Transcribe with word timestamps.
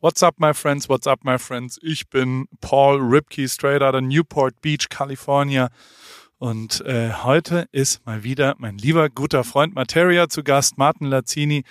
What's 0.00 0.22
up, 0.22 0.38
my 0.38 0.52
friends? 0.52 0.88
What's 0.88 1.08
up, 1.08 1.24
my 1.24 1.38
friends? 1.38 1.76
Ich 1.82 2.08
bin 2.08 2.46
Paul 2.60 3.00
Ripke, 3.00 3.48
straight 3.48 3.82
out 3.82 3.96
of 3.96 4.02
Newport 4.02 4.62
Beach, 4.62 4.88
California. 4.88 5.70
Und 6.38 6.82
äh, 6.86 7.10
heute 7.24 7.66
ist 7.72 8.06
mal 8.06 8.22
wieder 8.22 8.54
mein 8.58 8.78
lieber 8.78 9.10
guter 9.10 9.42
Freund 9.42 9.74
Materia 9.74 10.28
zu 10.28 10.44
Gast, 10.44 10.78
Martin 10.78 11.08
Lazzini. 11.08 11.64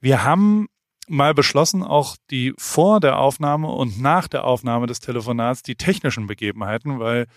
Wir 0.00 0.24
haben 0.24 0.66
mal 1.06 1.34
beschlossen, 1.34 1.84
auch 1.84 2.16
die 2.32 2.52
vor 2.58 2.98
der 2.98 3.20
Aufnahme 3.20 3.68
und 3.68 4.00
nach 4.00 4.26
der 4.26 4.42
Aufnahme 4.42 4.88
des 4.88 4.98
Telefonats 4.98 5.62
die 5.62 5.76
technischen 5.76 6.26
Begebenheiten, 6.26 6.98
weil 6.98 7.28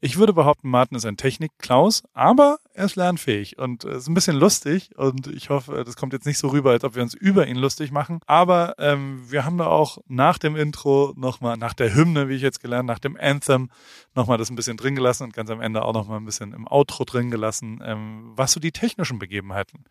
ich 0.00 0.16
würde 0.16 0.32
behaupten, 0.32 0.70
Martin 0.70 0.96
ist 0.96 1.04
ein 1.04 1.16
Technik-Klaus, 1.16 2.04
aber 2.12 2.58
er 2.72 2.84
ist 2.84 2.94
lernfähig 2.94 3.58
und 3.58 3.84
es 3.84 4.02
ist 4.02 4.08
ein 4.08 4.14
bisschen 4.14 4.36
lustig 4.36 4.90
und 4.96 5.26
ich 5.26 5.50
hoffe, 5.50 5.82
das 5.84 5.96
kommt 5.96 6.12
jetzt 6.12 6.26
nicht 6.26 6.38
so 6.38 6.48
rüber, 6.48 6.70
als 6.70 6.84
ob 6.84 6.94
wir 6.94 7.02
uns 7.02 7.14
über 7.14 7.48
ihn 7.48 7.56
lustig 7.56 7.90
machen. 7.90 8.20
Aber 8.26 8.76
ähm, 8.78 9.24
wir 9.28 9.44
haben 9.44 9.58
da 9.58 9.66
auch 9.66 9.98
nach 10.06 10.38
dem 10.38 10.54
Intro 10.54 11.12
nochmal, 11.16 11.56
nach 11.56 11.74
der 11.74 11.94
Hymne, 11.94 12.28
wie 12.28 12.34
ich 12.34 12.42
jetzt 12.42 12.60
gelernt, 12.60 12.86
nach 12.86 13.00
dem 13.00 13.16
Anthem 13.16 13.70
nochmal 14.14 14.38
das 14.38 14.50
ein 14.50 14.56
bisschen 14.56 14.76
drin 14.76 14.94
gelassen 14.94 15.24
und 15.24 15.32
ganz 15.32 15.50
am 15.50 15.60
Ende 15.60 15.84
auch 15.84 15.94
nochmal 15.94 16.20
ein 16.20 16.24
bisschen 16.24 16.52
im 16.52 16.68
Outro 16.68 17.04
drin 17.04 17.30
gelassen, 17.30 17.82
ähm, 17.84 18.32
was 18.36 18.52
so 18.52 18.60
die 18.60 18.72
technischen 18.72 19.18
Begebenheiten 19.18 19.84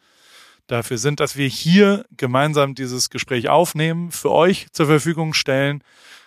dafür 0.67 0.97
sind, 0.97 1.19
dass 1.19 1.35
wir 1.35 1.47
hier 1.47 2.05
gemeinsam 2.16 2.75
dieses 2.75 3.09
Gespräch 3.09 3.49
aufnehmen, 3.49 4.11
für 4.11 4.31
euch 4.31 4.67
zur 4.71 4.85
Verfügung 4.85 5.33
stellen, 5.33 5.83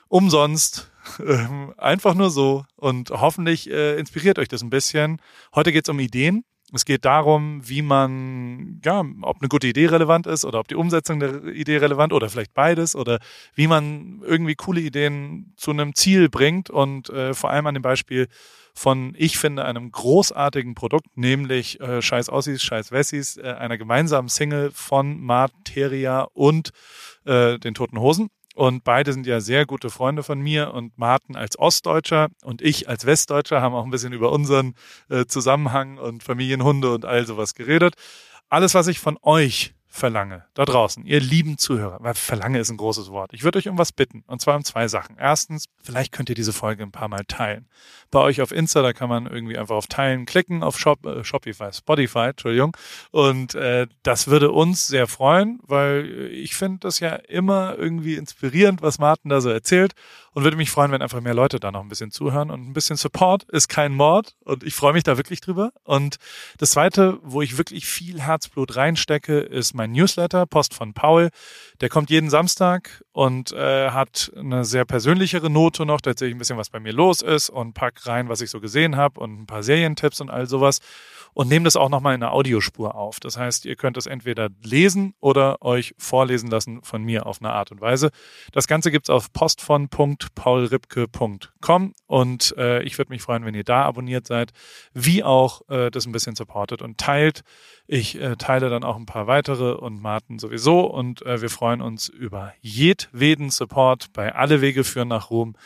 umsonst 0.08 0.89
ähm, 1.26 1.74
einfach 1.76 2.14
nur 2.14 2.30
so. 2.30 2.64
Und 2.76 3.10
hoffentlich 3.10 3.70
äh, 3.70 3.98
inspiriert 3.98 4.38
euch 4.38 4.48
das 4.48 4.62
ein 4.62 4.70
bisschen. 4.70 5.20
Heute 5.54 5.72
geht 5.72 5.86
es 5.86 5.90
um 5.90 5.98
Ideen. 5.98 6.44
Es 6.72 6.84
geht 6.84 7.04
darum, 7.04 7.68
wie 7.68 7.82
man, 7.82 8.80
ja, 8.84 9.04
ob 9.22 9.38
eine 9.40 9.48
gute 9.48 9.66
Idee 9.66 9.86
relevant 9.86 10.26
ist 10.26 10.44
oder 10.44 10.60
ob 10.60 10.68
die 10.68 10.76
Umsetzung 10.76 11.18
der 11.18 11.44
Idee 11.46 11.78
relevant 11.78 12.12
oder 12.12 12.28
vielleicht 12.28 12.54
beides 12.54 12.94
oder 12.94 13.18
wie 13.54 13.66
man 13.66 14.22
irgendwie 14.24 14.54
coole 14.54 14.80
Ideen 14.80 15.52
zu 15.56 15.72
einem 15.72 15.94
Ziel 15.96 16.28
bringt 16.28 16.70
und 16.70 17.10
äh, 17.10 17.34
vor 17.34 17.50
allem 17.50 17.66
an 17.66 17.74
dem 17.74 17.82
Beispiel 17.82 18.28
von, 18.72 19.14
ich 19.18 19.36
finde, 19.36 19.64
einem 19.64 19.90
großartigen 19.90 20.74
Produkt, 20.74 21.16
nämlich 21.16 21.80
äh, 21.80 22.00
Scheiß 22.00 22.30
Ossis, 22.30 22.62
Scheiß 22.62 22.92
Wessis, 22.92 23.36
äh, 23.36 23.42
einer 23.42 23.76
gemeinsamen 23.76 24.28
Single 24.28 24.70
von 24.72 25.20
Materia 25.20 26.28
und 26.32 26.70
äh, 27.24 27.58
den 27.58 27.74
Toten 27.74 27.98
Hosen. 27.98 28.30
Und 28.60 28.84
beide 28.84 29.14
sind 29.14 29.26
ja 29.26 29.40
sehr 29.40 29.64
gute 29.64 29.88
Freunde 29.88 30.22
von 30.22 30.38
mir 30.38 30.74
und 30.74 30.98
Martin 30.98 31.34
als 31.34 31.58
Ostdeutscher 31.58 32.28
und 32.44 32.60
ich 32.60 32.90
als 32.90 33.06
Westdeutscher 33.06 33.62
haben 33.62 33.74
auch 33.74 33.84
ein 33.84 33.90
bisschen 33.90 34.12
über 34.12 34.32
unseren 34.32 34.74
äh, 35.08 35.24
Zusammenhang 35.24 35.96
und 35.96 36.22
Familienhunde 36.22 36.92
und 36.92 37.06
all 37.06 37.24
sowas 37.24 37.54
geredet. 37.54 37.94
Alles, 38.50 38.74
was 38.74 38.86
ich 38.88 39.00
von 39.00 39.16
euch 39.22 39.72
verlange, 39.92 40.44
da 40.54 40.64
draußen, 40.64 41.04
ihr 41.04 41.20
lieben 41.20 41.58
Zuhörer, 41.58 41.98
weil 42.00 42.14
verlange 42.14 42.60
ist 42.60 42.70
ein 42.70 42.76
großes 42.76 43.10
Wort. 43.10 43.32
Ich 43.34 43.42
würde 43.42 43.58
euch 43.58 43.68
um 43.68 43.76
was 43.76 43.90
bitten, 43.90 44.22
und 44.28 44.40
zwar 44.40 44.54
um 44.54 44.64
zwei 44.64 44.86
Sachen. 44.86 45.16
Erstens, 45.18 45.66
vielleicht 45.82 46.12
könnt 46.12 46.28
ihr 46.28 46.36
diese 46.36 46.52
Folge 46.52 46.84
ein 46.84 46.92
paar 46.92 47.08
Mal 47.08 47.24
teilen. 47.26 47.68
Bei 48.12 48.20
euch 48.20 48.40
auf 48.40 48.52
Insta, 48.52 48.82
da 48.82 48.92
kann 48.92 49.08
man 49.08 49.26
irgendwie 49.26 49.58
einfach 49.58 49.74
auf 49.74 49.88
Teilen 49.88 50.26
klicken, 50.26 50.62
auf 50.62 50.78
Shop, 50.78 51.04
äh, 51.04 51.24
Shopify, 51.24 51.72
Spotify, 51.72 52.28
Entschuldigung. 52.30 52.76
Und 53.10 53.56
äh, 53.56 53.88
das 54.04 54.28
würde 54.28 54.52
uns 54.52 54.86
sehr 54.86 55.08
freuen, 55.08 55.58
weil 55.62 56.30
ich 56.32 56.54
finde 56.54 56.78
das 56.80 57.00
ja 57.00 57.16
immer 57.16 57.76
irgendwie 57.76 58.14
inspirierend, 58.14 58.82
was 58.82 59.00
Martin 59.00 59.28
da 59.28 59.40
so 59.40 59.50
erzählt 59.50 59.94
und 60.32 60.44
würde 60.44 60.56
mich 60.56 60.70
freuen, 60.70 60.92
wenn 60.92 61.02
einfach 61.02 61.20
mehr 61.20 61.34
Leute 61.34 61.58
da 61.58 61.72
noch 61.72 61.80
ein 61.80 61.88
bisschen 61.88 62.10
zuhören 62.10 62.50
und 62.50 62.68
ein 62.68 62.72
bisschen 62.72 62.96
Support 62.96 63.44
ist 63.44 63.68
kein 63.68 63.92
Mord 63.92 64.36
und 64.44 64.62
ich 64.62 64.74
freue 64.74 64.92
mich 64.92 65.02
da 65.02 65.16
wirklich 65.16 65.40
drüber. 65.40 65.72
Und 65.82 66.16
das 66.58 66.70
zweite, 66.70 67.18
wo 67.22 67.42
ich 67.42 67.58
wirklich 67.58 67.86
viel 67.86 68.20
Herzblut 68.20 68.76
reinstecke, 68.76 69.40
ist 69.40 69.74
mein 69.80 69.92
Newsletter, 69.92 70.44
Post 70.44 70.74
von 70.74 70.92
Paul. 70.92 71.30
Der 71.80 71.88
kommt 71.88 72.10
jeden 72.10 72.28
Samstag 72.28 73.02
und 73.12 73.50
äh, 73.52 73.88
hat 73.88 74.30
eine 74.36 74.66
sehr 74.66 74.84
persönlichere 74.84 75.48
Note 75.48 75.86
noch. 75.86 76.02
Da 76.02 76.10
erzähle 76.10 76.28
ich 76.28 76.34
ein 76.34 76.38
bisschen, 76.38 76.58
was 76.58 76.68
bei 76.68 76.80
mir 76.80 76.92
los 76.92 77.22
ist 77.22 77.48
und 77.48 77.72
pack 77.72 78.06
rein, 78.06 78.28
was 78.28 78.42
ich 78.42 78.50
so 78.50 78.60
gesehen 78.60 78.96
habe 78.96 79.18
und 79.20 79.40
ein 79.40 79.46
paar 79.46 79.62
Serientipps 79.62 80.20
und 80.20 80.28
all 80.28 80.46
sowas 80.46 80.80
und 81.34 81.48
nehme 81.48 81.64
das 81.64 81.76
auch 81.76 81.88
nochmal 81.88 82.14
in 82.14 82.22
einer 82.22 82.32
Audiospur 82.32 82.94
auf. 82.94 83.18
Das 83.20 83.36
heißt, 83.36 83.64
ihr 83.64 83.76
könnt 83.76 83.96
es 83.96 84.06
entweder 84.06 84.48
lesen 84.62 85.14
oder 85.20 85.62
euch 85.62 85.94
vorlesen 85.98 86.50
lassen 86.50 86.82
von 86.82 87.02
mir 87.02 87.26
auf 87.26 87.40
eine 87.40 87.52
Art 87.52 87.70
und 87.70 87.80
Weise. 87.80 88.10
Das 88.52 88.66
Ganze 88.66 88.90
gibt's 88.90 89.10
auf 89.10 89.32
postvon.paulripke.com 89.32 91.94
und 92.06 92.54
äh, 92.56 92.82
ich 92.82 92.98
würde 92.98 93.10
mich 93.10 93.22
freuen, 93.22 93.44
wenn 93.44 93.54
ihr 93.54 93.64
da 93.64 93.84
abonniert 93.84 94.26
seid, 94.26 94.52
wie 94.92 95.24
auch 95.24 95.62
äh, 95.68 95.90
das 95.90 96.06
ein 96.06 96.12
bisschen 96.12 96.36
supportet 96.36 96.82
und 96.82 96.98
teilt. 96.98 97.42
Ich 97.86 98.20
äh, 98.20 98.36
teile 98.36 98.68
dann 98.70 98.84
auch 98.84 98.96
ein 98.96 99.06
paar 99.06 99.26
weitere 99.26 99.72
und 99.72 100.00
Martin 100.00 100.38
sowieso 100.38 100.80
und 100.80 101.26
äh, 101.26 101.42
wir 101.42 101.50
freuen 101.50 101.80
uns 101.80 102.08
über 102.08 102.52
jedweden 102.60 103.50
Support 103.50 104.12
bei 104.12 104.32
Alle 104.34 104.60
Wege 104.60 104.84
führen 104.84 105.08
nach 105.08 105.30
Ruhm 105.30 105.56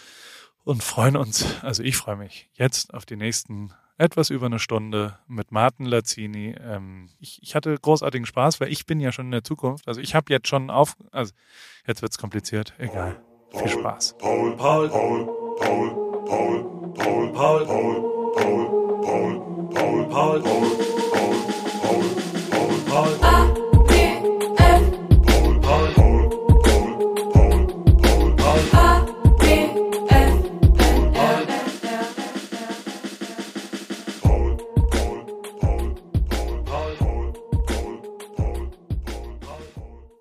und 0.65 0.83
freuen 0.83 1.17
uns, 1.17 1.63
also 1.63 1.83
ich 1.83 1.97
freue 1.97 2.17
mich 2.17 2.49
jetzt 2.55 2.95
auf 2.95 3.05
die 3.05 3.17
nächsten 3.17 3.73
etwas 3.97 4.31
über 4.31 4.47
eine 4.47 4.59
Stunde 4.59 5.19
mit 5.29 5.53
Martin 5.53 5.87
Lazzini. 5.87 6.55
Ähm, 6.61 7.09
ich, 7.21 7.41
ich, 7.43 7.55
hatte 7.55 7.77
großartigen 7.77 8.27
Spaß, 8.27 8.61
weil 8.61 8.73
ich 8.73 8.87
bin 8.87 9.01
ja 9.01 9.13
schon 9.13 9.27
in 9.27 9.31
der 9.33 9.45
Zukunft. 9.45 9.87
Also 9.87 10.01
ich 10.01 10.15
habe 10.15 10.33
jetzt 10.33 10.49
schon 10.49 10.71
auf, 10.71 10.97
also 11.13 11.33
jetzt 11.87 12.03
wird's 12.03 12.19
kompliziert. 12.19 12.75
Egal. 12.79 13.21
Viel 13.51 13.69
Spaß. 13.69 14.17
Paul, 14.19 14.57
Paul, 14.57 14.89
Paul, 14.89 15.27
Paul, 15.61 16.25
Paul, 16.27 16.93
Paul, 16.95 17.33
Paul, 17.33 17.67
Paul, 17.67 17.67
Paul, 17.67 18.35
Paul, 18.35 18.71
Paul, 19.03 20.09
Paul, 20.11 20.11
Paul, 20.11 20.43
Paul, 20.43 20.43
Paul, 22.51 22.81
Paul, 22.87 23.19
Paul. 23.21 23.54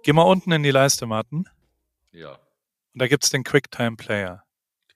Geh 0.04 0.14
mal 0.14 0.24
unten 0.24 0.52
in 0.52 0.64
die 0.64 0.72
Leiste, 0.72 1.06
Martin. 1.06 1.48
Ja. 2.12 2.34
Und 2.34 3.02
da 3.02 3.08
gibt 3.08 3.24
es 3.24 3.30
den 3.30 3.44
QuickTime 3.44 3.96
Player. 3.96 4.44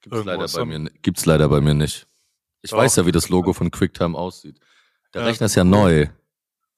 Gibt's 0.02 0.26
leider, 0.26 0.48
bei 0.48 0.66
mir, 0.66 0.92
gibt's 1.02 1.26
leider 1.26 1.50
bei 1.50 1.62
mir 1.62 1.74
nicht. 1.74 2.08
Ich 2.62 2.72
Doch. 2.72 2.78
weiß 2.78 2.98
ja, 2.98 3.06
wie 3.06 3.12
das 3.12 3.30
Logo 3.30 3.54
von 3.54 3.72
QuickTime 3.72 4.18
aussieht. 4.18 4.60
Der 5.14 5.22
ja. 5.22 5.28
Rechner 5.28 5.46
ist 5.46 5.56
ja 5.56 5.64
neu. 5.64 6.08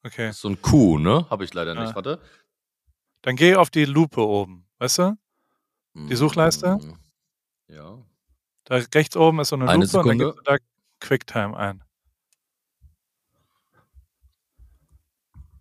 Okay. 0.04 0.28
Das 0.28 0.36
ist 0.36 0.42
so 0.42 0.48
ein 0.48 0.62
Q, 0.62 0.98
ne? 0.98 1.26
Habe 1.28 1.44
ich 1.44 1.52
leider 1.52 1.74
ja. 1.74 1.82
nicht. 1.82 1.94
Warte. 1.94 2.20
Dann 3.22 3.36
geh 3.36 3.56
auf 3.56 3.68
die 3.68 3.84
Lupe 3.84 4.26
oben, 4.26 4.66
weißt 4.78 4.98
du? 4.98 5.18
Die 5.94 6.16
Suchleiste. 6.16 6.76
Mm, 6.76 6.98
ja. 7.68 7.98
Da 8.64 8.76
rechts 8.94 9.16
oben 9.16 9.40
ist 9.40 9.48
so 9.48 9.56
eine, 9.56 9.68
eine 9.68 9.84
Lupe 9.84 9.88
Sekunde. 9.88 10.28
und 10.28 10.46
dann 10.46 10.56
gibst 10.56 10.70
du 10.70 11.04
da 11.04 11.06
QuickTime 11.06 11.56
ein. 11.56 11.82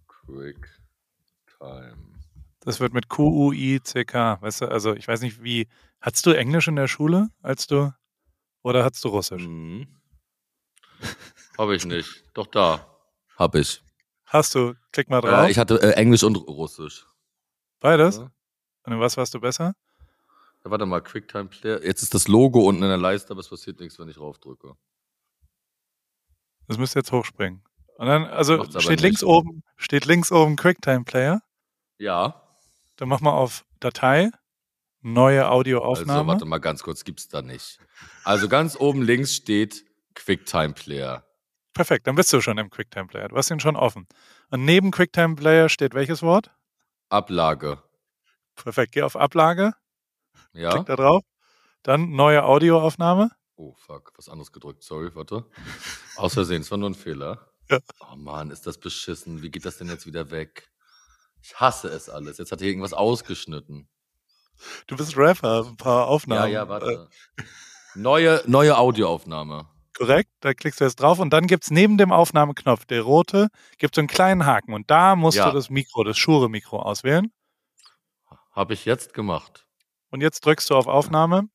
QuickTime. 0.08 1.89
Das 2.70 2.80
wird 2.80 2.94
mit 2.94 3.10
Q-U-I-C-K, 3.10 4.44
weißt 4.44 4.62
du? 4.62 4.66
Also 4.68 4.94
ich 4.94 5.08
weiß 5.08 5.22
nicht, 5.22 5.42
wie. 5.42 5.68
Hattest 6.02 6.24
du 6.28 6.38
Englisch 6.38 6.68
in 6.68 6.76
der 6.76 6.88
Schule, 6.88 7.30
als 7.42 7.66
du. 7.66 7.92
Oder 8.62 8.86
hattest 8.86 9.04
du 9.04 9.08
Russisch? 9.08 9.42
Mhm. 9.42 9.88
Habe 11.58 11.76
ich 11.76 11.84
nicht. 11.88 12.26
Doch 12.36 12.46
da. 12.46 12.86
Hab 13.38 13.56
ich. 13.56 13.82
Hast 14.26 14.54
du? 14.54 14.76
Klick 14.92 15.10
mal 15.10 15.20
drauf. 15.20 15.48
Äh, 15.48 15.50
ich 15.50 15.58
hatte 15.58 15.82
äh, 15.82 15.94
Englisch 15.94 16.22
und 16.22 16.36
Russisch. 16.36 17.08
Beides? 17.80 18.18
Ja. 18.18 18.32
Und 18.84 18.94
in 18.94 19.00
was 19.00 19.18
warst 19.18 19.34
du 19.34 19.40
besser? 19.40 19.74
Ja, 20.64 20.70
warte 20.70 20.86
mal, 20.86 21.02
QuickTime 21.02 21.46
Player. 21.46 21.84
Jetzt 21.84 22.04
ist 22.04 22.14
das 22.14 22.28
Logo 22.28 22.70
unten 22.70 22.84
in 22.84 22.90
der 22.90 22.98
Leiste, 22.98 23.32
aber 23.32 23.40
es 23.40 23.50
passiert 23.50 23.80
nichts, 23.80 23.98
wenn 23.98 24.10
ich 24.10 24.20
raufdrücke. 24.20 24.76
Das 26.68 26.78
müsste 26.78 27.00
jetzt 27.00 27.12
hochspringen. 27.12 27.64
Und 27.98 28.06
dann, 28.06 28.26
also 28.26 28.64
steht 28.80 29.02
links 29.02 29.24
oben, 29.24 29.64
steht 29.76 30.06
links 30.06 30.32
oben 30.32 30.56
QuickTime 30.56 31.04
Player. 31.04 31.42
Ja. 31.98 32.46
Dann 33.00 33.08
mach 33.08 33.22
mal 33.22 33.32
auf 33.32 33.64
Datei, 33.80 34.30
neue 35.00 35.50
Audioaufnahme. 35.50 36.20
Also 36.20 36.28
warte 36.28 36.46
mal 36.46 36.58
ganz 36.58 36.84
kurz, 36.84 37.06
gibt's 37.06 37.30
da 37.30 37.42
nicht. 37.42 37.80
Also 38.26 38.50
ganz 38.50 38.76
oben 38.76 39.02
links 39.02 39.34
steht 39.36 39.86
QuickTime 40.16 40.74
Player. 40.74 41.26
Perfekt, 41.74 42.08
dann 42.08 42.16
bist 42.16 42.34
du 42.34 42.42
schon 42.42 42.58
im 42.58 42.70
QuickTime 42.70 43.08
Player. 43.08 43.30
Du 43.30 43.38
hast 43.38 43.50
ihn 43.52 43.62
schon 43.62 43.78
offen. 43.78 44.06
Und 44.50 44.66
neben 44.66 44.92
QuickTime 44.92 45.36
Player 45.36 45.70
steht 45.70 45.94
welches 45.94 46.22
Wort? 46.24 46.52
Ablage. 47.08 47.82
Perfekt, 48.56 48.92
geh 48.92 49.04
auf 49.04 49.16
Ablage. 49.16 49.72
Ja. 50.52 50.72
Klick 50.72 50.88
da 50.88 50.98
drauf. 50.98 51.24
Dann 51.84 52.12
neue 52.12 52.44
Audioaufnahme. 52.44 53.32
Oh 53.56 53.76
fuck, 53.76 54.12
was 54.18 54.28
anderes 54.28 54.52
gedrückt. 54.52 54.84
Sorry, 54.84 55.16
warte. 55.16 55.46
Aus 56.18 56.34
Versehen, 56.34 56.64
es 56.64 56.72
war 56.72 56.78
nur 56.78 56.90
ein 56.90 56.96
Fehler. 56.96 57.50
Ja. 57.70 57.80
Oh 58.12 58.18
Mann, 58.18 58.52
ist 58.52 58.68
das 58.68 58.78
beschissen. 58.78 59.42
Wie 59.42 59.52
geht 59.52 59.64
das 59.64 59.78
denn 59.78 59.88
jetzt 59.88 60.06
wieder 60.06 60.32
weg? 60.32 60.70
Ich 61.42 61.56
hasse 61.60 61.88
es 61.90 62.10
alles. 62.10 62.38
Jetzt 62.38 62.52
hat 62.52 62.60
hier 62.60 62.70
irgendwas 62.70 62.94
ausgeschnitten. 62.94 63.88
Du 64.88 64.98
bist 64.98 65.16
Rapper, 65.18 65.66
ein 65.68 65.78
paar 65.78 66.08
Aufnahmen. 66.08 66.52
Ja, 66.52 66.64
ja, 66.64 66.70
warte. 66.70 67.08
neue, 67.96 68.44
neue 68.46 68.78
Audioaufnahme. 68.78 69.68
Korrekt, 69.98 70.30
da 70.42 70.54
klickst 70.54 70.80
du 70.80 70.86
jetzt 70.86 70.98
drauf 71.02 71.20
und 71.20 71.32
dann 71.32 71.48
gibt 71.48 71.64
es 71.66 71.72
neben 71.72 71.98
dem 71.98 72.12
Aufnahmeknopf, 72.12 72.86
der 72.86 73.02
rote, 73.02 73.50
gibt 73.78 73.96
es 73.96 74.00
einen 74.00 74.08
kleinen 74.08 74.46
Haken 74.46 74.74
und 74.74 74.90
da 74.90 75.16
musst 75.16 75.38
Ja. 75.38 75.50
du 75.50 75.56
das 75.56 75.70
Mikro, 75.70 76.04
das 76.04 76.18
Shure-Mikro 76.18 76.82
auswählen. 76.82 77.32
Habe 78.52 78.74
ich 78.74 78.86
jetzt 78.86 79.14
gemacht. 79.14 79.66
Und 80.10 80.22
jetzt 80.22 80.46
drückst 80.46 80.70
du 80.70 80.76
auf 80.76 80.88
Aufnahme 80.88 81.50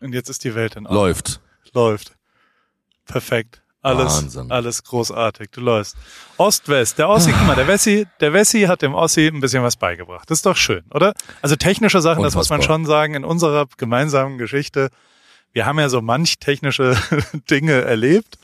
und 0.00 0.12
jetzt 0.12 0.28
ist 0.28 0.44
die 0.44 0.54
Welt 0.54 0.76
in 0.76 0.86
Ordnung. 0.86 1.02
Läuft. 1.04 1.40
Läuft. 1.72 2.16
Perfekt. 3.06 3.59
Alles, 3.82 4.22
Wahnsinn. 4.22 4.50
alles 4.50 4.82
großartig. 4.84 5.50
Du 5.52 5.60
läufst. 5.62 5.96
Ost-West. 6.36 6.98
Der 6.98 7.08
Ossi, 7.08 7.32
guck 7.32 7.46
mal, 7.46 7.56
der 7.56 7.66
Wessi, 7.66 8.06
der 8.20 8.32
Wessi 8.34 8.62
hat 8.62 8.82
dem 8.82 8.94
Ossi 8.94 9.26
ein 9.26 9.40
bisschen 9.40 9.62
was 9.62 9.76
beigebracht. 9.76 10.30
Das 10.30 10.38
ist 10.38 10.46
doch 10.46 10.56
schön, 10.56 10.84
oder? 10.92 11.14
Also 11.40 11.56
technische 11.56 12.00
Sachen, 12.02 12.22
das 12.22 12.34
muss 12.34 12.50
man 12.50 12.58
Unfassbar. 12.58 12.76
schon 12.76 12.84
sagen, 12.86 13.14
in 13.14 13.24
unserer 13.24 13.66
gemeinsamen 13.78 14.36
Geschichte. 14.36 14.90
Wir 15.52 15.64
haben 15.66 15.78
ja 15.78 15.88
so 15.88 16.02
manch 16.02 16.38
technische 16.38 16.94
Dinge 17.50 17.72
erlebt. 17.80 18.38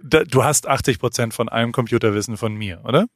Du 0.00 0.42
hast 0.44 0.66
80 0.66 0.98
Prozent 0.98 1.34
von 1.34 1.48
allem 1.48 1.72
Computerwissen 1.72 2.36
von 2.36 2.54
mir, 2.54 2.80
oder? 2.84 3.06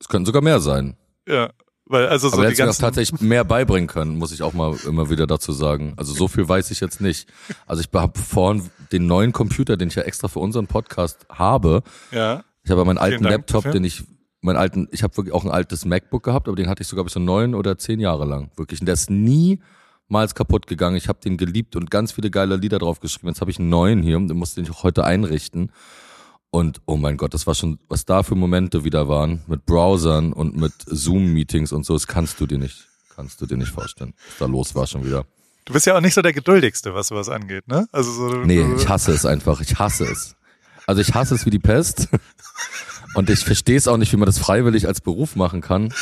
Es 0.00 0.08
könnten 0.08 0.26
sogar 0.26 0.42
mehr 0.42 0.58
sein. 0.60 0.96
Ja. 1.28 1.50
Weil, 1.94 2.08
also 2.08 2.28
so 2.28 2.34
Aber 2.34 2.44
hättest 2.44 2.58
mir 2.58 2.66
ganzen, 2.66 2.80
tatsächlich 2.80 3.20
mehr 3.20 3.44
beibringen 3.44 3.86
können, 3.86 4.18
muss 4.18 4.32
ich 4.32 4.42
auch 4.42 4.52
mal 4.52 4.76
immer 4.84 5.10
wieder 5.10 5.28
dazu 5.28 5.52
sagen. 5.52 5.94
Also 5.96 6.12
so 6.12 6.26
viel 6.26 6.48
weiß 6.48 6.72
ich 6.72 6.80
jetzt 6.80 7.00
nicht. 7.00 7.28
Also 7.66 7.82
ich 7.82 7.88
habe 7.92 8.18
vorhin 8.18 8.68
den 8.90 9.06
neuen 9.06 9.32
Computer, 9.32 9.76
den 9.76 9.88
ich 9.88 9.94
ja 9.94 10.02
extra 10.02 10.26
für 10.26 10.40
unseren 10.40 10.66
Podcast 10.66 11.26
habe. 11.30 11.82
ja. 12.10 12.42
Ich 12.64 12.70
habe 12.70 12.84
meinen 12.84 12.98
alten 12.98 13.22
Dank 13.22 13.32
Laptop, 13.32 13.70
den 13.70 13.84
ich, 13.84 14.02
meinen 14.40 14.56
alten, 14.56 14.88
ich 14.90 15.02
habe 15.02 15.16
wirklich 15.18 15.34
auch 15.34 15.44
ein 15.44 15.50
altes 15.50 15.84
MacBook 15.84 16.22
gehabt, 16.22 16.48
aber 16.48 16.56
den 16.56 16.66
hatte 16.66 16.82
ich 16.82 16.88
sogar 16.88 17.04
bis 17.04 17.12
so 17.12 17.20
neun 17.20 17.54
oder 17.54 17.76
zehn 17.76 18.00
Jahre 18.00 18.24
lang. 18.24 18.50
Wirklich. 18.56 18.80
Und 18.80 18.86
der 18.86 18.94
ist 18.94 19.10
niemals 19.10 20.34
kaputt 20.34 20.66
gegangen. 20.66 20.96
Ich 20.96 21.08
habe 21.08 21.20
den 21.22 21.36
geliebt 21.36 21.76
und 21.76 21.90
ganz 21.90 22.12
viele 22.12 22.30
geile 22.30 22.56
Lieder 22.56 22.78
drauf 22.78 23.00
geschrieben. 23.00 23.28
Jetzt 23.28 23.42
habe 23.42 23.50
ich 23.50 23.58
einen 23.58 23.68
neuen 23.68 24.02
hier 24.02 24.16
und 24.16 24.28
den 24.28 24.38
musste 24.38 24.62
ich 24.62 24.70
auch 24.70 24.82
heute 24.82 25.04
einrichten. 25.04 25.70
Und 26.54 26.82
oh 26.86 26.96
mein 26.96 27.16
Gott, 27.16 27.34
das 27.34 27.48
war 27.48 27.56
schon, 27.56 27.80
was 27.88 28.04
da 28.04 28.22
für 28.22 28.36
Momente 28.36 28.84
wieder 28.84 29.08
waren 29.08 29.42
mit 29.48 29.66
Browsern 29.66 30.32
und 30.32 30.56
mit 30.56 30.72
Zoom-Meetings 30.86 31.72
und 31.72 31.84
so, 31.84 31.94
das 31.94 32.06
kannst 32.06 32.40
du 32.40 32.46
dir 32.46 32.58
nicht, 32.58 32.86
kannst 33.16 33.40
du 33.40 33.46
dir 33.46 33.56
nicht 33.56 33.72
vorstellen. 33.72 34.14
Was 34.28 34.38
da 34.38 34.46
los 34.46 34.72
war 34.76 34.86
schon 34.86 35.04
wieder. 35.04 35.26
Du 35.64 35.72
bist 35.72 35.84
ja 35.84 35.96
auch 35.96 36.00
nicht 36.00 36.14
so 36.14 36.22
der 36.22 36.32
geduldigste, 36.32 36.94
was 36.94 37.08
sowas 37.08 37.28
angeht, 37.28 37.66
ne? 37.66 37.88
Also 37.90 38.12
so, 38.12 38.28
Nee, 38.44 38.64
ich 38.76 38.88
hasse 38.88 39.10
es 39.10 39.26
einfach. 39.26 39.60
Ich 39.62 39.80
hasse 39.80 40.04
es. 40.04 40.36
Also 40.86 41.00
ich 41.00 41.12
hasse 41.12 41.34
es 41.34 41.44
wie 41.44 41.50
die 41.50 41.58
Pest. 41.58 42.06
Und 43.16 43.30
ich 43.30 43.40
verstehe 43.40 43.76
es 43.76 43.88
auch 43.88 43.96
nicht, 43.96 44.12
wie 44.12 44.16
man 44.16 44.26
das 44.26 44.38
freiwillig 44.38 44.86
als 44.86 45.00
Beruf 45.00 45.34
machen 45.34 45.60
kann. 45.60 45.92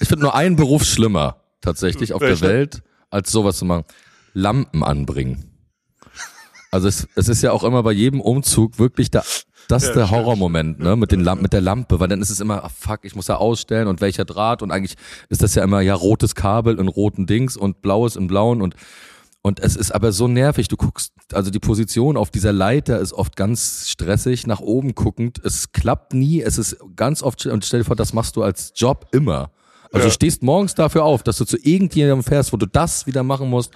Ich 0.00 0.08
finde 0.08 0.22
nur 0.22 0.34
einen 0.34 0.56
Beruf 0.56 0.84
schlimmer, 0.84 1.42
tatsächlich, 1.60 2.14
auf 2.14 2.22
Welcher? 2.22 2.46
der 2.46 2.54
Welt, 2.54 2.82
als 3.10 3.30
sowas 3.30 3.58
zu 3.58 3.66
machen. 3.66 3.84
Lampen 4.32 4.82
anbringen. 4.82 5.50
Also 6.70 6.88
es, 6.88 7.08
es 7.14 7.28
ist 7.28 7.42
ja 7.42 7.52
auch 7.52 7.64
immer 7.64 7.82
bei 7.82 7.92
jedem 7.92 8.22
Umzug 8.22 8.78
wirklich 8.78 9.10
da, 9.10 9.22
das 9.68 9.84
ist 9.84 9.88
Ja, 9.90 9.94
der. 9.96 10.10
Horrormoment, 10.10 10.80
ne, 10.80 10.96
mit 10.96 11.12
den 11.12 11.22
mit 11.40 11.52
der 11.52 11.60
Lampe, 11.60 12.00
weil 12.00 12.08
dann 12.08 12.20
ist 12.20 12.30
es 12.30 12.40
immer, 12.40 12.64
ah, 12.64 12.68
fuck, 12.68 13.00
ich 13.04 13.14
muss 13.14 13.28
ja 13.28 13.36
ausstellen 13.36 13.86
und 13.88 14.00
welcher 14.00 14.24
Draht 14.24 14.62
und 14.62 14.70
eigentlich 14.72 14.96
ist 15.28 15.42
das 15.42 15.54
ja 15.54 15.62
immer, 15.62 15.80
ja, 15.80 15.94
rotes 15.94 16.34
Kabel 16.34 16.78
in 16.78 16.88
roten 16.88 17.26
Dings 17.26 17.56
und 17.56 17.80
blaues 17.82 18.16
in 18.16 18.26
blauen 18.26 18.60
und 18.62 18.74
und 19.40 19.60
es 19.60 19.76
ist 19.76 19.92
aber 19.94 20.10
so 20.10 20.26
nervig. 20.26 20.66
Du 20.66 20.76
guckst, 20.76 21.12
also 21.32 21.50
die 21.52 21.60
Position 21.60 22.16
auf 22.16 22.30
dieser 22.30 22.52
Leiter 22.52 22.98
ist 22.98 23.12
oft 23.12 23.36
ganz 23.36 23.88
stressig, 23.88 24.48
nach 24.48 24.58
oben 24.60 24.96
guckend. 24.96 25.38
Es 25.44 25.70
klappt 25.72 26.12
nie. 26.12 26.42
Es 26.42 26.58
ist 26.58 26.76
ganz 26.96 27.22
oft, 27.22 27.46
und 27.46 27.64
stell 27.64 27.80
dir 27.80 27.84
vor, 27.86 27.94
das 27.96 28.12
machst 28.12 28.34
du 28.36 28.42
als 28.42 28.72
Job 28.74 29.06
immer. 29.12 29.52
Also 29.92 29.98
Ja. 29.98 30.04
du 30.06 30.10
stehst 30.10 30.42
morgens 30.42 30.74
dafür 30.74 31.04
auf, 31.04 31.22
dass 31.22 31.38
du 31.38 31.44
zu 31.44 31.56
irgendjemandem 31.56 32.24
fährst, 32.24 32.52
wo 32.52 32.56
du 32.56 32.66
das 32.66 33.06
wieder 33.06 33.22
machen 33.22 33.48
musst. 33.48 33.70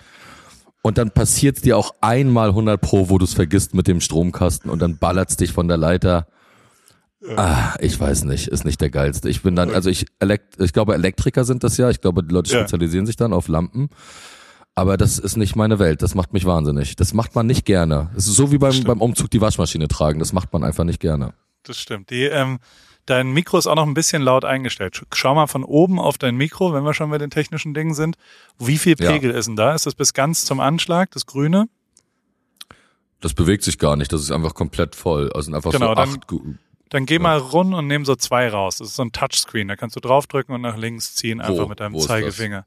Und 0.83 0.99
dann 0.99 1.13
passiert 1.13 1.65
dir 1.65 1.79
auch 1.79 1.95
einmal 2.01 2.49
100 2.49 2.81
pro, 2.81 3.09
wo 3.09 3.19
du 3.19 3.25
es 3.25 3.35
vergisst 3.35 3.73
mit 3.75 3.87
dem 3.87 4.01
Stromkasten 4.01 4.69
und 4.71 4.81
dann 4.83 4.99
ballert's 4.99 5.37
dich 5.37 5.53
von 5.53 5.69
der 5.69 5.77
Leiter. 5.77 6.27
Ah, 7.37 7.75
ich 7.79 7.99
weiß 7.99 8.25
nicht, 8.25 8.49
ist 8.49 8.65
nicht 8.65 8.81
der 8.81 8.91
geilste. 8.91 9.29
Ich 9.29 9.43
bin 9.43 9.55
dann, 9.55 9.71
also 9.71 9.89
ich, 9.91 10.07
elekt, 10.19 10.61
ich 10.61 10.73
glaube 10.73 10.95
Elektriker 10.95 11.45
sind 11.45 11.63
das 11.63 11.77
ja. 11.77 11.89
Ich 11.89 12.01
glaube, 12.01 12.25
die 12.25 12.35
Leute 12.35 12.53
Ja. 12.53 12.61
spezialisieren 12.61 13.07
sich 13.07 13.15
dann 13.15 13.33
auf 13.33 13.47
Lampen. 13.47 13.91
Aber 14.75 14.97
das 14.97 15.19
ist 15.21 15.37
nicht 15.37 15.55
meine 15.55 15.79
Welt. 15.79 16.03
Das 16.03 16.15
macht 16.17 16.33
mich 16.33 16.47
wahnsinnig. 16.47 16.97
Das 16.97 17.15
macht 17.15 17.35
man 17.37 17.47
nicht 17.47 17.65
gerne. 17.65 18.11
Es 18.17 18.27
ist 18.27 18.35
so 18.35 18.51
wie 18.51 18.59
beim, 18.59 18.83
beim 18.85 19.01
Umzug 19.01 19.31
die 19.31 19.41
Waschmaschine 19.41 19.87
tragen. 19.87 20.19
Das 20.19 20.33
macht 20.33 20.53
man 20.53 20.65
einfach 20.65 20.83
nicht 20.85 20.99
gerne. 20.99 21.35
Das 21.63 21.77
stimmt. 21.79 22.11
Die, 22.11 22.25
ähm, 22.25 22.59
dein 23.07 23.33
Mikro 23.33 23.59
ist 23.59 23.67
auch 23.67 23.75
noch 23.77 23.87
ein 23.87 23.95
bisschen 23.95 24.23
laut 24.23 24.45
eingestellt. 24.45 24.95
Sch- 24.97 25.05
Schau 25.15 25.35
mal 25.35 25.47
von 25.47 25.65
oben 25.65 25.99
auf 25.99 26.19
dein 26.19 26.37
Mikro, 26.37 26.73
wenn 26.73 26.85
wir 26.85 26.95
schon 26.95 27.11
bei 27.11 27.19
den 27.19 27.31
technischen 27.31 27.75
Dingen 27.75 27.95
sind. 27.95 28.17
Wie 28.59 28.79
viel 28.79 28.95
Ja. 28.99 29.11
Pegel 29.11 29.31
ist 29.33 29.47
denn 29.47 29.57
da? 29.57 29.75
Ist 29.75 29.87
das 29.87 29.95
bis 29.95 30.15
ganz 30.15 30.45
zum 30.45 30.61
Anschlag, 30.61 31.11
das 31.13 31.27
Grüne? 31.27 31.69
Das 33.21 33.35
bewegt 33.35 33.63
sich 33.63 33.79
gar 33.79 33.97
nicht. 33.97 34.13
Das 34.13 34.21
ist 34.21 34.31
einfach 34.33 34.55
komplett 34.55 34.95
voll. 34.97 35.31
Also 35.33 35.53
einfach 35.55 35.71
Genau, 35.73 35.89
so 35.89 35.95
dann- 35.95 36.09
acht. 36.11 36.27
Dann 36.89 37.07
geh 37.07 37.19
mal 37.19 37.39
rund 37.39 37.73
und 37.73 37.87
nimm 37.87 38.05
so 38.05 38.17
zwei 38.17 38.49
raus. 38.51 38.77
Das 38.79 38.89
ist 38.89 38.97
so 38.97 39.03
ein 39.03 39.13
Touchscreen. 39.13 39.67
Da 39.67 39.77
kannst 39.77 39.97
du 39.97 40.01
draufdrücken 40.01 40.55
und 40.55 40.61
nach 40.61 40.77
links 40.77 41.15
ziehen, 41.15 41.41
einfach 41.41 41.67
mit 41.69 41.81
deinem 41.81 41.95
Wo 41.95 41.99
ist 41.99 42.05
das? 42.05 42.17
Zeigefinger. 42.17 42.67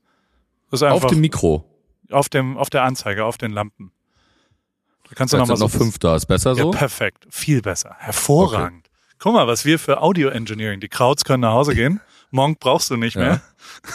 Das 0.71 0.79
ist 0.79 0.83
einfach 0.83 1.03
Auf 1.03 1.11
dem 1.11 1.21
Mikro. 1.21 1.63
auf 2.09 2.27
dem, 2.29 2.57
auf 2.57 2.69
der 2.71 2.83
Anzeige, 2.83 3.23
auf 3.25 3.37
den 3.37 3.51
Lampen. 3.51 3.91
Da 5.07 5.13
kannst 5.15 5.33
du 5.33 5.37
nochmal 5.37 5.57
so. 5.57 5.65
noch 5.65 5.71
fünf 5.71 5.99
da. 5.99 6.15
Ist 6.15 6.25
besser 6.25 6.51
Ja, 6.53 6.63
so? 6.63 6.71
perfekt. 6.71 7.27
Viel 7.29 7.61
besser. 7.61 7.95
Hervorragend. 7.99 8.84
Guck 9.25 9.33
mal, 9.33 9.47
was 9.47 9.65
wir 9.65 9.79
für 9.79 10.03
Audio 10.03 10.29
Engineering. 10.29 10.79
Die 10.79 10.87
Krauts 10.87 11.25
können 11.25 11.41
nach 11.41 11.53
Hause 11.53 11.73
gehen. 11.73 11.99
Monk 12.29 12.59
brauchst 12.59 12.91
du 12.91 12.95
nicht 12.95 13.15
Ja. 13.15 13.21
mehr. 13.21 13.41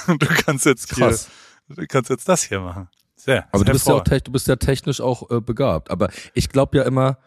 Du 0.18 0.26
kannst 0.26 0.66
jetzt 0.66 0.92
hier, 0.92 1.16
du 1.68 1.86
kannst 1.86 2.10
jetzt 2.10 2.28
das 2.28 2.42
hier 2.42 2.58
machen. 2.58 2.88
Sehr. 3.14 3.46
Aber 3.52 3.62
du 3.64 3.70
bist, 3.70 3.86
ja 3.86 3.94
auch, 3.94 4.02
du 4.02 4.32
bist 4.32 4.48
ja 4.48 4.56
technisch 4.56 5.00
auch 5.00 5.30
äh, 5.30 5.40
begabt. 5.40 5.92
Aber 5.92 6.08
ich 6.34 6.48
glaube 6.48 6.78
ja 6.78 6.82
immer, 6.82 7.18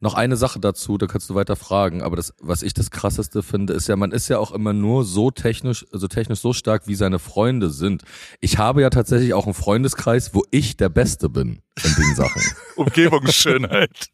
noch 0.00 0.14
eine 0.14 0.36
Sache 0.36 0.58
dazu, 0.58 0.98
da 0.98 1.06
kannst 1.06 1.30
du 1.30 1.36
weiter 1.36 1.54
fragen. 1.54 2.02
Aber 2.02 2.16
das, 2.16 2.34
was 2.40 2.64
ich 2.64 2.74
das 2.74 2.90
krasseste 2.90 3.44
finde, 3.44 3.72
ist 3.72 3.86
ja, 3.86 3.94
man 3.94 4.10
ist 4.10 4.26
ja 4.26 4.40
auch 4.40 4.50
immer 4.50 4.72
nur 4.72 5.04
so 5.04 5.30
technisch, 5.30 5.86
also 5.92 6.08
technisch 6.08 6.40
so 6.40 6.52
stark, 6.54 6.88
wie 6.88 6.96
seine 6.96 7.20
Freunde 7.20 7.70
sind. 7.70 8.02
Ich 8.40 8.58
habe 8.58 8.82
ja 8.82 8.90
tatsächlich 8.90 9.32
auch 9.32 9.44
einen 9.44 9.54
Freundeskreis, 9.54 10.34
wo 10.34 10.42
ich 10.50 10.76
der 10.76 10.88
Beste 10.88 11.28
bin 11.28 11.62
in 11.84 11.94
den 11.94 12.16
Sachen. 12.16 12.42
Umgebungsschönheit. 12.76 14.08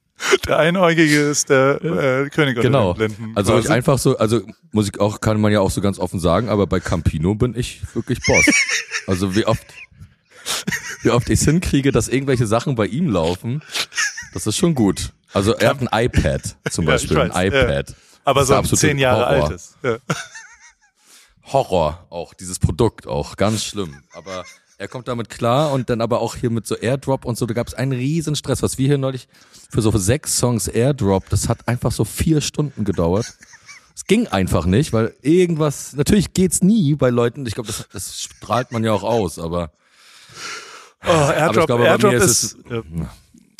Der 0.47 0.59
Einäugige 0.59 1.21
ist 1.21 1.51
der 1.51 1.83
äh, 1.83 2.29
König 2.31 2.57
unter 2.57 2.63
genau. 2.63 2.93
den 2.95 3.15
Blinden. 3.15 3.37
Also 3.37 3.53
quasi. 3.53 3.67
ich 3.67 3.73
einfach 3.73 3.99
so, 3.99 4.19
also 4.19 4.41
muss 4.73 4.89
ich 4.89 5.01
auch, 5.01 5.21
kann 5.21 5.41
man 5.41 5.53
ja 5.53 5.61
auch 5.61 5.71
so 5.71 5.81
ganz 5.81 5.99
offen 5.99 6.21
sagen, 6.21 6.49
aber 6.49 6.67
bei 6.67 6.81
Campino 6.81 7.35
bin 7.35 7.55
ich 7.57 7.83
wirklich 7.95 8.21
Boss. 8.27 8.47
also 9.07 9.35
wie 9.35 9.47
oft, 9.47 9.67
wie 11.03 11.11
oft 11.11 11.29
ich 11.31 11.41
es 11.41 11.47
hinkriege, 11.47 11.93
dass 11.93 12.09
irgendwelche 12.09 12.47
Sachen 12.47 12.75
bei 12.75 12.87
ihm 12.87 13.09
laufen, 13.09 13.63
das 14.35 14.47
ist 14.47 14.57
schon 14.57 14.75
gut. 14.75 15.13
Also 15.33 15.55
er 15.55 15.71
hat 15.71 15.81
ein 15.81 15.89
iPad 15.93 16.57
zum 16.71 16.85
Ja, 16.87 16.93
Beispiel, 16.93 17.17
weiß, 17.17 17.33
ein 17.33 17.47
iPad. 17.49 17.95
aber 18.25 18.41
das 18.41 18.49
so 18.49 18.55
ein 18.55 18.65
zehn 18.65 18.99
Jahre 18.99 19.27
Horror. 19.27 19.45
altes. 19.45 19.77
Ja. 19.83 19.97
Horror 21.45 22.07
auch, 22.11 22.35
dieses 22.35 22.59
Produkt 22.59 23.07
auch, 23.07 23.37
ganz 23.37 23.65
schlimm. 23.65 24.03
Aber 24.13 24.45
er 24.81 24.88
kommt 24.88 25.09
damit 25.09 25.29
klar 25.29 25.73
und 25.73 25.91
dann 25.91 26.00
aber 26.00 26.21
auch 26.21 26.37
hier 26.37 26.50
mit 26.50 26.67
so 26.67 26.75
Airdrop 26.75 27.25
und 27.27 27.37
so, 27.37 27.44
da 27.47 27.53
gab 27.55 27.69
es 27.69 27.75
einen 27.75 27.93
riesen 27.93 28.35
Stress, 28.35 28.62
was 28.62 28.79
wir 28.79 28.87
hier 28.87 28.99
neulich 28.99 29.28
für 29.71 29.83
so 29.83 29.90
sechs 29.97 30.37
Songs 30.38 30.69
Airdrop, 30.69 31.28
das 31.28 31.49
hat 31.49 31.69
einfach 31.69 31.93
so 31.93 32.05
vier 32.05 32.40
Stunden 32.40 32.85
gedauert. 32.85 33.26
Es 33.95 34.07
ging 34.07 34.26
einfach 34.28 34.64
nicht, 34.64 34.93
weil 34.95 35.14
irgendwas, 35.21 35.93
natürlich 35.93 36.33
geht's 36.33 36.62
nie 36.62 36.95
bei 36.95 37.11
Leuten, 37.11 37.45
ich 37.47 37.55
glaube, 37.55 37.66
das, 37.66 37.87
das 37.93 38.23
strahlt 38.23 38.73
man 38.73 38.83
ja 38.83 38.93
auch 38.93 39.02
aus, 39.02 39.38
aber 39.38 39.71
Oh, 41.07 41.09
Airdrop, 41.11 41.66
glaube, 41.66 41.87
ist 42.14 42.25
ist, 42.25 42.43
es- 42.45 42.57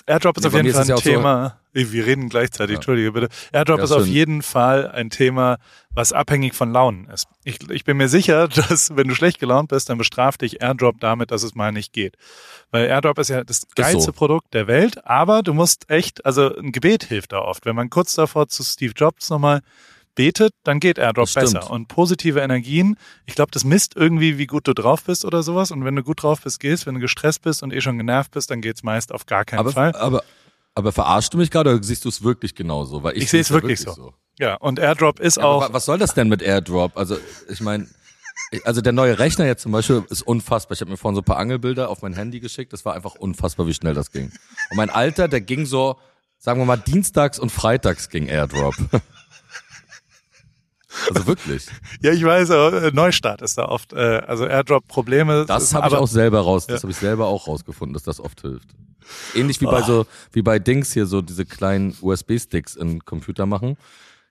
Airdrop 0.07 0.37
ist 0.39 0.43
Nee, 0.45 0.49
auf 0.49 0.55
jeden 0.55 0.73
Fall 0.73 0.87
ja 0.87 0.95
ein 0.95 0.99
auch 0.99 1.03
so- 1.03 1.11
Thema. 1.11 1.57
Wir 1.73 2.05
reden 2.07 2.29
gleichzeitig, 2.29 2.73
Ja. 2.75 2.79
entschuldige 2.79 3.13
bitte. 3.13 3.29
Airdrop 3.53 3.79
Ja, 3.79 3.85
ist 3.85 3.93
auf 3.93 4.03
schön. 4.05 4.13
jeden 4.13 4.43
Fall 4.43 4.91
ein 4.91 5.09
Thema, 5.11 5.59
was 6.01 6.15
abhängig 6.15 6.55
von 6.55 6.73
Launen 6.73 7.09
ist. 7.09 7.27
Ich, 7.45 7.59
ich 7.69 7.85
bin 7.85 7.99
mir 7.99 8.09
sicher, 8.09 8.49
dass 8.69 8.97
wenn 8.97 9.07
du 9.07 9.15
schlecht 9.15 9.39
gelaunt 9.39 9.69
bist, 9.69 9.91
dann 9.91 9.99
bestraft 9.99 10.41
dich 10.41 10.63
Airdrop 10.63 10.99
damit, 10.99 11.31
dass 11.31 11.43
es 11.43 11.55
mal 11.55 11.73
nicht 11.73 11.93
geht. 11.93 12.17
Weil 12.71 12.87
Airdrop 12.87 13.19
ist 13.19 13.29
ja 13.29 13.45
das 13.45 13.67
geilste 13.75 14.01
so. 14.01 14.13
Produkt 14.13 14.55
der 14.55 14.67
Welt, 14.67 15.07
aber 15.07 15.43
du 15.43 15.53
musst 15.53 15.91
echt, 15.91 16.25
also 16.25 16.57
ein 16.57 16.73
Gebet 16.73 17.05
hilft 17.05 17.33
da 17.33 17.41
oft. 17.41 17.67
Wenn 17.67 17.77
man 17.77 17.91
kurz 17.91 18.15
davor 18.15 18.49
zu 18.49 18.65
Steve 18.65 18.95
Jobs 18.97 19.29
nochmal 19.29 19.61
betet, 20.15 20.55
dann 20.65 20.81
geht 20.81 20.99
Airdrop 20.99 21.33
besser. 21.35 21.71
Und 21.71 21.89
positive 21.89 22.41
Energien, 22.41 22.97
ich 23.27 23.35
glaube, 23.35 23.51
das 23.53 23.65
misst 23.65 23.95
irgendwie, 23.95 24.39
wie 24.39 24.47
gut 24.47 24.67
du 24.67 24.73
drauf 24.73 25.05
bist 25.05 25.27
oder 25.27 25.43
sowas. 25.43 25.71
Und 25.71 25.85
wenn 25.85 25.97
du 25.97 26.03
gut 26.03 26.23
drauf 26.23 26.41
bist, 26.41 26.61
gehst, 26.61 26.87
wenn 26.87 26.95
du 26.95 27.01
gestresst 27.01 27.43
bist 27.43 27.63
und 27.63 27.75
eh 27.75 27.83
schon 27.83 27.99
genervt 27.99 28.31
bist, 28.31 28.51
dann 28.51 28.63
geht's 28.63 28.83
meist 28.83 29.13
auf 29.13 29.27
gar 29.27 29.45
keinen 29.45 29.61
aber, 29.61 29.73
Fall. 29.73 29.95
aber, 29.97 30.25
aber 30.75 30.93
verarschst 30.93 31.35
du 31.35 31.37
mich 31.37 31.51
gerade 31.51 31.75
oder 31.75 31.83
siehst 31.83 32.07
du 32.07 32.09
es 32.09 32.23
wirklich 32.23 32.55
genauso? 32.55 33.03
Weil 33.03 33.19
ich, 33.19 33.25
Ich 33.25 33.31
sehe 33.31 33.43
es 33.43 33.51
ja 33.51 33.57
wirklich 33.57 33.81
so. 33.81 34.15
Ja, 34.41 34.55
und 34.57 34.79
Airdrop 34.79 35.21
ist 35.21 35.37
Ja, 35.37 35.45
auch, 35.45 35.61
wa- 35.61 35.69
was 35.73 35.85
soll 35.85 35.99
das 35.99 36.15
denn 36.15 36.29
mit 36.29 36.41
Airdrop? 36.43 36.97
Also 36.97 37.19
ich 37.49 37.61
meine, 37.61 37.87
also 38.65 38.81
der 38.81 38.93
neue 38.93 39.19
Rechner 39.19 39.45
jetzt 39.47 39.63
zum 39.63 39.73
Beispiel 39.73 40.03
ist 40.09 40.23
unfassbar. 40.23 40.75
Ich 40.75 40.81
habe 40.81 40.91
mir 40.91 40.97
vorhin 40.97 41.15
so 41.15 41.21
ein 41.21 41.25
paar 41.25 41.37
Angelbilder 41.37 41.91
auf 41.91 42.01
mein 42.01 42.15
Handy 42.15 42.41
geschickt. 42.41 42.73
Das 42.73 42.85
war 42.87 42.95
einfach 42.95 43.15
unfassbar, 43.17 43.67
wie 43.67 43.75
schnell 43.75 43.93
das 43.95 44.11
ging. 44.11 44.33
Und 44.71 44.77
mein 44.79 44.89
Alter, 44.89 45.29
der 45.29 45.43
ging 45.43 45.67
so, 45.67 45.97
sagen 46.39 46.59
wir 46.59 46.65
mal, 46.65 46.79
dienstags 46.79 47.39
und 47.39 47.51
freitags 47.51 48.09
ging 48.09 48.27
Airdrop. 48.29 48.75
Also 51.15 51.25
wirklich. 51.29 51.67
ja, 52.03 52.11
ich 52.11 52.25
weiß, 52.25 52.51
aber, 52.51 52.83
äh, 52.83 52.91
Neustart 52.91 53.43
ist 53.43 53.57
da 53.57 53.67
oft, 53.67 53.93
äh, 53.93 54.23
also 54.27 54.45
Airdrop-Probleme. 54.45 55.45
Das 55.47 55.73
habe 55.73 55.87
ich 55.87 55.95
auch 55.95 56.09
selber 56.09 56.41
raus, 56.41 56.67
das 56.67 56.81
Ja. 56.81 56.83
habe 56.83 56.91
ich 56.91 56.99
selber 56.99 57.27
auch 57.27 57.47
rausgefunden, 57.47 57.95
dass 57.95 58.03
das 58.03 58.19
oft 58.19 58.41
hilft. 58.41 58.69
Ähnlich 59.35 59.61
wie 59.61 59.67
bei 59.67 59.83
so, 59.83 60.05
wie 60.33 60.43
bei 60.43 60.59
Dings 60.59 60.93
hier 60.93 61.07
so 61.07 61.23
diese 61.23 61.45
kleinen 61.47 61.97
USB-Sticks 62.01 62.75
in 62.75 63.05
Computer 63.05 63.47
machen. 63.47 63.77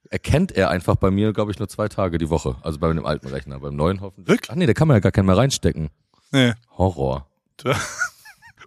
Erkennt 0.10 0.52
er 0.52 0.70
einfach 0.70 0.96
bei 0.96 1.12
mir, 1.12 1.34
glaube 1.34 1.52
ich, 1.52 1.60
nur 1.60 1.70
zwei 1.70 1.88
Tage 1.88 2.18
die 2.18 2.30
Woche. 2.30 2.56
Also 2.62 2.80
bei 2.80 2.92
dem 2.92 3.06
alten 3.06 3.28
Rechner. 3.28 3.60
Beim 3.60 3.76
neuen 3.76 4.02
hoffentlich. 4.02 4.28
Wirklich? 4.28 4.52
Ach 4.52 4.56
nee, 4.56 4.66
da 4.66 4.74
kann 4.74 4.88
man 4.88 4.96
ja 4.96 5.00
gar 5.02 5.12
keinen 5.12 5.28
mehr 5.28 5.38
reinstecken. 5.38 5.90
Nee. 6.32 6.54
Horror. 6.78 7.28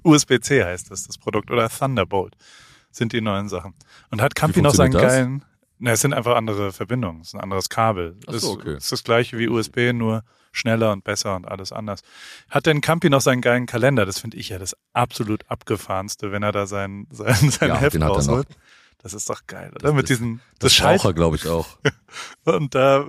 USB-C 0.02 0.64
heißt 0.64 0.90
das, 0.90 1.06
das 1.06 1.18
Produkt. 1.18 1.50
Oder 1.50 1.68
Thunderbolt 1.68 2.36
sind 2.90 3.12
die 3.12 3.20
neuen 3.20 3.48
Sachen. 3.48 3.74
Und 4.10 4.22
hat 4.22 4.34
Campi 4.34 4.62
noch 4.62 4.74
seinen 4.74 4.92
das? 4.92 5.02
geilen, 5.02 5.44
na, 5.84 5.90
es 5.90 6.00
sind 6.00 6.14
einfach 6.14 6.36
andere 6.36 6.70
Verbindungen, 6.70 7.22
es 7.22 7.28
ist 7.28 7.34
ein 7.34 7.40
anderes 7.40 7.68
Kabel. 7.68 8.16
Ach 8.28 8.34
so, 8.34 8.36
ist, 8.36 8.44
okay. 8.44 8.76
ist 8.76 8.92
das 8.92 9.02
gleiche 9.02 9.36
wie 9.36 9.48
USB, 9.48 9.92
nur 9.92 10.22
schneller 10.52 10.92
und 10.92 11.02
besser 11.02 11.34
und 11.34 11.48
alles 11.48 11.72
anders. 11.72 12.02
Hat 12.48 12.66
denn 12.66 12.80
Campi 12.80 13.10
noch 13.10 13.20
seinen 13.20 13.40
geilen 13.40 13.66
Kalender? 13.66 14.06
Das 14.06 14.20
finde 14.20 14.36
ich 14.36 14.50
ja 14.50 14.58
das 14.60 14.76
absolut 14.92 15.42
abgefahrenste, 15.50 16.30
wenn 16.30 16.44
er 16.44 16.52
da 16.52 16.66
sein, 16.66 17.08
sein, 17.10 17.50
sein 17.50 17.70
Ja, 17.70 17.76
Heft 17.78 18.00
rausholt. 18.00 18.46
Das 19.02 19.14
ist 19.14 19.28
doch 19.28 19.46
geil, 19.48 19.70
oder? 19.74 19.80
Das 19.88 19.92
Mit 19.94 20.02
ist- 20.04 20.10
diesen, 20.20 20.40
das, 20.60 20.76
Das 20.76 21.14
glaube 21.14 21.36
ich, 21.36 21.48
auch. 21.48 21.66
und 22.44 22.74
da, 22.74 23.04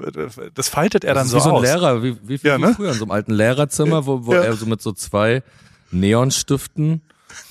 das 0.53 0.69
faltet 0.69 1.03
er 1.03 1.13
dann 1.13 1.23
das 1.25 1.31
so 1.31 1.37
ist 1.37 1.43
wie 1.43 1.49
so 1.49 1.49
ein 1.51 1.55
aus. 1.57 1.61
Lehrer, 1.63 2.03
wie, 2.03 2.17
wie, 2.27 2.43
wie, 2.43 2.47
Ja, 2.47 2.57
ne? 2.57 2.73
früher 2.75 2.89
in 2.91 2.97
so 2.97 3.03
einem 3.05 3.11
alten 3.11 3.33
Lehrerzimmer, 3.33 4.05
wo, 4.07 4.25
wo 4.25 4.33
Ja. 4.33 4.41
er 4.43 4.53
so 4.53 4.65
mit 4.65 4.81
so 4.81 4.91
zwei 4.93 5.43
Neonstiften, 5.91 7.01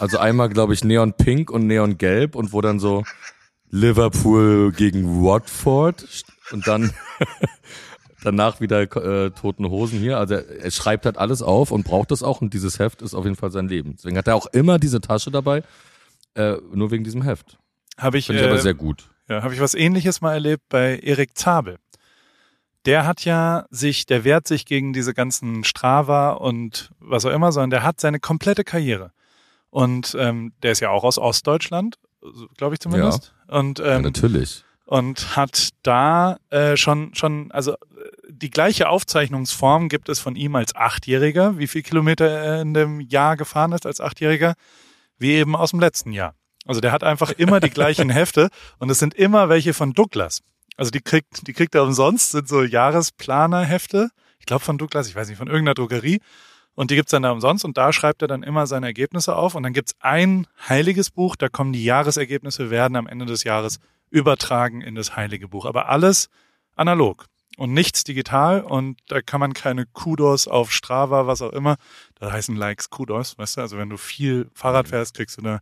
also 0.01 0.19
einmal, 0.19 0.49
glaube 0.49 0.75
ich, 0.75 0.83
Neon 0.85 1.13
Pink 1.15 1.51
und 1.51 1.67
Neon 1.69 1.99
Gelb 1.99 2.35
und 2.35 2.53
wo 2.53 2.61
dann 2.61 2.81
so 2.81 3.05
Liverpool 3.71 4.73
gegen 4.73 5.23
Watford 5.25 6.05
und 6.53 6.67
dann 6.67 6.93
danach 8.23 8.61
wieder 8.61 8.83
äh, 8.83 9.31
toten 9.31 9.69
Hosen 9.69 9.99
hier. 9.99 10.19
Also 10.19 10.35
er, 10.35 10.49
er 10.65 10.71
schreibt 10.71 11.07
halt 11.07 11.17
alles 11.19 11.43
auf 11.43 11.71
und 11.71 11.85
braucht 11.85 12.11
das 12.11 12.23
auch 12.23 12.41
und 12.41 12.53
dieses 12.55 12.79
Heft 12.79 13.03
ist 13.03 13.15
auf 13.15 13.25
jeden 13.25 13.37
Fall 13.37 13.51
sein 13.51 13.69
Leben. 13.69 13.95
Deswegen 13.97 14.19
hat 14.19 14.29
er 14.29 14.37
auch 14.37 14.47
immer 14.47 14.79
diese 14.79 15.01
Tasche 15.01 15.31
dabei, 15.31 15.63
äh, 16.35 16.57
nur 16.75 16.91
wegen 16.91 17.05
diesem 17.05 17.23
Heft. 17.23 17.59
Habe 17.99 18.19
ich, 18.19 18.27
Finde 18.27 18.43
ich 18.43 18.47
äh, 18.47 18.51
aber 18.51 18.61
sehr 18.61 18.75
gut. 18.75 19.09
Ja, 19.29 19.43
habe 19.43 19.55
ich 19.55 19.61
was 19.61 19.75
ähnliches 19.75 20.21
mal 20.21 20.33
erlebt 20.35 20.65
bei 20.69 20.99
Erik 20.99 21.37
Zabel. 21.37 21.79
Der 22.85 23.07
hat 23.07 23.25
ja 23.25 23.67
sich, 23.71 24.07
der 24.07 24.25
wehrt 24.25 24.49
sich 24.49 24.67
gegen 24.67 24.93
diese 24.93 25.15
ganzen 25.15 25.63
Strava 25.63 26.31
und 26.31 26.91
was 26.99 27.25
auch 27.25 27.31
immer, 27.31 27.53
sondern 27.53 27.71
der 27.71 27.83
hat 27.85 28.01
seine 28.01 28.19
komplette 28.19 28.65
Karriere. 28.65 29.13
Und 29.71 30.17
ähm, 30.19 30.53
der 30.63 30.73
ist 30.73 30.81
ja 30.81 30.91
auch 30.91 31.05
aus 31.05 31.17
Ostdeutschland, 31.17 31.99
glaube 32.57 32.75
ich 32.75 32.81
zumindest. 32.81 33.35
Und, 33.47 33.79
Ja, 33.79 33.97
ähm, 33.97 34.03
natürlich. 34.03 34.65
und 34.85 35.37
hat 35.37 35.71
da 35.83 36.37
äh, 36.51 36.77
schon, 36.77 37.15
schon, 37.15 37.51
also 37.53 37.73
äh, 37.73 37.77
die 38.29 38.51
gleiche 38.51 38.89
Aufzeichnungsform 38.89 39.89
gibt 39.89 40.09
es 40.09 40.19
von 40.19 40.35
ihm 40.35 40.57
als 40.57 40.75
Achtjähriger, 40.75 41.59
wie 41.59 41.69
viel 41.69 41.83
Kilometer 41.83 42.29
er 42.29 42.61
in 42.61 42.75
dem 42.75 43.01
Jahr 43.01 43.37
gefahren 43.37 43.73
ist 43.73 43.87
als 43.87 44.01
Achtjähriger, 44.01 44.55
wie 45.19 45.33
eben 45.33 45.55
aus 45.55 45.71
dem 45.71 45.81
letzten 45.81 46.13
Jahr. 46.13 46.35
Also 46.67 46.81
der 46.81 46.93
hat 46.93 47.05
einfach 47.05 47.31
immer 47.33 47.61
die 47.61 47.71
gleichen 47.71 48.11
Hefte 48.11 48.49
und 48.79 48.91
es 48.91 48.99
sind 48.99 49.15
immer 49.15 49.49
welche 49.49 49.75
von 49.75 49.93
Douglas. 49.93 50.43
Also 50.77 50.91
die 50.91 51.01
kriegt, 51.01 51.47
die 51.47 51.53
kriegt 51.53 51.75
er 51.75 51.83
umsonst, 51.83 52.31
sind 52.31 52.49
so 52.49 52.63
Jahresplanerhefte. 52.63 54.11
Ich 54.39 54.47
glaube 54.47 54.65
von 54.65 54.79
Douglas, 54.79 55.09
ich 55.09 55.15
weiß 55.15 55.29
nicht, 55.29 55.39
von 55.39 55.49
irgendeiner 55.49 55.75
Drogerie. 55.75 56.21
Und 56.75 56.91
die 56.91 56.95
gibt's 56.95 57.11
dann 57.11 57.23
da 57.23 57.31
umsonst 57.31 57.65
und 57.67 57.77
da 57.77 57.93
schreibt 57.93 58.23
er 58.23 58.29
dann 58.29 58.43
immer 58.43 58.67
seine 58.67 58.87
Ergebnisse 58.87 59.37
auf. 59.37 59.55
Und 59.55 59.63
dann 59.63 59.75
gibt's 59.75 59.95
ein 60.01 60.47
heiliges 60.69 61.11
Buch, 61.11 61.37
da 61.37 61.49
kommen 61.49 61.73
die 61.73 61.85
Jahresergebnisse, 61.85 62.71
werden 62.71 62.97
am 62.97 63.07
Ende 63.07 63.27
des 63.27 63.45
Jahres 63.45 63.79
übertragen 64.11 64.81
in 64.81 64.95
das 64.95 65.15
heilige 65.15 65.49
Buch. 65.49 65.67
Aber 65.67 65.91
alles 65.91 66.29
analog 66.75 67.27
und 67.59 67.75
nichts 67.75 68.05
digital 68.05 68.63
und 68.63 68.99
da 69.09 69.21
kann 69.21 69.41
man 69.41 69.53
keine 69.53 69.85
Kudos 69.85 70.49
auf 70.49 70.73
Strava, 70.73 71.27
was 71.27 71.43
auch 71.43 71.53
immer. 71.53 71.77
Da 72.19 72.33
heißen 72.33 72.57
Likes 72.57 72.89
Kudos, 72.89 73.37
weißt 73.37 73.59
du? 73.59 73.61
Also 73.61 73.77
wenn 73.77 73.91
du 73.91 73.99
viel 73.99 74.51
Fahrrad 74.55 74.89
fährst, 74.89 75.15
kriegst 75.15 75.37
du 75.37 75.43
da 75.43 75.61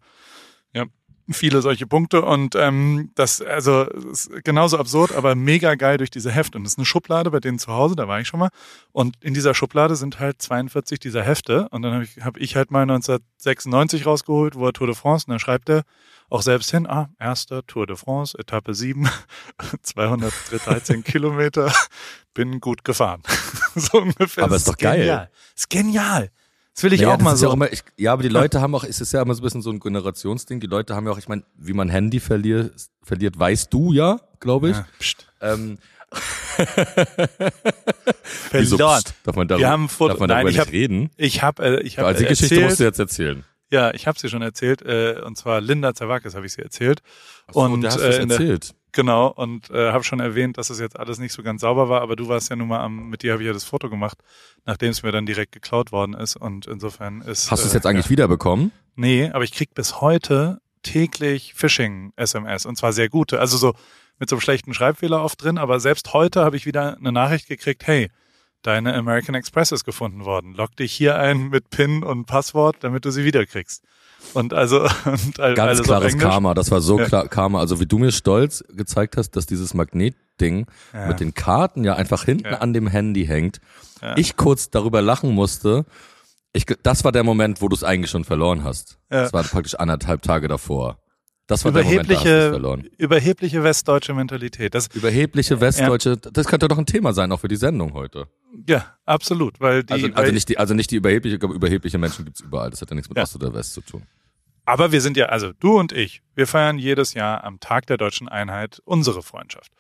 viele 1.32 1.62
solche 1.62 1.86
Punkte 1.86 2.22
und 2.22 2.54
ähm, 2.54 3.10
das 3.14 3.40
also 3.40 3.84
ist 3.84 4.30
genauso 4.44 4.78
absurd, 4.78 5.12
aber 5.12 5.34
mega 5.34 5.74
geil 5.74 5.98
durch 5.98 6.10
diese 6.10 6.30
Hefte 6.30 6.58
und 6.58 6.64
das 6.64 6.74
ist 6.74 6.78
eine 6.78 6.86
Schublade 6.86 7.30
bei 7.30 7.40
denen 7.40 7.58
zu 7.58 7.72
Hause, 7.72 7.96
da 7.96 8.08
war 8.08 8.20
ich 8.20 8.28
schon 8.28 8.40
mal 8.40 8.50
und 8.92 9.16
in 9.22 9.34
dieser 9.34 9.54
Schublade 9.54 9.96
sind 9.96 10.18
halt 10.18 10.40
42 10.42 10.98
dieser 10.98 11.22
Hefte 11.22 11.68
und 11.70 11.82
dann 11.82 11.94
habe 11.94 12.04
ich, 12.04 12.24
hab 12.24 12.36
ich 12.36 12.56
halt 12.56 12.70
mal 12.70 12.82
1996 12.82 14.06
rausgeholt, 14.06 14.54
wo 14.56 14.66
er 14.66 14.72
Tour 14.72 14.86
de 14.86 14.96
France 14.96 15.26
und 15.26 15.32
dann 15.32 15.40
schreibt 15.40 15.68
er 15.68 15.82
auch 16.30 16.42
selbst 16.42 16.70
hin, 16.70 16.86
ah, 16.86 17.10
erster 17.18 17.66
Tour 17.66 17.86
de 17.86 17.96
France, 17.96 18.38
Etappe 18.38 18.72
7, 18.72 19.08
213 19.82 21.02
Kilometer, 21.04 21.72
bin 22.34 22.60
gut 22.60 22.84
gefahren. 22.84 23.22
so 23.74 24.00
ungefähr. 24.00 24.44
Aber 24.44 24.56
ist 24.56 24.68
doch 24.68 24.76
geil. 24.76 25.00
Genial. 25.00 25.30
Ist 25.56 25.68
genial. 25.68 26.30
Das 26.80 26.84
will 26.84 26.94
ich 26.94 27.02
Naja, 27.02 27.14
auch 27.14 27.20
mal 27.20 27.36
so. 27.36 27.44
Ja, 27.44 27.50
auch 27.50 27.54
immer, 27.54 27.70
ich, 27.70 27.82
ja, 27.98 28.10
aber 28.14 28.22
die 28.22 28.30
Leute 28.30 28.62
haben 28.62 28.74
auch, 28.74 28.84
es 28.84 29.02
ist 29.02 29.12
ja 29.12 29.20
immer 29.20 29.34
so 29.34 29.42
ein 29.42 29.44
bisschen 29.44 29.60
so 29.60 29.68
ein 29.70 29.80
Generationsding. 29.80 30.60
Die 30.60 30.66
Leute 30.66 30.94
haben 30.96 31.04
ja 31.04 31.12
auch, 31.12 31.18
ich 31.18 31.28
meine, 31.28 31.42
wie 31.58 31.74
man 31.74 31.90
Handy 31.90 32.20
verliert, 32.20 32.72
verliert, 33.02 33.38
weißt 33.38 33.70
du 33.70 33.92
ja, 33.92 34.18
glaube 34.40 34.70
ich. 34.70 34.76
ja, 34.76 34.86
pst. 34.98 35.26
Ähm, 35.42 35.76
wieso, 38.52 38.76
pst, 38.78 39.14
darf 39.24 39.36
man 39.36 39.46
darüber, 39.46 39.62
Wir 39.66 39.68
haben 39.70 39.88
Foto- 39.90 40.08
darf 40.08 40.20
man 40.20 40.28
Nein, 40.28 40.36
darüber 40.46 40.48
ich 40.50 40.56
nicht 40.56 40.66
hab- 40.66 40.72
reden? 40.72 41.10
Ich 41.18 41.42
habe 41.42 41.62
äh, 41.62 41.82
ich 41.82 41.98
hab 41.98 42.06
Also 42.06 42.20
die 42.22 42.26
Geschichte 42.28 42.54
erzählt, 42.54 42.68
musst 42.70 42.80
du 42.80 42.84
jetzt 42.84 42.98
erzählen. 42.98 43.44
ja, 43.70 43.92
ich 43.92 44.06
habe 44.06 44.18
sie 44.18 44.28
schon 44.30 44.40
erzählt 44.42 44.80
äh, 44.82 45.20
und 45.24 45.36
zwar 45.36 45.60
Linda 45.60 45.92
Zerwakis 45.94 46.34
habe 46.34 46.46
ich 46.46 46.52
sie 46.54 46.62
erzählt. 46.62 47.02
Ach 47.48 47.54
so, 47.54 47.60
Und, 47.60 47.82
der 47.82 47.90
hast 47.92 48.00
äh, 48.00 48.18
erzählt. 48.20 48.74
Genau, 48.92 49.28
und 49.28 49.70
äh, 49.70 49.92
habe 49.92 50.02
schon 50.04 50.20
erwähnt, 50.20 50.58
dass 50.58 50.70
es 50.70 50.80
jetzt 50.80 50.98
alles 50.98 51.18
nicht 51.18 51.32
so 51.32 51.42
ganz 51.42 51.60
sauber 51.60 51.88
war, 51.88 52.00
aber 52.00 52.16
du 52.16 52.28
warst 52.28 52.50
ja 52.50 52.56
nun 52.56 52.68
mal 52.68 52.80
am, 52.80 53.08
mit 53.08 53.22
dir 53.22 53.32
habe 53.32 53.42
ich 53.42 53.46
ja 53.46 53.52
das 53.52 53.64
Foto 53.64 53.88
gemacht, 53.88 54.18
nachdem 54.66 54.90
es 54.90 55.02
mir 55.02 55.12
dann 55.12 55.26
direkt 55.26 55.52
geklaut 55.52 55.92
worden 55.92 56.14
ist. 56.14 56.36
Und 56.36 56.66
insofern 56.66 57.20
ist. 57.20 57.50
Hast 57.50 57.62
du 57.62 57.68
es 57.68 57.72
äh, 57.72 57.76
jetzt 57.76 57.86
eigentlich 57.86 58.10
wiederbekommen? 58.10 58.72
Nee, 58.96 59.30
aber 59.32 59.44
ich 59.44 59.52
krieg 59.52 59.74
bis 59.74 60.00
heute 60.00 60.60
täglich 60.82 61.54
Phishing-SMS 61.54 62.66
und 62.66 62.76
zwar 62.76 62.92
sehr 62.92 63.08
gute. 63.08 63.38
Also 63.38 63.56
so 63.56 63.74
mit 64.18 64.28
so 64.28 64.36
einem 64.36 64.40
schlechten 64.40 64.74
Schreibfehler 64.74 65.22
oft 65.22 65.42
drin, 65.42 65.58
aber 65.58 65.80
selbst 65.80 66.12
heute 66.12 66.44
habe 66.44 66.56
ich 66.56 66.66
wieder 66.66 66.96
eine 66.96 67.12
Nachricht 67.12 67.48
gekriegt, 67.48 67.86
hey, 67.86 68.10
deine 68.62 68.94
American 68.94 69.34
Express 69.34 69.72
ist 69.72 69.84
gefunden 69.84 70.24
worden. 70.24 70.54
Log 70.54 70.76
dich 70.76 70.92
hier 70.92 71.16
ein 71.18 71.48
mit 71.48 71.70
PIN 71.70 72.02
und 72.02 72.26
Passwort, 72.26 72.76
damit 72.80 73.04
du 73.04 73.10
sie 73.10 73.24
wiederkriegst. 73.24 73.82
Und 74.34 74.52
also 74.52 74.82
und 75.04 75.40
all- 75.40 75.54
Ganz 75.54 75.82
klares. 75.82 76.16
Karma. 76.18 76.54
Das 76.54 76.70
war 76.70 76.80
so 76.80 76.98
Ja. 76.98 77.06
klar 77.06 77.28
Karma. 77.28 77.60
Also 77.60 77.80
wie 77.80 77.86
du 77.86 77.98
mir 77.98 78.12
stolz 78.12 78.62
gezeigt 78.68 79.16
hast, 79.16 79.30
dass 79.36 79.46
dieses 79.46 79.72
Magnetding 79.74 80.66
Ja. 80.92 81.06
mit 81.06 81.20
den 81.20 81.32
Karten 81.34 81.84
ja 81.84 81.94
einfach 81.96 82.24
hinten 82.24 82.46
Ja. 82.46 82.58
an 82.58 82.72
dem 82.72 82.86
Handy 82.86 83.26
hängt. 83.26 83.60
Ich 84.16 84.36
kurz 84.36 84.70
darüber 84.70 85.02
lachen 85.02 85.34
musste. 85.34 85.84
Ich, 86.52 86.64
das 86.82 87.04
war 87.04 87.12
der 87.12 87.22
Moment, 87.22 87.60
wo 87.62 87.68
du 87.68 87.76
es 87.76 87.84
eigentlich 87.84 88.10
schon 88.10 88.24
verloren 88.24 88.64
hast. 88.64 88.98
Das 89.08 89.32
war 89.32 89.42
praktisch 89.44 89.74
anderthalb 89.76 90.22
Tage 90.22 90.48
davor. 90.48 90.98
Das 91.46 91.64
war 91.64 91.72
der 91.72 91.82
Moment, 91.84 92.04
Überhebliche, 92.06 92.50
verloren. 92.50 92.88
überhebliche 92.96 93.62
westdeutsche 93.64 94.14
Mentalität. 94.14 94.74
Das, 94.74 94.86
Überhebliche 94.94 95.60
Westdeutsche, 95.60 96.16
das 96.16 96.46
könnte 96.46 96.68
doch 96.68 96.78
ein 96.78 96.86
Thema 96.86 97.12
sein, 97.12 97.30
auch 97.32 97.40
für 97.40 97.48
die 97.48 97.56
Sendung 97.56 97.92
heute. 97.92 98.28
Ja, 98.68 98.94
absolut, 99.04 99.60
weil 99.60 99.84
die, 99.84 99.92
Also, 99.92 100.06
weil, 100.08 100.14
also, 100.14 100.32
nicht 100.32 100.48
die, 100.48 100.58
also 100.58 100.74
nicht 100.74 100.90
die 100.90 100.96
überhebliche, 100.96 101.38
aber 101.42 101.54
überhebliche 101.54 101.98
Menschen 101.98 102.24
gibt's 102.24 102.40
überall. 102.40 102.70
Das 102.70 102.80
hat 102.80 102.90
ja 102.90 102.94
nichts 102.94 103.08
mit 103.08 103.16
Ja. 103.16 103.24
Ost 103.24 103.34
oder 103.36 103.52
West 103.54 103.74
zu 103.74 103.80
tun. 103.80 104.06
Aber 104.64 104.92
wir 104.92 105.00
sind 105.00 105.16
ja, 105.16 105.26
also 105.26 105.52
du 105.58 105.78
und 105.78 105.92
ich, 105.92 106.22
wir 106.34 106.46
feiern 106.46 106.78
jedes 106.78 107.14
Jahr 107.14 107.42
am 107.44 107.58
Tag 107.60 107.86
der 107.86 107.96
deutschen 107.96 108.28
Einheit 108.28 108.80
unsere 108.84 109.22
Freundschaft. 109.22 109.72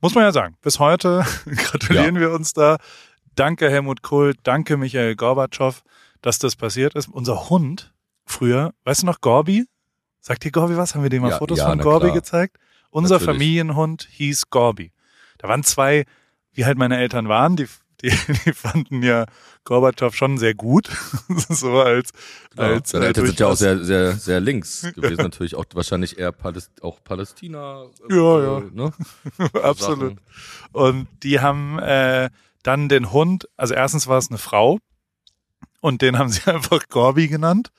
Muss 0.00 0.14
man 0.14 0.24
ja 0.24 0.32
sagen. 0.32 0.56
Bis 0.62 0.78
heute 0.78 1.24
gratulieren 1.46 2.20
wir 2.20 2.30
uns 2.32 2.52
da. 2.52 2.76
Danke 3.34 3.70
Helmut 3.70 4.02
Kohl, 4.02 4.34
danke 4.42 4.76
Michael 4.76 5.16
Gorbatschow, 5.16 5.82
dass 6.22 6.38
das 6.38 6.54
passiert 6.56 6.94
ist. 6.94 7.08
Unser 7.08 7.48
Hund 7.50 7.92
früher, 8.24 8.72
weißt 8.84 9.02
du 9.02 9.06
noch 9.06 9.20
Gorbi? 9.20 9.66
Sagt 10.20 10.44
dir 10.44 10.50
Gorbi 10.52 10.76
was? 10.76 10.94
Haben 10.94 11.02
wir 11.02 11.10
dir 11.10 11.20
mal 11.20 11.30
Ja, 11.30 11.38
Fotos 11.38 11.58
ja, 11.58 11.68
von 11.68 11.78
Gorbi 11.80 12.06
klar. 12.06 12.14
gezeigt? 12.14 12.56
Unser 12.90 13.16
Natürlich. 13.16 13.34
Familienhund 13.34 14.08
hieß 14.10 14.50
Gorbi. 14.50 14.92
Da 15.38 15.48
waren 15.48 15.62
zwei, 15.64 16.04
wie 16.52 16.64
halt 16.64 16.78
meine 16.78 16.96
Eltern 16.98 17.28
waren, 17.28 17.56
die, 17.56 17.66
die, 18.06 18.32
die 18.46 18.52
fanden 18.52 19.02
ja 19.02 19.26
Gorbatschow 19.64 20.14
schon 20.14 20.38
sehr 20.38 20.54
gut. 20.54 20.88
so 21.48 21.80
als, 21.80 22.10
als 22.56 22.92
Deine 22.92 23.04
äh, 23.04 23.08
Eltern 23.08 23.26
sind 23.26 23.40
ja 23.40 23.46
auch 23.48 23.56
sehr, 23.56 23.84
sehr, 23.84 24.12
sehr 24.12 24.40
links 24.40 24.82
gewesen. 24.94 25.22
Natürlich 25.22 25.54
auch 25.54 25.64
wahrscheinlich 25.74 26.18
eher 26.18 26.32
Paläst 26.32 26.82
auch 26.82 27.02
Palästina. 27.02 27.84
äh, 28.08 28.14
Ja, 28.14 28.42
ja. 28.42 28.62
Ne? 28.72 28.92
Absolut. 29.62 30.16
Sachen. 30.16 30.20
Und 30.72 31.08
die 31.22 31.40
haben 31.40 31.78
äh, 31.78 32.30
dann 32.62 32.88
den 32.88 33.12
Hund, 33.12 33.48
also 33.56 33.74
erstens 33.74 34.06
war 34.06 34.18
es 34.18 34.30
eine 34.30 34.38
Frau 34.38 34.78
und 35.80 36.02
den 36.02 36.18
haben 36.18 36.30
sie 36.30 36.50
einfach 36.50 36.88
Gorbi 36.88 37.28
genannt. 37.28 37.70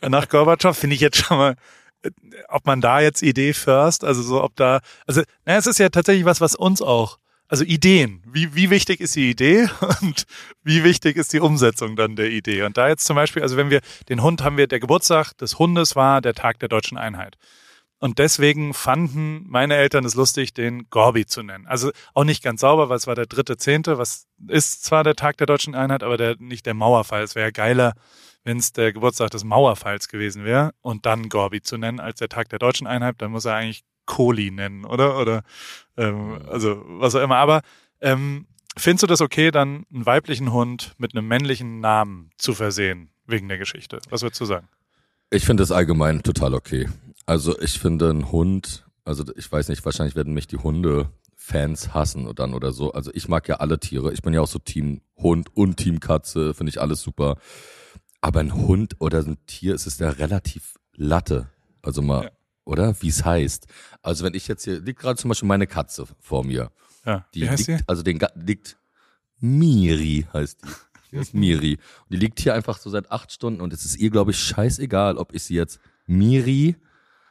Nach 0.00 0.28
Gorbatschow 0.28 0.76
finde 0.76 0.94
ich 0.94 1.00
jetzt 1.00 1.18
schon 1.18 1.36
mal, 1.36 1.56
äh, 2.02 2.10
ob 2.48 2.66
man 2.66 2.80
da 2.80 3.00
jetzt 3.00 3.22
Idee 3.22 3.52
first, 3.52 4.04
also 4.04 4.22
so 4.22 4.42
ob 4.42 4.56
da, 4.56 4.80
also 5.06 5.22
naja, 5.44 5.58
es 5.58 5.66
ist 5.66 5.78
ja 5.78 5.88
tatsächlich 5.88 6.24
was, 6.24 6.40
was 6.40 6.54
uns 6.54 6.80
auch, 6.80 7.18
also 7.54 7.64
Ideen, 7.64 8.20
wie, 8.26 8.56
wie 8.56 8.68
wichtig 8.68 8.98
ist 8.98 9.14
die 9.14 9.30
Idee 9.30 9.68
und 10.02 10.24
wie 10.64 10.82
wichtig 10.82 11.16
ist 11.16 11.32
die 11.32 11.38
Umsetzung 11.38 11.94
dann 11.94 12.16
der 12.16 12.28
Idee. 12.28 12.62
Und 12.62 12.76
da 12.76 12.88
jetzt 12.88 13.04
zum 13.04 13.14
Beispiel, 13.14 13.42
also 13.42 13.56
wenn 13.56 13.70
wir, 13.70 13.80
den 14.08 14.24
Hund 14.24 14.42
haben 14.42 14.56
wir, 14.56 14.66
der 14.66 14.80
Geburtstag 14.80 15.34
des 15.38 15.60
Hundes 15.60 15.94
war 15.94 16.20
der 16.20 16.34
Tag 16.34 16.58
der 16.58 16.68
deutschen 16.68 16.98
Einheit. 16.98 17.36
Und 18.00 18.18
deswegen 18.18 18.74
fanden 18.74 19.44
meine 19.46 19.76
Eltern 19.76 20.04
es 20.04 20.16
lustig, 20.16 20.52
den 20.52 20.90
Gorbi 20.90 21.26
zu 21.26 21.44
nennen. 21.44 21.68
Also 21.68 21.92
auch 22.12 22.24
nicht 22.24 22.42
ganz 22.42 22.60
sauber, 22.60 22.88
weil 22.88 22.96
es 22.96 23.06
war 23.06 23.14
der 23.14 23.26
dritte 23.26 23.56
Zehnte, 23.56 23.98
was 23.98 24.26
ist 24.48 24.84
zwar 24.84 25.04
der 25.04 25.14
Tag 25.14 25.36
der 25.36 25.46
deutschen 25.46 25.76
Einheit, 25.76 26.02
aber 26.02 26.16
der, 26.16 26.34
nicht 26.40 26.66
der 26.66 26.74
Mauerfall. 26.74 27.22
Es 27.22 27.36
wäre 27.36 27.52
geiler, 27.52 27.94
wenn 28.42 28.58
es 28.58 28.72
der 28.72 28.92
Geburtstag 28.92 29.30
des 29.30 29.44
Mauerfalls 29.44 30.08
gewesen 30.08 30.44
wäre 30.44 30.72
und 30.82 31.06
dann 31.06 31.28
Gorbi 31.28 31.62
zu 31.62 31.78
nennen 31.78 32.00
als 32.00 32.18
der 32.18 32.28
Tag 32.28 32.48
der 32.48 32.58
deutschen 32.58 32.88
Einheit, 32.88 33.14
dann 33.18 33.30
muss 33.30 33.44
er 33.44 33.54
eigentlich 33.54 33.84
Kohli 34.06 34.50
nennen, 34.50 34.84
oder? 34.84 35.18
Oder 35.18 35.42
ähm, 35.96 36.40
also 36.48 36.82
was 36.86 37.14
auch 37.14 37.22
immer. 37.22 37.36
Aber 37.36 37.62
ähm, 38.00 38.46
findest 38.76 39.02
du 39.04 39.06
das 39.06 39.20
okay, 39.20 39.50
dann 39.50 39.86
einen 39.92 40.06
weiblichen 40.06 40.52
Hund 40.52 40.94
mit 40.98 41.14
einem 41.14 41.26
männlichen 41.28 41.80
Namen 41.80 42.30
zu 42.36 42.54
versehen, 42.54 43.10
wegen 43.26 43.48
der 43.48 43.58
Geschichte? 43.58 44.00
Was 44.10 44.22
würdest 44.22 44.40
du 44.40 44.44
sagen? 44.44 44.68
Ich 45.30 45.44
finde 45.44 45.62
es 45.62 45.72
allgemein 45.72 46.22
total 46.22 46.54
okay. 46.54 46.88
Also 47.26 47.58
ich 47.60 47.78
finde 47.78 48.10
ein 48.10 48.30
Hund, 48.30 48.86
also 49.04 49.24
ich 49.36 49.50
weiß 49.50 49.68
nicht, 49.68 49.84
wahrscheinlich 49.84 50.14
werden 50.14 50.34
mich 50.34 50.46
die 50.46 50.58
Hunde-Fans 50.58 51.94
hassen 51.94 52.26
oder 52.26 52.34
dann 52.34 52.54
oder 52.54 52.72
so. 52.72 52.92
Also 52.92 53.10
ich 53.14 53.28
mag 53.28 53.48
ja 53.48 53.56
alle 53.56 53.80
Tiere. 53.80 54.12
Ich 54.12 54.22
bin 54.22 54.34
ja 54.34 54.42
auch 54.42 54.48
so 54.48 54.58
Team 54.58 55.00
Hund 55.16 55.48
und 55.56 55.76
Team 55.76 56.00
Katze, 56.00 56.54
finde 56.54 56.70
ich 56.70 56.80
alles 56.80 57.00
super. 57.00 57.36
Aber 58.20 58.40
ein 58.40 58.54
Hund 58.54 58.96
oder 59.00 59.20
ein 59.20 59.38
Tier 59.46 59.74
ist 59.74 59.86
es 59.86 59.98
ja 59.98 60.10
relativ 60.10 60.74
Latte. 60.94 61.48
Also 61.82 62.02
mal, 62.02 62.24
ja. 62.24 62.30
Oder? 62.64 62.94
Wie 63.00 63.08
es 63.08 63.24
heißt. 63.24 63.66
Also 64.02 64.24
wenn 64.24 64.34
ich 64.34 64.48
jetzt 64.48 64.64
hier, 64.64 64.80
liegt 64.80 65.00
gerade 65.00 65.16
zum 65.18 65.28
Beispiel 65.28 65.48
meine 65.48 65.66
Katze 65.66 66.06
vor 66.20 66.44
mir. 66.44 66.70
Ja. 67.04 67.26
Die 67.34 67.42
Wie 67.42 67.50
heißt 67.50 67.66
liegt, 67.68 67.78
sie? 67.80 67.84
also 67.88 68.02
den 68.02 68.20
liegt 68.34 68.76
Miri 69.40 70.26
heißt 70.32 70.62
die. 70.62 70.68
Die 71.12 71.16
ist 71.16 71.34
Miri. 71.34 71.74
Und 71.74 72.10
die 72.10 72.16
liegt 72.16 72.40
hier 72.40 72.54
einfach 72.54 72.78
so 72.78 72.90
seit 72.90 73.10
acht 73.10 73.32
Stunden 73.32 73.60
und 73.60 73.72
es 73.72 73.84
ist 73.84 73.96
ihr, 73.96 74.10
glaube 74.10 74.30
ich, 74.30 74.38
scheißegal, 74.38 75.16
ob 75.18 75.34
ich 75.34 75.42
sie 75.44 75.54
jetzt 75.54 75.80
Miri, 76.06 76.76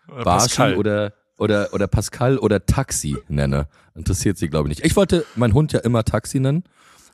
Oder 0.07 0.23
Barschi 0.23 0.47
Pascal. 0.47 0.75
oder, 0.77 1.13
oder, 1.37 1.73
oder 1.73 1.87
Pascal 1.87 2.37
oder 2.37 2.65
Taxi 2.65 3.17
nenne. 3.27 3.67
Interessiert 3.95 4.37
sie, 4.37 4.49
glaube 4.49 4.67
ich, 4.69 4.77
nicht. 4.77 4.85
Ich 4.85 4.95
wollte 4.95 5.25
meinen 5.35 5.53
Hund 5.53 5.73
ja 5.73 5.79
immer 5.79 6.03
Taxi 6.03 6.39
nennen. 6.39 6.63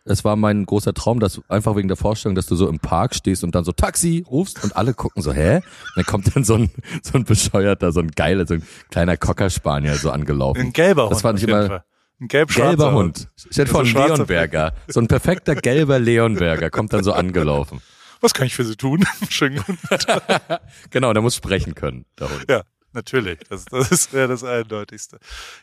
Das 0.10 0.26
war 0.26 0.36
mein 0.36 0.66
großer 0.66 0.96
Traum, 0.96 1.20
dass 1.20 1.40
einfach 1.50 1.76
wegen 1.76 1.88
der 1.88 1.96
Vorstellung, 1.96 2.34
dass 2.34 2.48
du 2.48 2.56
so 2.56 2.68
im 2.68 2.80
Park 2.80 3.14
stehst 3.14 3.44
und 3.44 3.54
dann 3.54 3.64
so 3.64 3.72
Taxi 3.72 4.26
rufst 4.28 4.64
und 4.64 4.76
alle 4.76 4.96
gucken 4.96 5.22
so, 5.22 5.32
hä? 5.32 5.58
Und 5.58 5.64
dann 5.98 6.06
kommt 6.06 6.36
dann 6.36 6.44
so 6.44 6.56
ein, 6.56 6.72
so 7.04 7.14
ein 7.14 7.26
bescheuerter, 7.26 7.92
so 7.92 8.00
ein 8.00 8.10
geiler, 8.10 8.48
so 8.48 8.56
ein 8.56 8.64
kleiner 8.90 9.18
Cocker 9.18 9.52
Spaniel 9.52 9.94
so 9.94 10.10
angelaufen. 10.10 10.62
Ein 10.62 10.74
gelber 10.74 11.04
Hund. 11.04 11.12
Das 11.12 11.22
fand 11.22 11.38
ich 11.38 11.48
immer-. 11.48 11.84
Ein 12.20 12.28
gelb-schwarzer 12.28 12.70
Gelber 12.70 12.94
Hund. 12.94 13.28
Stell 13.36 13.66
dir 13.66 13.72
vor, 13.72 13.82
ein 13.82 13.94
Leonberger. 13.94 14.74
So 14.88 15.00
ein 15.00 15.08
perfekter 15.08 15.54
gelber 15.54 16.00
Leonberger 16.00 16.72
kommt 16.72 16.92
dann 16.92 17.04
so 17.04 17.14
angelaufen. 17.14 17.80
Was 18.20 18.34
kann 18.34 18.48
ich 18.48 18.56
für 18.56 18.66
Sie 18.66 18.76
tun? 18.76 19.06
Schönen 19.30 19.58
guten 19.58 19.78
Genau, 20.90 21.14
der 21.14 21.22
muss 21.22 21.36
sprechen 21.36 21.76
können, 21.76 22.06
der 22.20 22.32
Hund. 22.32 22.46
Ja, 22.50 22.64
natürlich. 22.94 23.40
Das, 23.50 23.66
das 23.66 23.92
ist 23.92 24.14
ja 24.14 24.28
das 24.28 24.44
Eindeutigste. 24.44 25.20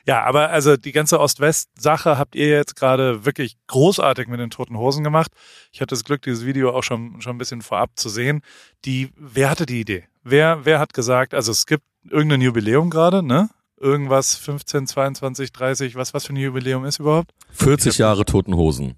Ja, 0.07 0.23
aber 0.25 0.51
also 0.51 0.77
die 0.77 0.93
ganze 0.93 1.21
Ost-West-Sache 1.21 2.19
habt 2.19 2.35
ihr 2.35 2.49
jetzt 2.49 2.77
gerade 2.77 3.25
wirklich 3.25 3.57
großartig 3.67 4.29
mit 4.29 4.41
den 4.41 4.51
toten 4.51 4.77
Hosen 4.77 5.05
gemacht. 5.05 5.33
Ich 5.73 5.81
hatte 5.81 5.95
das 5.95 6.05
Glück, 6.05 6.23
dieses 6.23 6.45
Video 6.45 6.71
auch 6.71 6.83
schon, 6.83 7.21
schon 7.21 7.37
ein 7.37 7.39
bisschen 7.39 7.63
vorab 7.63 7.91
zu 7.97 8.09
sehen. 8.09 8.43
Die, 8.85 9.11
wer 9.17 9.51
hatte 9.51 9.67
die 9.67 9.81
Idee? 9.81 10.05
Wer, 10.23 10.65
wer 10.65 10.79
hat 10.79 10.95
gesagt, 10.95 11.35
also 11.35 11.53
es 11.53 11.67
gibt 11.67 11.85
irgendein 12.09 12.41
Jubiläum 12.41 12.91
gerade, 12.91 13.23
ne? 13.23 13.51
Irgendwas 13.79 14.37
15, 14.37 14.87
22, 14.87 15.53
30, 15.53 15.97
was, 15.97 16.15
was 16.15 16.27
für 16.27 16.33
ein 16.33 16.37
Jubiläum 16.37 16.85
ist 16.87 16.99
überhaupt? 16.99 17.33
40 17.51 17.99
Jahre 17.99 18.25
Toten 18.25 18.55
Hosen. 18.55 18.97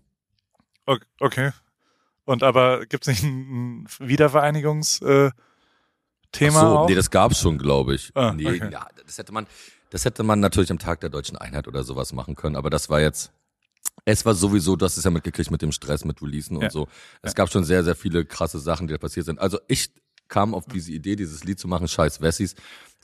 Okay. 1.21 1.51
Und 2.25 2.43
aber 2.43 2.87
gibt's 2.87 3.09
nicht 3.09 3.23
ein 3.23 3.69
ein 3.79 3.89
Wiedervereinigungs 3.99 5.01
äh, 5.03 5.31
Thema 6.33 6.59
Ach 6.59 6.61
so, 6.61 6.79
auch? 6.79 6.89
nee, 6.89 6.95
das 6.95 7.11
gab's 7.11 7.41
schon, 7.41 7.59
glaube 7.59 7.95
ich. 7.95 8.11
Ah, 8.15 8.33
nee, 8.35 8.47
okay. 8.47 8.69
ja, 8.73 8.87
das 9.07 9.19
hätte 9.19 9.33
man, 9.33 9.47
das 9.91 10.05
hätte 10.05 10.23
man 10.23 10.41
natürlich 10.41 10.71
am 10.71 10.79
Tag 10.79 11.01
der 11.01 11.11
deutschen 11.11 11.37
Einheit 11.39 11.67
oder 11.69 11.83
sowas 11.85 12.13
machen 12.13 12.37
können, 12.37 12.57
aber 12.57 12.71
das 12.71 12.91
war 12.91 13.01
jetzt, 13.01 13.33
es 14.05 14.25
war 14.27 14.35
sowieso, 14.35 14.77
du 14.77 14.85
hast 14.85 14.97
es 14.97 15.05
ja 15.05 15.11
mitgekriegt 15.11 15.51
mit 15.51 15.63
dem 15.63 15.73
Stress 15.73 16.05
mit 16.05 16.21
Releasen 16.23 16.59
Ja. 16.59 16.65
und 16.67 16.73
so. 16.73 16.89
Es 17.23 17.35
gab 17.35 17.51
schon 17.51 17.65
sehr, 17.65 17.83
sehr 17.85 17.95
viele 17.97 18.25
krasse 18.25 18.59
Sachen, 18.59 18.87
die 18.87 18.93
da 18.93 18.99
passiert 18.99 19.27
sind. 19.27 19.39
Also 19.41 19.59
ich 19.69 19.91
kam 20.29 20.55
auf 20.55 20.67
diese 20.67 20.93
Idee, 20.93 21.17
dieses 21.17 21.45
Lied 21.45 21.59
zu 21.59 21.69
machen, 21.69 21.89
Scheiß 21.89 22.21
Wessis, 22.21 22.55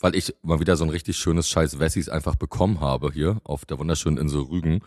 weil 0.01 0.15
ich 0.15 0.35
mal 0.43 0.61
wieder 0.61 0.77
so 0.77 0.85
ein 0.85 0.91
richtig 0.91 1.17
schönes 1.17 1.49
Scheiß 1.49 1.79
Wessis 1.79 2.09
einfach 2.11 2.35
bekommen 2.35 2.81
habe 2.81 3.11
hier 3.13 3.41
auf 3.45 3.65
der 3.65 3.79
wunderschönen 3.79 4.19
Insel 4.19 4.43
Rügen. 4.43 4.83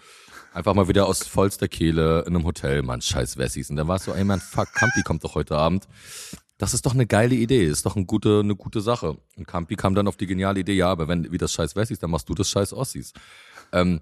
Einfach 0.54 0.74
mal 0.76 0.88
wieder 0.88 1.08
aus 1.08 1.26
vollster 1.26 1.68
Kehle 1.68 2.22
in 2.28 2.36
einem 2.36 2.46
Hotel, 2.46 2.84
Mann, 2.84 3.02
Scheiß 3.02 3.38
Wessis. 3.38 3.70
Und 3.70 3.76
dann 3.76 3.88
war 3.88 3.96
es 3.98 4.06
so, 4.06 4.14
ey 4.14 4.24
man, 4.24 4.40
fuck, 4.40 4.72
Campi 4.74 5.02
kommt 5.04 5.24
doch 5.24 5.36
heute 5.36 5.56
Abend. 5.58 5.88
Das 6.58 6.74
ist 6.74 6.86
doch 6.86 6.94
eine 6.94 7.06
geile 7.06 7.36
Idee, 7.36 7.66
ist 7.66 7.86
doch 7.86 7.96
eine 7.96 8.06
gute, 8.06 8.40
eine 8.40 8.56
gute 8.56 8.82
Sache. 8.82 9.18
Und 9.36 9.48
Campi 9.48 9.76
kam 9.76 9.94
dann 9.94 10.08
auf 10.08 10.18
die 10.18 10.26
geniale 10.26 10.60
Idee, 10.60 10.74
ja, 10.74 10.90
aber 10.90 11.08
wenn 11.08 11.32
wie 11.32 11.38
das 11.38 11.54
Scheiß 11.54 11.76
Wessis, 11.76 12.00
dann 12.00 12.10
machst 12.10 12.28
du 12.30 12.34
das 12.34 12.50
Scheiß 12.50 12.74
Ossis. 12.74 13.14
Ähm, 13.72 14.02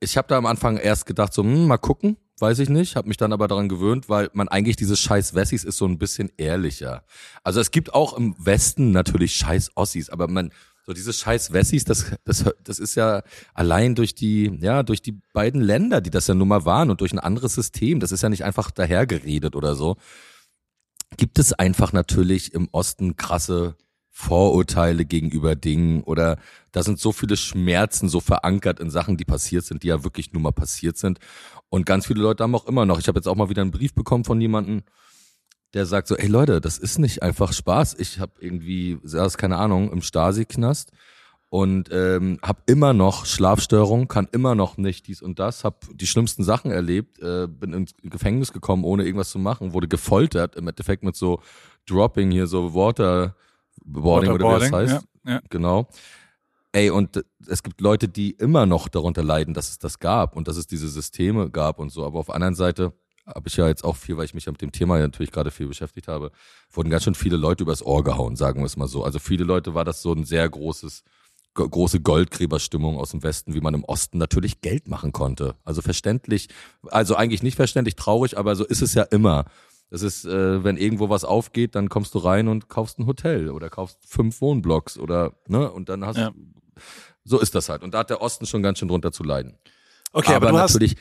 ich 0.00 0.16
habe 0.16 0.26
da 0.26 0.36
am 0.36 0.46
Anfang 0.46 0.78
erst 0.78 1.06
gedacht, 1.06 1.32
so, 1.32 1.44
hm, 1.44 1.68
mal 1.68 1.78
gucken, 1.78 2.16
weiß 2.40 2.58
ich 2.58 2.68
nicht, 2.68 2.96
habe 2.96 3.06
mich 3.06 3.16
dann 3.16 3.32
aber 3.32 3.46
daran 3.46 3.68
gewöhnt, 3.68 4.08
weil 4.08 4.30
man 4.32 4.48
eigentlich 4.48 4.74
dieses 4.74 4.98
Scheiß 4.98 5.34
Wessis 5.34 5.62
ist 5.62 5.76
so 5.76 5.86
ein 5.86 5.98
bisschen 5.98 6.32
ehrlicher. 6.36 7.04
Also 7.44 7.60
es 7.60 7.70
gibt 7.70 7.94
auch 7.94 8.14
im 8.14 8.34
Westen 8.38 8.90
natürlich 8.90 9.36
Scheiß 9.36 9.70
Ossis, 9.76 10.10
aber 10.10 10.26
man 10.26 10.50
so 10.84 10.92
diese 10.92 11.12
Scheiß 11.12 11.52
Wessis, 11.52 11.84
das 11.84 12.06
das 12.24 12.44
das 12.64 12.80
ist 12.80 12.96
ja 12.96 13.22
allein 13.54 13.94
durch 13.94 14.16
die 14.16 14.58
ja 14.60 14.82
durch 14.82 15.00
die 15.00 15.20
beiden 15.32 15.60
Länder, 15.60 16.00
die 16.00 16.10
das 16.10 16.26
ja 16.26 16.34
nun 16.34 16.48
mal 16.48 16.64
waren 16.64 16.90
und 16.90 17.00
durch 17.00 17.12
ein 17.12 17.20
anderes 17.20 17.54
System, 17.54 18.00
das 18.00 18.10
ist 18.10 18.22
ja 18.22 18.28
nicht 18.28 18.44
einfach 18.44 18.72
dahergeredet 18.72 19.54
oder 19.54 19.76
so. 19.76 19.96
Gibt 21.16 21.38
es 21.38 21.52
einfach 21.52 21.92
natürlich 21.92 22.54
im 22.54 22.68
Osten 22.72 23.16
krasse 23.16 23.76
Vorurteile 24.14 25.06
gegenüber 25.06 25.56
Dingen 25.56 26.02
oder 26.02 26.38
da 26.70 26.82
sind 26.82 26.98
so 26.98 27.12
viele 27.12 27.36
Schmerzen 27.36 28.10
so 28.10 28.20
verankert 28.20 28.78
in 28.78 28.90
Sachen, 28.90 29.16
die 29.16 29.24
passiert 29.24 29.64
sind, 29.64 29.82
die 29.82 29.88
ja 29.88 30.04
wirklich 30.04 30.32
nur 30.32 30.42
mal 30.42 30.52
passiert 30.52 30.98
sind. 30.98 31.18
Und 31.70 31.86
ganz 31.86 32.06
viele 32.06 32.20
Leute 32.20 32.44
haben 32.44 32.54
auch 32.54 32.66
immer 32.66 32.84
noch, 32.84 32.98
ich 32.98 33.08
habe 33.08 33.18
jetzt 33.18 33.26
auch 33.26 33.36
mal 33.36 33.48
wieder 33.48 33.62
einen 33.62 33.70
Brief 33.70 33.94
bekommen 33.94 34.24
von 34.24 34.38
jemandem, 34.40 34.82
der 35.72 35.86
sagt 35.86 36.08
so, 36.08 36.16
ey 36.16 36.28
Leute, 36.28 36.60
das 36.60 36.76
ist 36.76 36.98
nicht 36.98 37.22
einfach 37.22 37.54
Spaß. 37.54 37.94
Ich 37.98 38.20
habe 38.20 38.32
irgendwie, 38.40 38.98
saß 39.02 39.38
keine 39.38 39.56
Ahnung, 39.56 39.90
im 39.90 40.02
Stasi-Knast 40.02 40.92
und 41.52 41.90
ähm, 41.92 42.38
habe 42.42 42.60
immer 42.64 42.94
noch 42.94 43.26
Schlafstörungen, 43.26 44.08
kann 44.08 44.26
immer 44.32 44.54
noch 44.54 44.78
nicht 44.78 45.06
dies 45.06 45.20
und 45.20 45.38
das, 45.38 45.64
habe 45.64 45.76
die 45.92 46.06
schlimmsten 46.06 46.44
Sachen 46.44 46.70
erlebt, 46.70 47.18
äh, 47.18 47.46
bin 47.46 47.74
ins 47.74 47.94
Gefängnis 48.02 48.54
gekommen, 48.54 48.84
ohne 48.84 49.04
irgendwas 49.04 49.28
zu 49.28 49.38
machen, 49.38 49.74
wurde 49.74 49.86
gefoltert, 49.86 50.56
im 50.56 50.66
Endeffekt 50.66 51.02
mit 51.02 51.14
so 51.14 51.42
Dropping 51.84 52.30
hier, 52.30 52.46
so 52.46 52.72
Waterboarding 52.72 54.30
oder 54.30 54.48
wie 54.48 54.60
das 54.60 54.72
heißt. 54.72 55.06
Ja, 55.26 55.30
ja. 55.30 55.40
Genau. 55.50 55.88
Ey, 56.72 56.88
und 56.88 57.22
es 57.46 57.62
gibt 57.62 57.82
Leute, 57.82 58.08
die 58.08 58.30
immer 58.30 58.64
noch 58.64 58.88
darunter 58.88 59.22
leiden, 59.22 59.52
dass 59.52 59.68
es 59.68 59.78
das 59.78 59.98
gab 59.98 60.34
und 60.34 60.48
dass 60.48 60.56
es 60.56 60.66
diese 60.66 60.88
Systeme 60.88 61.50
gab 61.50 61.78
und 61.80 61.90
so. 61.90 62.06
Aber 62.06 62.20
auf 62.20 62.26
der 62.26 62.36
anderen 62.36 62.54
Seite 62.54 62.94
habe 63.26 63.48
ich 63.48 63.56
ja 63.58 63.68
jetzt 63.68 63.84
auch 63.84 63.96
viel, 63.96 64.16
weil 64.16 64.24
ich 64.24 64.32
mich 64.32 64.46
ja 64.46 64.52
mit 64.52 64.62
dem 64.62 64.72
Thema 64.72 64.96
ja 64.96 65.02
natürlich 65.02 65.32
gerade 65.32 65.50
viel 65.50 65.68
beschäftigt 65.68 66.08
habe, 66.08 66.32
wurden 66.70 66.88
ganz 66.88 67.04
schön 67.04 67.14
viele 67.14 67.36
Leute 67.36 67.64
übers 67.64 67.84
Ohr 67.84 68.02
gehauen, 68.02 68.36
sagen 68.36 68.60
wir 68.60 68.66
es 68.66 68.78
mal 68.78 68.88
so. 68.88 69.04
Also 69.04 69.18
viele 69.18 69.44
Leute 69.44 69.74
war 69.74 69.84
das 69.84 70.00
so 70.00 70.14
ein 70.14 70.24
sehr 70.24 70.48
großes, 70.48 71.04
große 71.54 72.00
Goldgräberstimmung 72.00 72.96
aus 72.98 73.10
dem 73.10 73.22
Westen, 73.22 73.54
wie 73.54 73.60
man 73.60 73.74
im 73.74 73.84
Osten 73.84 74.18
natürlich 74.18 74.60
Geld 74.60 74.88
machen 74.88 75.12
konnte. 75.12 75.54
Also 75.64 75.82
verständlich, 75.82 76.48
also 76.88 77.14
eigentlich 77.16 77.42
nicht 77.42 77.56
verständlich, 77.56 77.96
traurig, 77.96 78.38
aber 78.38 78.56
so 78.56 78.64
ist 78.64 78.82
es 78.82 78.94
ja 78.94 79.02
immer. 79.02 79.44
Das 79.90 80.00
ist, 80.02 80.24
äh, 80.24 80.64
wenn 80.64 80.78
irgendwo 80.78 81.10
was 81.10 81.24
aufgeht, 81.24 81.74
dann 81.74 81.90
kommst 81.90 82.14
du 82.14 82.18
rein 82.18 82.48
und 82.48 82.68
kaufst 82.70 82.98
ein 82.98 83.06
Hotel 83.06 83.50
oder 83.50 83.68
kaufst 83.68 83.98
fünf 84.06 84.40
Wohnblocks 84.40 84.96
oder, 84.98 85.34
ne, 85.48 85.70
und 85.70 85.90
dann 85.90 86.06
hast 86.06 86.16
Ja. 86.16 86.30
du, 86.30 86.36
so 87.24 87.38
ist 87.38 87.54
das 87.54 87.68
halt. 87.68 87.82
Und 87.82 87.92
da 87.92 87.98
hat 87.98 88.08
der 88.10 88.22
Osten 88.22 88.46
schon 88.46 88.62
ganz 88.62 88.78
schön 88.78 88.88
drunter 88.88 89.12
zu 89.12 89.22
leiden. 89.22 89.58
Okay, 90.14 90.34
aber, 90.34 90.48
du 90.50 90.58
hast 90.58 90.72
natürlich, 90.72 90.96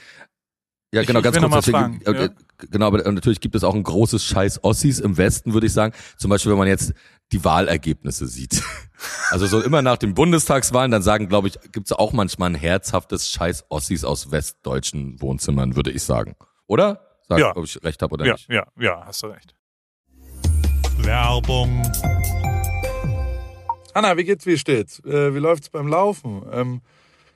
ja 0.92 1.02
Ich- 1.02 1.08
genau, 1.08 1.20
ich 1.20 1.24
ganz 1.24 1.36
will 1.36 1.42
noch 1.42 1.52
kurz, 1.52 1.66
deswegen, 1.66 2.02
fragen, 2.02 2.18
äh, 2.18 2.24
ja. 2.24 2.30
genau, 2.70 2.88
aber 2.88 3.12
natürlich 3.12 3.40
gibt 3.40 3.56
es 3.56 3.64
auch 3.64 3.76
ein 3.76 3.84
großes 3.84 4.24
Scheiß 4.26 4.64
Ossis 4.64 5.00
im 5.00 5.18
Westen, 5.18 5.54
würde 5.54 5.68
ich 5.68 5.74
sagen. 5.74 5.94
Zum 6.18 6.30
Beispiel, 6.30 6.52
wenn 6.52 6.60
man 6.60 6.68
jetzt 6.68 6.94
die 7.32 7.44
Wahlergebnisse 7.44 8.28
sieht. 8.28 8.62
Also 9.32 9.48
so 9.48 9.60
immer 9.62 9.82
nach 9.82 9.98
den 9.98 10.14
Bundestagswahlen, 10.14 10.92
dann 10.92 11.02
sagen, 11.02 11.28
glaube 11.28 11.48
ich, 11.48 11.58
gibt 11.72 11.88
es 11.88 11.92
auch 11.92 12.14
manchmal 12.14 12.52
ein 12.52 12.56
herzhaftes 12.56 13.32
Scheiß 13.32 13.66
Ossis 13.70 14.04
aus 14.04 14.30
westdeutschen 14.30 15.20
Wohnzimmern, 15.20 15.76
würde 15.76 15.90
ich 15.90 16.04
sagen. 16.04 16.36
Oder? 16.68 17.02
Sag, 17.28 17.40
Ja. 17.40 17.56
ob 17.56 17.64
ich 17.64 17.84
recht 17.84 18.00
habe 18.04 18.14
oder 18.14 18.26
ja, 18.28 18.34
nicht. 18.34 18.48
ja, 18.48 18.68
ja, 18.78 19.04
hast 19.04 19.24
du 19.24 19.28
recht. 19.28 19.56
Werbung. 21.00 21.82
Anna, 23.96 24.16
wie 24.18 24.24
geht's, 24.24 24.46
wie 24.46 24.58
steht's? 24.58 25.00
Äh, 25.04 25.34
wie 25.34 25.40
läuft's 25.40 25.70
beim 25.70 25.88
Laufen? 25.88 26.44
Ähm, 26.52 26.82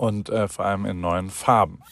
und 0.00 0.30
äh, 0.30 0.48
vor 0.48 0.64
allem 0.64 0.86
in 0.86 1.00
neuen 1.00 1.28
Farben. 1.28 1.82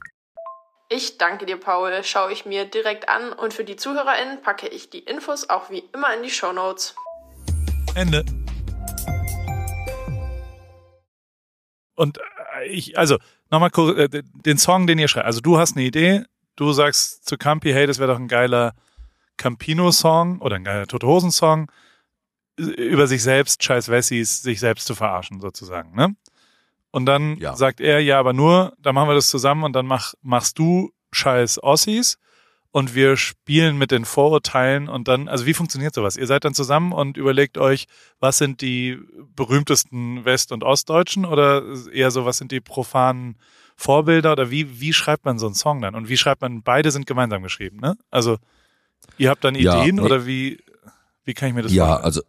Ich 0.88 1.18
danke 1.18 1.44
dir, 1.44 1.58
Paul. 1.58 2.02
Schaue 2.02 2.32
ich 2.32 2.46
mir 2.46 2.64
direkt 2.64 3.10
an 3.10 3.34
und 3.34 3.52
für 3.52 3.64
die 3.64 3.76
ZuhörerInnen 3.76 4.40
packe 4.40 4.66
ich 4.66 4.88
die 4.88 5.00
Infos 5.00 5.50
auch 5.50 5.68
wie 5.68 5.84
immer 5.92 6.14
in 6.16 6.22
die 6.22 6.30
Show 6.30 6.54
Notes. 6.54 6.96
Ende. 7.94 8.24
Und 11.96 12.16
äh, 12.56 12.68
ich, 12.68 12.96
also 12.96 13.18
nochmal 13.50 13.70
kurz, 13.70 13.98
äh, 13.98 14.22
den 14.32 14.56
Song, 14.56 14.86
den 14.86 14.98
ihr 14.98 15.08
schreibt. 15.08 15.26
Also 15.26 15.42
du 15.42 15.58
hast 15.58 15.76
eine 15.76 15.84
Idee, 15.84 16.24
du 16.56 16.72
sagst 16.72 17.28
zu 17.28 17.36
Campi, 17.36 17.72
hey, 17.72 17.86
das 17.86 17.98
wäre 17.98 18.10
doch 18.10 18.18
ein 18.18 18.28
geiler 18.28 18.72
Campino-Song 19.36 20.40
oder 20.40 20.56
ein 20.56 20.64
geiler 20.64 20.86
Tote 20.86 21.06
Hosen-Song 21.06 21.70
über 22.56 23.06
sich 23.06 23.22
selbst, 23.22 23.62
scheiß 23.62 23.90
Wessis, 23.90 24.40
sich 24.40 24.60
selbst 24.60 24.86
zu 24.86 24.94
verarschen 24.94 25.40
sozusagen, 25.40 25.94
ne? 25.94 26.16
Und 26.90 27.06
dann 27.06 27.36
ja. 27.36 27.54
sagt 27.54 27.80
er, 27.80 28.00
ja, 28.00 28.18
aber 28.18 28.32
nur, 28.32 28.72
dann 28.78 28.94
machen 28.94 29.08
wir 29.08 29.14
das 29.14 29.28
zusammen 29.28 29.64
und 29.64 29.74
dann 29.74 29.86
mach, 29.86 30.14
machst 30.22 30.58
du 30.58 30.90
scheiß 31.12 31.62
Ossis 31.62 32.18
und 32.70 32.94
wir 32.94 33.16
spielen 33.16 33.78
mit 33.78 33.90
den 33.90 34.04
Vorurteilen 34.04 34.88
und 34.88 35.08
dann, 35.08 35.28
also 35.28 35.46
wie 35.46 35.54
funktioniert 35.54 35.94
sowas? 35.94 36.16
Ihr 36.16 36.26
seid 36.26 36.44
dann 36.44 36.54
zusammen 36.54 36.92
und 36.92 37.16
überlegt 37.16 37.58
euch, 37.58 37.86
was 38.20 38.38
sind 38.38 38.60
die 38.60 38.98
berühmtesten 39.34 40.24
West- 40.24 40.52
und 40.52 40.64
Ostdeutschen 40.64 41.24
oder 41.24 41.62
eher 41.92 42.10
so, 42.10 42.24
was 42.24 42.38
sind 42.38 42.52
die 42.52 42.60
profanen 42.60 43.36
Vorbilder 43.76 44.32
oder 44.32 44.50
wie, 44.50 44.80
wie 44.80 44.92
schreibt 44.92 45.24
man 45.24 45.38
so 45.38 45.46
einen 45.46 45.54
Song 45.54 45.80
dann? 45.80 45.94
Und 45.94 46.08
wie 46.08 46.16
schreibt 46.16 46.42
man, 46.42 46.62
beide 46.62 46.90
sind 46.90 47.06
gemeinsam 47.06 47.42
geschrieben, 47.42 47.78
ne? 47.78 47.96
Also 48.10 48.38
ihr 49.16 49.30
habt 49.30 49.44
dann 49.44 49.54
Ideen 49.54 49.66
ja, 49.66 49.92
nee. 49.92 50.00
oder 50.00 50.26
wie, 50.26 50.58
wie 51.24 51.34
kann 51.34 51.48
ich 51.48 51.54
mir 51.54 51.62
das 51.62 51.72
ja, 51.72 51.86
vorstellen? 51.86 52.02
Ja, 52.02 52.04
also 52.04 52.22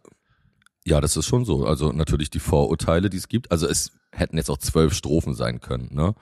ja, 0.84 1.00
das 1.00 1.16
ist 1.16 1.26
schon 1.26 1.44
so. 1.44 1.66
Also 1.66 1.92
natürlich 1.92 2.30
die 2.30 2.38
Vorurteile, 2.38 3.10
die 3.10 3.18
es 3.18 3.28
gibt. 3.28 3.50
Also 3.52 3.66
es 3.66 3.92
hätten 4.12 4.36
jetzt 4.36 4.50
auch 4.50 4.58
zwölf 4.58 4.94
Strophen 4.94 5.34
sein 5.34 5.60
können, 5.60 5.88
ne? 5.92 6.14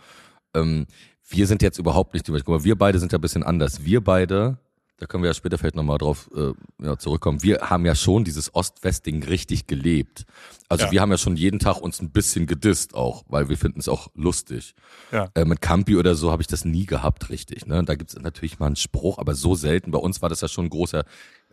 Ähm, 0.55 0.87
wir 1.29 1.47
sind 1.47 1.63
jetzt 1.63 1.79
überhaupt 1.79 2.15
nicht, 2.15 2.27
guck 2.27 2.49
mal, 2.49 2.65
wir 2.65 2.77
beide 2.77 2.99
sind 2.99 3.13
ja 3.13 3.19
ein 3.19 3.23
bisschen 3.23 3.43
anders. 3.43 3.85
Wir 3.85 4.03
beide, 4.03 4.59
da 4.97 5.07
können 5.07 5.23
wir 5.23 5.29
ja 5.29 5.35
später 5.35 5.59
vielleicht 5.59 5.77
nochmal 5.77 5.99
drauf 5.99 6.31
äh, 6.35 6.53
ja, 6.83 6.97
zurückkommen, 6.97 7.43
wir 7.43 7.59
haben 7.61 7.85
ja 7.85 7.95
schon 7.95 8.25
dieses 8.25 8.55
Ost-West-Ding 8.55 9.23
richtig 9.25 9.67
gelebt. 9.67 10.25
Also 10.71 10.87
ja. 10.87 10.91
wir 10.91 11.01
haben 11.03 11.11
ja 11.11 11.19
schon 11.19 11.37
jeden 11.37 11.59
Tag 11.59 11.81
uns 11.81 12.01
ein 12.01 12.11
bisschen 12.11 12.47
gedisst 12.47 12.95
auch, 12.95 13.25
weil 13.29 13.51
wir 13.51 13.59
finden 13.59 13.81
es 13.81 13.89
auch 13.89 14.09
lustig. 14.15 14.75
Ja. 15.13 15.29
Äh, 15.35 15.45
mit 15.45 15.61
Campi 15.61 15.97
oder 15.97 16.15
so 16.15 16.33
habe 16.33 16.43
ich 16.43 16.49
das 16.49 16.65
nie 16.65 16.87
gehabt, 16.87 17.29
richtig. 17.29 17.67
Ne? 17.67 17.85
Da 17.85 17.95
gibt 17.95 18.11
es 18.11 18.19
natürlich 18.19 18.59
mal 18.59 18.67
einen 18.67 18.77
Spruch, 18.77 19.19
aber 19.19 19.35
so 19.35 19.55
selten. 19.55 19.91
Bei 19.91 19.99
uns 19.99 20.23
war 20.23 20.31
das 20.31 20.41
ja 20.41 20.49
schon 20.49 20.67
ein 20.67 20.71
großer, 20.71 21.05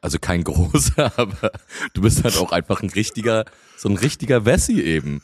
also 0.02 0.20
kein 0.20 0.44
großer, 0.46 1.12
aber 1.18 1.52
du 1.94 2.02
bist 2.02 2.24
halt 2.24 2.38
auch 2.38 2.52
einfach 2.52 2.82
ein 2.82 2.90
richtiger, 2.90 3.46
so 3.78 3.90
ein 3.90 3.98
richtiger 3.98 4.46
Wessi 4.46 4.82
eben 4.82 5.22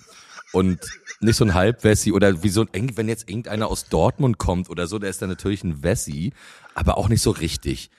und 0.51 0.79
nicht 1.21 1.35
so 1.35 1.45
ein 1.45 1.53
Halbwessi 1.53 2.11
oder 2.11 2.43
wie 2.43 2.49
so 2.49 2.65
ein, 2.73 2.97
wenn 2.97 3.07
jetzt 3.07 3.29
irgendeiner 3.29 3.67
aus 3.67 3.87
Dortmund 3.87 4.37
kommt 4.37 4.69
oder 4.69 4.87
so, 4.87 4.99
der 4.99 5.09
ist 5.09 5.21
dann 5.21 5.29
natürlich 5.29 5.63
ein 5.63 5.83
Wessi, 5.83 6.33
aber 6.73 6.97
auch 6.97 7.09
nicht 7.09 7.21
so 7.21 7.31
richtig. 7.31 7.89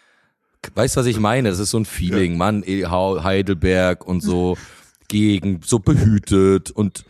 Weißt 0.74 0.96
du, 0.96 1.00
was 1.00 1.06
ich 1.06 1.18
meine? 1.18 1.48
Das 1.48 1.58
ist 1.58 1.70
so 1.70 1.78
ein 1.78 1.84
Feeling, 1.84 2.32
ja. 2.32 2.38
Mann, 2.38 2.62
eh, 2.64 2.84
Heidelberg 2.86 4.06
und 4.06 4.20
so 4.20 4.56
Gegend, 5.08 5.66
so 5.66 5.78
behütet 5.78 6.70
und 6.70 7.04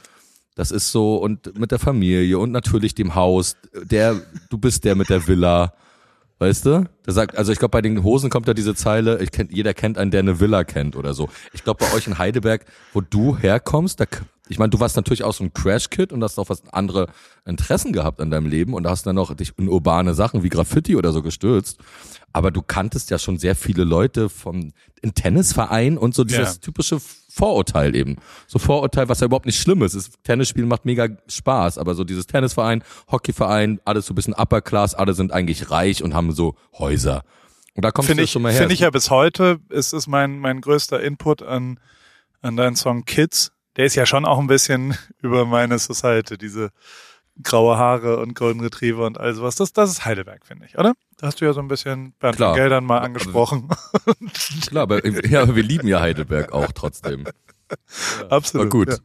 das 0.55 0.71
ist 0.71 0.93
so 0.93 1.17
und 1.17 1.59
mit 1.59 1.71
der 1.71 1.79
Familie 1.79 2.39
und 2.39 2.53
natürlich 2.53 2.95
dem 2.95 3.15
Haus, 3.15 3.57
der, 3.73 4.21
du 4.51 4.59
bist 4.59 4.85
der 4.85 4.95
mit 4.97 5.09
der 5.09 5.27
Villa. 5.27 5.73
Weißt 6.43 6.67
du? 6.67 6.89
Der 7.07 7.13
sagt, 7.13 7.39
also 7.39 7.53
ich 7.53 7.61
glaube, 7.61 7.71
bei 7.71 7.83
den 7.83 8.03
Hosen 8.03 8.29
kommt 8.29 8.49
da 8.49 8.53
diese 8.53 8.75
Zeile, 8.75 9.23
ich 9.23 9.31
kenn, 9.31 9.49
jeder 9.53 9.75
kennt 9.75 9.97
einen, 9.97 10.11
der 10.11 10.19
eine 10.19 10.41
Villa 10.41 10.65
kennt 10.65 10.97
oder 10.97 11.15
so. 11.15 11.29
Ich 11.53 11.63
glaube, 11.63 11.85
bei 11.85 11.95
euch 11.95 12.09
in 12.09 12.19
Heidelberg, 12.19 12.65
wo 12.93 13.01
du 13.01 13.39
herkommst, 13.39 14.01
da 14.01 14.07
ich 14.49 14.59
meine, 14.59 14.71
du 14.71 14.81
warst 14.81 14.97
natürlich 14.97 15.23
auch 15.23 15.35
so 15.35 15.45
ein 15.45 15.55
Crash-Kid 15.55 16.13
und 16.13 16.21
hast 16.25 16.41
auch 16.41 16.49
was 16.49 16.65
andere 16.73 17.07
Interessen 17.45 17.93
gehabt 17.93 18.19
in 18.19 18.33
deinem 18.33 18.47
Leben 18.47 18.75
und 18.75 18.89
hast 18.89 19.07
dann 19.07 19.15
noch 19.15 19.33
dich 19.37 19.53
in 19.57 19.69
urbane 19.69 20.15
Sachen 20.15 20.43
wie 20.43 20.49
Graffiti 20.49 20.97
oder 20.97 21.13
so 21.13 21.23
gestürzt. 21.23 21.79
Aber 22.33 22.51
du 22.51 22.61
kanntest 22.61 23.11
ja 23.11 23.21
schon 23.21 23.39
sehr 23.39 23.55
viele 23.55 23.85
Leute 23.85 24.29
vom 24.29 24.73
in 25.01 25.15
Tennisverein 25.15 25.97
und 25.97 26.17
so 26.17 26.25
dieses 26.25 26.55
ja. 26.55 26.61
typische 26.61 26.99
Vorurteil 27.33 27.97
eben. 27.97 28.17
So 28.47 28.59
Vorurteil, 28.59 29.09
was 29.09 29.21
ja 29.21 29.27
überhaupt 29.27 29.47
nicht 29.47 29.61
schlimm 29.61 29.83
ist. 29.83 29.95
Das 29.95 30.11
Tennisspielen 30.23 30.69
macht 30.69 30.85
mega 30.85 31.09
Spaß, 31.29 31.79
aber 31.79 31.95
so 31.95 32.05
dieses 32.05 32.27
Tennisverein, 32.27 32.85
Hockeyverein, 33.11 33.81
alles 33.85 34.07
so 34.07 34.13
ein 34.13 34.17
bisschen 34.17 34.35
Upper 34.35 34.61
Class, 34.61 34.95
alle 34.95 35.15
sind 35.15 35.33
eigentlich 35.33 35.71
reich 35.71 36.03
und 36.03 36.15
haben 36.15 36.33
so 36.33 36.57
Häuser. 36.79 37.23
Und 37.75 37.85
da 37.85 37.91
kommst 37.91 38.09
find 38.09 38.21
du 38.21 38.25
ich, 38.25 38.31
schon 38.31 38.43
mal 38.43 38.53
her. 38.53 38.61
Finde 38.61 38.75
ich 38.75 38.81
ja 38.81 38.91
bis 38.91 39.11
heute, 39.11 39.61
ist 39.71 39.95
es 39.95 40.07
mein, 40.07 40.39
mein 40.39 40.61
größter 40.61 41.01
Input 41.01 41.43
an, 41.43 41.81
an 42.43 42.57
deinen 42.57 42.77
Song 42.77 43.05
Kids 43.05 43.53
der 43.77 43.87
ist 43.87 43.95
ja 43.95 44.07
schon 44.07 44.25
auch 44.25 44.39
ein 44.39 44.47
bisschen 44.47 44.97
über 45.23 45.45
meine 45.45 45.79
Society, 45.79 46.39
diese 46.39 46.71
graue 47.43 47.77
Haare 47.79 48.19
und 48.19 48.35
Golden 48.35 48.61
Retriever 48.61 49.07
und 49.07 49.19
all 49.19 49.35
sowas. 49.35 49.57
Das, 49.57 49.73
das 49.73 49.91
ist 49.91 50.05
Heidelberg, 50.05 50.47
finde 50.47 50.67
ich, 50.67 50.79
oder? 50.79 50.95
Da 51.19 51.29
hast 51.29 51.41
du 51.41 51.45
ja 51.45 51.53
so 51.53 51.61
ein 51.61 51.69
bisschen 51.69 52.13
Bernd 52.19 52.37
Klar. 52.37 52.51
von 52.51 52.61
Geldern 52.61 52.85
mal 52.85 52.99
angesprochen. 52.99 53.69
Klar, 54.67 54.83
aber, 54.85 55.07
ja, 55.07 55.55
wir 55.55 55.63
lieben 55.63 55.89
ja 55.89 56.01
Heidelberg 56.01 56.53
auch 56.53 56.73
trotzdem. 56.73 57.25
Ja. 58.21 58.27
Absolut. 58.29 58.67
War 58.67 58.71
gut. 58.71 58.89
Ja. 58.91 58.97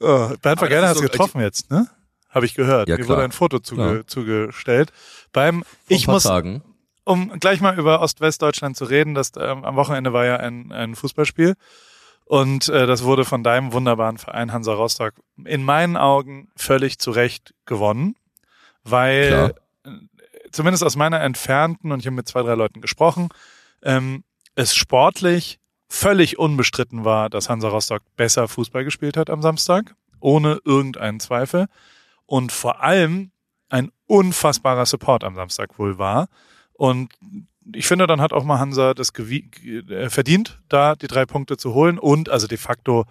Oh, 0.00 0.34
Bernd 0.40 0.60
von 0.60 0.68
Geldern 0.70 0.88
hast 0.88 0.96
du 0.96 1.02
so, 1.02 1.08
getroffen 1.10 1.42
jetzt, 1.42 1.70
ne? 1.70 1.88
Habe 2.30 2.46
ich 2.46 2.54
gehört. 2.54 2.88
Ja, 2.88 2.96
Mir 2.96 3.06
wurde 3.06 3.22
ein 3.22 3.32
Foto 3.32 3.58
zuge, 3.58 4.04
zugestellt. 4.06 4.92
Beim, 5.32 5.62
ich 5.88 6.06
muss, 6.06 6.22
Tagen. 6.22 6.62
um 7.04 7.38
gleich 7.38 7.60
mal 7.60 7.78
über 7.78 8.00
Ost-West-Deutschland 8.00 8.78
zu 8.78 8.86
reden, 8.86 9.14
das 9.14 9.32
ähm, 9.36 9.62
am 9.64 9.76
Wochenende 9.76 10.14
war 10.14 10.24
ja 10.24 10.36
ein, 10.36 10.72
ein 10.72 10.94
Fußballspiel. 10.94 11.54
Und 12.28 12.68
äh, 12.68 12.86
das 12.86 13.04
wurde 13.04 13.24
von 13.24 13.42
deinem 13.42 13.72
wunderbaren 13.72 14.18
Verein 14.18 14.52
Hansa 14.52 14.74
Rostock 14.74 15.14
in 15.46 15.62
meinen 15.62 15.96
Augen 15.96 16.50
völlig 16.56 16.98
zu 16.98 17.10
Recht 17.10 17.54
gewonnen, 17.64 18.16
weil 18.84 19.28
Klar. 19.28 19.50
Äh, 19.50 20.50
zumindest 20.52 20.84
aus 20.84 20.94
meiner 20.94 21.22
entfernten, 21.22 21.90
und 21.90 22.00
ich 22.00 22.06
habe 22.06 22.16
mit 22.16 22.28
zwei, 22.28 22.42
drei 22.42 22.54
Leuten 22.54 22.82
gesprochen, 22.82 23.30
ähm, 23.82 24.24
es 24.56 24.74
sportlich 24.74 25.58
völlig 25.88 26.38
unbestritten 26.38 27.06
war, 27.06 27.30
dass 27.30 27.48
Hansa 27.48 27.68
Rostock 27.68 28.02
besser 28.16 28.46
Fußball 28.46 28.84
gespielt 28.84 29.16
hat 29.16 29.30
am 29.30 29.40
Samstag, 29.40 29.94
ohne 30.20 30.60
irgendeinen 30.66 31.20
Zweifel. 31.20 31.66
Und 32.26 32.52
vor 32.52 32.82
allem 32.82 33.30
ein 33.70 33.90
unfassbarer 34.06 34.84
Support 34.84 35.24
am 35.24 35.34
Samstag 35.34 35.78
wohl 35.78 35.96
war. 35.96 36.28
Und 36.74 37.10
ich 37.74 37.86
finde, 37.86 38.06
dann 38.06 38.20
hat 38.20 38.32
auch 38.32 38.44
mal 38.44 38.58
Hansa 38.58 38.94
das 38.94 39.12
äh, 39.18 40.10
verdient, 40.10 40.60
da 40.68 40.94
die 40.94 41.06
drei 41.06 41.26
Punkte 41.26 41.56
zu 41.56 41.74
holen 41.74 41.98
und 41.98 42.28
also 42.28 42.46
de 42.46 42.58
facto, 42.58 43.04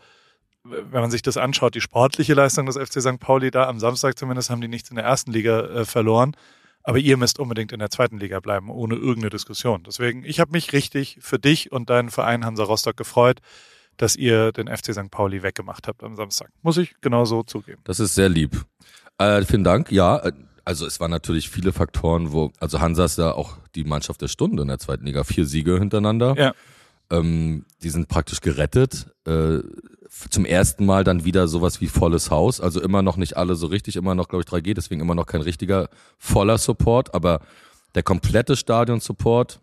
wenn 0.63 1.01
man 1.01 1.11
sich 1.11 1.21
das 1.21 1.37
anschaut, 1.37 1.75
die 1.75 1.81
sportliche 1.81 2.33
Leistung 2.33 2.65
des 2.65 2.77
FC 2.77 3.01
St. 3.01 3.19
Pauli 3.19 3.51
da 3.51 3.67
am 3.67 3.79
Samstag 3.79 4.17
zumindest 4.17 4.49
haben 4.49 4.61
die 4.61 4.67
nichts 4.67 4.89
in 4.89 4.95
der 4.95 5.05
ersten 5.05 5.31
Liga 5.31 5.61
äh, 5.61 5.85
verloren. 5.85 6.35
Aber 6.83 6.99
ihr 6.99 7.17
müsst 7.17 7.37
unbedingt 7.37 7.73
in 7.73 7.79
der 7.79 7.89
zweiten 7.89 8.17
Liga 8.17 8.39
bleiben, 8.39 8.69
ohne 8.69 8.95
irgendeine 8.95 9.29
Diskussion. 9.29 9.83
Deswegen, 9.85 10.23
ich 10.23 10.39
habe 10.39 10.51
mich 10.51 10.71
richtig 10.71 11.17
für 11.19 11.37
dich 11.37 11.73
und 11.73 11.89
deinen 11.89 12.09
Verein 12.09 12.45
Hansa 12.45 12.63
Rostock 12.63 12.95
gefreut, 12.95 13.41
dass 13.97 14.15
ihr 14.15 14.53
den 14.53 14.67
FC 14.67 14.93
St. 14.93 15.11
Pauli 15.11 15.43
weggemacht 15.43 15.87
habt 15.89 16.01
am 16.01 16.15
Samstag. 16.15 16.49
Muss 16.61 16.77
ich 16.77 16.95
genau 17.01 17.25
so 17.25 17.43
zugeben. 17.43 17.81
Das 17.83 17.99
ist 17.99 18.15
sehr 18.15 18.29
lieb. 18.29 18.63
Äh, 19.17 19.43
vielen 19.43 19.65
Dank. 19.65 19.91
Ja, 19.91 20.17
äh, 20.17 20.31
also 20.67 20.85
es 20.85 20.99
waren 20.99 21.11
natürlich 21.11 21.49
viele 21.49 21.71
Faktoren, 21.71 22.33
wo, 22.33 22.51
also 22.59 22.81
Hansa 22.81 23.05
ist 23.05 23.17
ja 23.17 23.31
auch 23.31 23.55
die 23.73 23.85
Mannschaft 23.85 24.21
der 24.21 24.27
Stunde 24.27 24.63
in 24.63 24.67
der 24.67 24.79
zweiten 24.79 25.05
Liga. 25.05 25.23
Vier 25.23 25.45
Siege 25.45 25.79
hintereinander. 25.79 26.35
Ja. 26.37 26.53
Ähm, 27.09 27.65
die 27.83 27.89
sind 27.89 28.09
praktisch 28.09 28.41
gerettet. 28.41 29.07
Äh, 29.25 29.59
zum 30.29 30.43
ersten 30.43 30.85
Mal 30.85 31.05
dann 31.05 31.23
wieder 31.23 31.47
sowas 31.47 31.79
wie 31.79 31.87
volles 31.87 32.31
Haus. 32.31 32.59
Also 32.59 32.81
immer 32.81 33.01
noch 33.01 33.15
nicht 33.15 33.37
alle 33.37 33.55
so 33.55 33.67
richtig, 33.67 33.95
immer 33.95 34.13
noch, 34.13 34.27
glaube 34.27 34.43
ich, 34.45 34.51
3G, 34.51 34.73
deswegen 34.73 34.99
immer 34.99 35.15
noch 35.15 35.25
kein 35.25 35.39
richtiger 35.39 35.87
voller 36.17 36.57
Support, 36.57 37.15
aber 37.15 37.39
der 37.95 38.03
komplette 38.03 38.57
Stadion-Support, 38.57 39.61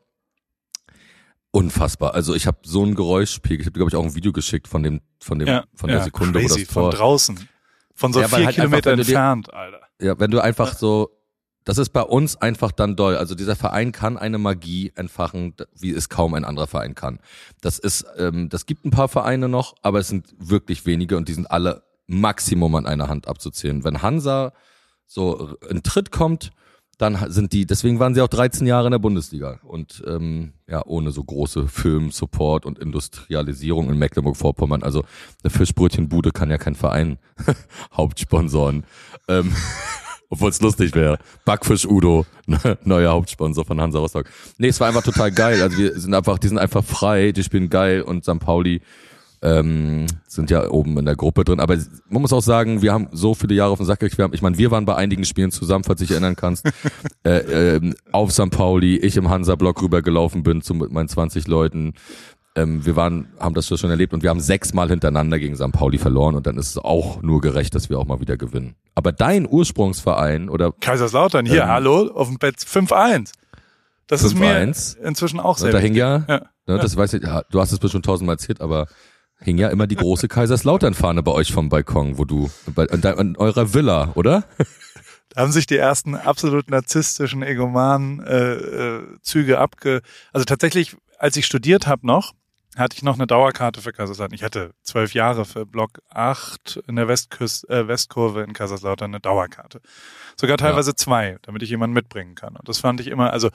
unfassbar. 1.50 2.14
Also 2.14 2.34
ich 2.34 2.46
habe 2.46 2.60
so 2.62 2.82
ein 2.82 2.94
Geräuschspiegel. 2.94 3.60
Ich 3.60 3.66
habe, 3.66 3.78
glaube 3.78 3.90
ich, 3.90 3.96
auch 3.96 4.04
ein 4.04 4.14
Video 4.14 4.32
geschickt 4.32 4.68
von 4.68 4.82
dem, 4.82 5.02
von 5.20 5.38
dem, 5.38 5.48
Ja, 5.48 5.64
von 5.74 5.88
der 5.88 5.98
ja, 5.98 6.04
Sekunde, 6.04 6.40
crazy, 6.40 6.50
wo 6.50 6.56
das 6.56 6.68
Tor. 6.72 6.82
von 6.82 6.98
draußen. 6.98 7.48
Von 7.94 8.12
so 8.14 8.22
Ja, 8.22 8.28
vier 8.28 8.46
halt 8.46 8.54
Kilometer 8.54 8.92
entfernt, 8.92 9.52
Alter. 9.52 9.83
Ja, 10.04 10.18
wenn 10.18 10.30
du 10.30 10.40
einfach 10.40 10.76
so, 10.76 11.16
das 11.64 11.78
ist 11.78 11.88
bei 11.88 12.02
uns 12.02 12.36
einfach 12.36 12.72
dann 12.72 12.94
doll. 12.94 13.16
Also 13.16 13.34
dieser 13.34 13.56
Verein 13.56 13.90
kann 13.90 14.18
eine 14.18 14.36
Magie 14.36 14.92
entfachen, 14.96 15.54
wie 15.74 15.92
es 15.92 16.10
kaum 16.10 16.34
ein 16.34 16.44
anderer 16.44 16.66
Verein 16.66 16.94
kann. 16.94 17.20
Das 17.62 17.78
ist, 17.78 18.04
ähm, 18.18 18.50
das 18.50 18.66
gibt 18.66 18.84
ein 18.84 18.90
paar 18.90 19.08
Vereine 19.08 19.48
noch, 19.48 19.74
aber 19.80 20.00
es 20.00 20.08
sind 20.08 20.34
wirklich 20.38 20.84
wenige 20.84 21.16
und 21.16 21.26
die 21.28 21.32
sind 21.32 21.50
alle 21.50 21.84
Maximum 22.06 22.74
an 22.74 22.84
einer 22.84 23.08
Hand 23.08 23.28
abzuzählen. 23.28 23.82
Wenn 23.82 24.02
Hansa 24.02 24.52
so 25.06 25.56
in 25.70 25.82
Tritt 25.82 26.10
kommt, 26.10 26.50
dann 26.98 27.30
sind 27.30 27.52
die, 27.52 27.66
deswegen 27.66 27.98
waren 27.98 28.14
sie 28.14 28.20
auch 28.20 28.28
13 28.28 28.66
Jahre 28.66 28.86
in 28.86 28.92
der 28.92 28.98
Bundesliga 28.98 29.60
und 29.64 30.02
ähm, 30.06 30.52
ja, 30.68 30.84
ohne 30.86 31.10
so 31.10 31.22
große 31.22 31.68
Film, 31.68 32.10
Support 32.10 32.66
und 32.66 32.78
Industrialisierung 32.78 33.90
in 33.90 33.98
Mecklenburg-Vorpommern. 33.98 34.82
Also 34.82 35.04
eine 35.42 35.50
Fischbrötchenbude 35.50 36.30
kann 36.30 36.50
ja 36.50 36.58
kein 36.58 36.74
Verein 36.74 37.18
Hauptsponsoren. 37.96 38.84
Ähm, 39.28 39.52
obwohl 40.30 40.50
es 40.50 40.60
lustig 40.60 40.94
wäre. 40.94 41.18
Backfisch 41.44 41.86
Udo, 41.86 42.26
ne, 42.46 42.78
neuer 42.84 43.12
Hauptsponsor 43.12 43.64
von 43.64 43.80
Hansa 43.80 43.98
Rostock. 43.98 44.26
Nee, 44.58 44.68
es 44.68 44.80
war 44.80 44.88
einfach 44.88 45.02
total 45.02 45.30
geil. 45.30 45.62
Also 45.62 45.78
wir 45.78 45.98
sind 45.98 46.14
einfach, 46.14 46.38
die 46.38 46.48
sind 46.48 46.58
einfach 46.58 46.84
frei, 46.84 47.32
die 47.32 47.44
spielen 47.44 47.70
geil 47.70 48.02
und 48.02 48.24
St. 48.24 48.40
Pauli 48.40 48.80
ähm, 49.44 50.06
sind 50.26 50.50
ja 50.50 50.68
oben 50.70 50.98
in 50.98 51.04
der 51.04 51.16
Gruppe 51.16 51.44
drin. 51.44 51.60
Aber 51.60 51.76
man 52.08 52.22
muss 52.22 52.32
auch 52.32 52.42
sagen, 52.42 52.80
wir 52.82 52.92
haben 52.92 53.08
so 53.12 53.34
viele 53.34 53.54
Jahre 53.54 53.70
auf 53.72 53.78
den 53.78 53.86
Sack 53.86 54.00
gekriegt. 54.00 54.18
Wir 54.18 54.24
haben- 54.24 54.34
Ich 54.34 54.42
meine, 54.42 54.56
wir 54.58 54.70
waren 54.70 54.86
bei 54.86 54.94
einigen 54.96 55.24
Spielen 55.24 55.50
zusammen, 55.50 55.84
falls 55.84 55.98
du 55.98 56.04
dich 56.06 56.12
erinnern 56.12 56.34
kannst. 56.34 56.66
äh, 57.24 57.76
ähm, 57.76 57.94
auf 58.10 58.32
St. 58.32 58.50
Pauli, 58.50 58.96
ich 58.96 59.16
im 59.16 59.28
Hansa-Block 59.28 59.82
rübergelaufen 59.82 60.42
bin 60.42 60.62
zu 60.62 60.74
mit 60.74 60.90
meinen 60.90 61.08
20 61.08 61.46
Leuten. 61.46 61.92
Ähm, 62.56 62.86
wir 62.86 62.96
waren, 62.96 63.28
haben 63.38 63.54
das 63.54 63.66
schon 63.66 63.90
erlebt 63.90 64.14
und 64.14 64.22
wir 64.22 64.30
haben 64.30 64.40
sechsmal 64.40 64.88
hintereinander 64.88 65.38
gegen 65.38 65.56
St. 65.56 65.72
Pauli 65.72 65.98
verloren 65.98 66.36
und 66.36 66.46
dann 66.46 66.56
ist 66.56 66.68
es 66.70 66.78
auch 66.78 67.20
nur 67.20 67.40
gerecht, 67.40 67.74
dass 67.74 67.90
wir 67.90 67.98
auch 67.98 68.06
mal 68.06 68.20
wieder 68.20 68.36
gewinnen. 68.36 68.76
Aber 68.94 69.12
dein 69.12 69.46
Ursprungsverein 69.48 70.48
oder 70.48 70.72
Kaiserslautern, 70.72 71.46
hier, 71.46 71.62
Ähm, 71.62 71.68
hallo, 71.68 72.12
auf 72.14 72.28
dem 72.28 72.38
Bett 72.38 72.56
5-1. 72.60 73.32
Das 74.06 74.22
ist 74.22 74.38
mir 74.38 74.46
5-1. 74.46 74.98
inzwischen 75.02 75.40
auch 75.40 75.58
sehr 75.58 75.72
da 75.72 75.78
hing 75.78 75.94
ja, 75.94 76.24
Ja. 76.28 76.42
Ne, 76.66 76.78
das 76.78 76.96
weiß 76.96 77.12
ich, 77.14 77.22
ja, 77.22 77.42
du 77.50 77.60
hast 77.60 77.72
es 77.72 77.78
bestimmt 77.78 78.04
tausendmal 78.06 78.34
erzählt, 78.36 78.60
aber 78.60 78.86
hing 79.44 79.58
ja 79.58 79.68
immer 79.68 79.86
die 79.86 79.96
große 79.96 80.26
Kaiserslautern-Fahne 80.26 81.22
bei 81.22 81.32
euch 81.32 81.52
vom 81.52 81.68
Balkon, 81.68 82.18
wo 82.18 82.24
du, 82.24 82.50
bei, 82.74 82.84
in, 82.86 83.00
de- 83.02 83.20
in 83.20 83.36
eurer 83.36 83.74
Villa, 83.74 84.12
oder? 84.14 84.44
Da 85.28 85.42
haben 85.42 85.52
sich 85.52 85.66
die 85.66 85.76
ersten 85.76 86.14
absolut 86.14 86.70
narzisstischen, 86.70 87.42
egomanen 87.42 88.20
äh, 88.24 88.54
äh, 88.54 89.02
Züge 89.22 89.58
abge... 89.58 90.00
Also 90.32 90.44
tatsächlich, 90.44 90.96
als 91.18 91.36
ich 91.36 91.44
studiert 91.46 91.86
habe 91.86 92.06
noch, 92.06 92.32
hatte 92.76 92.96
ich 92.96 93.02
noch 93.02 93.14
eine 93.14 93.26
Dauerkarte 93.26 93.80
für 93.80 93.92
Kaiserslautern. 93.92 94.34
Ich 94.34 94.42
hatte 94.42 94.72
zwölf 94.82 95.14
Jahre 95.14 95.44
für 95.44 95.64
Block 95.66 96.00
8 96.10 96.82
in 96.88 96.96
der 96.96 97.06
Westküste, 97.06 97.68
äh, 97.68 97.86
Westkurve 97.86 98.42
in 98.42 98.52
Kaiserslautern 98.52 99.10
eine 99.10 99.20
Dauerkarte. 99.20 99.80
Sogar 100.36 100.56
teilweise 100.56 100.94
zwei, 100.94 101.36
damit 101.42 101.62
ich 101.62 101.70
jemanden 101.70 101.94
mitbringen 101.94 102.34
kann. 102.34 102.56
Und 102.56 102.68
das 102.68 102.78
fand 102.80 103.00
ich 103.00 103.08
immer, 103.08 103.32
also 103.32 103.50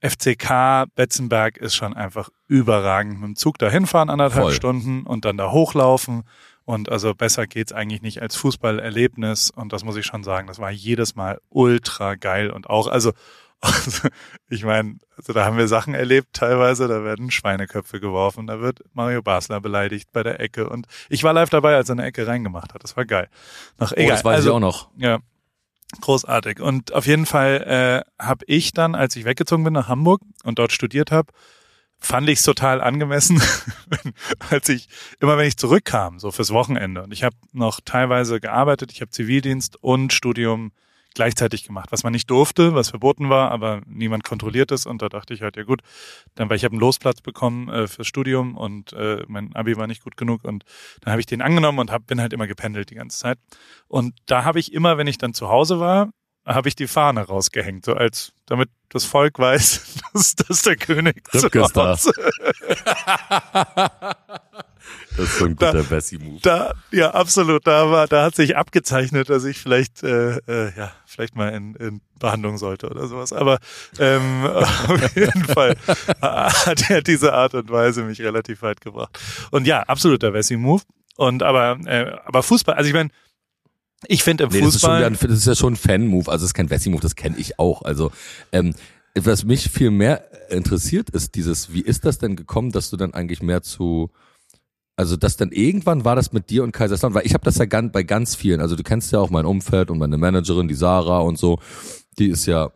FCK 0.00 0.86
Betzenberg 0.94 1.56
ist 1.56 1.74
schon 1.74 1.94
einfach 1.94 2.30
überragend. 2.46 3.20
Mit 3.20 3.28
dem 3.28 3.36
Zug 3.36 3.58
dahin 3.58 3.86
fahren, 3.86 4.10
anderthalb 4.10 4.44
Voll. 4.46 4.52
Stunden 4.54 5.02
und 5.04 5.24
dann 5.24 5.36
da 5.36 5.50
hochlaufen. 5.50 6.22
Und 6.64 6.90
also 6.90 7.14
besser 7.14 7.46
geht's 7.46 7.72
eigentlich 7.72 8.02
nicht 8.02 8.20
als 8.20 8.36
Fußballerlebnis. 8.36 9.50
Und 9.50 9.72
das 9.72 9.84
muss 9.84 9.96
ich 9.96 10.04
schon 10.06 10.22
sagen, 10.22 10.46
das 10.46 10.58
war 10.58 10.70
jedes 10.70 11.16
Mal 11.16 11.40
ultra 11.48 12.14
geil. 12.14 12.50
Und 12.50 12.68
auch, 12.68 12.86
also, 12.88 13.12
also 13.60 14.08
ich 14.48 14.64
meine, 14.64 14.98
also 15.16 15.32
da 15.32 15.44
haben 15.44 15.56
wir 15.56 15.66
Sachen 15.66 15.94
erlebt 15.94 16.28
teilweise, 16.34 16.86
da 16.86 17.02
werden 17.02 17.30
Schweineköpfe 17.30 17.98
geworfen, 18.00 18.46
da 18.46 18.60
wird 18.60 18.80
Mario 18.92 19.22
Basler 19.22 19.60
beleidigt 19.60 20.10
bei 20.12 20.22
der 20.22 20.40
Ecke. 20.40 20.68
Und 20.68 20.86
ich 21.08 21.24
war 21.24 21.32
live 21.32 21.50
dabei, 21.50 21.74
als 21.74 21.88
er 21.88 21.94
eine 21.94 22.04
Ecke 22.04 22.26
reingemacht 22.26 22.74
hat. 22.74 22.84
Das 22.84 22.96
war 22.96 23.04
geil. 23.04 23.28
Noch 23.78 23.92
Oh, 23.92 23.96
egal. 23.96 24.16
das 24.16 24.24
weiß 24.24 24.36
also, 24.36 24.50
ich 24.50 24.54
auch 24.54 24.60
noch. 24.60 24.90
ja, 24.96 25.18
großartig. 26.00 26.60
Und 26.60 26.92
auf 26.92 27.06
jeden 27.06 27.26
Fall 27.26 28.04
äh, 28.18 28.22
habe 28.22 28.44
ich 28.46 28.72
dann, 28.72 28.94
als 28.94 29.16
ich 29.16 29.24
weggezogen 29.24 29.64
bin 29.64 29.72
nach 29.72 29.88
Hamburg 29.88 30.22
und 30.44 30.58
dort 30.58 30.72
studiert 30.72 31.10
habe, 31.10 31.32
fand 31.98 32.28
ich 32.28 32.38
es 32.38 32.44
total 32.44 32.80
angemessen, 32.80 33.42
als 34.50 34.68
ich 34.68 34.88
immer 35.20 35.36
wenn 35.36 35.48
ich 35.48 35.56
zurückkam, 35.56 36.18
so 36.18 36.30
fürs 36.30 36.52
Wochenende. 36.52 37.02
Und 37.02 37.12
ich 37.12 37.24
habe 37.24 37.36
noch 37.52 37.80
teilweise 37.84 38.40
gearbeitet, 38.40 38.92
ich 38.92 39.00
habe 39.00 39.10
Zivildienst 39.10 39.76
und 39.82 40.12
Studium 40.12 40.72
gleichzeitig 41.14 41.64
gemacht, 41.64 41.90
was 41.90 42.04
man 42.04 42.12
nicht 42.12 42.30
durfte, 42.30 42.74
was 42.74 42.90
verboten 42.90 43.28
war, 43.28 43.50
aber 43.50 43.82
niemand 43.86 44.24
kontrolliert 44.24 44.70
es. 44.72 44.86
Und 44.86 45.02
da 45.02 45.08
dachte 45.08 45.34
ich 45.34 45.42
halt, 45.42 45.56
ja 45.56 45.64
gut, 45.64 45.82
dann 46.34 46.48
weil 46.48 46.56
ich 46.56 46.64
habe 46.64 46.72
einen 46.72 46.80
Losplatz 46.80 47.20
bekommen 47.20 47.68
äh, 47.68 47.86
fürs 47.86 48.06
Studium 48.06 48.56
und 48.56 48.92
äh, 48.92 49.24
mein 49.26 49.54
Abi 49.54 49.76
war 49.76 49.86
nicht 49.86 50.02
gut 50.02 50.16
genug 50.16 50.44
und 50.44 50.64
dann 51.00 51.12
habe 51.12 51.20
ich 51.20 51.26
den 51.26 51.42
angenommen 51.42 51.78
und 51.78 51.90
hab, 51.90 52.06
bin 52.06 52.20
halt 52.20 52.32
immer 52.32 52.46
gependelt 52.46 52.90
die 52.90 52.94
ganze 52.94 53.18
Zeit. 53.18 53.38
Und 53.88 54.14
da 54.26 54.44
habe 54.44 54.60
ich 54.60 54.72
immer, 54.72 54.98
wenn 54.98 55.06
ich 55.06 55.18
dann 55.18 55.34
zu 55.34 55.48
Hause 55.48 55.80
war, 55.80 56.10
habe 56.48 56.68
ich 56.68 56.76
die 56.76 56.88
Fahne 56.88 57.22
rausgehängt, 57.22 57.84
so 57.84 57.94
als 57.94 58.32
damit 58.46 58.70
das 58.88 59.04
Volk 59.04 59.38
weiß, 59.38 60.00
dass, 60.12 60.34
dass 60.34 60.62
der 60.62 60.76
König 60.76 61.22
Rübke 61.32 61.60
ist 61.60 61.76
da. 61.76 61.96
Das 65.16 65.26
ist 65.26 65.38
so 65.38 65.46
ein 65.46 65.56
guter 65.56 65.82
Bessie-Move. 65.82 66.40
da, 66.42 66.72
ja, 66.92 67.10
absolut. 67.10 67.66
Da 67.66 67.90
war, 67.90 68.06
da 68.06 68.24
hat 68.24 68.36
sich 68.36 68.56
abgezeichnet, 68.56 69.28
dass 69.28 69.44
ich 69.44 69.58
vielleicht, 69.58 70.02
äh, 70.02 70.36
äh, 70.46 70.72
ja, 70.76 70.92
vielleicht 71.06 71.36
mal 71.36 71.48
in, 71.48 71.74
in 71.74 72.00
Behandlung 72.18 72.56
sollte 72.56 72.88
oder 72.88 73.06
sowas. 73.06 73.32
Aber 73.32 73.58
ähm, 73.98 74.46
auf 74.46 75.16
jeden 75.16 75.44
Fall 75.44 75.76
hat 76.22 76.88
er 76.88 77.02
diese 77.02 77.34
Art 77.34 77.54
und 77.54 77.70
Weise 77.70 78.04
mich 78.04 78.22
relativ 78.22 78.62
weit 78.62 78.80
gebracht. 78.80 79.18
Und 79.50 79.66
ja, 79.66 79.82
absoluter 79.82 80.32
Wessi-Move. 80.32 80.82
Und 81.16 81.42
aber, 81.42 81.78
äh, 81.86 82.16
aber 82.24 82.42
Fußball, 82.42 82.76
also 82.76 82.88
ich 82.88 82.94
meine, 82.94 83.10
ich 84.06 84.22
finde 84.22 84.44
im 84.44 84.50
Nee, 84.50 84.60
das 84.60 84.76
ist, 84.76 84.80
schon, 84.80 84.90
Fußball. 84.90 85.28
das 85.28 85.38
ist 85.38 85.46
ja 85.46 85.54
schon 85.54 85.72
ein 85.72 85.76
Fan-Move, 85.76 86.30
also 86.30 86.44
es 86.44 86.50
ist 86.50 86.54
kein 86.54 86.70
Wessi-Move, 86.70 87.02
das 87.02 87.16
kenne 87.16 87.36
ich 87.38 87.58
auch. 87.58 87.82
Also 87.82 88.12
ähm, 88.52 88.74
was 89.14 89.44
mich 89.44 89.70
viel 89.70 89.90
mehr 89.90 90.24
interessiert, 90.50 91.10
ist 91.10 91.34
dieses, 91.34 91.72
wie 91.72 91.80
ist 91.80 92.04
das 92.04 92.18
denn 92.18 92.36
gekommen, 92.36 92.70
dass 92.70 92.90
du 92.90 92.96
dann 92.96 93.14
eigentlich 93.14 93.42
mehr 93.42 93.62
zu, 93.62 94.10
also 94.96 95.16
dass 95.16 95.36
dann 95.36 95.50
irgendwann 95.50 96.04
war 96.04 96.14
das 96.14 96.32
mit 96.32 96.50
dir 96.50 96.62
und 96.62 96.72
Kaiserslautern, 96.72 97.14
weil 97.14 97.26
ich 97.26 97.34
habe 97.34 97.44
das 97.44 97.58
ja 97.58 97.64
ganz, 97.64 97.92
bei 97.92 98.04
ganz 98.04 98.36
vielen, 98.36 98.60
also 98.60 98.76
du 98.76 98.82
kennst 98.82 99.10
ja 99.12 99.18
auch 99.18 99.30
mein 99.30 99.46
Umfeld 99.46 99.90
und 99.90 99.98
meine 99.98 100.16
Managerin, 100.16 100.68
die 100.68 100.74
Sarah 100.74 101.20
und 101.20 101.38
so, 101.38 101.58
die 102.18 102.28
ist 102.28 102.46
ja 102.46 102.70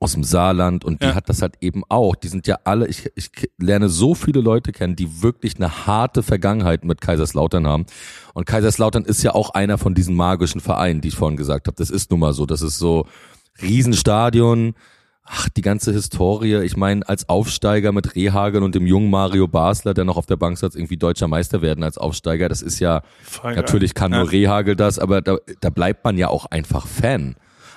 aus 0.00 0.12
dem 0.12 0.24
Saarland 0.24 0.84
und 0.84 1.00
die 1.02 1.06
Ja. 1.06 1.14
hat 1.14 1.28
das 1.28 1.40
halt 1.42 1.54
eben 1.60 1.82
auch. 1.88 2.14
Die 2.16 2.28
sind 2.28 2.46
ja 2.46 2.58
alle, 2.64 2.86
ich, 2.88 3.10
ich 3.14 3.30
lerne 3.58 3.88
so 3.88 4.14
viele 4.14 4.40
Leute 4.40 4.72
kennen, 4.72 4.94
die 4.96 5.22
wirklich 5.22 5.56
eine 5.56 5.86
harte 5.86 6.22
Vergangenheit 6.22 6.84
mit 6.84 7.00
Kaiserslautern 7.00 7.66
haben. 7.66 7.86
Und 8.34 8.46
Kaiserslautern 8.46 9.04
ist 9.04 9.22
ja 9.22 9.34
auch 9.34 9.50
einer 9.50 9.78
von 9.78 9.94
diesen 9.94 10.14
magischen 10.14 10.60
Vereinen, 10.60 11.00
die 11.00 11.08
ich 11.08 11.16
vorhin 11.16 11.36
gesagt 11.36 11.66
habe. 11.68 11.76
Das 11.78 11.90
ist 11.90 12.10
nun 12.10 12.20
mal 12.20 12.32
so. 12.34 12.44
Das 12.46 12.62
ist 12.62 12.78
so 12.78 13.06
Riesenstadion, 13.62 14.74
ach, 15.24 15.48
die 15.50 15.62
ganze 15.62 15.92
Historie. 15.92 16.56
Ich 16.62 16.76
meine, 16.76 17.08
als 17.08 17.28
Aufsteiger 17.28 17.92
mit 17.92 18.14
Rehagel 18.16 18.62
und 18.62 18.74
dem 18.74 18.86
jungen 18.86 19.10
Mario 19.10 19.46
Basler, 19.48 19.92
der 19.94 20.04
noch 20.04 20.16
auf 20.16 20.26
der 20.26 20.36
Bank 20.36 20.56
sitzt, 20.58 20.76
irgendwie 20.76 20.96
deutscher 20.96 21.28
Meister 21.28 21.62
werden 21.62 21.84
als 21.84 21.98
Aufsteiger, 21.98 22.48
das 22.48 22.62
ist 22.62 22.78
ja, 22.80 23.02
Voll 23.22 23.54
natürlich 23.54 23.94
kann 23.94 24.12
Ja. 24.12 24.20
nur 24.20 24.32
Rehagel 24.32 24.76
das, 24.76 24.98
aber 24.98 25.20
da, 25.22 25.36
da 25.60 25.70
bleibt 25.70 26.04
man 26.04 26.16
ja 26.16 26.28
auch 26.28 26.46
einfach 26.46 26.86
Fan. 26.86 27.36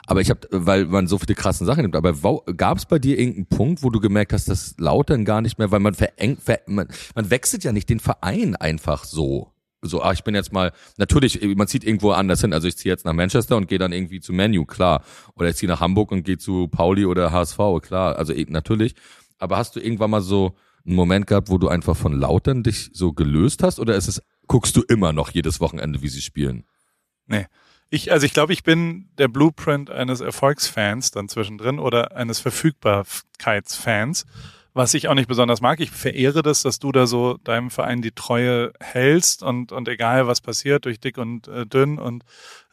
Aber 0.09 0.21
ich 0.21 0.31
habe, 0.31 0.47
weil 0.49 0.85
man 0.85 1.05
so 1.05 1.19
viele 1.19 1.35
krassen 1.35 1.67
Sachen 1.67 1.83
nimmt. 1.83 1.95
Aber 1.95 2.13
gab 2.57 2.79
es 2.79 2.87
bei 2.87 2.97
dir 2.97 3.19
irgendeinen 3.19 3.45
Punkt, 3.45 3.83
wo 3.83 3.91
du 3.91 3.99
gemerkt 3.99 4.33
hast, 4.33 4.49
dass 4.49 4.73
Lautern 4.79 5.23
gar 5.23 5.41
nicht 5.41 5.59
mehr, 5.59 5.69
weil 5.69 5.79
man 5.79 5.93
verengt, 5.93 6.41
ver, 6.41 6.61
man, 6.65 6.87
man 7.13 7.29
wechselt 7.29 7.63
ja 7.63 7.71
nicht 7.71 7.89
den 7.89 7.99
Verein 7.99 8.55
einfach 8.55 9.03
so. 9.03 9.53
So, 9.83 10.01
ah, 10.01 10.11
ich 10.11 10.23
bin 10.23 10.33
jetzt 10.33 10.51
mal, 10.51 10.71
natürlich, 10.97 11.39
man 11.55 11.67
zieht 11.67 11.83
irgendwo 11.83 12.09
anders 12.09 12.41
hin. 12.41 12.53
Also 12.53 12.67
ich 12.67 12.75
ziehe 12.75 12.91
jetzt 12.91 13.05
nach 13.05 13.13
Manchester 13.13 13.55
und 13.55 13.67
gehe 13.67 13.77
dann 13.77 13.91
irgendwie 13.91 14.19
zu 14.19 14.33
Menu, 14.33 14.65
klar. 14.65 15.03
Oder 15.35 15.49
ich 15.49 15.57
ziehe 15.57 15.69
nach 15.69 15.79
Hamburg 15.79 16.11
und 16.11 16.23
gehe 16.23 16.39
zu 16.39 16.67
Pauli 16.69 17.05
oder 17.05 17.31
HSV, 17.31 17.59
klar. 17.79 18.15
Also 18.15 18.33
eh, 18.33 18.47
natürlich. 18.49 18.95
Aber 19.37 19.57
hast 19.57 19.75
du 19.75 19.79
irgendwann 19.79 20.09
mal 20.09 20.21
so 20.21 20.55
einen 20.87 20.95
Moment 20.95 21.27
gehabt, 21.27 21.51
wo 21.51 21.59
du 21.59 21.67
einfach 21.67 21.95
von 21.95 22.13
Lautern 22.13 22.63
dich 22.63 22.89
so 22.93 23.13
gelöst 23.13 23.61
hast? 23.61 23.79
Oder 23.79 23.95
ist 23.95 24.07
es, 24.07 24.23
guckst 24.47 24.75
du 24.75 24.81
immer 24.81 25.13
noch 25.13 25.29
jedes 25.29 25.59
Wochenende, 25.59 26.01
wie 26.01 26.09
sie 26.09 26.21
spielen? 26.21 26.65
Nee. 27.27 27.45
Ich, 27.89 28.11
also 28.11 28.25
ich 28.25 28.33
glaube, 28.33 28.53
ich 28.53 28.63
bin 28.63 29.09
der 29.17 29.27
Blueprint 29.27 29.89
eines 29.89 30.21
Erfolgsfans 30.21 31.11
dann 31.11 31.27
zwischendrin 31.27 31.79
oder 31.79 32.15
eines 32.15 32.39
Verfügbarkeitsfans, 32.39 34.25
was 34.73 34.93
ich 34.93 35.07
auch 35.07 35.15
nicht 35.15 35.27
besonders 35.27 35.59
mag. 35.59 35.79
Ich 35.79 35.89
verehre 35.89 36.43
das, 36.43 36.61
dass 36.61 36.77
du 36.77 36.91
da 36.91 37.07
so 37.07 37.37
deinem 37.37 37.71
Verein 37.71 38.03
die 38.03 38.11
Treue 38.11 38.73
hältst 38.79 39.41
und, 39.41 39.71
und 39.71 39.87
egal 39.87 40.27
was 40.27 40.39
passiert, 40.39 40.85
durch 40.85 40.99
dick 40.99 41.17
und 41.17 41.47
äh, 41.47 41.65
dünn 41.65 41.97
und 41.97 42.23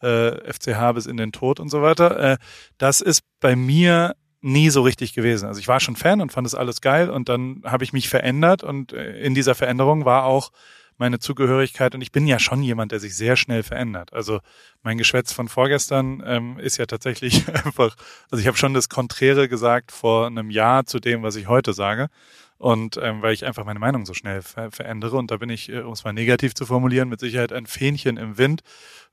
äh, 0.02 0.52
FCH 0.52 0.92
bis 0.94 1.06
in 1.06 1.16
den 1.16 1.32
Tod 1.32 1.60
und 1.60 1.70
so 1.70 1.80
weiter. 1.80 2.32
Äh, 2.32 2.36
das 2.76 3.00
ist 3.00 3.22
bei 3.40 3.56
mir 3.56 4.16
nie 4.42 4.68
so 4.68 4.82
richtig 4.82 5.14
gewesen. 5.14 5.48
Also 5.48 5.60
ich 5.60 5.66
war 5.66 5.80
schon 5.80 5.96
Fan 5.96 6.20
und 6.20 6.30
fand 6.30 6.46
es 6.46 6.54
alles 6.54 6.82
geil 6.82 7.08
und 7.08 7.30
dann 7.30 7.62
habe 7.64 7.84
ich 7.84 7.94
mich 7.94 8.10
verändert 8.10 8.62
und 8.62 8.92
äh, 8.92 9.18
in 9.20 9.34
dieser 9.34 9.54
Veränderung 9.54 10.04
war 10.04 10.24
auch 10.24 10.52
meine 10.98 11.18
Zugehörigkeit 11.18 11.94
und 11.94 12.00
ich 12.00 12.12
bin 12.12 12.26
ja 12.26 12.38
schon 12.38 12.62
jemand, 12.62 12.92
der 12.92 13.00
sich 13.00 13.16
sehr 13.16 13.36
schnell 13.36 13.62
verändert. 13.62 14.12
Also 14.12 14.40
mein 14.82 14.98
Geschwätz 14.98 15.32
von 15.32 15.48
vorgestern 15.48 16.22
ähm, 16.26 16.58
ist 16.58 16.76
ja 16.76 16.86
tatsächlich 16.86 17.48
einfach, 17.64 17.96
also 18.30 18.40
ich 18.40 18.46
habe 18.46 18.56
schon 18.56 18.74
das 18.74 18.88
Konträre 18.88 19.48
gesagt 19.48 19.92
vor 19.92 20.26
einem 20.26 20.50
Jahr 20.50 20.86
zu 20.86 21.00
dem, 21.00 21.22
was 21.22 21.36
ich 21.36 21.48
heute 21.48 21.72
sage. 21.72 22.08
Und 22.58 22.98
ähm, 23.02 23.20
weil 23.22 23.34
ich 23.34 23.44
einfach 23.44 23.64
meine 23.64 23.78
Meinung 23.78 24.06
so 24.06 24.14
schnell 24.14 24.40
ver 24.40 24.70
verändere 24.70 25.16
und 25.16 25.30
da 25.30 25.36
bin 25.36 25.50
ich, 25.50 25.70
äh, 25.70 25.80
um 25.80 25.92
es 25.92 26.04
mal 26.04 26.12
negativ 26.12 26.54
zu 26.54 26.64
formulieren, 26.64 27.08
mit 27.08 27.20
Sicherheit 27.20 27.52
ein 27.52 27.66
Fähnchen 27.66 28.16
im 28.16 28.38
Wind, 28.38 28.62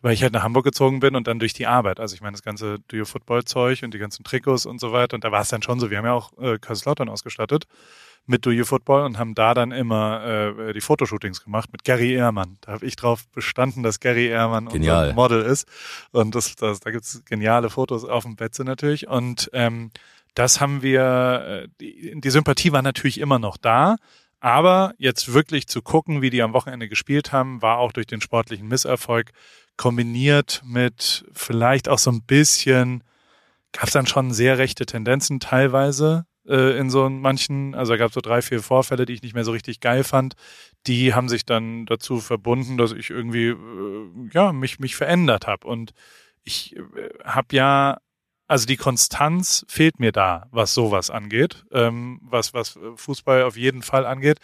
weil 0.01 0.13
ich 0.13 0.23
halt 0.23 0.33
nach 0.33 0.43
Hamburg 0.43 0.63
gezogen 0.65 0.99
bin 1.01 1.15
und 1.15 1.27
dann 1.27 1.39
durch 1.39 1.53
die 1.53 1.67
Arbeit. 1.67 1.99
Also 1.99 2.15
ich 2.15 2.21
meine, 2.21 2.33
das 2.33 2.43
ganze 2.43 2.79
Do-You-Football-Zeug 2.87 3.83
und 3.83 3.93
die 3.93 3.99
ganzen 3.99 4.23
Trikots 4.23 4.65
und 4.65 4.79
so 4.79 4.91
weiter. 4.93 5.15
Und 5.15 5.23
da 5.23 5.31
war 5.31 5.41
es 5.41 5.49
dann 5.49 5.61
schon 5.61 5.79
so, 5.79 5.89
wir 5.89 5.97
haben 5.97 6.05
ja 6.05 6.13
auch 6.13 6.31
äh, 6.39 6.57
Kaiserslautern 6.57 7.09
ausgestattet 7.09 7.67
mit 8.25 8.45
Do 8.45 8.51
You 8.51 8.63
Football 8.63 9.03
und 9.03 9.17
haben 9.17 9.35
da 9.35 9.53
dann 9.53 9.71
immer 9.71 10.55
äh, 10.57 10.73
die 10.73 10.81
Fotoshootings 10.81 11.43
gemacht 11.43 11.69
mit 11.71 11.83
Gary 11.83 12.13
Ehrmann. 12.13 12.57
Da 12.61 12.73
habe 12.73 12.85
ich 12.85 12.95
drauf 12.95 13.27
bestanden, 13.29 13.83
dass 13.83 13.99
Gary 13.99 14.27
Ehrmann 14.27 14.69
Genial. 14.69 15.09
unser 15.09 15.15
Model 15.15 15.41
ist. 15.41 15.67
Und 16.11 16.33
das, 16.33 16.55
das, 16.55 16.79
da 16.79 16.91
gibt's 16.91 17.23
geniale 17.25 17.69
Fotos 17.69 18.05
auf 18.05 18.23
dem 18.23 18.35
Betze 18.35 18.63
natürlich. 18.63 19.07
Und 19.07 19.49
ähm, 19.53 19.91
das 20.33 20.59
haben 20.59 20.81
wir, 20.81 21.67
äh, 21.81 22.15
die, 22.15 22.29
Sympathie 22.29 22.71
war 22.71 22.81
natürlich 22.81 23.19
immer 23.19 23.39
noch 23.39 23.57
da. 23.57 23.97
Aber 24.39 24.93
jetzt 24.97 25.33
wirklich 25.33 25.67
zu 25.67 25.81
gucken, 25.81 26.21
wie 26.21 26.29
die 26.29 26.41
am 26.41 26.53
Wochenende 26.53 26.89
gespielt 26.89 27.31
haben, 27.31 27.61
war 27.61 27.77
auch 27.77 27.93
durch 27.93 28.07
den 28.07 28.19
sportlichen 28.19 28.67
Misserfolg 28.67 29.31
kombiniert 29.77 30.61
mit 30.65 31.25
vielleicht 31.31 31.87
auch 31.87 31.97
so 31.97 32.11
ein 32.11 32.23
bisschen, 32.23 33.03
gab 33.71 33.85
es 33.85 33.93
dann 33.93 34.05
schon 34.05 34.33
sehr 34.33 34.57
rechte 34.57 34.85
Tendenzen 34.85 35.39
teilweise 35.39 36.25
äh, 36.47 36.77
in 36.77 36.89
so 36.89 37.09
manchen, 37.09 37.73
also 37.73 37.95
gab 37.97 38.09
es 38.09 38.13
so 38.15 38.21
drei, 38.21 38.41
vier 38.41 38.61
Vorfälle, 38.61 39.05
die 39.05 39.13
ich 39.13 39.21
nicht 39.21 39.33
mehr 39.33 39.45
so 39.45 39.51
richtig 39.51 39.79
geil 39.79 40.03
fand. 40.03 40.35
Die 40.87 41.13
haben 41.13 41.29
sich 41.29 41.45
dann 41.45 41.85
dazu 41.85 42.19
verbunden, 42.19 42.77
dass 42.77 42.91
ich 42.91 43.09
irgendwie 43.09 43.47
äh, 43.47 44.29
ja 44.33 44.51
mich 44.51 44.79
mich 44.79 44.95
verändert 44.95 45.47
habe 45.47 45.67
und 45.67 45.93
ich 46.43 46.75
äh, 46.75 46.81
habe 47.23 47.55
ja 47.55 47.97
also 48.47 48.65
die 48.65 48.77
Konstanz 48.77 49.65
fehlt 49.67 49.99
mir 49.99 50.11
da, 50.11 50.47
was 50.51 50.73
sowas 50.73 51.09
angeht, 51.09 51.65
ähm, 51.71 52.19
was 52.23 52.53
was 52.53 52.79
Fußball 52.95 53.43
auf 53.43 53.57
jeden 53.57 53.81
Fall 53.81 54.05
angeht, 54.05 54.39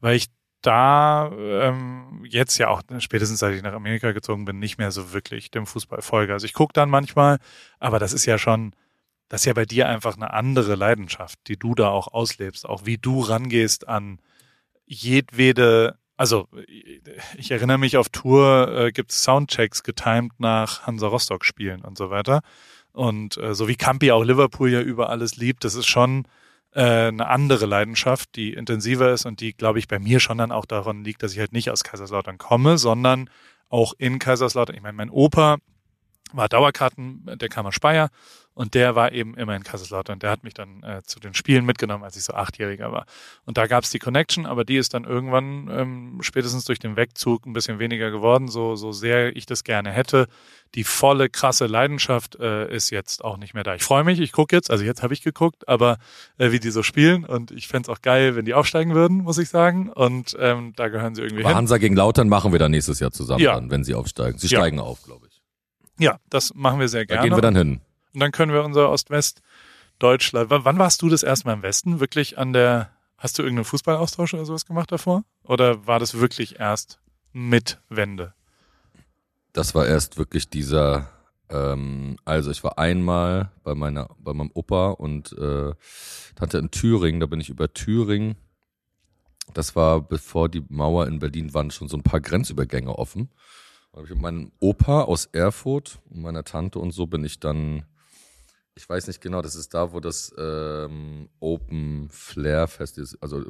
weil 0.00 0.16
ich 0.16 0.26
da 0.62 1.30
ähm, 1.32 2.24
jetzt 2.28 2.58
ja 2.58 2.68
auch 2.68 2.82
spätestens 2.98 3.38
seit 3.38 3.54
ich 3.54 3.62
nach 3.62 3.72
Amerika 3.72 4.12
gezogen 4.12 4.44
bin 4.44 4.58
nicht 4.58 4.78
mehr 4.78 4.90
so 4.90 5.12
wirklich 5.12 5.50
dem 5.50 5.66
Fußball 5.66 6.02
folge. 6.02 6.32
Also 6.32 6.46
ich 6.46 6.52
gucke 6.52 6.72
dann 6.72 6.90
manchmal, 6.90 7.38
aber 7.78 7.98
das 7.98 8.12
ist 8.12 8.26
ja 8.26 8.38
schon 8.38 8.72
das 9.28 9.42
ist 9.42 9.46
ja 9.46 9.52
bei 9.52 9.66
dir 9.66 9.88
einfach 9.88 10.16
eine 10.16 10.32
andere 10.32 10.74
Leidenschaft, 10.74 11.38
die 11.48 11.58
du 11.58 11.74
da 11.74 11.88
auch 11.88 12.08
auslebst, 12.08 12.66
auch 12.66 12.86
wie 12.86 12.98
du 12.98 13.20
rangehst 13.20 13.86
an 13.86 14.20
jedwede, 14.86 15.98
also 16.16 16.48
ich 17.36 17.50
erinnere 17.50 17.78
mich 17.78 17.96
auf 17.98 18.08
Tour, 18.08 18.68
äh, 18.74 18.92
gibt 18.92 19.12
Soundchecks 19.12 19.82
getimed 19.82 20.40
nach 20.40 20.86
Hansa 20.86 21.06
Rostock 21.08 21.44
spielen 21.44 21.82
und 21.82 21.98
so 21.98 22.10
weiter. 22.10 22.40
Und 22.92 23.36
äh, 23.36 23.54
so 23.54 23.68
wie 23.68 23.76
Campi 23.76 24.10
auch 24.10 24.24
Liverpool 24.24 24.70
ja 24.70 24.80
über 24.80 25.10
alles 25.10 25.36
liebt, 25.36 25.64
das 25.64 25.74
ist 25.74 25.86
schon 25.86 26.26
äh, 26.72 27.08
eine 27.08 27.26
andere 27.26 27.66
Leidenschaft, 27.66 28.36
die 28.36 28.52
intensiver 28.52 29.12
ist 29.12 29.26
und 29.26 29.40
die, 29.40 29.52
glaube 29.52 29.78
ich, 29.78 29.88
bei 29.88 29.98
mir 29.98 30.20
schon 30.20 30.38
dann 30.38 30.52
auch 30.52 30.64
daran 30.64 31.04
liegt, 31.04 31.22
dass 31.22 31.32
ich 31.32 31.38
halt 31.38 31.52
nicht 31.52 31.70
aus 31.70 31.84
Kaiserslautern 31.84 32.38
komme, 32.38 32.78
sondern 32.78 33.30
auch 33.68 33.94
in 33.98 34.18
Kaiserslautern. 34.18 34.76
Ich 34.76 34.82
meine, 34.82 34.96
mein 34.96 35.10
Opa 35.10 35.58
war 36.32 36.48
Dauerkarten, 36.48 37.22
der 37.38 37.48
kam 37.48 37.66
aus 37.66 37.74
Speyer 37.74 38.10
und 38.54 38.74
der 38.74 38.96
war 38.96 39.12
eben 39.12 39.36
immer 39.36 39.54
in 39.54 39.62
Kaiserslautern. 39.62 40.18
Der 40.18 40.30
hat 40.30 40.42
mich 40.42 40.52
dann 40.52 40.82
äh, 40.82 41.02
zu 41.04 41.20
den 41.20 41.32
Spielen 41.32 41.64
mitgenommen, 41.64 42.02
als 42.02 42.16
ich 42.16 42.24
so 42.24 42.32
achtjähriger 42.34 42.90
war. 42.90 43.06
Und 43.44 43.56
da 43.56 43.68
gab's 43.68 43.90
die 43.90 44.00
Connection, 44.00 44.46
aber 44.46 44.64
die 44.64 44.76
ist 44.76 44.94
dann 44.94 45.04
irgendwann 45.04 45.68
ähm, 45.70 46.18
spätestens 46.22 46.64
durch 46.64 46.80
den 46.80 46.96
Wegzug 46.96 47.46
ein 47.46 47.52
bisschen 47.52 47.78
weniger 47.78 48.10
geworden, 48.10 48.48
so, 48.48 48.74
so 48.74 48.90
sehr 48.90 49.36
ich 49.36 49.46
das 49.46 49.62
gerne 49.62 49.90
hätte. 49.92 50.26
Die 50.74 50.82
volle, 50.84 51.28
krasse 51.30 51.66
Leidenschaft 51.66 52.34
äh, 52.40 52.68
ist 52.74 52.90
jetzt 52.90 53.24
auch 53.24 53.36
nicht 53.38 53.54
mehr 53.54 53.62
da. 53.62 53.74
Ich 53.76 53.84
freue 53.84 54.02
mich, 54.04 54.18
ich 54.18 54.32
gucke 54.32 54.54
jetzt, 54.56 54.70
also 54.72 54.84
jetzt 54.84 55.02
habe 55.04 55.14
ich 55.14 55.22
geguckt, 55.22 55.68
aber 55.68 55.98
äh, 56.36 56.50
wie 56.50 56.58
die 56.58 56.70
so 56.70 56.82
spielen 56.82 57.24
und 57.24 57.52
ich 57.52 57.68
fände 57.68 57.90
auch 57.92 58.02
geil, 58.02 58.34
wenn 58.34 58.44
die 58.44 58.54
aufsteigen 58.54 58.92
würden, 58.92 59.18
muss 59.18 59.38
ich 59.38 59.48
sagen. 59.50 59.88
Und 59.88 60.36
ähm, 60.40 60.72
da 60.74 60.88
gehören 60.88 61.14
sie 61.14 61.22
irgendwie 61.22 61.42
Aber 61.44 61.50
hin. 61.50 61.58
Hansa 61.58 61.78
gegen 61.78 61.94
Lautern 61.94 62.28
machen 62.28 62.50
wir 62.50 62.58
dann 62.58 62.72
nächstes 62.72 62.98
Jahr 62.98 63.12
zusammen, 63.12 63.40
Ja. 63.40 63.54
dann, 63.54 63.70
wenn 63.70 63.84
sie 63.84 63.94
aufsteigen. 63.94 64.36
Sie 64.36 64.48
Ja. 64.48 64.58
steigen 64.58 64.80
auf, 64.80 65.02
glaube 65.04 65.26
ich. 65.27 65.27
Ja, 65.98 66.18
das 66.30 66.54
machen 66.54 66.80
wir 66.80 66.88
sehr 66.88 67.04
Da 67.06 67.16
gerne. 67.16 67.28
gehen 67.28 67.36
wir 67.36 67.42
dann 67.42 67.56
hin. 67.56 67.80
Und 68.14 68.20
dann 68.20 68.32
können 68.32 68.52
wir 68.52 68.64
unser 68.64 68.90
Ost-West-Deutschland. 68.90 70.50
Wann 70.50 70.78
warst 70.78 71.02
du 71.02 71.08
das 71.08 71.22
erste 71.22 71.46
Mal 71.46 71.54
im 71.54 71.62
Westen? 71.62 72.00
Wirklich 72.00 72.38
an 72.38 72.52
der, 72.52 72.90
hast 73.16 73.38
du 73.38 73.42
irgendeinen 73.42 73.64
Fußballaustausch 73.64 74.34
oder 74.34 74.44
sowas 74.44 74.66
gemacht 74.66 74.90
davor? 74.92 75.24
Oder 75.44 75.86
war 75.86 75.98
das 75.98 76.14
wirklich 76.18 76.58
erst 76.58 76.98
mit 77.32 77.78
Wende? 77.88 78.34
Das 79.52 79.74
war 79.74 79.86
erst 79.86 80.18
wirklich 80.18 80.48
dieser, 80.48 81.10
ähm, 81.50 82.16
also 82.24 82.50
ich 82.50 82.62
war 82.62 82.78
einmal 82.78 83.50
bei 83.64 83.74
meiner, 83.74 84.08
bei 84.18 84.32
meinem 84.32 84.50
Opa 84.54 84.90
und 84.90 85.32
äh, 85.32 85.72
Tante 86.36 86.58
in 86.58 86.70
Thüringen, 86.70 87.20
da 87.20 87.26
bin 87.26 87.40
ich 87.40 87.48
über 87.48 87.72
Thüringen. 87.72 88.36
Das 89.54 89.74
war 89.74 90.00
bevor 90.00 90.48
die 90.48 90.64
Mauer 90.68 91.06
in 91.06 91.18
Berlin 91.18 91.54
waren 91.54 91.70
schon 91.70 91.88
so 91.88 91.96
ein 91.96 92.02
paar 92.02 92.20
Grenzübergänge 92.20 92.96
offen. 92.96 93.30
Ich 94.04 94.10
mit 94.10 94.20
meinem 94.20 94.52
Opa 94.60 95.02
aus 95.02 95.26
Erfurt 95.26 95.98
und 96.10 96.22
meiner 96.22 96.44
Tante 96.44 96.78
und 96.78 96.92
so 96.92 97.06
bin 97.06 97.24
ich 97.24 97.40
dann, 97.40 97.84
ich 98.74 98.88
weiß 98.88 99.06
nicht 99.08 99.20
genau, 99.20 99.42
das 99.42 99.54
ist 99.54 99.74
da, 99.74 99.92
wo 99.92 100.00
das 100.00 100.32
ähm, 100.38 101.28
Open 101.40 102.08
Flair 102.10 102.68
Fest 102.68 102.98
ist, 102.98 103.16
also 103.22 103.44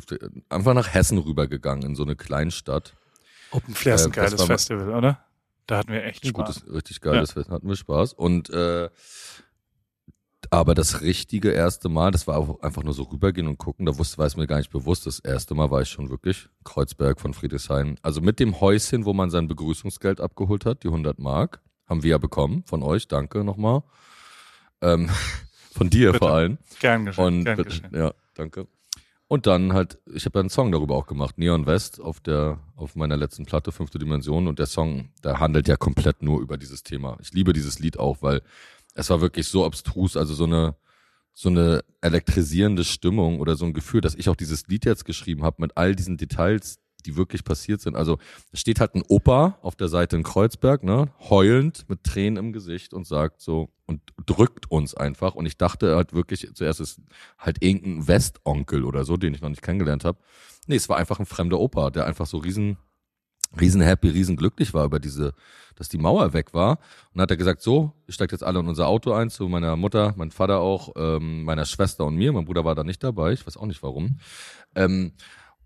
einfach 0.48 0.74
nach 0.74 0.92
Hessen 0.94 1.18
rübergegangen 1.18 1.84
in 1.84 1.94
so 1.94 2.02
eine 2.04 2.16
Kleinstadt. 2.16 2.94
Open 3.50 3.74
Flair 3.74 3.94
ist 3.96 4.04
ein 4.06 4.12
Äh, 4.12 4.14
geiles 4.14 4.38
mal- 4.40 4.46
Festival, 4.46 4.94
oder? 4.94 5.24
Da 5.66 5.76
hatten 5.78 5.92
wir 5.92 6.02
echt 6.04 6.24
Ein 6.24 6.28
Spaß. 6.30 6.60
gutes, 6.62 6.72
richtig 6.74 7.00
geiles 7.02 7.32
Fest, 7.32 7.50
hatten 7.50 7.68
wir 7.68 7.76
Spaß. 7.76 8.14
Und 8.14 8.48
äh, 8.48 8.88
aber 10.50 10.74
das 10.74 11.02
richtige 11.02 11.50
erste 11.50 11.88
Mal, 11.88 12.10
das 12.10 12.26
war 12.26 12.38
auch 12.38 12.60
einfach 12.62 12.82
nur 12.82 12.94
so 12.94 13.02
rübergehen 13.04 13.48
und 13.48 13.58
gucken, 13.58 13.86
da 13.86 13.98
wusste, 13.98 14.18
war 14.18 14.26
es 14.26 14.36
mir 14.36 14.46
gar 14.46 14.58
nicht 14.58 14.70
bewusst. 14.70 15.06
Das 15.06 15.18
erste 15.18 15.54
Mal 15.54 15.70
war 15.70 15.82
ich 15.82 15.88
schon 15.88 16.10
wirklich 16.10 16.48
Kreuzberg 16.64 17.20
von 17.20 17.34
Friedrichshain. 17.34 17.98
Also 18.02 18.20
mit 18.20 18.40
dem 18.40 18.60
Häuschen, 18.60 19.04
wo 19.04 19.12
man 19.12 19.30
sein 19.30 19.48
Begrüßungsgeld 19.48 20.20
abgeholt 20.20 20.64
hat, 20.64 20.84
die 20.84 20.88
100 20.88 21.18
Mark, 21.18 21.60
haben 21.86 22.02
wir 22.02 22.10
ja 22.10 22.18
bekommen 22.18 22.62
von 22.66 22.82
euch. 22.82 23.08
Danke 23.08 23.44
nochmal. 23.44 23.82
Ähm, 24.80 25.10
von 25.72 25.90
dir 25.90 26.12
Bitte. 26.12 26.18
vor 26.18 26.30
allem. 26.34 26.58
Gern 26.80 27.04
geschehen. 27.04 27.24
Und 27.24 27.44
gern 27.44 27.62
geschehen. 27.62 27.90
ja, 27.94 28.12
danke. 28.34 28.66
Und 29.30 29.46
dann 29.46 29.74
halt, 29.74 29.98
ich 30.06 30.24
habe 30.24 30.40
einen 30.40 30.48
Song 30.48 30.72
darüber 30.72 30.96
auch 30.96 31.06
gemacht, 31.06 31.36
Neon 31.36 31.66
West 31.66 32.00
auf 32.00 32.18
der 32.18 32.60
auf 32.76 32.96
meiner 32.96 33.16
letzten 33.18 33.44
Platte 33.44 33.72
Fünfte 33.72 33.98
Dimension 33.98 34.48
und 34.48 34.58
der 34.58 34.64
Song, 34.66 35.10
der 35.22 35.38
handelt 35.38 35.68
ja 35.68 35.76
komplett 35.76 36.22
nur 36.22 36.40
über 36.40 36.56
dieses 36.56 36.82
Thema. 36.82 37.18
Ich 37.20 37.34
liebe 37.34 37.52
dieses 37.52 37.78
Lied 37.78 37.98
auch, 37.98 38.22
weil 38.22 38.40
es 38.98 39.10
war 39.10 39.20
wirklich 39.20 39.46
so 39.46 39.64
abstrus, 39.64 40.16
also 40.16 40.34
so 40.34 40.44
eine 40.44 40.74
so 41.32 41.50
eine 41.50 41.84
elektrisierende 42.00 42.82
Stimmung 42.82 43.38
oder 43.38 43.54
so 43.54 43.64
ein 43.64 43.72
Gefühl, 43.72 44.00
dass 44.00 44.16
ich 44.16 44.28
auch 44.28 44.34
dieses 44.34 44.66
Lied 44.66 44.84
jetzt 44.84 45.04
geschrieben 45.04 45.44
habe 45.44 45.62
mit 45.62 45.76
all 45.76 45.94
diesen 45.94 46.16
Details, 46.16 46.80
die 47.06 47.14
wirklich 47.14 47.44
passiert 47.44 47.80
sind. 47.80 47.94
Also 47.94 48.18
es 48.50 48.58
steht 48.58 48.80
halt 48.80 48.96
ein 48.96 49.04
Opa 49.06 49.56
auf 49.62 49.76
der 49.76 49.86
Seite 49.86 50.16
in 50.16 50.24
Kreuzberg, 50.24 50.82
ne, 50.82 51.12
heulend 51.20 51.88
mit 51.88 52.02
Tränen 52.02 52.44
im 52.44 52.52
Gesicht 52.52 52.92
und 52.92 53.06
sagt 53.06 53.40
so 53.40 53.68
und 53.86 54.00
drückt 54.26 54.68
uns 54.68 54.96
einfach. 54.96 55.36
Und 55.36 55.46
ich 55.46 55.56
dachte 55.56 55.94
halt 55.94 56.12
wirklich 56.12 56.50
zuerst 56.54 56.80
ist 56.80 57.00
halt 57.38 57.62
irgendein 57.62 58.08
Westonkel 58.08 58.82
oder 58.82 59.04
so, 59.04 59.16
den 59.16 59.32
ich 59.32 59.40
noch 59.40 59.48
nicht 59.48 59.62
kennengelernt 59.62 60.04
habe. 60.04 60.18
Nee, 60.66 60.74
es 60.74 60.88
war 60.88 60.96
einfach 60.96 61.20
ein 61.20 61.26
fremder 61.26 61.60
Opa, 61.60 61.90
der 61.90 62.04
einfach 62.04 62.26
so 62.26 62.38
riesen 62.38 62.78
riesen 63.58 63.80
happy, 63.80 64.08
riesen 64.08 64.36
glücklich 64.36 64.74
war 64.74 64.84
über 64.84 64.98
diese, 64.98 65.34
dass 65.76 65.88
die 65.88 65.98
Mauer 65.98 66.32
weg 66.32 66.54
war. 66.54 66.72
Und 66.72 66.78
dann 67.14 67.22
hat 67.22 67.30
er 67.30 67.36
gesagt, 67.36 67.62
so, 67.62 67.92
ihr 68.06 68.14
steigt 68.14 68.32
jetzt 68.32 68.44
alle 68.44 68.60
in 68.60 68.68
unser 68.68 68.88
Auto 68.88 69.12
ein, 69.12 69.30
zu 69.30 69.48
meiner 69.48 69.76
Mutter, 69.76 70.14
mein 70.16 70.30
Vater 70.30 70.60
auch, 70.60 70.92
ähm, 70.96 71.44
meiner 71.44 71.64
Schwester 71.64 72.04
und 72.04 72.16
mir. 72.16 72.32
Mein 72.32 72.44
Bruder 72.44 72.64
war 72.64 72.74
da 72.74 72.84
nicht 72.84 73.02
dabei, 73.02 73.32
ich 73.32 73.46
weiß 73.46 73.56
auch 73.56 73.66
nicht 73.66 73.82
warum. 73.82 74.18
Ähm, 74.74 75.12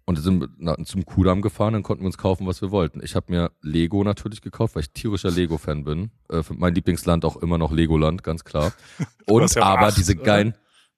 und 0.04 0.16
sind 0.16 0.40
wir 0.40 0.48
na, 0.58 0.76
zum 0.84 1.04
Kudamm 1.04 1.42
gefahren, 1.42 1.74
dann 1.74 1.82
konnten 1.82 2.02
wir 2.02 2.06
uns 2.06 2.18
kaufen, 2.18 2.46
was 2.46 2.60
wir 2.60 2.70
wollten. 2.72 3.00
Ich 3.04 3.14
habe 3.14 3.32
mir 3.32 3.52
Lego 3.62 4.02
natürlich 4.02 4.42
gekauft, 4.42 4.74
weil 4.74 4.82
ich 4.82 4.90
tierischer 4.90 5.30
Lego-Fan 5.30 5.84
bin. 5.84 6.10
Äh, 6.28 6.42
mein 6.50 6.74
Lieblingsland 6.74 7.24
auch 7.24 7.36
immer 7.36 7.56
noch 7.56 7.70
Legoland, 7.70 8.22
ganz 8.24 8.44
klar. 8.44 8.72
Und 9.26 9.54
ja 9.54 9.62
aber 9.62 9.88
acht, 9.88 9.96
diese 9.96 10.16
oder? 10.16 10.24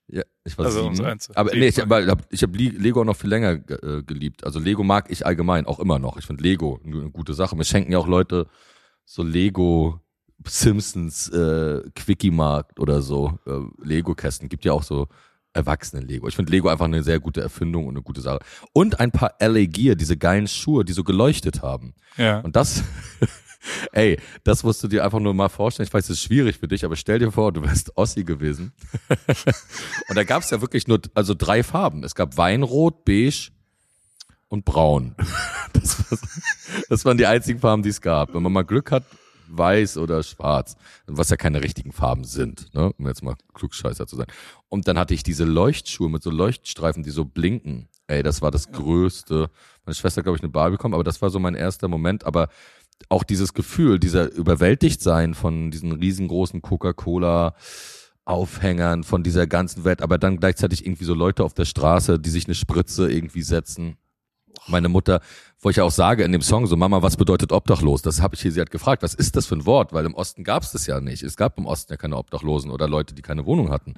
Ja, 0.09 0.22
ich 0.44 0.57
war 0.59 0.66
Also, 0.66 0.92
sieben. 0.92 1.05
eins- 1.07 1.30
aber 1.34 1.50
sieben, 1.50 1.61
nee, 1.61 1.68
ich 1.68 1.80
habe 1.80 2.07
hab, 2.07 2.26
ich 2.32 2.42
hab 2.42 2.55
Lego 2.55 3.05
noch 3.05 3.16
viel 3.16 3.30
länger 3.30 3.57
ge- 3.59 3.98
äh, 3.98 4.02
geliebt. 4.02 4.44
Also 4.44 4.59
Lego 4.61 4.82
mag 4.84 5.11
ich 5.11 5.24
allgemein 5.26 5.66
auch 5.66 5.80
immer 5.80 5.98
noch. 5.98 6.16
Ich 6.18 6.26
finde 6.26 6.42
Lego 6.42 6.80
eine, 6.84 7.11
gute 7.11 7.34
Sache. 7.34 7.57
Mir 7.57 7.64
schenken 7.64 7.92
ja 7.92 7.98
auch 7.98 8.07
Leute 8.07 8.46
so 9.05 9.22
Lego 9.22 10.00
Simpsons 10.46 11.28
äh, 11.30 11.82
Quickie-Markt 11.94 12.78
oder 12.80 13.00
so, 13.02 13.38
äh, 13.46 13.61
Lego-Kästen. 13.82 14.48
Gibt 14.48 14.64
ja 14.64 14.72
auch 14.72 14.82
so 14.82 15.09
Erwachsenen-Lego. 15.55 16.26
Ich 16.28 16.36
finde 16.36 16.50
Lego 16.52 16.68
einfach 16.68 16.84
eine 16.86 17.02
sehr 17.02 17.20
gute 17.20 17.40
Erfindung 17.40 17.86
und 17.86 17.94
eine 17.94 18.02
gute 18.02 18.20
Sache. 18.20 18.40
Und 18.72 19.00
ein 19.00 19.11
paar 19.12 19.34
LA 19.40 19.66
Gear, 19.66 19.94
diese 19.94 20.16
geilen 20.16 20.48
Schuhe, 20.48 20.84
die 20.84 20.92
so 20.92 21.05
geleuchtet 21.05 21.62
haben. 21.62 21.94
Ja. 22.16 22.40
Und 22.40 22.57
das, 22.57 22.82
ey, 23.92 24.18
das 24.44 24.62
musst 24.62 24.82
du 24.82 24.88
dir 24.88 25.04
einfach 25.04 25.20
nur 25.20 25.34
mal 25.34 25.48
vorstellen. 25.48 25.86
Ich 25.86 25.94
weiß, 25.94 26.04
es 26.04 26.18
ist 26.18 26.22
schwierig 26.22 26.58
für 26.58 26.68
dich, 26.68 26.84
aber 26.84 26.96
stell 26.96 27.18
dir 27.18 27.30
vor, 27.30 27.52
du 27.52 27.62
wärst 27.62 27.96
Ossi 27.96 28.24
gewesen. 28.24 28.72
und 30.08 30.16
da 30.16 30.24
gab 30.24 30.42
es 30.42 30.50
ja 30.50 30.60
wirklich 30.60 30.88
nur, 30.88 31.00
also 31.14 31.34
drei 31.34 31.62
Farben. 31.62 32.04
Es 32.04 32.14
gab 32.14 32.36
Weinrot, 32.36 33.04
Beige 33.04 33.50
und 34.48 34.64
Braun. 34.64 35.14
Das, 35.74 35.98
war, 35.98 36.18
das 36.88 37.04
waren 37.04 37.18
die 37.18 37.26
einzigen 37.26 37.58
Farben, 37.58 37.82
die 37.82 37.88
es 37.88 38.00
gab. 38.00 38.32
Wenn 38.32 38.44
man 38.44 38.52
mal 38.52 38.62
Glück 38.62 38.92
hat, 38.92 39.02
weiß 39.48 39.98
oder 39.98 40.22
schwarz, 40.22 40.76
was 41.06 41.30
ja 41.30 41.36
keine 41.36 41.62
richtigen 41.62 41.92
Farben 41.92 42.24
sind, 42.24 42.72
ne? 42.74 42.92
um 42.96 43.06
jetzt 43.06 43.22
mal 43.22 43.34
klugscheißer 43.54 44.06
zu 44.06 44.16
sein. 44.16 44.26
Und 44.68 44.88
dann 44.88 44.98
hatte 44.98 45.14
ich 45.14 45.22
diese 45.22 45.44
Leuchtschuhe 45.44 46.08
mit 46.08 46.22
so 46.22 46.30
Leuchtstreifen, 46.30 47.02
die 47.02 47.10
so 47.10 47.24
blinken. 47.24 47.88
Ey, 48.07 48.22
das 48.22 48.42
war 48.42 48.50
das 48.50 48.70
Größte. 48.70 49.50
Meine 49.84 49.94
Schwester, 49.94 50.22
glaube 50.22 50.36
ich, 50.36 50.42
eine 50.42 50.52
Bar 50.52 50.70
bekommen, 50.70 50.94
aber 50.94 51.05
das 51.05 51.22
war 51.22 51.30
so 51.30 51.38
mein 51.38 51.55
erster 51.55 51.88
Moment. 51.88 52.24
Aber 52.24 52.48
auch 53.09 53.24
dieses 53.24 53.55
Gefühl, 53.55 53.98
dieser 53.98 54.30
Überwältigtsein 54.32 55.34
von 55.34 55.70
diesen 55.70 55.92
riesengroßen 55.92 56.62
Coca-Cola, 56.62 57.55
Aufhängern 58.26 59.05
von 59.05 59.22
dieser 59.22 59.46
ganzen 59.46 59.84
Welt, 59.84 60.00
aber 60.00 60.16
dann 60.16 60.38
gleichzeitig 60.38 60.86
irgendwie 60.86 61.05
so 61.05 61.12
Leute 61.12 61.44
auf 61.44 61.52
der 61.52 61.66
Straße, 61.66 62.18
die 62.18 62.30
sich 62.30 62.46
eine 62.46 62.55
Spritze 62.55 63.11
irgendwie 63.11 63.42
setzen 63.42 63.98
meine 64.66 64.88
Mutter, 64.88 65.20
wo 65.61 65.70
ich 65.70 65.76
ja 65.76 65.84
auch 65.84 65.90
sage 65.90 66.24
in 66.24 66.32
dem 66.32 66.42
Song 66.42 66.66
so, 66.66 66.76
Mama, 66.76 67.02
was 67.02 67.16
bedeutet 67.16 67.52
obdachlos? 67.52 68.02
Das 68.02 68.20
habe 68.20 68.34
ich 68.34 68.42
hier, 68.42 68.52
sie 68.52 68.61
hat 68.61 68.70
gefragt, 68.70 69.02
was 69.02 69.14
ist 69.14 69.36
das 69.36 69.46
für 69.46 69.57
ein 69.57 69.66
Wort? 69.66 69.92
Weil 69.92 70.05
im 70.05 70.14
Osten 70.14 70.44
gab 70.44 70.62
es 70.62 70.72
das 70.72 70.86
ja 70.86 71.00
nicht. 71.00 71.22
Es 71.22 71.36
gab 71.36 71.59
im 71.59 71.66
Osten 71.66 71.92
ja 71.92 71.96
keine 71.96 72.16
Obdachlosen 72.16 72.70
oder 72.70 72.88
Leute, 72.88 73.14
die 73.14 73.22
keine 73.22 73.46
Wohnung 73.46 73.70
hatten. 73.70 73.94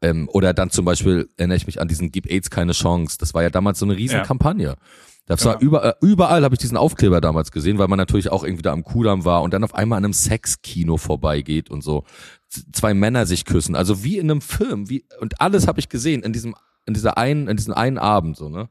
Ähm, 0.00 0.28
oder 0.32 0.54
dann 0.54 0.70
zum 0.70 0.84
Beispiel 0.84 1.28
erinnere 1.36 1.56
ich 1.56 1.66
mich 1.66 1.80
an 1.80 1.88
diesen 1.88 2.12
Gib 2.12 2.30
AIDS 2.30 2.50
keine 2.50 2.72
Chance. 2.72 3.16
Das 3.18 3.34
war 3.34 3.42
ja 3.42 3.50
damals 3.50 3.78
so 3.78 3.86
eine 3.86 3.96
riesen 3.96 4.18
Ja. 4.18 4.24
Das 5.28 5.44
war 5.44 5.60
überall, 5.60 5.94
überall 6.00 6.42
habe 6.42 6.54
ich 6.54 6.58
diesen 6.58 6.78
Aufkleber 6.78 7.20
damals 7.20 7.52
gesehen, 7.52 7.76
weil 7.76 7.88
man 7.88 7.98
natürlich 7.98 8.30
auch 8.30 8.44
irgendwie 8.44 8.62
da 8.62 8.72
am 8.72 8.82
Kudamm 8.82 9.26
war 9.26 9.42
und 9.42 9.52
dann 9.52 9.62
auf 9.62 9.74
einmal 9.74 9.98
an 9.98 10.04
einem 10.04 10.14
Sexkino 10.14 10.96
vorbeigeht 10.96 11.68
und 11.68 11.84
so. 11.84 12.04
Zwei 12.72 12.94
Männer 12.94 13.26
sich 13.26 13.44
küssen, 13.44 13.76
also 13.76 14.02
wie 14.02 14.16
in 14.16 14.30
einem 14.30 14.40
Film, 14.40 14.88
wie 14.88 15.04
und 15.20 15.38
alles 15.40 15.68
habe 15.68 15.80
ich 15.80 15.90
gesehen 15.90 16.22
in 16.22 16.32
diesem 16.32 16.54
in 16.86 16.94
dieser 16.94 17.18
einen 17.18 17.46
in 17.46 17.58
diesem 17.58 17.74
einen 17.74 17.98
Abend 17.98 18.38
so, 18.38 18.48
ne? 18.48 18.70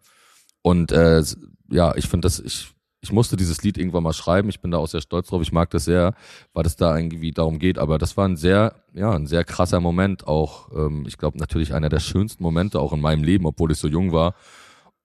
Und 0.63 0.91
äh, 0.91 1.21
ja, 1.69 1.95
ich 1.95 2.07
finde 2.07 2.25
das 2.25 2.39
ich 2.39 2.69
ich 3.01 3.11
musste 3.11 3.37
dieses 3.37 3.61
Lied 3.63 3.77
irgendwann 3.77 4.03
mal 4.03 4.13
schreiben. 4.13 4.49
Ich 4.49 4.59
bin 4.59 4.71
da 4.71 4.77
auch 4.79 4.87
sehr 4.87 5.01
stolz 5.01 5.27
drauf. 5.27 5.41
Ich 5.41 5.51
mag 5.51 5.69
das 5.69 5.85
sehr, 5.85 6.13
weil 6.53 6.65
es 6.65 6.75
da 6.75 6.97
irgendwie 6.97 7.31
darum 7.31 7.59
geht. 7.59 7.77
Aber 7.77 7.97
das 7.97 8.17
war 8.17 8.27
ein 8.27 8.37
sehr, 8.37 8.75
ja, 8.93 9.11
ein 9.11 9.27
sehr 9.27 9.43
krasser 9.43 9.79
Moment. 9.79 10.27
Auch, 10.27 10.71
ähm, 10.75 11.05
ich 11.07 11.17
glaube, 11.17 11.37
natürlich 11.37 11.73
einer 11.73 11.89
der 11.89 11.99
schönsten 11.99 12.41
Momente 12.43 12.79
auch 12.79 12.93
in 12.93 13.01
meinem 13.01 13.23
Leben, 13.23 13.45
obwohl 13.45 13.71
ich 13.71 13.77
so 13.77 13.87
jung 13.87 14.11
war. 14.11 14.33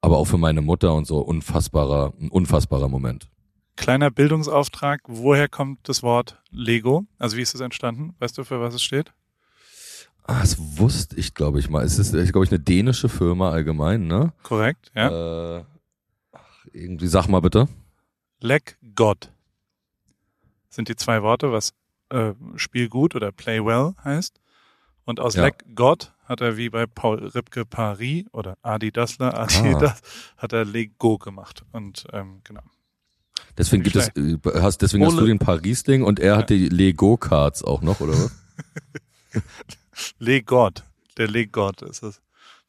Aber 0.01 0.17
auch 0.17 0.25
für 0.25 0.39
meine 0.39 0.63
Mutter 0.63 0.95
und 0.95 1.07
so 1.07 1.19
unfassbarer, 1.19 2.13
ein 2.21 2.31
unfassbarer 2.31 2.89
Moment. 2.89 3.29
Kleiner 3.77 4.11
Bildungsauftrag. 4.11 5.03
Woher 5.07 5.49
kommt 5.49 5.89
das 5.89 6.03
Wort 6.03 6.41
Lego? 6.51 7.05
Also 7.19 7.37
wie 7.37 7.43
ist 7.43 7.55
es 7.55 7.61
entstanden? 7.61 8.15
Weißt 8.19 8.37
du, 8.37 8.45
für 8.45 8.61
was 8.61 8.75
es 8.75 8.83
steht? 8.83 9.13
Ah, 10.25 10.41
das 10.41 10.57
wusste 10.79 11.17
ich, 11.17 11.35
glaube 11.35 11.59
ich 11.59 11.69
mal. 11.69 11.85
Es 11.85 11.99
ist, 11.99 12.13
glaube 12.33 12.45
ich, 12.45 12.51
eine 12.51 12.61
dänische 12.61 13.09
Firma 13.09 13.51
allgemein, 13.51 14.07
ne? 14.07 14.33
Korrekt, 14.43 14.91
ja. 14.95 15.59
Äh, 15.59 15.65
ach, 16.33 16.67
irgendwie, 16.73 17.09
sag 17.09 17.29
mal 17.29 17.41
bitte. 17.41 17.69
Leg 18.43 18.77
God 18.95 19.31
sind 20.69 20.89
die 20.89 20.97
zwei 20.97 21.23
Worte, 21.23 21.53
was 21.53 21.75
äh, 22.11 22.33
Spiel 22.57 22.89
gut 22.89 23.15
oder 23.15 23.31
Play 23.33 23.65
well 23.65 23.95
heißt. 24.05 24.41
Und 25.05 25.21
aus 25.21 25.35
Ja. 25.35 25.45
Leg 25.45 25.55
God 25.75 26.13
hat 26.25 26.41
er 26.41 26.57
wie 26.57 26.71
bei 26.71 26.87
Paul 26.87 27.27
Ripke 27.27 27.65
Paris 27.67 28.25
oder 28.33 28.57
Adi 28.63 28.91
Dassler, 28.93 29.39
Adidas, 29.39 30.01
hat 30.37 30.53
er 30.53 30.65
Lego 30.65 31.19
gemacht. 31.19 31.65
Und 31.73 32.05
ähm, 32.13 32.41
genau. 32.45 32.63
Deswegen 33.59 33.83
gibt 33.83 33.97
es, 33.97 34.09
äh, 34.17 34.39
hast, 34.63 34.79
deswegen 34.83 35.05
hast 35.05 35.19
du 35.19 35.27
den 35.27 35.39
Paris-Ding 35.39 36.03
und 36.05 36.19
er 36.21 36.37
hat 36.39 36.49
die 36.51 36.69
Lego-Cards 36.69 37.65
auch 37.65 37.83
noch, 37.83 38.01
oder 38.01 38.13
was? 38.15 38.33
Le 40.19 40.43
God. 40.43 40.83
Der 41.19 41.29
Le 41.29 41.47
God 41.47 41.83
ist 41.83 42.03
es. 42.03 42.21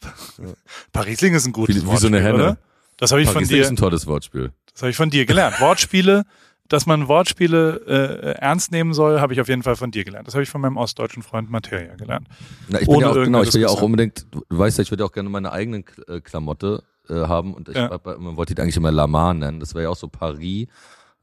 Parisling 0.92 1.34
ist 1.36 1.46
ein 1.46 1.54
gutes 1.54 1.76
Wie- 1.86 1.90
wie 1.90 1.98
so 1.98 2.08
eine 2.08 2.20
Henne. 2.22 2.34
oder? 2.36 2.58
Das 2.98 3.12
habe 3.12 3.22
ich 3.22 3.28
von 3.28 3.36
Paris-Ding 3.36 3.58
dir, 3.58 3.64
ist 3.64 3.70
ein 3.70 3.76
tolles 3.76 4.08
Wortspiel. 4.08 4.52
das 4.74 4.82
habe 4.82 4.89
ich 4.91 4.96
von 4.98 5.10
dir 5.10 5.26
gelernt. 5.26 5.60
Wortspiele, 5.60 6.24
dass 6.70 6.86
man 6.86 7.08
Wortspiele 7.08 7.82
äh, 7.88 8.39
ernst 8.39 8.72
nehmen 8.72 8.94
soll, 8.94 9.20
habe 9.20 9.34
ich 9.34 9.41
auf 9.41 9.48
jeden 9.50 9.64
Fall 9.64 9.76
von 9.76 9.91
dir 9.91 10.04
gelernt. 10.04 10.28
Das 10.28 10.34
habe 10.34 10.44
ich 10.44 10.50
von 10.50 10.62
meinem 10.62 10.78
ostdeutschen 10.78 11.22
Freund 11.24 11.50
Materia 11.52 11.96
gelernt. 11.96 12.28
Na, 12.70 12.80
ich 12.80 12.88
bin 12.88 12.96
Ohne 12.96 13.06
ja 13.06 13.12
auch, 13.12 13.16
genau, 13.16 13.44
ich 13.44 13.54
will 13.54 13.62
ja 13.62 13.68
auch 13.68 13.82
unbedingt, 13.82 14.26
du 14.32 14.41
weißt 14.50 14.78
ja, 14.78 14.82
ich 14.84 14.91
würde 14.91 15.04
ja 15.04 15.08
auch 15.08 15.12
gerne 15.12 15.30
meine 15.30 15.52
eigene 15.52 15.84
äh, 16.08 16.22
Klamotte 16.22 16.84
äh, 17.10 17.14
haben 17.16 17.54
und 17.54 17.68
ich 17.70 17.76
Ja. 17.76 17.89
hab- 17.89 18.06
man 18.06 18.38
wollte 18.38 18.56
die 18.56 18.62
eigentlich 18.62 18.78
immer 18.78 18.91
Lamar 18.91 19.34
nennen. 19.34 19.60
Das 19.60 19.74
wäre 19.74 19.84
ja 19.84 19.89
auch 19.89 19.96
so 19.98 20.08
Paris 20.08 20.68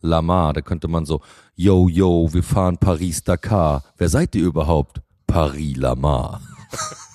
Lamar. 0.03 0.53
Da 0.53 0.61
könnte 0.61 0.89
man 0.89 1.05
so, 1.07 1.21
yo, 1.57 1.89
yo, 1.89 2.29
wir 2.33 2.43
fahren 2.43 2.77
Paris 2.79 3.25
Dakar. 3.25 3.83
Wer 3.97 4.09
seid 4.09 4.35
ihr 4.35 4.45
überhaupt? 4.45 5.01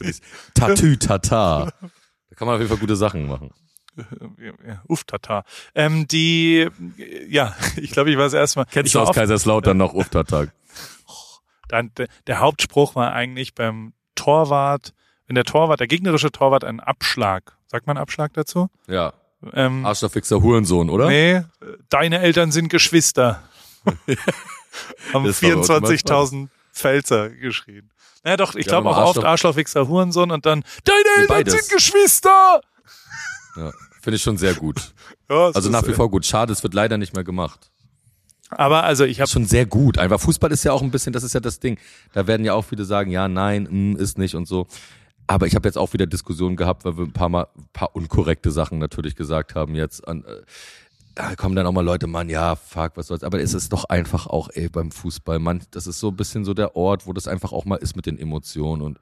Lamar. 0.00 0.14
Tatü 0.54 0.96
Tata. 0.96 1.72
Da 1.80 2.36
kann 2.36 2.46
man 2.46 2.54
auf 2.56 2.60
jeden 2.60 2.70
Fall 2.70 2.78
gute 2.78 2.96
Sachen 2.96 3.26
machen. 3.26 3.50
Uff, 4.88 5.04
tata. 5.04 5.44
Ähm, 5.74 6.06
die, 6.08 6.68
ja, 7.28 7.54
ich 7.76 7.90
glaube, 7.90 8.10
ich 8.10 8.16
war 8.16 8.24
das 8.24 8.34
erste 8.34 8.60
Mal. 8.60 8.66
Kennst 8.66 8.88
ich 8.88 8.92
du 8.92 9.00
aus 9.00 9.14
Kaiserslautern 9.14 9.76
noch 9.76 9.94
Uftatag? 9.94 10.52
Dann, 11.68 11.92
der, 12.26 12.40
Hauptspruch 12.40 12.94
war 12.96 13.12
eigentlich 13.12 13.54
beim 13.54 13.92
Torwart, 14.16 14.92
wenn 15.26 15.36
der 15.36 15.44
Torwart, 15.44 15.78
der 15.78 15.86
gegnerische 15.86 16.32
Torwart 16.32 16.64
einen 16.64 16.80
Abschlag, 16.80 17.56
sagt 17.68 17.86
man 17.86 17.96
Abschlag 17.96 18.32
dazu? 18.34 18.68
Ja. 18.88 19.12
Ähm, 19.52 19.86
Arschlochfixer 19.86 20.42
Hurensohn, 20.42 20.90
oder? 20.90 21.08
Nee, 21.08 21.42
deine 21.88 22.20
Eltern 22.20 22.50
sind 22.50 22.68
Geschwister. 22.68 23.42
Haben 25.12 25.24
Das 25.24 25.42
war 25.42 25.50
bei 25.50 25.56
uns 25.56 25.68
immer 25.68 25.78
24.000 25.78 26.48
Pfälzer 26.72 27.30
geschrien. 27.30 27.90
Naja, 28.22 28.36
doch, 28.36 28.54
ich 28.54 28.66
glaube 28.66 28.88
auch 28.90 28.96
oft 28.96 29.18
Arschloch- 29.18 29.24
Arschlochwichser, 29.24 29.88
Hurensohn 29.88 30.30
und 30.30 30.44
dann, 30.46 30.62
deine 30.84 30.98
Nee, 30.98 31.20
Eltern 31.22 31.36
beides. 31.36 31.54
sind 31.54 31.70
Geschwister! 31.76 32.60
Ja. 33.56 33.72
Finde 34.02 34.16
ich 34.16 34.22
schon 34.22 34.36
sehr 34.38 34.54
gut. 34.54 34.92
Ja, 35.30 35.50
Also 35.54 35.70
nach 35.70 35.86
wie 35.86 35.92
äh, 35.92 35.94
vor 35.94 36.10
gut. 36.10 36.26
Schade, 36.26 36.52
es 36.52 36.64
wird 36.64 36.74
leider 36.74 36.98
nicht 36.98 37.14
mehr 37.14 37.22
gemacht. 37.22 37.70
Aber 38.48 38.82
also 38.82 39.04
ich 39.04 39.20
habe 39.20 39.30
schon 39.30 39.44
sehr 39.44 39.64
gut. 39.64 39.96
Einfach 39.96 40.18
Fußball 40.20 40.50
ist 40.50 40.64
ja 40.64 40.72
auch 40.72 40.82
ein 40.82 40.90
bisschen, 40.90 41.12
das 41.12 41.22
ist 41.22 41.34
ja 41.34 41.38
das 41.40 41.60
Ding. 41.60 41.78
Da 42.12 42.26
werden 42.26 42.44
ja 42.44 42.54
auch 42.54 42.64
viele 42.64 42.84
sagen, 42.84 43.12
ja, 43.12 43.28
nein, 43.28 43.68
mm, 43.70 43.96
ist 43.96 44.18
nicht 44.18 44.34
und 44.34 44.48
so. 44.48 44.66
Aber 45.28 45.46
ich 45.46 45.54
habe 45.54 45.68
jetzt 45.68 45.78
auch 45.78 45.92
wieder 45.92 46.06
Diskussionen 46.06 46.56
gehabt, 46.56 46.84
weil 46.84 46.96
wir 46.98 47.04
ein 47.04 47.12
paar 47.12 47.28
Mal 47.28 47.46
ein 47.56 47.68
paar 47.72 47.94
unkorrekte 47.94 48.50
Sachen 48.50 48.80
natürlich 48.80 49.14
gesagt 49.14 49.54
haben 49.54 49.76
jetzt. 49.76 50.08
An, 50.08 50.24
äh, 50.24 50.42
da 51.14 51.34
kommen 51.36 51.56
dann 51.56 51.66
auch 51.66 51.72
mal 51.72 51.84
Leute, 51.84 52.06
Mann, 52.06 52.28
ja, 52.28 52.56
fuck, 52.56 52.92
was 52.96 53.08
soll's. 53.08 53.22
Aber 53.22 53.40
es 53.40 53.52
ist 53.54 53.72
doch 53.72 53.84
einfach 53.84 54.26
auch, 54.26 54.48
ey, 54.54 54.68
beim 54.68 54.90
Fußball, 54.90 55.38
man, 55.38 55.62
das 55.72 55.86
ist 55.86 55.98
so 56.00 56.08
ein 56.08 56.16
bisschen 56.16 56.44
so 56.44 56.54
der 56.54 56.76
Ort, 56.76 57.06
wo 57.06 57.12
das 57.12 57.26
einfach 57.28 57.52
auch 57.52 57.64
mal 57.64 57.76
ist 57.76 57.96
mit 57.96 58.06
den 58.06 58.18
Emotionen 58.18 58.82
und 58.82 58.98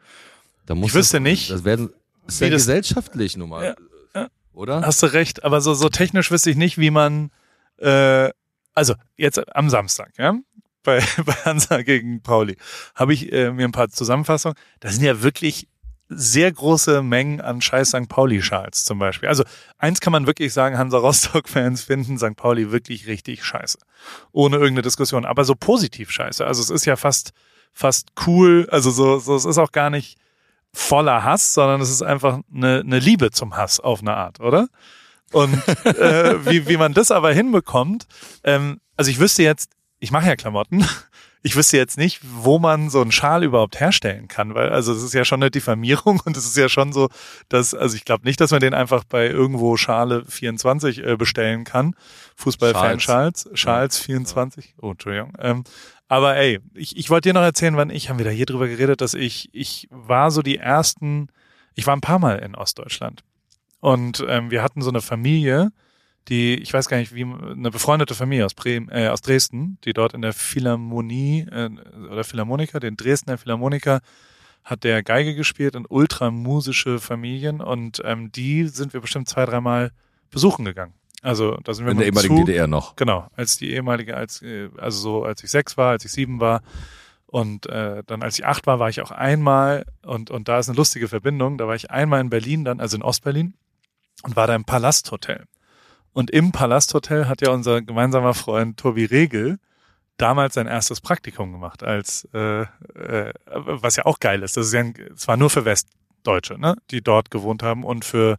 da 0.67 0.75
muss 0.75 0.91
Ich 0.91 0.95
wüsste 0.95 1.19
das, 1.19 1.23
nicht, 1.23 1.51
Das 1.51 1.65
werden, 1.65 1.91
ist 2.27 2.41
ja 2.41 2.49
das- 2.51 2.63
gesellschaftlich 2.63 3.37
nun 3.37 3.49
mal, 3.51 3.65
Ja, 3.65 3.75
ja. 4.23 4.29
oder? 4.53 4.83
Hast 4.83 5.03
du 5.03 5.07
recht, 5.07 5.45
aber 5.45 5.61
so, 5.61 5.75
so 5.75 5.89
technisch 5.89 6.31
wüsste 6.31 6.51
ich 6.51 6.57
nicht, 6.57 6.79
wie 6.79 6.91
man, 6.91 7.31
äh, 7.79 8.31
also 8.75 8.95
jetzt 9.17 9.55
am 9.57 9.71
Samstag, 9.71 10.13
ja, 10.19 10.35
bei, 10.83 11.01
bei 11.27 11.33
Hansa 11.45 11.83
gegen 11.83 12.23
Pauli, 12.23 12.57
habe 12.95 13.13
ich 13.15 13.33
äh, 13.33 13.51
mir 13.53 13.65
ein 13.67 13.73
paar 13.73 13.89
Zusammenfassungen. 13.91 14.57
Da 14.81 14.91
sind 14.91 15.03
ja 15.05 15.23
wirklich 15.23 15.69
sehr 16.09 16.51
große 16.51 17.03
Mengen 17.03 17.41
an 17.41 17.61
scheiß 17.61 17.89
St. 17.89 18.09
Pauli-Schals 18.09 18.85
zum 18.85 18.99
Beispiel. 18.99 19.29
Also 19.29 19.45
eins 19.77 20.01
kann 20.01 20.13
man 20.13 20.27
wirklich 20.27 20.53
sagen, 20.53 20.79
Hansa 20.79 20.99
Rostock-Fans 20.99 21.83
finden 21.85 22.19
St. 22.19 22.37
Pauli 22.37 22.73
wirklich 22.73 23.07
richtig 23.07 23.45
scheiße. 23.45 23.79
Ohne 24.33 24.57
irgendeine 24.57 24.83
Diskussion. 24.83 25.25
Aber 25.25 25.45
so 25.45 25.55
positiv 25.55 26.11
scheiße. 26.11 26.47
Also 26.47 26.63
es 26.63 26.71
ist 26.71 26.87
ja 26.87 26.97
fast, 26.97 27.33
fast 27.73 28.09
cool. 28.27 28.67
Also 28.71 28.91
so, 28.91 29.19
so 29.19 29.37
es 29.37 29.45
ist 29.45 29.59
auch 29.59 29.73
gar 29.73 29.91
nicht 29.91 30.19
voller 30.73 31.25
Hass, 31.25 31.55
sondern 31.55 31.81
es 31.81 31.91
ist 31.91 32.03
einfach 32.03 32.41
eine, 32.55 32.81
eine 32.81 32.99
Liebe 32.99 33.31
zum 33.31 33.57
Hass 33.57 33.81
auf 33.81 34.01
eine 34.01 34.17
Art, 34.17 34.41
oder? 34.41 34.69
Und 35.33 35.53
äh, 35.85 36.47
wie, 36.47 36.69
wie 36.69 36.77
man 36.77 36.95
das 36.95 37.11
aber 37.11 37.33
hinbekommt, 37.33 38.07
ähm, 38.45 38.81
also 38.97 39.11
ich 39.11 39.21
wüsste 39.21 39.43
jetzt, 39.43 39.73
ich 39.99 40.11
mache 40.11 40.27
ja 40.27 40.37
Klamotten, 40.37 40.87
ich 41.49 41.57
wüsste 41.57 41.79
jetzt 41.79 41.97
nicht, 41.97 42.21
wo 42.23 42.59
man 42.59 42.91
so 42.91 43.01
einen 43.01 43.11
Schal 43.11 43.43
überhaupt 43.43 43.81
herstellen 43.81 44.29
kann, 44.29 44.55
weil 44.55 44.69
also 44.69 44.93
es 44.93 45.03
ist 45.03 45.15
ja 45.15 45.25
schon 45.25 45.43
eine 45.43 45.51
Diffamierung 45.51 46.21
und 46.27 46.37
es 46.37 46.45
ist 46.45 46.59
ja 46.59 46.69
schon 46.69 46.93
so, 46.93 47.09
dass, 47.49 47.73
also 47.73 47.97
ich 47.97 48.05
glaube 48.05 48.27
nicht, 48.27 48.39
dass 48.39 48.51
man 48.51 48.61
den 48.61 48.75
einfach 48.75 49.05
bei 49.05 49.29
irgendwo 49.29 49.79
Schale 49.79 50.27
24 50.27 51.03
äh, 51.03 51.17
bestellen 51.17 51.65
kann. 51.65 51.97
Fußball-Fan-Schals, 52.37 53.49
Schals 53.55 53.99
24, 53.99 54.75
oh, 54.83 54.91
Entschuldigung. 54.91 55.33
Ähm, 55.39 55.65
aber 56.07 56.37
ey, 56.37 56.61
ich, 56.75 56.99
ich 56.99 57.09
wollte 57.09 57.31
dir 57.31 57.33
noch 57.33 57.41
erzählen, 57.41 57.79
wann 57.79 57.89
ich, 57.89 58.11
haben 58.11 58.19
wir 58.19 58.27
da 58.27 58.31
hier 58.31 58.47
drüber 58.47 58.69
geredet, 58.69 59.01
dass 59.01 59.15
ich, 59.15 59.49
ich 59.53 59.89
war 59.91 60.31
so 60.31 60.43
die 60.43 60.59
ersten, 60.59 61.29
ich 61.75 61.87
war 61.87 61.97
ein 61.97 62.03
paar 62.03 62.19
Mal 62.19 62.41
in 62.41 62.57
Ostdeutschland. 62.57 63.25
Und 63.81 64.23
ähm, 64.29 64.51
wir 64.51 64.63
hatten 64.63 64.83
so 64.83 64.91
eine 64.91 65.01
Familie, 65.01 65.73
die, 66.29 66.57
ich 66.57 66.73
weiß 66.73 66.89
gar 66.89 66.99
nicht, 66.99 67.15
wie 67.15 67.25
eine 67.25 67.71
befreundete 67.71 68.15
Familie 68.15 68.45
aus, 68.45 68.55
Bremen, 68.55 68.89
äh, 68.91 69.09
aus 69.09 69.23
Dresden, 69.23 69.79
die 69.85 69.93
dort 69.93 70.15
in 70.15 70.23
der 70.23 70.33
Philharmonie 70.33 71.47
äh, 71.51 71.71
oder 72.11 72.25
Philharmoniker, 72.25 72.81
den 72.81 72.97
Dresdner 72.97 73.39
Philharmoniker, 73.39 74.01
hat 74.65 74.85
der 74.85 75.03
Geige 75.03 75.35
gespielt 75.35 75.77
und 75.77 75.87
ultramusische 75.91 76.99
Familien 76.99 77.61
und 77.61 78.03
ähm, 78.05 78.31
die 78.31 78.69
sind 78.69 78.93
wir 78.93 79.01
bestimmt 79.01 79.29
zwei, 79.29 79.47
dreimal 79.47 79.93
besuchen 80.31 80.65
gegangen. 80.65 80.93
Also 81.23 81.57
da 81.65 81.73
sind 81.75 81.87
wir 81.87 81.93
In 81.93 81.99
der 81.99 82.07
ehemaligen 82.07 82.37
Zug, 82.37 82.47
DDR 82.47 82.67
noch. 82.67 82.95
Genau, 82.97 83.27
als 83.35 83.57
die 83.57 83.73
ehemalige, 83.73 84.17
als 84.17 84.43
äh, 84.43 84.69
also 84.77 85.01
so 85.01 85.25
als 85.25 85.43
ich 85.43 85.51
sechs 85.51 85.77
war, 85.77 85.91
als 85.91 86.05
ich 86.05 86.13
sieben 86.13 86.39
war 86.41 86.63
und 87.27 87.67
äh, 87.67 88.03
dann 88.07 88.23
als 88.23 88.39
ich 88.39 88.45
acht 88.45 88.67
war, 88.67 88.79
war 88.79 88.91
ich 88.91 89.01
auch 89.01 89.11
einmal 89.11 89.87
und 90.05 90.31
und 90.31 90.49
da 90.49 90.59
ist 90.59 90.69
eine 90.69 90.77
lustige 90.77 91.09
Verbindung. 91.09 91.57
Da 91.57 91.67
war 91.67 91.75
ich 91.75 91.91
einmal 91.91 92.21
in 92.21 92.31
Berlin, 92.31 92.65
dann 92.65 92.81
also 92.81 92.97
in 92.97 93.03
Ostberlin 93.03 93.55
und 94.23 94.37
war 94.37 94.47
da 94.47 94.55
im 94.55 94.65
Palasthotel. 94.65 95.45
Und 96.13 96.31
im 96.31 96.53
Palasthotel 96.53 97.29
hat 97.29 97.43
ja 97.43 97.51
unser 97.51 97.83
gemeinsamer 97.83 98.35
Freund 98.35 98.79
Tobi 98.79 99.05
Regel 99.05 99.59
damals 100.17 100.55
sein 100.55 100.67
erstes 100.67 101.01
Praktikum 101.01 101.53
gemacht, 101.53 101.83
als 101.83 102.29
äh, 102.35 102.63
äh, 102.63 103.33
was 103.45 103.97
ja 103.97 104.05
auch 104.07 104.19
geil 104.19 104.43
ist. 104.43 104.57
Das 104.57 104.67
ist 104.67 104.73
ja, 104.73 104.81
ein, 104.81 104.95
es 105.15 105.29
war 105.29 105.37
nur 105.37 105.49
für 105.51 105.65
Westdeutsche, 105.65 106.59
ne, 106.59 106.77
die 106.91 107.03
dort 107.03 107.31
gewohnt 107.31 107.63
haben 107.63 107.85
und 107.85 108.05
für 108.05 108.39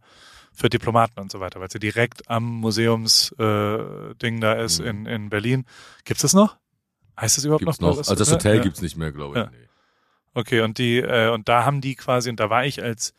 für 0.52 0.68
Diplomaten 0.68 1.18
und 1.20 1.32
so 1.32 1.40
weiter, 1.40 1.60
weil 1.60 1.68
ja 1.72 1.78
direkt 1.80 2.28
am 2.28 2.44
Museumsding 2.44 3.38
äh, 3.38 4.14
Ding 4.16 4.40
da 4.40 4.54
ist 4.54 4.80
Mhm. 4.80 4.86
in, 4.86 5.06
in 5.06 5.30
Berlin. 5.30 5.64
Gibt's 6.04 6.22
das 6.22 6.34
noch? 6.34 6.56
Heißt 7.18 7.36
das 7.36 7.44
überhaupt 7.44 7.64
Gibt's 7.64 7.80
noch? 7.80 7.90
noch. 7.90 7.98
Also 7.98 8.14
das 8.14 8.30
Hotel 8.30 8.56
ja. 8.56 8.62
gibt's 8.62 8.82
nicht 8.82 8.96
mehr, 8.96 9.12
glaube 9.12 9.38
ich. 9.38 9.44
Ja. 9.44 9.50
Nee. 9.50 9.68
Okay, 10.34 10.60
und 10.60 10.78
die, 10.78 10.98
äh, 10.98 11.30
und 11.30 11.48
da 11.48 11.64
haben 11.64 11.80
die 11.80 11.94
quasi, 11.94 12.30
und 12.30 12.38
da 12.40 12.50
war 12.50 12.64
ich 12.64 12.82
als, 12.82 13.14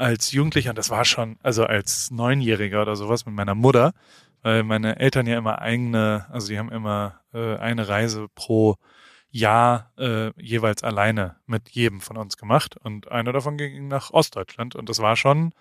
als 0.00 0.32
Jugendlicher, 0.32 0.70
und 0.70 0.78
das 0.78 0.90
war 0.90 1.04
schon, 1.04 1.36
also 1.42 1.64
als 1.64 2.10
Neunjähriger 2.10 2.82
oder 2.82 2.96
sowas 2.96 3.26
mit 3.26 3.34
meiner 3.34 3.54
Mutter, 3.54 3.92
weil 4.42 4.62
meine 4.62 4.98
Eltern 4.98 5.26
ja 5.26 5.36
immer 5.38 5.60
eigene, 5.60 6.26
also 6.30 6.48
die 6.48 6.58
haben 6.58 6.72
immer 6.72 7.20
äh, 7.34 7.56
eine 7.56 7.88
Reise 7.88 8.26
pro 8.34 8.76
Jahr 9.30 9.92
äh, 9.98 10.32
jeweils 10.40 10.82
alleine 10.82 11.36
mit 11.46 11.68
jedem 11.70 12.00
von 12.00 12.16
uns 12.16 12.36
gemacht. 12.36 12.76
Und 12.82 13.10
eine 13.12 13.32
davon 13.32 13.58
ging 13.58 13.88
nach 13.88 14.10
Ostdeutschland 14.10 14.74
und 14.74 14.88
das 14.88 15.00
war 15.00 15.16
schon 15.16 15.52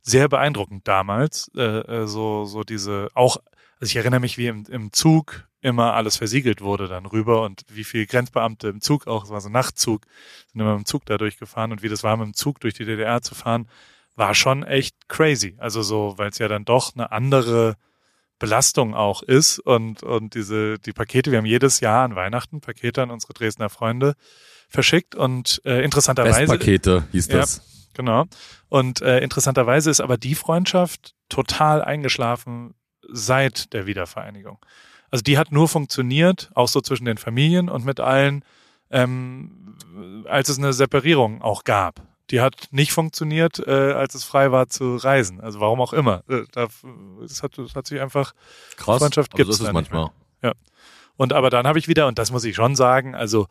sehr 0.00 0.28
beeindruckend 0.28 0.88
damals. 0.88 1.50
Äh, 1.54 1.62
äh, 1.62 2.06
so, 2.06 2.44
so 2.44 2.64
diese, 2.64 3.08
auch, 3.14 3.36
also 3.82 3.90
ich 3.90 3.96
erinnere 3.96 4.20
mich, 4.20 4.38
wie 4.38 4.46
im, 4.46 4.64
im 4.70 4.92
Zug 4.92 5.48
immer 5.60 5.94
alles 5.94 6.16
versiegelt 6.16 6.60
wurde 6.60 6.86
dann 6.86 7.04
rüber 7.04 7.42
und 7.42 7.64
wie 7.68 7.82
viel 7.82 8.06
Grenzbeamte 8.06 8.68
im 8.68 8.80
Zug 8.80 9.08
auch, 9.08 9.24
es 9.24 9.30
war 9.30 9.40
so 9.40 9.48
ein 9.48 9.52
Nachtzug, 9.52 10.02
sind 10.52 10.60
immer 10.60 10.76
dem 10.76 10.84
Zug 10.84 11.04
da 11.04 11.18
durchgefahren 11.18 11.72
und 11.72 11.82
wie 11.82 11.88
das 11.88 12.04
war, 12.04 12.16
mit 12.16 12.26
dem 12.26 12.34
Zug 12.34 12.60
durch 12.60 12.74
die 12.74 12.84
DDR 12.84 13.22
zu 13.22 13.34
fahren, 13.34 13.68
war 14.14 14.36
schon 14.36 14.62
echt 14.62 15.08
crazy. 15.08 15.56
Also 15.58 15.82
so, 15.82 16.14
weil 16.16 16.30
es 16.30 16.38
ja 16.38 16.46
dann 16.46 16.64
doch 16.64 16.94
eine 16.94 17.10
andere 17.10 17.74
Belastung 18.38 18.94
auch 18.94 19.24
ist 19.24 19.58
und, 19.58 20.04
und 20.04 20.34
diese, 20.36 20.78
die 20.78 20.92
Pakete, 20.92 21.32
wir 21.32 21.38
haben 21.38 21.44
jedes 21.44 21.80
Jahr 21.80 22.04
an 22.04 22.14
Weihnachten 22.14 22.60
Pakete 22.60 23.02
an 23.02 23.10
unsere 23.10 23.32
Dresdner 23.32 23.68
Freunde 23.68 24.14
verschickt 24.68 25.16
und 25.16 25.60
äh, 25.64 25.82
interessanterweise. 25.82 26.38
Westpakete 26.42 27.08
hieß 27.10 27.26
Ja. 27.26 27.38
das. 27.38 27.62
Genau. 27.94 28.26
Und 28.68 29.02
äh, 29.02 29.18
interessanterweise 29.18 29.90
ist 29.90 30.00
aber 30.00 30.18
die 30.18 30.36
Freundschaft 30.36 31.16
total 31.28 31.82
eingeschlafen 31.82 32.74
seit 33.08 33.72
der 33.72 33.86
Wiedervereinigung. 33.86 34.58
Also 35.10 35.22
die 35.22 35.36
hat 35.38 35.52
nur 35.52 35.68
funktioniert, 35.68 36.50
auch 36.54 36.68
so 36.68 36.80
zwischen 36.80 37.04
den 37.04 37.18
Familien 37.18 37.68
und 37.68 37.84
mit 37.84 38.00
allen, 38.00 38.44
ähm, 38.90 39.76
als 40.26 40.48
es 40.48 40.58
eine 40.58 40.72
Separierung 40.72 41.42
auch 41.42 41.64
gab. 41.64 42.02
Die 42.30 42.40
hat 42.40 42.68
nicht 42.70 42.92
funktioniert, 42.92 43.58
äh, 43.58 43.92
als 43.92 44.14
es 44.14 44.24
frei 44.24 44.52
war 44.52 44.68
zu 44.68 44.96
reisen. 44.96 45.40
Also 45.40 45.60
warum 45.60 45.80
auch 45.82 45.92
immer. 45.92 46.22
Äh, 46.28 46.44
da, 46.52 46.68
das, 47.20 47.42
hat, 47.42 47.58
das 47.58 47.74
hat 47.74 47.86
sich 47.86 48.00
einfach 48.00 48.32
Krass. 48.76 49.00
Freundschaft 49.00 49.34
aber 49.34 49.36
gibt's 49.36 49.58
so 49.58 49.64
ist 49.64 49.68
es 49.68 49.72
da 49.74 49.78
nicht 49.78 49.92
manchmal. 49.92 50.10
und 51.16 51.32
aber 51.34 51.50
dann 51.50 51.66
habe 51.66 51.78
ich 51.78 51.88
wieder, 51.88 52.06
und 52.06 52.18
das 52.18 52.30
muss 52.30 52.44
ich 52.44 52.56
schon 52.56 52.74
sagen, 52.74 53.14
also 53.14 53.48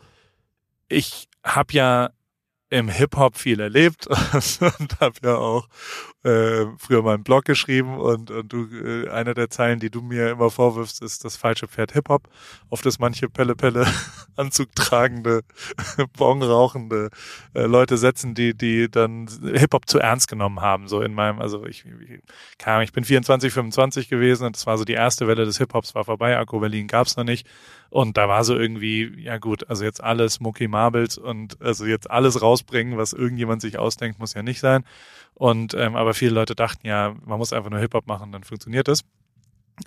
ich 0.87 1.27
habe 1.43 1.73
ja 1.73 2.09
im 2.71 2.89
Hip-Hop 2.89 3.37
viel 3.37 3.59
erlebt 3.59 4.07
und 4.07 4.99
habe 4.99 5.15
ja 5.23 5.35
auch 5.35 5.67
äh, 6.23 6.65
früher 6.77 7.01
mal 7.01 7.15
einen 7.15 7.23
Blog 7.23 7.45
geschrieben 7.45 7.97
und, 7.97 8.29
und 8.29 8.53
du, 8.53 8.65
äh, 8.65 9.09
eine 9.09 9.33
der 9.33 9.49
Zeilen, 9.49 9.79
die 9.79 9.89
du 9.89 10.01
mir 10.01 10.29
immer 10.29 10.51
vorwirfst, 10.51 11.01
ist 11.01 11.25
das 11.25 11.35
falsche 11.35 11.67
Pferd 11.67 11.93
Hip-Hop, 11.93 12.27
auf 12.69 12.81
das 12.81 12.99
manche 12.99 13.27
Pelle-Pelle 13.27 13.87
Anzug 14.35 14.75
tragende, 14.75 15.41
Bon 16.17 16.41
rauchende 16.41 17.09
äh, 17.55 17.63
Leute 17.63 17.97
setzen, 17.97 18.35
die, 18.35 18.55
die 18.55 18.89
dann 18.89 19.27
Hip-Hop 19.41 19.87
zu 19.87 19.99
ernst 19.99 20.27
genommen 20.27 20.61
haben, 20.61 20.87
so 20.87 21.01
in 21.01 21.13
meinem, 21.13 21.39
also 21.39 21.65
ich, 21.65 21.85
ich, 21.85 22.67
Ahnung, 22.67 22.83
ich 22.83 22.93
bin 22.93 23.03
24, 23.03 23.51
25 23.51 24.07
gewesen 24.07 24.45
und 24.45 24.55
das 24.55 24.67
war 24.67 24.77
so 24.77 24.85
die 24.85 24.93
erste 24.93 25.27
Welle 25.27 25.45
des 25.45 25.57
Hip-Hops 25.57 25.95
war 25.95 26.05
vorbei, 26.05 26.37
Akku 26.37 26.59
Berlin 26.59 26.87
gab's 26.87 27.17
noch 27.17 27.23
nicht 27.23 27.47
und 27.91 28.15
da 28.15 28.29
war 28.29 28.45
so 28.45 28.55
irgendwie, 28.55 29.11
ja 29.21 29.37
gut, 29.37 29.69
also 29.69 29.83
jetzt 29.83 30.01
alles 30.01 30.39
Mucki 30.39 30.69
Marbles 30.69 31.17
und 31.17 31.61
also 31.61 31.85
jetzt 31.85 32.09
alles 32.09 32.41
rausbringen, 32.41 32.97
was 32.97 33.11
irgendjemand 33.11 33.61
sich 33.61 33.77
ausdenkt, 33.77 34.17
muss 34.17 34.33
ja 34.33 34.43
nicht 34.43 34.61
sein. 34.61 34.85
Und 35.41 35.73
ähm, 35.73 35.95
aber 35.95 36.13
viele 36.13 36.35
Leute 36.35 36.53
dachten 36.53 36.85
ja, 36.85 37.15
man 37.25 37.39
muss 37.39 37.51
einfach 37.51 37.71
nur 37.71 37.79
Hip-Hop 37.79 38.05
machen, 38.05 38.31
dann 38.31 38.43
funktioniert 38.43 38.87
es. 38.87 39.03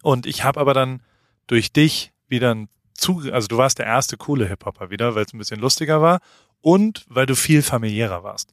Und 0.03 0.27
ich 0.27 0.43
habe 0.43 0.59
aber 0.59 0.75
dann 0.75 1.01
durch 1.47 1.73
dich 1.73 2.13
wieder 2.27 2.53
ein 2.53 2.69
Zuge, 2.95 3.33
also 3.33 3.47
du 3.47 3.57
warst 3.57 3.79
der 3.79 3.87
erste 3.87 4.17
coole 4.17 4.49
Hip-Hopper 4.49 4.91
wieder, 4.91 5.15
weil 5.15 5.25
es 5.25 5.33
ein 5.33 5.39
bisschen 5.39 5.61
lustiger 5.61 6.03
war 6.03 6.19
und 6.61 7.05
weil 7.09 7.27
du 7.27 7.37
viel 7.37 7.63
familiärer 7.63 8.25
warst. 8.25 8.53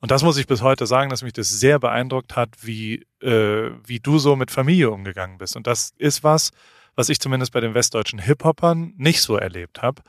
Und 0.00 0.10
das 0.10 0.22
muss 0.22 0.38
ich 0.38 0.46
bis 0.46 0.62
heute 0.62 0.86
sagen, 0.86 1.10
dass 1.10 1.22
mich 1.22 1.34
das 1.34 1.50
sehr 1.50 1.78
beeindruckt 1.78 2.34
hat, 2.34 2.48
wie, 2.62 3.04
äh, 3.20 3.70
wie 3.84 4.00
du 4.00 4.18
so 4.18 4.34
mit 4.34 4.50
Familie 4.50 4.90
umgegangen 4.90 5.36
bist. 5.36 5.54
Und 5.54 5.66
das 5.66 5.92
ist 5.98 6.24
was, 6.24 6.52
was 6.94 7.10
ich 7.10 7.20
zumindest 7.20 7.52
bei 7.52 7.60
den 7.60 7.74
westdeutschen 7.74 8.20
Hip-Hopern 8.20 8.94
nicht 8.96 9.20
so 9.20 9.36
erlebt 9.36 9.82
habe, 9.82 10.00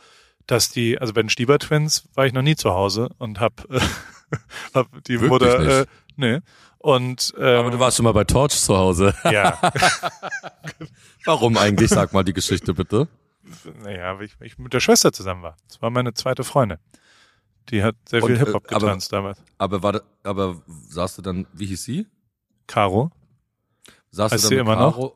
dass 0.48 0.70
die, 0.70 1.00
also 1.00 1.12
bei 1.12 1.22
den 1.22 1.30
Stieber 1.30 1.60
Twins 1.60 2.08
war 2.14 2.26
ich 2.26 2.32
noch 2.32 2.44
nie 2.44 2.56
zu 2.56 2.70
Hause 2.70 3.10
und 3.18 3.42
hab, 3.42 3.70
äh, 3.70 3.82
hab 4.74 5.04
die 5.04 5.20
Wirklich 5.20 5.30
Mutter, 5.30 5.82
äh, 5.82 5.86
nee. 6.20 6.40
Und 6.78 7.34
ähm, 7.38 7.60
Aber 7.60 7.72
du 7.72 7.80
warst 7.80 7.98
schon 7.98 8.04
mal 8.06 8.14
bei 8.14 8.24
Torch 8.24 8.54
zu 8.58 8.78
Hause. 8.78 9.14
ja, 9.26 9.60
Warum 11.26 11.58
eigentlich? 11.58 11.90
Sag 11.90 12.14
mal 12.14 12.24
die 12.24 12.34
Geschichte 12.34 12.74
bitte. 12.74 13.08
naja, 13.84 14.18
weil 14.18 14.26
ich, 14.26 14.40
weil 14.40 14.48
ich 14.48 14.58
mit 14.58 14.74
der 14.74 14.80
Schwester 14.80 15.12
zusammen 15.12 15.44
war. 15.44 15.58
Das 15.68 15.82
war 15.82 15.90
meine 15.90 16.14
zweite 16.14 16.44
Freundin. 16.44 16.78
Die 17.70 17.84
hat 17.84 17.96
sehr 18.08 18.22
viel 18.24 18.36
äh, 18.36 18.40
Hip-Hop 18.40 18.66
aber- 18.72 18.80
getanzt 18.80 19.12
damals. 19.14 19.40
Aber 19.58 19.84
war, 19.84 20.02
aber 20.24 20.62
saßt 20.88 21.18
du 21.18 21.22
dann, 21.22 21.48
wie 21.54 21.66
hieß 21.68 21.84
sie? 21.84 22.08
Caro? 22.68 23.12
Saßt 24.12 24.34
Heißt 24.34 24.44
du 24.46 24.48
sie 24.50 24.56
dann 24.56 24.66
mit 24.66 24.74
immer 24.74 24.82
noch? 24.86 24.94
Caro? 24.96 25.16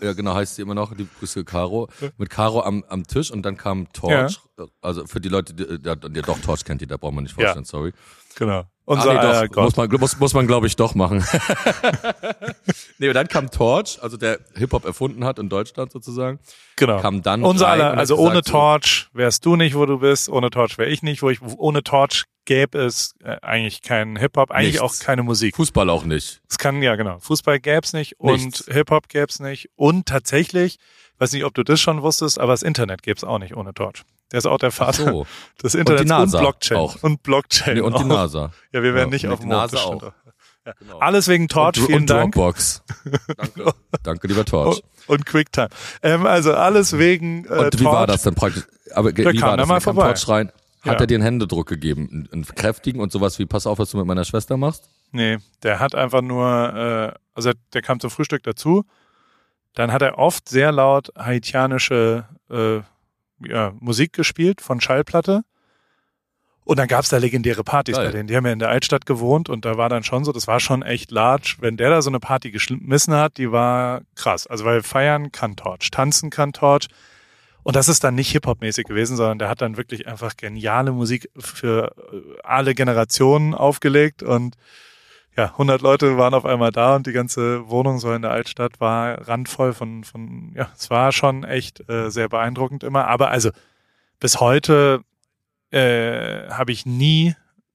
Ja, 0.00 0.12
genau, 0.12 0.34
heißt 0.34 0.56
sie 0.56 0.62
immer 0.62 0.74
noch, 0.74 0.94
die 0.96 1.06
Grüße 1.18 1.44
Caro. 1.44 1.88
Mit 2.18 2.28
Caro 2.30 2.62
am, 2.62 2.82
am 2.88 3.06
Tisch 3.06 3.30
und 3.30 3.42
dann 3.42 3.56
kam 3.56 3.92
Torch. 3.92 4.40
Also 4.80 5.06
für 5.06 5.20
die 5.20 5.28
Leute, 5.28 5.54
die, 5.54 5.62
ja, 5.86 5.94
ja, 5.94 6.22
doch, 6.22 6.38
Torch 6.40 6.64
kennt 6.64 6.80
die, 6.80 6.86
da 6.86 6.96
braucht 6.96 7.14
man 7.14 7.24
nicht 7.24 7.36
Ja. 7.38 7.44
vorstellen, 7.44 7.64
sorry. 7.64 7.92
Genau. 8.34 8.64
Unser 8.86 9.10
ah, 9.10 9.14
nee, 9.42 9.48
doch, 9.48 9.62
muss 9.62 9.74
Gott. 9.74 9.90
man, 9.90 10.00
muss, 10.00 10.18
muss 10.18 10.34
man 10.34 10.46
glaube 10.46 10.66
ich 10.66 10.76
doch 10.76 10.94
machen. 10.94 11.24
nee, 12.98 13.08
und 13.08 13.14
dann 13.14 13.28
kam 13.28 13.50
Torch, 13.50 13.98
also 14.02 14.16
der 14.16 14.40
Hip-Hop 14.56 14.84
erfunden 14.84 15.24
hat 15.24 15.38
in 15.38 15.48
Deutschland 15.48 15.90
sozusagen, 15.90 16.38
Genau. 16.76 17.00
kam 17.00 17.22
dann 17.22 17.42
Unser 17.44 17.66
rein 17.66 17.80
aller, 17.80 17.92
und 17.92 17.98
also 17.98 18.16
gesagt, 18.16 18.30
ohne 18.30 18.42
so, 18.44 18.52
Torch 18.52 19.08
wärst 19.14 19.46
du 19.46 19.56
nicht, 19.56 19.74
wo 19.74 19.86
du 19.86 19.98
bist, 20.00 20.28
ohne 20.28 20.50
Torch 20.50 20.76
wäre 20.76 20.90
ich 20.90 21.02
nicht, 21.02 21.22
wo 21.22 21.30
ich, 21.30 21.40
ohne 21.40 21.82
Torch 21.82 22.24
gäbe 22.44 22.78
es 22.78 23.14
äh, 23.24 23.36
eigentlich 23.40 23.80
keinen 23.80 24.16
Hip-Hop, 24.16 24.50
eigentlich 24.50 24.80
Nichts. 24.80 25.00
auch 25.00 25.04
keine 25.04 25.22
Musik. 25.22 25.56
Fußball 25.56 25.88
auch 25.88 26.04
nicht. 26.04 26.42
Es 26.50 26.58
kann, 26.58 26.82
ja 26.82 26.96
genau, 26.96 27.18
Fußball 27.20 27.60
gäbe 27.60 27.80
es 27.84 27.94
nicht 27.94 28.20
und 28.20 28.44
Nichts. 28.44 28.66
Hip-Hop 28.70 29.08
gäbe 29.08 29.26
es 29.30 29.40
nicht 29.40 29.70
und 29.76 30.06
tatsächlich, 30.06 30.78
weiß 31.18 31.32
nicht, 31.32 31.44
ob 31.44 31.54
du 31.54 31.62
das 31.62 31.80
schon 31.80 32.02
wusstest, 32.02 32.38
aber 32.38 32.52
das 32.52 32.62
Internet 32.62 33.02
gäbe 33.02 33.16
es 33.16 33.24
auch 33.24 33.38
nicht 33.38 33.56
ohne 33.56 33.72
Torch. 33.72 34.02
Der 34.34 34.38
ist 34.38 34.46
auch 34.46 34.58
der 34.58 34.72
Vater 34.72 35.04
So. 35.12 35.26
des 35.62 35.76
Internets 35.76 36.02
und, 36.02 36.08
NASA 36.08 36.40
Blockchain. 36.40 36.76
auch. 36.76 37.00
Und 37.04 37.22
Blockchain. 37.22 37.74
Nee, 37.74 37.80
und 37.82 37.92
die 37.96 38.02
auch. 38.02 38.06
NASA. 38.08 38.50
Ja, 38.72 38.82
wir 38.82 38.92
werden 38.94 39.10
Ja, 39.10 39.14
nicht 39.14 39.24
und 39.26 39.30
auf 39.32 39.38
die 39.38 39.46
dem 39.46 39.56
Mond 39.56 39.76
auch. 39.76 40.12
Genau. 40.80 40.98
Alles 40.98 41.28
wegen 41.28 41.46
Torch, 41.46 41.78
und, 41.78 41.86
vielen 41.86 42.00
und 42.00 42.10
Dank. 42.10 42.34
Dropbox. 42.34 42.82
Danke. 43.36 43.74
Danke, 44.02 44.26
lieber 44.26 44.44
Torch. 44.44 44.82
Und 45.06 45.24
QuickTime. 45.24 45.68
Ähm, 46.02 46.26
also 46.26 46.52
alles 46.52 46.98
wegen 46.98 47.44
äh, 47.44 47.48
Und 47.50 47.78
wie 47.78 47.84
Torch. 47.84 47.94
war 47.94 48.06
das 48.08 48.22
dann 48.24 48.34
praktisch? 48.34 48.64
Aber 48.92 49.12
Der 49.12 49.32
wie 49.32 49.38
kam 49.38 49.50
war 49.50 49.56
das? 49.58 49.68
mal 49.68 49.80
vorbei. 49.80 50.06
Torch 50.08 50.28
rein. 50.28 50.48
Hat 50.80 50.94
Ja. 50.94 51.00
er 51.00 51.06
dir 51.06 51.14
einen 51.14 51.22
Händedruck 51.24 51.68
gegeben? 51.68 52.08
Einen, 52.10 52.28
einen 52.32 52.44
kräftigen 52.44 53.00
und 53.00 53.12
sowas 53.12 53.38
wie, 53.38 53.46
pass 53.46 53.68
auf, 53.68 53.78
was 53.78 53.90
du 53.92 53.98
mit 53.98 54.06
meiner 54.06 54.24
Schwester 54.24 54.56
machst? 54.56 54.88
Nee, 55.12 55.38
der 55.62 55.78
hat 55.78 55.94
einfach 55.94 56.22
nur, 56.22 57.14
äh, 57.14 57.18
also 57.34 57.52
der 57.72 57.82
kam 57.82 58.00
zum 58.00 58.10
Frühstück 58.10 58.42
dazu. 58.42 58.84
Dann 59.74 59.92
hat 59.92 60.02
er 60.02 60.18
oft 60.18 60.48
sehr 60.48 60.72
laut 60.72 61.12
haitianische 61.18 62.24
äh, 62.50 62.80
ja, 63.48 63.72
Musik 63.80 64.12
gespielt 64.12 64.60
von 64.60 64.80
Schallplatte. 64.80 65.44
Und 66.64 66.78
dann 66.78 66.88
gab's 66.88 67.10
da 67.10 67.18
legendäre 67.18 67.62
Partys 67.62 67.96
Geil. 67.96 68.06
bei 68.06 68.12
denen. 68.12 68.26
Die 68.26 68.36
haben 68.36 68.46
ja 68.46 68.52
in 68.52 68.58
der 68.58 68.70
Altstadt 68.70 69.04
gewohnt 69.04 69.50
und 69.50 69.66
da 69.66 69.76
war 69.76 69.90
dann 69.90 70.02
schon 70.02 70.24
so, 70.24 70.32
das 70.32 70.46
war 70.46 70.60
schon 70.60 70.82
echt 70.82 71.10
large. 71.10 71.56
Wenn 71.60 71.76
der 71.76 71.90
da 71.90 72.00
so 72.00 72.08
eine 72.08 72.20
Party 72.20 72.50
geschmissen 72.50 73.14
hat, 73.14 73.36
die 73.36 73.52
war 73.52 74.00
krass. 74.14 74.46
Also 74.46 74.64
weil 74.64 74.82
feiern 74.82 75.30
kann 75.30 75.56
Torch, 75.56 75.90
tanzen 75.90 76.30
kann 76.30 76.54
Torch. 76.54 76.88
Und 77.62 77.76
das 77.76 77.88
ist 77.88 78.04
dann 78.04 78.14
nicht 78.14 78.30
Hip-Hop-mäßig 78.30 78.86
gewesen, 78.86 79.16
sondern 79.16 79.38
der 79.38 79.48
hat 79.48 79.60
dann 79.62 79.76
wirklich 79.76 80.06
einfach 80.06 80.36
geniale 80.36 80.92
Musik 80.92 81.30
für 81.36 81.94
äh, 82.12 82.40
alle 82.42 82.74
Generationen 82.74 83.54
aufgelegt 83.54 84.22
und 84.22 84.56
ja, 85.36 85.46
100 85.46 85.82
Leute 85.82 86.16
waren 86.16 86.34
auf 86.34 86.44
einmal 86.44 86.70
da 86.70 86.96
und 86.96 87.06
die 87.06 87.12
ganze 87.12 87.68
Wohnung 87.68 87.98
so 87.98 88.12
in 88.12 88.22
der 88.22 88.30
Altstadt 88.30 88.80
war 88.80 89.26
randvoll 89.28 89.72
von, 89.72 90.04
von 90.04 90.52
ja, 90.54 90.68
es 90.76 90.90
war 90.90 91.12
schon 91.12 91.44
echt 91.44 91.88
äh, 91.88 92.10
sehr 92.10 92.28
beeindruckend 92.28 92.84
immer. 92.84 93.08
Aber 93.08 93.30
also 93.30 93.50
bis 94.20 94.40
heute 94.40 95.02
äh, 95.70 96.48
habe 96.50 96.72
ich 96.72 96.86
nie 96.86 97.34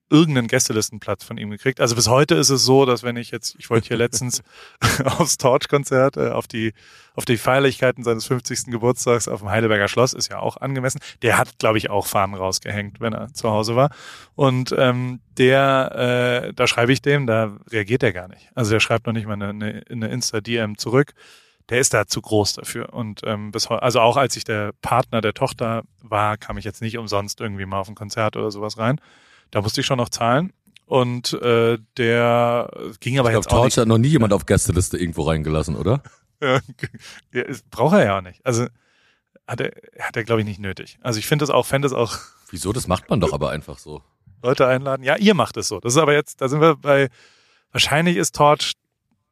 irgendeinen 0.10 0.48
Gästelistenplatz 0.48 1.24
von 1.24 1.38
ihm 1.38 1.50
gekriegt. 1.50 1.80
Also 1.80 1.96
bis 1.96 2.08
heute 2.08 2.36
ist 2.36 2.50
es 2.50 2.64
so, 2.64 2.86
dass 2.86 3.04
wenn 3.04 3.18
ich 3.18 3.32
jetzt, 3.32 3.56
ich 3.60 3.70
wollte 3.70 3.88
hier 3.88 3.98
letztens 3.98 4.42
aufs 5.06 5.38
Torch-Konzert, 5.38 6.18
äh, 6.18 6.30
auf 6.30 6.48
die 6.48 6.74
auf 7.20 7.26
die 7.26 7.38
Feierlichkeiten 7.38 8.02
seines 8.06 8.26
50. 8.28 8.68
Geburtstags 8.68 9.28
auf 9.28 9.42
dem 9.42 9.50
Heidelberger 9.50 9.90
Schloss, 9.90 10.14
ist 10.14 10.32
ja 10.32 10.40
auch 10.40 10.56
angemessen. 10.56 11.02
Der 11.22 11.38
hat, 11.38 11.60
glaube 11.60 11.78
ich, 11.78 11.90
auch 11.90 12.08
Fahnen 12.08 12.34
rausgehängt, 12.34 13.02
wenn 13.02 13.12
er 13.12 13.34
zu 13.34 13.50
Hause 13.50 13.76
war. 13.76 13.90
Und 14.36 14.74
ähm, 14.78 15.20
der, 15.38 16.46
äh, 16.48 16.54
da 16.54 16.66
schreibe 16.66 16.94
ich 16.94 17.02
dem, 17.02 17.28
da 17.28 17.58
reagiert 17.72 18.04
er 18.04 18.14
gar 18.14 18.30
nicht. 18.30 18.50
Also 18.56 18.72
der 18.72 18.80
schreibt 18.80 19.06
noch 19.06 19.12
nicht 19.12 19.28
mal 19.28 19.34
eine, 19.34 19.50
eine, 19.50 19.84
eine 19.90 20.08
Insta-DM 20.08 20.78
zurück. 20.78 21.12
Der 21.68 21.80
ist 21.80 21.94
da 21.94 22.08
zu 22.08 22.22
groß 22.22 22.54
dafür. 22.54 22.94
Und 22.94 23.20
ähm, 23.26 23.52
bis 23.52 23.70
heute, 23.70 23.84
also 23.84 24.00
auch 24.00 24.16
als 24.16 24.38
ich 24.38 24.46
der 24.46 24.72
Partner 24.82 25.20
der 25.20 25.34
Tochter 25.34 25.84
war, 26.02 26.38
kam 26.38 26.58
ich 26.58 26.64
jetzt 26.64 26.82
nicht 26.82 26.98
umsonst 26.98 27.42
irgendwie 27.42 27.66
mal 27.66 27.80
auf 27.80 27.90
ein 27.90 27.96
Konzert 27.96 28.38
oder 28.38 28.50
sowas 28.50 28.78
rein. 28.78 29.02
Da 29.52 29.62
musste 29.62 29.82
ich 29.82 29.88
schon 29.88 29.98
noch 29.98 30.10
zahlen. 30.10 30.54
Und 30.86 31.34
äh, 31.34 31.78
der 31.98 32.72
ging 33.00 33.20
aber 33.20 33.30
ich 33.30 33.36
jetzt 33.36 33.48
glaub, 33.48 33.60
auch 33.60 33.64
Torch 33.64 33.76
nicht. 33.76 33.78
hat 33.78 33.88
noch 33.88 34.00
nie 34.00 34.08
jemand 34.08 34.34
auf 34.34 34.46
Gästeliste 34.46 34.98
irgendwo 34.98 35.24
reingelassen, 35.24 35.76
oder? 35.76 36.02
Ja, 36.42 37.44
braucht 37.70 37.96
er 37.98 38.06
ja 38.06 38.18
auch 38.18 38.22
nicht. 38.22 38.40
Also 38.46 38.68
hat 39.46 39.60
er, 39.60 39.74
hat 40.00 40.16
er 40.16 40.24
glaube 40.24 40.40
ich 40.40 40.48
nicht 40.48 40.62
nötig. 40.62 40.98
Also 41.02 41.20
ich 41.20 41.28
finde 41.28 41.44
es 41.44 41.50
auch, 41.52 41.66
fände 41.66 41.86
es 41.86 41.92
auch 41.92 42.18
Wieso? 42.50 42.74
Das 42.74 42.88
macht 42.88 43.10
man 43.10 43.20
doch 43.20 43.34
aber 43.34 43.50
einfach 43.50 43.78
so. 43.78 44.02
Leute 44.42 44.68
einladen. 44.68 45.04
Ja, 45.04 45.18
ihr 45.18 45.34
macht 45.34 45.58
es 45.58 45.68
so. 45.68 45.80
Das 45.80 45.94
ist 45.94 46.00
aber 46.00 46.14
jetzt, 46.14 46.42
da 46.42 46.48
sind 46.48 46.62
wir 46.62 46.76
bei, 46.76 47.10
wahrscheinlich 47.72 48.18
ist 48.18 48.36
Torch 48.36 48.74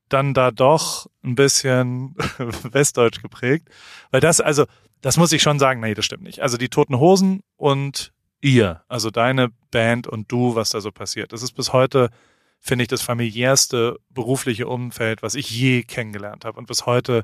dann 0.10 0.34
da 0.34 0.52
doch 0.52 1.08
ein 1.24 1.36
bisschen 1.36 2.16
westdeutsch 2.38 3.22
geprägt. 3.22 3.70
Weil 4.12 4.22
das, 4.22 4.42
also, 4.42 4.66
das 5.02 5.18
muss 5.18 5.32
ich 5.32 5.42
schon 5.42 5.60
sagen, 5.60 5.82
nee, 5.82 5.94
das 5.94 6.06
stimmt 6.06 6.24
nicht. 6.24 6.42
Also 6.42 6.58
die 6.58 6.70
Toten 6.70 7.00
Hosen 7.00 7.42
und 7.56 8.14
ihr, 8.48 8.82
also 8.88 9.12
deine 9.12 9.50
Band 9.72 10.08
und 10.08 10.32
du, 10.32 10.56
was 10.56 10.70
da 10.70 10.82
so 10.82 10.92
passiert. 10.92 11.34
Das 11.34 11.44
ist 11.44 11.52
bis 11.52 11.74
heute, 11.74 12.10
finde 12.60 12.84
ich, 12.84 12.88
das 12.88 13.02
familiärste 13.02 13.98
berufliche 14.10 14.68
Umfeld, 14.68 15.22
was 15.22 15.36
ich 15.36 15.50
je 15.52 15.84
kennengelernt 15.84 16.46
habe. 16.46 16.58
Und 16.58 16.68
bis 16.68 16.86
heute 16.86 17.24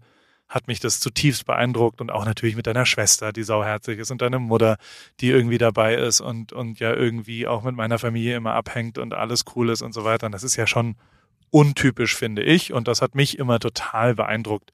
hat 0.49 0.67
mich 0.67 0.79
das 0.79 0.99
zutiefst 0.99 1.45
beeindruckt 1.45 2.01
und 2.01 2.11
auch 2.11 2.25
natürlich 2.25 2.55
mit 2.55 2.67
deiner 2.67 2.85
Schwester, 2.85 3.31
die 3.31 3.43
sauherzig 3.43 3.97
ist 3.97 4.11
und 4.11 4.21
deine 4.21 4.39
Mutter, 4.39 4.77
die 5.19 5.29
irgendwie 5.29 5.57
dabei 5.57 5.95
ist 5.95 6.21
und, 6.21 6.53
und 6.53 6.79
ja 6.79 6.93
irgendwie 6.93 7.47
auch 7.47 7.63
mit 7.63 7.75
meiner 7.75 7.97
Familie 7.97 8.35
immer 8.35 8.53
abhängt 8.53 8.97
und 8.97 9.13
alles 9.13 9.45
cool 9.55 9.69
ist 9.69 9.81
und 9.81 9.93
so 9.93 10.03
weiter. 10.03 10.25
Und 10.27 10.33
das 10.33 10.43
ist 10.43 10.55
ja 10.55 10.67
schon 10.67 10.95
untypisch, 11.49 12.15
finde 12.15 12.43
ich. 12.43 12.73
Und 12.73 12.87
das 12.87 13.01
hat 13.01 13.15
mich 13.15 13.39
immer 13.39 13.59
total 13.59 14.15
beeindruckt, 14.15 14.73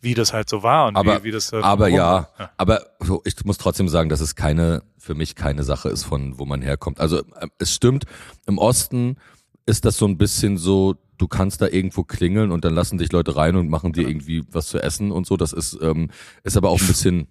wie 0.00 0.14
das 0.14 0.32
halt 0.32 0.48
so 0.48 0.62
war 0.62 0.86
und 0.88 0.96
Aber- 0.96 1.20
wie, 1.20 1.24
wie 1.24 1.30
das 1.32 1.48
so 1.48 1.56
Aber 1.58 1.88
ja, 1.88 2.28
war. 2.38 2.50
aber 2.56 2.86
so, 3.00 3.20
ich 3.24 3.34
muss 3.44 3.58
trotzdem 3.58 3.88
sagen, 3.88 4.08
dass 4.08 4.20
es 4.20 4.36
keine, 4.36 4.82
für 4.96 5.14
mich 5.14 5.34
keine 5.34 5.64
Sache 5.64 5.88
ist, 5.88 6.04
von 6.04 6.38
wo 6.38 6.44
man 6.44 6.62
herkommt. 6.62 7.00
Also 7.00 7.18
ähm, 7.40 7.50
es 7.58 7.74
stimmt, 7.74 8.04
im 8.46 8.58
Osten 8.58 9.16
ist 9.66 9.84
das 9.84 9.96
so 9.96 10.06
ein 10.06 10.16
bisschen 10.16 10.56
so, 10.56 10.94
du 11.18 11.26
kannst 11.26 11.60
da 11.60 11.66
irgendwo 11.66 12.04
klingeln 12.04 12.52
und 12.52 12.64
dann 12.64 12.74
lassen 12.74 12.96
dich 12.98 13.10
Leute 13.12 13.36
rein 13.36 13.56
und 13.56 13.68
machen 13.68 13.92
dir 13.92 14.08
irgendwie 14.08 14.44
was 14.52 14.68
zu 14.68 14.78
essen 14.80 15.10
und 15.10 15.26
so. 15.26 15.36
Das 15.36 15.52
ist, 15.52 15.76
ähm, 15.82 16.10
ist 16.44 16.56
aber 16.56 16.68
auch 16.70 16.80
ein 16.80 16.86
bisschen 16.86 17.26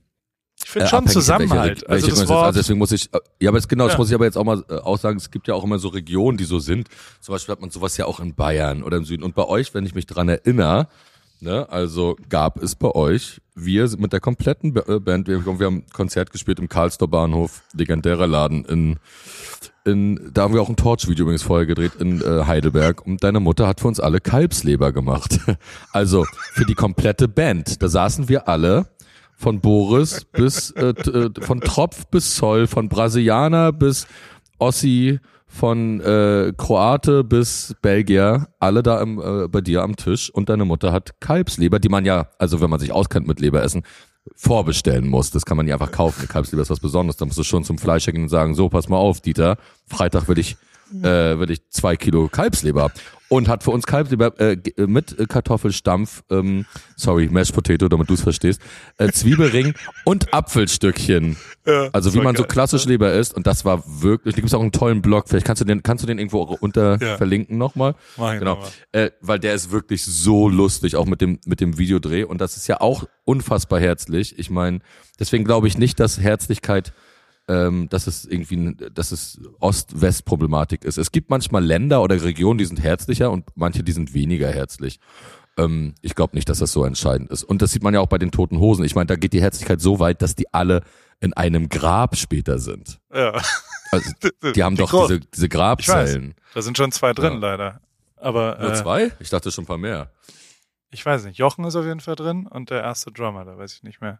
Ich 0.61 0.69
finde 0.69 0.87
äh, 0.87 0.89
schon 0.89 1.07
Zusammenhalt. 1.07 1.83
welche, 1.87 1.89
also 1.89 1.91
welche 1.93 2.09
das 2.09 2.17
es 2.17 2.23
ist. 2.25 2.29
Wort, 2.29 2.45
also 2.47 2.59
deswegen 2.59 2.79
muss 2.79 2.91
ich, 2.91 3.13
äh, 3.13 3.19
ja, 3.39 3.49
aber 3.49 3.59
jetzt, 3.59 3.69
genau, 3.69 3.85
das 3.85 3.93
Ja. 3.93 3.97
muss 3.99 4.09
ich 4.09 4.15
aber 4.15 4.25
jetzt 4.25 4.37
auch 4.37 4.43
mal 4.43 4.63
äh, 4.69 4.73
auch 4.75 4.97
sagen, 4.99 5.15
es 5.17 5.31
gibt 5.31 5.47
ja 5.47 5.53
auch 5.53 5.63
immer 5.63 5.79
so 5.79 5.87
Regionen, 5.87 6.37
die 6.37 6.43
so 6.43 6.59
sind. 6.59 6.89
Zum 7.21 7.33
Beispiel 7.33 7.53
hat 7.53 7.61
man 7.61 7.69
sowas 7.69 7.95
ja 7.95 8.05
auch 8.05 8.19
in 8.19 8.35
Bayern 8.35 8.83
oder 8.83 8.97
im 8.97 9.05
Süden. 9.05 9.23
Und 9.23 9.35
bei 9.35 9.45
euch, 9.45 9.73
wenn 9.73 9.85
ich 9.85 9.95
mich 9.95 10.05
dran 10.05 10.27
erinnere, 10.27 10.89
ne, 11.39 11.69
also 11.69 12.15
gab 12.29 12.61
es 12.61 12.75
bei 12.75 12.91
euch, 12.91 13.41
wir 13.55 13.87
sind 13.87 14.01
mit 14.01 14.13
der 14.13 14.19
kompletten 14.19 14.75
äh, 14.75 14.99
Band, 14.99 15.27
wir, 15.27 15.45
wir 15.45 15.65
haben 15.65 15.85
Konzert 15.93 16.31
gespielt 16.31 16.59
im 16.59 16.69
Karlstor 16.69 17.07
Bahnhof, 17.07 17.63
legendärer 17.73 18.27
Laden 18.27 18.65
in, 18.65 18.99
in, 19.85 20.31
da 20.33 20.43
haben 20.43 20.53
wir 20.53 20.61
auch 20.61 20.69
ein 20.69 20.75
Torch-Video 20.75 21.23
übrigens 21.23 21.43
vorher 21.43 21.65
gedreht 21.65 21.93
in 21.99 22.21
äh, 22.21 22.45
Heidelberg 22.45 23.05
und 23.05 23.23
deine 23.23 23.39
Mutter 23.39 23.67
hat 23.67 23.79
für 23.79 23.87
uns 23.87 23.99
alle 23.99 24.19
Kalbsleber 24.19 24.91
gemacht. 24.91 25.39
Also 25.91 26.25
für 26.53 26.65
die 26.65 26.75
komplette 26.75 27.27
Band. 27.27 27.81
Da 27.81 27.87
saßen 27.87 28.29
wir 28.29 28.47
alle 28.47 28.87
von 29.35 29.61
Boris 29.61 30.25
bis 30.25 30.71
äh, 30.71 30.89
äh, 30.89 31.29
von 31.39 31.61
Tropf 31.61 32.07
bis 32.07 32.35
Zoll, 32.35 32.67
von 32.67 32.89
Brasilianer 32.89 33.71
bis 33.71 34.07
Ossi, 34.59 35.19
von 35.47 36.01
äh, 36.01 36.53
Kroate 36.57 37.23
bis 37.23 37.75
Belgier, 37.81 38.47
alle 38.59 38.83
da 38.83 39.01
im, 39.01 39.19
äh, 39.19 39.47
bei 39.47 39.61
dir 39.61 39.81
am 39.81 39.95
Tisch 39.95 40.29
und 40.29 40.49
deine 40.49 40.65
Mutter 40.65 40.91
hat 40.91 41.19
Kalbsleber, 41.21 41.79
die 41.79 41.89
man 41.89 42.05
ja, 42.05 42.29
also 42.37 42.61
wenn 42.61 42.69
man 42.69 42.79
sich 42.79 42.91
auskennt 42.91 43.27
mit 43.27 43.39
Leberessen, 43.39 43.83
vorbestellen 44.35 45.07
muss. 45.07 45.31
Das 45.31 45.45
kann 45.45 45.57
man 45.57 45.65
nicht 45.65 45.73
einfach 45.73 45.91
kaufen. 45.91 46.27
Kalbsleber 46.27 46.61
ist 46.61 46.69
was 46.69 46.79
Besonderes. 46.79 47.17
Da 47.17 47.25
musst 47.25 47.37
du 47.37 47.43
schon 47.43 47.63
zum 47.63 47.77
Fleischer 47.77 48.11
gehen 48.11 48.23
und 48.23 48.29
sagen, 48.29 48.55
so, 48.55 48.69
pass 48.69 48.89
mal 48.89 48.97
auf, 48.97 49.21
Dieter, 49.21 49.57
Freitag 49.85 50.27
will 50.27 50.37
ich, 50.37 50.57
äh, 51.03 51.51
ich 51.51 51.69
zwei 51.69 51.95
Kilo 51.95 52.27
Kalbsleber. 52.27 52.91
Und 53.29 53.49
hat 53.49 53.61
für 53.61 53.71
uns 53.71 53.85
Kalbsleber 53.85 54.39
äh, 54.39 54.53
äh, 54.53 54.87
mit 54.87 55.17
Kartoffelstampf, 55.27 56.23
ähm, 56.29 56.65
sorry, 56.95 57.27
Mashed 57.29 57.53
Potato, 57.53 57.89
damit 57.89 58.09
du 58.09 58.13
es 58.13 58.21
verstehst, 58.21 58.61
äh, 58.97 59.11
Zwiebelring 59.11 59.73
und 60.05 60.33
Apfelstückchen. 60.33 61.35
Ja, 61.65 61.89
Also 61.91 62.13
wie 62.13 62.21
man 62.21 62.37
so 62.37 62.43
geil. 62.43 62.47
klassisch 62.53 62.85
Leber 62.85 63.11
isst. 63.11 63.33
Und 63.35 63.45
das 63.45 63.65
war 63.65 63.83
wirklich, 64.01 64.35
da 64.35 64.37
gibt 64.37 64.47
es 64.47 64.53
auch 64.53 64.61
einen 64.61 64.71
tollen 64.71 65.01
Blog. 65.01 65.25
Vielleicht 65.27 65.45
kannst 65.45 65.59
du 65.61 65.65
den, 65.65 65.83
kannst 65.83 66.03
du 66.03 66.07
den 66.07 66.19
irgendwo 66.19 66.41
unter 66.61 67.01
Ja. 67.01 67.17
verlinken 67.17 67.57
nochmal. 67.57 67.95
Genau. 68.15 68.63
Äh, 68.93 69.11
weil 69.19 69.39
der 69.39 69.55
ist 69.55 69.71
wirklich 69.71 70.05
so 70.05 70.47
lustig, 70.47 70.95
auch 70.95 71.05
mit 71.05 71.19
dem, 71.19 71.39
mit 71.45 71.59
dem 71.59 71.77
Videodreh. 71.77 72.23
Und 72.23 72.39
das 72.39 72.55
ist 72.55 72.67
ja 72.67 72.79
auch 72.79 73.03
unfassbar 73.25 73.81
herzlich. 73.81 74.39
Ich 74.39 74.49
meine, 74.49 74.79
deswegen 75.19 75.43
glaube 75.43 75.67
ich 75.67 75.77
nicht, 75.77 75.99
dass 75.99 76.17
Herzlichkeit, 76.19 76.93
ähm, 77.47 77.87
dass 77.89 78.07
es 78.07 78.25
irgendwie, 78.25 78.75
dass 78.93 79.11
es 79.11 79.39
Ost-West-Problematik 79.59 80.83
ist. 80.83 80.97
Es 80.97 81.11
gibt 81.11 81.29
manchmal 81.29 81.63
Länder 81.63 82.01
oder 82.01 82.21
Regionen, 82.21 82.57
die 82.57 82.65
sind 82.65 82.81
herzlicher 82.81 83.31
und 83.31 83.45
manche, 83.55 83.83
die 83.83 83.91
sind 83.93 84.13
weniger 84.13 84.49
herzlich. 84.51 84.99
Ähm, 85.57 85.95
ich 86.01 86.13
glaube 86.15 86.35
nicht, 86.35 86.49
dass 86.49 86.59
das 86.59 86.71
so 86.71 86.83
entscheidend 86.83 87.31
ist. 87.31 87.43
Und 87.43 87.61
das 87.61 87.71
sieht 87.71 87.83
man 87.83 87.93
ja 87.93 87.99
auch 88.01 88.07
bei 88.07 88.17
den 88.17 88.31
toten 88.31 88.59
Hosen. 88.59 88.83
Ich 88.85 88.95
meine, 88.95 89.07
da 89.07 89.15
geht 89.15 89.33
die 89.33 89.41
Herzlichkeit 89.41 89.81
so 89.81 89.99
weit, 89.99 90.21
dass 90.21 90.35
die 90.35 90.53
alle 90.53 90.81
in 91.19 91.33
einem 91.33 91.67
Grab 91.69 92.15
später 92.15 92.59
sind. 92.59 92.99
Ja. 93.13 93.41
Also, 93.91 94.11
die 94.55 94.63
haben 94.63 94.75
doch 94.75 94.89
groß. 94.91 95.07
diese, 95.07 95.19
diese 95.21 95.49
Grabzellen. 95.49 96.35
Da 96.53 96.61
sind 96.61 96.77
schon 96.77 96.91
zwei 96.91 97.13
drin, 97.13 97.33
Ja. 97.33 97.39
leider. 97.39 97.81
Aber 98.17 98.57
Nur 98.59 98.71
äh, 98.71 98.75
zwei? 98.75 99.11
Ich 99.19 99.29
dachte 99.29 99.51
schon 99.51 99.63
ein 99.63 99.67
paar 99.67 99.77
mehr. 99.77 100.11
ich 100.91 101.05
weiß 101.05 101.25
nicht. 101.25 101.37
Jochen 101.37 101.63
ist 101.65 101.75
auf 101.75 101.85
jeden 101.85 101.99
Fall 102.01 102.15
drin 102.15 102.45
und 102.47 102.69
der 102.69 102.81
erste 102.81 103.11
Drummer, 103.11 103.45
da 103.45 103.57
weiß 103.57 103.73
ich 103.75 103.83
nicht 103.83 104.01
mehr. 104.01 104.19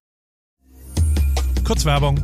Kurz 1.66 1.84
Werbung. 1.86 2.24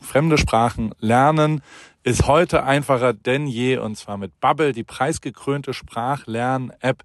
fremde 0.00 0.38
Sprachen 0.38 0.92
lernen 0.98 1.62
ist 2.02 2.26
heute 2.26 2.64
einfacher 2.64 3.12
denn 3.12 3.46
je 3.46 3.76
und 3.76 3.96
zwar 3.96 4.16
mit 4.16 4.40
Bubble, 4.40 4.72
die 4.72 4.84
preisgekrönte 4.84 5.74
Sprachlern-App 5.74 7.04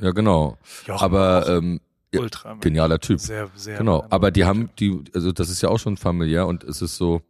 Ja, 0.00 0.10
genau. 0.10 0.58
Jochen 0.86 1.04
aber 1.04 1.48
ähm, 1.48 1.80
Ultra, 2.16 2.54
genialer 2.60 3.00
Typ. 3.00 3.20
Sehr, 3.20 3.50
sehr. 3.54 3.78
Genau. 3.78 4.04
Aber 4.10 4.30
die 4.30 4.44
haben 4.44 4.70
die, 4.78 5.02
also 5.14 5.32
das 5.32 5.48
ist 5.50 5.62
ja 5.62 5.68
auch 5.68 5.78
schon 5.78 5.96
familiär 5.96 6.46
und 6.46 6.64
es 6.64 6.82
ist 6.82 6.96
so, 6.96 7.22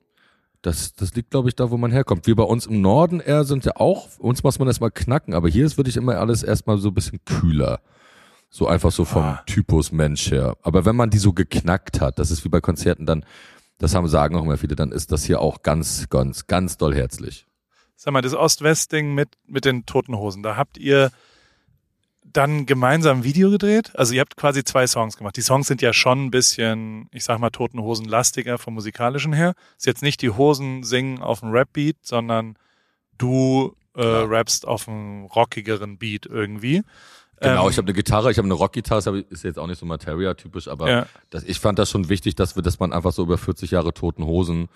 das, 0.63 0.95
das 0.95 1.15
liegt, 1.15 1.31
glaube 1.31 1.49
ich, 1.49 1.57
da, 1.57 1.71
wo 1.71 1.77
man 1.77 1.93
herkommt. 1.93 2.27
Wir 2.27 2.37
bei 2.37 2.43
uns 2.43 2.67
im 2.67 2.81
Norden 2.81 3.21
eher 3.21 3.45
sind 3.45 3.65
ja 3.65 3.77
auch, 3.77 4.09
uns 4.19 4.43
muss 4.43 4.59
man 4.59 4.69
erstmal 4.69 4.91
knacken, 4.91 5.35
aber 5.35 5.49
hier 5.49 5.67
ist 5.67 5.77
wirklich 5.77 5.97
immer 5.97 6.17
alles 6.19 6.43
erstmal 6.43 6.79
so 6.79 6.89
ein 6.89 6.95
bisschen 6.95 7.21
kühler. 7.25 7.81
So 8.51 8.69
einfach 8.69 8.93
so 8.93 9.05
vom 9.05 9.23
ah. 9.23 9.43
Typus 9.47 9.91
Mensch 9.91 10.31
her. 10.31 10.57
Aber 10.63 10.85
wenn 10.85 10.95
man 10.95 11.11
die 11.11 11.19
so 11.19 11.33
geknackt 11.33 12.01
hat, 12.01 12.19
das 12.19 12.31
ist 12.31 12.45
wie 12.45 12.49
bei 12.49 12.61
Konzerten 12.61 13.05
dann, 13.05 13.27
das 13.79 13.95
haben 13.95 14.07
sagen 14.07 14.37
auch 14.37 14.45
immer 14.45 14.57
viele, 14.57 14.77
dann 14.77 14.93
ist 14.93 15.11
das 15.11 15.25
hier 15.25 15.41
auch 15.41 15.63
ganz, 15.63 16.09
ganz, 16.09 16.47
ganz 16.47 16.77
doll 16.77 16.95
herzlich. 16.95 17.47
Sag 17.97 18.13
mal, 18.13 18.23
das 18.23 18.35
Ost-West-Ding 18.35 19.13
mit, 19.13 19.31
mit 19.47 19.65
den 19.65 19.87
Toten 19.87 20.17
Hosen, 20.17 20.43
da 20.43 20.57
habt 20.57 20.79
ihr 20.79 21.11
dann 22.37 22.67
gemeinsam 22.67 23.19
ein 23.19 23.25
Video 23.25 23.51
gedreht? 23.51 23.93
Also 23.95 24.15
ihr 24.15 24.21
habt 24.21 24.37
quasi 24.37 24.65
zwei 24.65 24.87
Songs 24.87 25.17
gemacht. 25.17 25.37
Die 25.37 25.43
Songs 25.43 25.67
sind 25.67 25.83
ja 25.83 25.93
schon 25.93 26.27
ein 26.27 26.31
bisschen, 26.31 27.09
ich 27.13 27.25
sag 27.25 27.39
mal, 27.39 27.51
Toten 27.51 27.81
Hosen 27.81 28.07
lastiger 28.07 28.59
vom 28.59 28.75
musikalischen 28.75 29.33
her. 29.33 29.55
Ist 29.79 29.87
jetzt 29.87 30.03
nicht 30.03 30.21
die 30.23 30.31
Hosen 30.31 30.83
singen 30.83 31.23
auf 31.23 31.41
dem 31.41 31.51
Rap-Beat, 31.51 31.97
sondern 32.03 32.57
du 33.19 33.77
äh, 33.97 34.03
ja. 34.03 34.25
rappst 34.25 34.67
auf 34.67 34.89
einem 34.89 35.25
rockigeren 35.27 35.99
Beat 35.99 36.27
irgendwie. 36.27 36.83
Genau, 37.41 37.65
ähm, 37.65 37.71
ich 37.71 37.79
habe 37.79 37.87
eine 37.87 37.95
Gitarre, 37.95 38.31
ich 38.31 38.39
habe 38.39 38.47
eine 38.47 38.55
Rockgitarre, 38.55 39.21
ist 39.29 39.45
jetzt 39.45 39.59
auch 39.59 39.67
nicht 39.67 39.79
so 39.79 39.87
Materia-typisch, 39.87 40.69
aber 40.69 40.91
ja. 40.91 41.07
das, 41.31 41.45
ich 41.45 41.59
fand 41.59 41.79
das 41.79 41.91
schon 41.91 42.09
wichtig, 42.09 42.35
dass 42.37 42.57
wir, 42.57 42.63
dass 42.63 42.79
man 42.79 42.93
einfach 42.93 43.13
so 43.13 43.23
über 43.23 43.39
40 43.39 43.71
Jahre 43.71 43.93
Toten 43.93 44.25
Hosen 44.25 44.69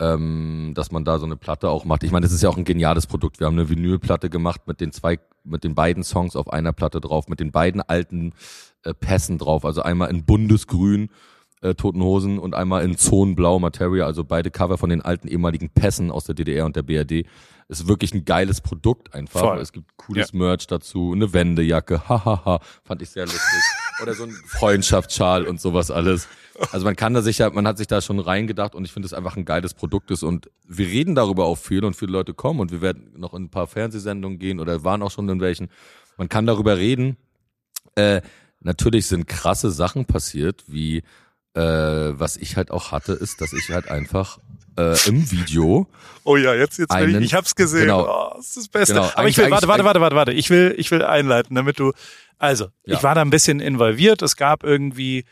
ähm, 0.00 0.72
dass 0.74 0.90
man 0.90 1.04
da 1.04 1.18
so 1.18 1.26
eine 1.26 1.36
Platte 1.36 1.68
auch 1.68 1.84
macht. 1.84 2.02
Ich 2.02 2.10
meine, 2.10 2.24
das 2.24 2.32
ist 2.32 2.42
ja 2.42 2.48
auch 2.48 2.56
ein 2.56 2.64
geniales 2.64 3.06
Produkt. 3.06 3.38
Wir 3.38 3.46
haben 3.46 3.58
eine 3.58 3.68
Vinylplatte 3.68 4.30
gemacht 4.30 4.62
mit 4.66 4.80
den 4.80 4.92
zwei, 4.92 5.20
mit 5.44 5.62
den 5.62 5.74
beiden 5.74 6.02
Songs 6.02 6.36
auf 6.36 6.52
einer 6.52 6.72
Platte 6.72 7.00
drauf, 7.00 7.28
mit 7.28 7.38
den 7.38 7.52
beiden 7.52 7.82
alten 7.82 8.32
äh, 8.82 8.94
Pässen 8.94 9.38
drauf. 9.38 9.64
Also 9.64 9.82
einmal 9.82 10.10
in 10.10 10.24
Bundesgrün 10.24 11.10
äh, 11.60 11.74
Toten 11.74 12.02
Hosen 12.02 12.38
und 12.38 12.54
einmal 12.54 12.84
in 12.84 12.96
Zonenblau 12.96 13.58
Materia, 13.58 14.06
also 14.06 14.24
beide 14.24 14.50
Cover 14.50 14.78
von 14.78 14.90
den 14.90 15.02
alten 15.02 15.28
ehemaligen 15.28 15.70
Pässen 15.70 16.10
aus 16.10 16.24
der 16.24 16.34
DDR 16.34 16.66
und 16.66 16.76
der 16.76 16.82
BRD. 16.82 17.26
Ist 17.68 17.86
wirklich 17.86 18.12
ein 18.12 18.24
geiles 18.24 18.60
Produkt 18.60 19.14
einfach. 19.14 19.40
Voll. 19.40 19.58
Es 19.58 19.72
gibt 19.72 19.96
cooles 19.96 20.32
ja. 20.32 20.38
Merch 20.38 20.66
dazu, 20.66 21.12
eine 21.14 21.32
Wendejacke, 21.32 22.02
hahaha, 22.08 22.60
fand 22.82 23.02
ich 23.02 23.10
sehr 23.10 23.26
lustig. 23.26 23.62
Oder 24.02 24.14
so 24.14 24.24
ein 24.24 24.30
Freundschaftsschal 24.30 25.46
und 25.46 25.60
sowas 25.60 25.90
alles. 25.90 26.26
Also 26.72 26.84
man 26.84 26.96
kann 26.96 27.14
da 27.14 27.22
sich 27.22 27.38
ja, 27.38 27.50
man 27.50 27.66
hat 27.66 27.78
sich 27.78 27.86
da 27.86 28.00
schon 28.00 28.18
reingedacht 28.18 28.74
und 28.74 28.84
ich 28.84 28.92
finde 28.92 29.06
es 29.06 29.12
einfach 29.12 29.36
ein 29.36 29.44
geiles 29.44 29.74
Produkt 29.74 30.10
ist 30.10 30.22
und 30.22 30.50
wir 30.66 30.86
reden 30.86 31.14
darüber 31.14 31.44
auch 31.44 31.58
viel 31.58 31.84
und 31.84 31.94
viele 31.94 32.12
Leute 32.12 32.34
kommen 32.34 32.60
und 32.60 32.72
wir 32.72 32.80
werden 32.80 33.12
noch 33.16 33.34
in 33.34 33.44
ein 33.44 33.50
paar 33.50 33.66
Fernsehsendungen 33.66 34.38
gehen 34.38 34.58
oder 34.58 34.82
waren 34.82 35.02
auch 35.02 35.10
schon 35.10 35.28
in 35.28 35.40
welchen. 35.40 35.68
Man 36.16 36.28
kann 36.28 36.46
darüber 36.46 36.76
reden. 36.76 37.16
Äh, 37.94 38.20
natürlich 38.60 39.06
sind 39.06 39.26
krasse 39.26 39.70
Sachen 39.70 40.06
passiert, 40.06 40.64
wie 40.66 41.02
äh, 41.54 41.60
was 41.60 42.36
ich 42.36 42.56
halt 42.56 42.70
auch 42.70 42.92
hatte, 42.92 43.12
ist, 43.12 43.40
dass 43.40 43.52
ich 43.52 43.70
halt 43.70 43.90
einfach 43.90 44.38
äh, 44.76 44.96
im 45.08 45.30
Video. 45.30 45.86
Oh 46.24 46.36
ja, 46.36 46.54
jetzt 46.54 46.78
jetzt 46.78 46.90
einen, 46.90 47.20
ich, 47.20 47.28
ich 47.28 47.34
hab's 47.34 47.54
gesehen. 47.54 47.82
Genau, 47.82 48.04
oh, 48.04 48.36
das 48.36 48.48
ist 48.48 48.56
das 48.56 48.68
Beste. 48.68 48.94
Genau, 48.94 49.10
Aber 49.14 49.28
ich 49.28 49.36
will 49.36 49.50
warte 49.50 49.68
warte 49.68 49.84
warte 49.84 50.00
warte 50.00 50.16
warte. 50.16 50.32
Ich 50.32 50.50
will 50.50 50.74
ich 50.76 50.90
will 50.90 51.02
einleiten, 51.02 51.54
damit 51.54 51.78
du 51.78 51.92
also 52.38 52.66
ja. 52.84 52.96
ich 52.96 53.02
war 53.02 53.14
da 53.14 53.22
ein 53.22 53.30
bisschen 53.30 53.60
involviert. 53.60 54.22
Es 54.22 54.36
gab 54.36 54.64
irgendwie 54.64 55.24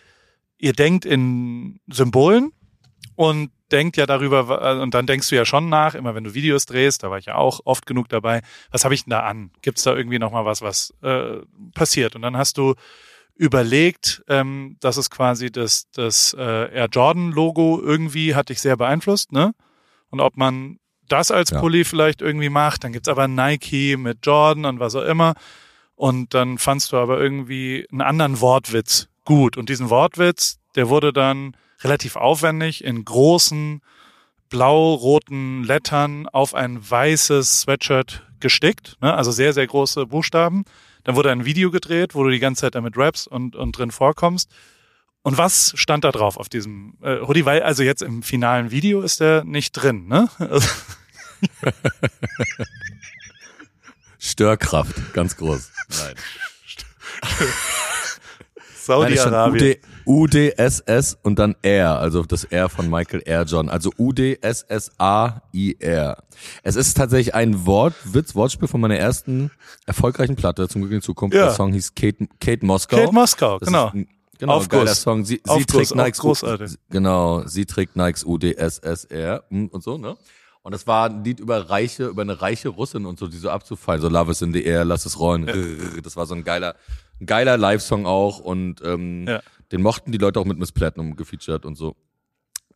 ihr 0.58 0.72
denkt 0.72 1.04
in 1.04 1.80
Symbolen 1.86 2.52
und 3.14 3.50
denkt 3.70 3.96
ja 3.96 4.06
darüber, 4.06 4.62
äh, 4.62 4.80
und 4.80 4.94
dann 4.94 5.06
denkst 5.06 5.28
du 5.28 5.36
ja 5.36 5.44
schon 5.44 5.68
nach, 5.68 5.94
immer 5.94 6.14
wenn 6.14 6.24
du 6.24 6.34
Videos 6.34 6.66
drehst, 6.66 7.02
da 7.02 7.10
war 7.10 7.18
ich 7.18 7.26
ja 7.26 7.34
auch 7.34 7.60
oft 7.64 7.86
genug 7.86 8.08
dabei, 8.08 8.42
was 8.70 8.84
habe 8.84 8.94
ich 8.94 9.04
denn 9.04 9.10
da 9.10 9.20
an? 9.20 9.50
Gibt 9.62 9.78
es 9.78 9.84
da 9.84 9.94
irgendwie 9.94 10.18
nochmal 10.18 10.44
was, 10.44 10.62
was 10.62 10.94
äh, 11.02 11.38
passiert? 11.74 12.16
Und 12.16 12.22
dann 12.22 12.36
hast 12.36 12.58
du 12.58 12.74
überlegt, 13.38 14.22
ähm, 14.28 14.76
dass 14.80 14.96
es 14.98 15.08
quasi 15.08 15.50
das, 15.50 15.88
das 15.92 16.34
äh, 16.38 16.74
Air 16.74 16.88
Jordan-Logo 16.90 17.80
irgendwie 17.80 18.34
hat 18.34 18.50
dich 18.50 18.60
sehr 18.60 18.76
beeinflusst, 18.76 19.32
ne? 19.32 19.54
Und 20.10 20.20
ob 20.20 20.36
man 20.36 20.78
das 21.08 21.30
als 21.30 21.50
ja. 21.50 21.60
Pulli 21.60 21.84
vielleicht 21.84 22.20
irgendwie 22.20 22.50
macht, 22.50 22.84
dann 22.84 22.92
gibt's 22.92 23.08
aber 23.08 23.28
Nike 23.28 23.96
mit 23.96 24.18
Jordan 24.26 24.64
und 24.66 24.80
was 24.80 24.94
auch 24.94 25.04
immer. 25.04 25.34
und 25.94 26.32
dann 26.34 26.58
fandst 26.58 26.92
du 26.92 26.96
aber 26.96 27.18
irgendwie 27.18 27.86
einen 27.90 28.02
anderen 28.02 28.40
Wortwitz 28.40 29.08
gut. 29.24 29.56
Und 29.56 29.68
diesen 29.68 29.90
Wortwitz, 29.90 30.58
der 30.76 30.88
wurde 30.88 31.12
dann 31.12 31.56
relativ 31.82 32.16
aufwendig 32.16 32.84
in 32.84 33.04
großen 33.04 33.82
blau-roten 34.48 35.64
Lettern 35.64 36.28
auf 36.28 36.54
ein 36.54 36.78
weißes 36.88 37.62
Sweatshirt 37.62 38.26
gestickt, 38.40 38.96
ne? 39.00 39.12
also 39.14 39.30
sehr, 39.32 39.52
sehr 39.52 39.66
große 39.66 40.06
Buchstaben. 40.06 40.64
Dann 41.04 41.16
wurde 41.16 41.30
ein 41.30 41.44
Video 41.44 41.70
gedreht, 41.70 42.14
wo 42.14 42.24
du 42.24 42.30
die 42.30 42.38
ganze 42.38 42.62
Zeit 42.62 42.74
damit 42.74 42.96
rappst 42.96 43.28
und, 43.28 43.56
und 43.56 43.72
drin 43.72 43.90
vorkommst. 43.90 44.50
Und 45.22 45.36
was 45.36 45.72
stand 45.76 46.04
da 46.04 46.12
drauf 46.12 46.36
auf 46.36 46.48
diesem 46.48 46.96
äh, 47.02 47.20
Hoodie? 47.20 47.44
Weil 47.44 47.62
also 47.62 47.82
jetzt 47.82 48.02
im 48.02 48.22
finalen 48.22 48.70
Video 48.70 49.02
ist 49.02 49.20
der 49.20 49.44
nicht 49.44 49.72
drin, 49.72 50.06
ne? 50.06 50.28
Störkraft, 54.18 55.12
ganz 55.12 55.36
groß. 55.36 55.70
Nein. 55.88 56.14
Saudi-Arabien. 58.88 59.76
UDSS 60.06 61.18
und 61.22 61.38
dann 61.38 61.54
R, 61.62 61.98
also 61.98 62.22
das 62.22 62.44
R 62.44 62.68
von 62.70 62.88
Michael 62.88 63.22
R. 63.26 63.44
John. 63.44 63.68
Also 63.68 63.90
UDSSAIR. 63.98 65.42
Es 66.62 66.76
ist 66.76 66.96
tatsächlich 66.96 67.34
ein 67.34 67.66
Wortwitz, 67.66 68.34
Wortspiel 68.34 68.68
von 68.68 68.80
meiner 68.80 68.96
ersten 68.96 69.50
erfolgreichen 69.86 70.36
Platte, 70.36 70.66
zum 70.68 70.82
Glück 70.82 70.92
in 70.92 71.02
Zukunft. 71.02 71.36
Ja. 71.36 71.44
Der 71.46 71.54
Song 71.54 71.72
hieß 71.72 71.94
Kate, 71.94 72.26
Kate 72.40 72.64
Moskau. 72.64 72.96
Kate 72.96 73.12
Moskau, 73.12 73.58
Das 73.58 73.66
genau. 73.68 73.90
Ein, 73.90 74.08
genau, 74.38 74.54
Aufguss. 74.54 74.78
geiler 74.78 74.94
Song. 74.94 75.24
Sie, 75.24 75.42
sie 75.44 75.50
Aufguss, 75.50 75.90
trägt 75.90 75.94
Nikes, 75.96 76.18
großartig. 76.20 76.72
genau, 76.90 77.46
sie 77.46 77.66
trägt 77.66 77.96
Nikes 77.96 78.24
UDSSR 78.24 79.44
mm, 79.50 79.66
und 79.66 79.82
so, 79.82 79.98
ne? 79.98 80.16
Und 80.68 80.72
das 80.72 80.86
war 80.86 81.08
ein 81.08 81.24
Lied 81.24 81.40
über 81.40 81.70
reiche, 81.70 82.08
über 82.08 82.20
eine 82.20 82.42
reiche 82.42 82.68
Russin 82.68 83.06
und 83.06 83.18
so, 83.18 83.26
die 83.26 83.38
so 83.38 83.48
abzufallen, 83.48 84.02
so 84.02 84.08
Love 84.10 84.32
is 84.32 84.42
in 84.42 84.52
the 84.52 84.62
air, 84.62 84.84
lass 84.84 85.06
es 85.06 85.18
rollen. 85.18 85.46
Das 86.04 86.14
war 86.14 86.26
so 86.26 86.34
ein 86.34 86.44
geiler, 86.44 86.76
ein 87.22 87.24
geiler 87.24 87.56
Live-Song 87.56 88.04
auch 88.04 88.38
und 88.38 88.82
ähm, 88.84 89.26
Ja. 89.26 89.40
den 89.72 89.80
mochten 89.80 90.12
die 90.12 90.18
Leute 90.18 90.38
auch 90.38 90.44
mit 90.44 90.58
Miss 90.58 90.70
Platinum 90.70 91.16
gefeatured 91.16 91.64
und 91.64 91.76
so. 91.76 91.96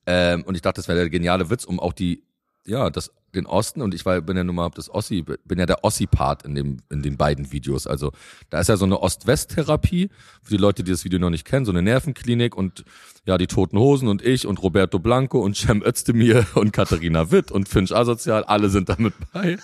Ähm, 0.07 0.43
und 0.45 0.55
ich 0.55 0.63
dachte, 0.63 0.77
das 0.81 0.89
wäre 0.89 1.01
der 1.01 1.11
geniale 1.11 1.51
Witz, 1.51 1.67
um 1.67 1.79
auch 1.81 1.93
die, 1.93 2.23
ja, 2.67 2.91
das, 2.91 3.11
den 3.35 3.47
Osten 3.47 3.81
und 3.81 3.95
ich 3.95 4.05
war, 4.05 4.21
bin 4.21 4.37
ja 4.37 4.45
nun 4.45 4.55
mal 4.55 4.71
das 4.75 4.91
Ossi, 4.91 5.23
bin 5.23 5.59
ja 5.59 5.67
der 5.67 5.85
Ossi-Part 5.85 6.45
in 6.45 6.55
dem, 6.55 6.83
in 6.91 7.03
den 7.03 7.17
beiden 7.17 7.51
Videos. 7.51 7.87
Also 7.87 8.13
da 8.51 8.61
ist 8.61 8.69
ja 8.69 8.77
so 8.77 8.85
eine 8.85 9.01
Ost-West-Therapie 9.01 10.11
für 10.43 10.51
die 10.51 10.61
Leute, 10.61 10.85
die 10.85 10.91
das 10.91 11.05
Video 11.05 11.19
noch 11.19 11.31
nicht 11.31 11.47
kennen, 11.47 11.65
so 11.65 11.73
eine 11.73 11.83
Nervenklinik 11.83 12.55
und 12.57 12.85
ja, 13.25 13.39
die 13.39 13.47
Toten 13.47 13.79
Hosen 13.79 14.09
und 14.09 14.23
ich 14.23 14.47
und 14.47 14.63
Roberto 14.63 14.99
Blanco 14.99 15.41
und 15.41 15.57
Cem 15.57 15.83
Özdemir 15.83 16.47
und 16.55 16.73
Katharina 16.73 17.31
Witt 17.31 17.51
und 17.51 17.69
Finch 17.69 17.95
Asozial, 17.95 18.45
alle 18.45 18.69
sind 18.69 18.89
damit 18.89 19.15
bei. 19.33 19.59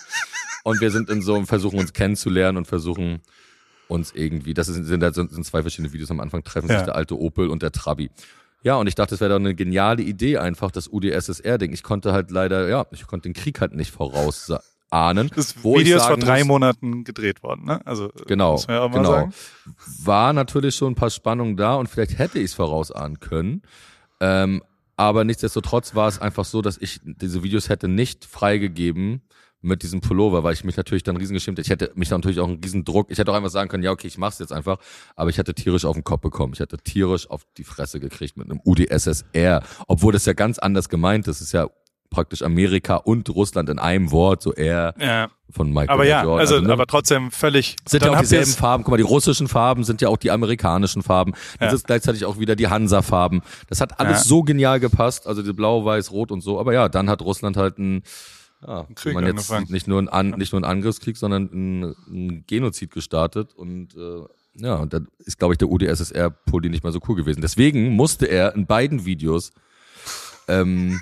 Und 0.63 0.81
wir 0.81 0.91
sind 0.91 1.09
in 1.09 1.21
so, 1.21 1.43
versuchen 1.45 1.79
uns 1.79 1.93
kennenzulernen 1.93 2.57
und 2.57 2.67
versuchen 2.67 3.21
uns 3.87 4.11
irgendwie, 4.13 4.53
das 4.53 4.67
sind, 4.67 4.83
sind, 4.85 5.01
sind, 5.15 5.31
sind 5.31 5.45
zwei 5.45 5.61
verschiedene 5.61 5.93
Videos 5.93 6.11
am 6.11 6.19
Anfang, 6.19 6.43
treffen 6.43 6.69
Ja. 6.69 6.77
sich 6.77 6.85
der 6.85 6.95
alte 6.95 7.17
Opel 7.17 7.49
und 7.49 7.61
der 7.63 7.71
Trabi. 7.71 8.11
Ja, 8.63 8.75
und 8.75 8.87
ich 8.87 8.95
dachte, 8.95 9.11
das 9.11 9.21
wäre 9.21 9.29
doch 9.31 9.37
eine 9.39 9.55
geniale 9.55 10.01
Idee 10.03 10.37
einfach, 10.37 10.71
das 10.71 10.87
UdSSR-Ding. 10.89 11.71
Ich 11.71 11.83
konnte 11.83 12.11
halt 12.11 12.29
leider, 12.31 12.67
ja, 12.67 12.85
ich 12.91 13.07
konnte 13.07 13.29
den 13.29 13.33
Krieg 13.33 13.61
halt 13.61 13.73
nicht 13.73 13.91
vorausahnen. 13.91 15.31
Das 15.35 15.63
wo 15.63 15.77
Video 15.77 15.97
ist 15.97 16.05
vor 16.05 16.17
drei 16.17 16.39
muss- 16.39 16.47
Monaten 16.47 17.03
gedreht 17.03 17.41
worden, 17.43 17.65
ne? 17.65 17.79
Also 17.85 18.11
Genau, 18.27 18.53
muss 18.53 18.67
man 18.67 18.75
ja 18.77 18.81
auch 18.83 18.89
mal 18.89 18.97
genau. 18.97 19.11
sagen. 19.11 19.33
War 20.03 20.33
natürlich 20.33 20.75
schon 20.75 20.91
ein 20.93 20.95
paar 20.95 21.09
Spannungen 21.09 21.55
da 21.57 21.75
und 21.75 21.87
vielleicht 21.87 22.17
hätte 22.17 22.39
ich 22.39 22.45
es 22.45 22.53
vorausahnen 22.53 23.19
können. 23.19 23.61
Ähm, 24.19 24.61
aber 24.97 25.23
nichtsdestotrotz 25.23 25.95
war 25.95 26.09
es 26.09 26.19
einfach 26.19 26.43
so, 26.43 26.61
dass 26.61 26.77
ich 26.77 26.99
diese 27.03 27.41
Videos 27.43 27.69
hätte 27.69 27.87
nicht 27.87 28.25
freigegeben 28.25 29.21
mit 29.61 29.83
diesem 29.83 29.99
Pullover, 30.01 30.43
weil 30.43 30.53
ich 30.53 30.63
mich 30.63 30.77
natürlich 30.77 31.03
dann 31.03 31.17
riesen 31.17 31.33
geschämt. 31.33 31.59
Ich 31.59 31.69
hätte 31.69 31.91
mich 31.95 32.07
dann 32.09 32.21
natürlich 32.21 32.39
auch 32.39 32.47
einen 32.47 32.61
riesen 32.63 32.85
Druck. 32.85 33.11
Ich 33.11 33.17
hätte 33.17 33.31
auch 33.31 33.35
einfach 33.35 33.49
sagen 33.49 33.69
können, 33.69 33.83
ja, 33.83 33.91
okay, 33.91 34.07
ich 34.07 34.17
mach's 34.17 34.39
jetzt 34.39 34.53
einfach. 34.53 34.77
Aber 35.17 35.29
ich 35.29 35.37
hätte 35.37 35.53
tierisch 35.53 35.83
auf 35.85 35.95
den 35.95 36.03
Kopf 36.05 36.21
bekommen. 36.21 36.53
Ich 36.53 36.59
hätte 36.61 36.77
tierisch 36.77 37.29
auf 37.29 37.41
die 37.57 37.65
Fresse 37.65 37.99
gekriegt 37.99 38.37
mit 38.37 38.49
einem 38.49 38.61
UdSSR. 38.63 39.61
Obwohl 39.87 40.13
das 40.13 40.25
ja 40.25 40.33
ganz 40.33 40.59
anders 40.59 40.87
gemeint 40.89 41.27
ist. 41.27 41.37
Es 41.37 41.47
ist 41.47 41.51
ja 41.51 41.67
praktisch 42.09 42.41
Amerika 42.41 42.95
und 42.95 43.29
Russland 43.29 43.69
in 43.69 43.77
einem 43.77 44.11
Wort, 44.11 44.41
so 44.41 44.51
R 44.53 44.95
Ja. 44.99 45.27
von 45.51 45.69
Michael 45.71 45.89
Aber 45.91 46.05
ja, 46.05 46.23
Jordan. 46.23 46.39
also, 46.39 46.59
ne? 46.59 46.73
aber 46.73 46.87
trotzdem 46.87 47.29
völlig. 47.29 47.75
sind 47.87 48.03
ja 48.03 48.11
auch 48.11 48.19
dieselben 48.19 48.49
es- 48.49 48.55
Farben. 48.55 48.83
Guck 48.83 48.91
mal, 48.91 48.97
die 48.97 49.03
russischen 49.03 49.47
Farben 49.47 49.83
sind 49.83 50.01
ja 50.01 50.07
auch 50.09 50.17
die 50.17 50.31
amerikanischen 50.31 51.03
Farben. 51.03 51.33
Das 51.59 51.69
Ja. 51.71 51.75
ist 51.75 51.85
gleichzeitig 51.85 52.25
auch 52.25 52.39
wieder 52.39 52.55
die 52.55 52.67
Hansa-Farben. 52.67 53.41
Das 53.67 53.79
hat 53.79 53.99
alles 53.99 54.19
Ja. 54.23 54.23
so 54.23 54.41
genial 54.41 54.79
gepasst. 54.79 55.27
Also 55.27 55.43
die 55.43 55.53
blau, 55.53 55.85
weiß, 55.85 56.11
rot 56.11 56.31
und 56.31 56.41
so. 56.41 56.59
Aber 56.59 56.73
ja, 56.73 56.89
dann 56.89 57.09
hat 57.11 57.21
Russland 57.21 57.57
halt 57.57 57.77
ein, 57.77 58.01
ja, 58.65 58.87
Krieg 58.95 59.13
man 59.13 59.23
jetzt 59.23 59.51
angefangen. 59.51 59.67
nicht 59.69 59.87
nur 59.87 60.13
ein 60.13 60.29
nicht 60.31 60.51
nur 60.51 60.61
ein 60.61 60.65
Angriffskrieg, 60.65 61.17
sondern 61.17 61.49
ein, 61.53 62.43
Genozid 62.47 62.91
gestartet 62.91 63.53
und 63.53 63.95
äh, 63.95 64.23
ja, 64.55 64.75
und 64.75 64.93
dann 64.93 65.07
ist, 65.19 65.39
glaube 65.39 65.53
ich, 65.53 65.57
der 65.57 65.69
UdSSR-Pulli 65.69 66.69
nicht 66.69 66.83
mehr 66.83 66.91
so 66.91 66.99
cool 67.07 67.15
gewesen. 67.15 67.39
Deswegen 67.39 67.91
musste 67.95 68.25
er 68.25 68.55
in 68.55 68.65
beiden 68.65 69.05
Videos 69.05 69.51
ähm, 70.49 70.99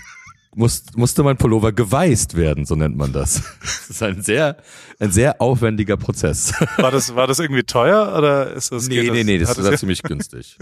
muss, 0.57 0.83
musste 0.95 1.23
mein 1.23 1.37
Pullover 1.37 1.71
geweißt 1.71 2.35
werden, 2.35 2.65
so 2.65 2.75
nennt 2.75 2.97
man 2.97 3.13
das. 3.13 3.43
Das 3.61 3.89
ist 3.91 4.03
ein 4.03 4.21
sehr, 4.21 4.57
ein 4.99 5.11
sehr 5.11 5.39
aufwendiger 5.39 5.97
Prozess. 5.97 6.53
War 6.77 6.91
das, 6.91 7.15
war 7.15 7.27
das 7.27 7.39
irgendwie 7.39 7.63
teuer 7.63 8.13
oder 8.17 8.53
ist 8.53 8.71
das? 8.71 8.87
Nee, 8.87 9.09
nee, 9.09 9.23
nee, 9.23 9.37
das 9.37 9.49
hat 9.49 9.63
war 9.63 9.77
ziemlich 9.77 10.03
günstig. 10.03 10.57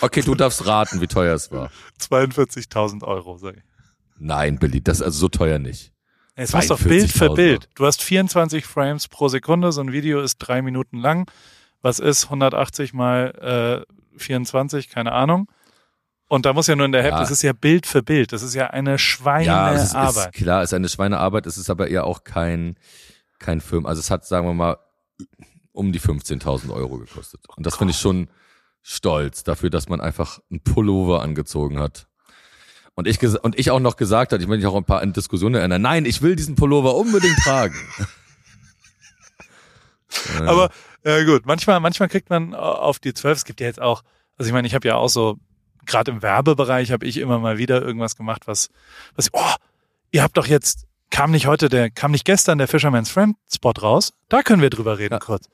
Okay, 0.00 0.22
du 0.22 0.34
darfst 0.34 0.64
raten, 0.66 1.00
wie 1.00 1.06
teuer 1.06 1.34
es 1.34 1.50
war. 1.50 1.70
42.000 2.00 3.02
Euro, 3.04 3.36
sag 3.36 3.56
ich. 3.56 3.62
Nein, 4.18 4.58
Billy, 4.58 4.80
das 4.82 4.98
ist 4.98 5.02
also 5.02 5.18
so 5.18 5.28
teuer 5.28 5.58
nicht. 5.58 5.92
Es 6.34 6.52
machst 6.52 6.70
doch 6.70 6.80
Bild 6.80 7.10
für 7.10 7.26
42.000 7.26 7.34
Bild. 7.34 7.68
Du 7.74 7.86
hast 7.86 8.02
24 8.02 8.64
Frames 8.64 9.08
pro 9.08 9.28
Sekunde. 9.28 9.70
So 9.72 9.80
ein 9.82 9.92
Video 9.92 10.20
ist 10.20 10.38
drei 10.38 10.62
Minuten 10.62 10.98
lang. 10.98 11.30
Was 11.82 11.98
ist 11.98 12.24
180 12.24 12.94
mal 12.94 13.84
äh, 13.86 14.18
24? 14.18 14.88
Keine 14.88 15.12
Ahnung. 15.12 15.48
Und 16.28 16.46
da 16.46 16.54
muss 16.54 16.66
ja 16.66 16.76
nur 16.76 16.86
in 16.86 16.92
der 16.92 17.02
Hälfte, 17.02 17.16
Ja. 17.16 17.20
das 17.20 17.30
ist 17.30 17.42
ja 17.42 17.52
Bild 17.52 17.86
für 17.86 18.02
Bild. 18.02 18.32
Das 18.32 18.42
ist 18.42 18.54
ja 18.54 18.68
eine 18.70 18.90
Ja, 18.90 18.94
es 18.94 19.00
ist, 19.02 19.08
Schweinearbeit. 19.10 20.26
ist 20.26 20.32
klar, 20.32 20.62
es 20.62 20.70
ist 20.70 20.74
eine 20.74 20.88
Schweinearbeit, 20.88 21.46
es 21.46 21.58
ist 21.58 21.68
aber 21.68 21.88
eher 21.88 22.04
auch 22.04 22.24
kein, 22.24 22.76
kein 23.38 23.60
Film. 23.60 23.84
Also 23.84 24.00
es 24.00 24.10
hat, 24.10 24.24
sagen 24.24 24.46
wir 24.46 24.54
mal, 24.54 24.78
um 25.72 25.92
die 25.92 26.00
15.000 26.00 26.72
Euro 26.72 26.96
gekostet. 26.98 27.44
Und 27.54 27.66
das 27.66 27.76
finde 27.76 27.90
ich 27.90 27.98
schon 27.98 28.28
stolz 28.80 29.44
dafür, 29.44 29.68
dass 29.68 29.88
man 29.90 30.00
einfach 30.00 30.38
einen 30.50 30.60
Pullover 30.62 31.20
angezogen 31.22 31.78
hat. 31.78 32.06
Und 32.94 33.06
ich, 33.06 33.22
und 33.22 33.58
ich 33.58 33.70
auch 33.70 33.80
noch 33.80 33.96
gesagt 33.96 34.32
hat, 34.32 34.42
ich 34.42 34.48
will 34.48 34.58
mich 34.58 34.66
auch 34.66 34.76
ein 34.76 34.84
paar 34.84 35.02
in 35.02 35.12
Diskussionen 35.12 35.54
erinnern, 35.54 35.80
nein, 35.80 36.04
ich 36.04 36.20
will 36.20 36.36
diesen 36.36 36.56
Pullover 36.56 36.94
unbedingt 36.94 37.38
tragen. 37.38 37.76
Äh, 40.38 40.42
Aber 40.42 40.70
ja 41.04 41.24
gut, 41.24 41.46
manchmal, 41.46 41.80
manchmal 41.80 42.08
kriegt 42.08 42.28
man 42.30 42.54
auf 42.54 42.98
die 42.98 43.14
12, 43.14 43.38
es 43.38 43.44
gibt 43.46 43.60
ja 43.60 43.66
jetzt 43.66 43.80
auch, 43.80 44.02
also 44.36 44.46
ich 44.48 44.52
meine, 44.52 44.66
ich 44.66 44.74
habe 44.74 44.86
ja 44.86 44.96
auch 44.96 45.08
so, 45.08 45.38
gerade 45.86 46.10
im 46.10 46.20
Werbebereich 46.22 46.92
habe 46.92 47.06
ich 47.06 47.16
immer 47.16 47.38
mal 47.38 47.58
wieder 47.58 47.80
irgendwas 47.82 48.14
gemacht, 48.14 48.46
was, 48.46 48.68
was, 49.16 49.30
oh, 49.32 49.54
ihr 50.10 50.22
habt 50.22 50.36
doch 50.36 50.46
jetzt, 50.46 50.84
kam 51.10 51.30
nicht 51.30 51.46
heute 51.46 51.68
der, 51.70 51.90
kam 51.90 52.10
nicht 52.10 52.24
gestern 52.26 52.58
der 52.58 52.68
Fisherman's 52.68 53.10
Friend 53.10 53.36
Spot 53.52 53.72
raus? 53.80 54.12
Da 54.28 54.42
können 54.42 54.60
wir 54.62 54.70
drüber 54.70 54.98
reden 54.98 55.14
Ja. 55.14 55.18
kurz. 55.18 55.48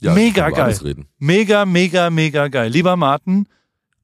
ja, 0.00 0.12
mega 0.14 0.50
geil. 0.50 0.78
Mega, 1.18 1.64
mega, 1.64 2.10
mega 2.10 2.48
geil. 2.48 2.70
Lieber 2.70 2.96
Martin, 2.96 3.48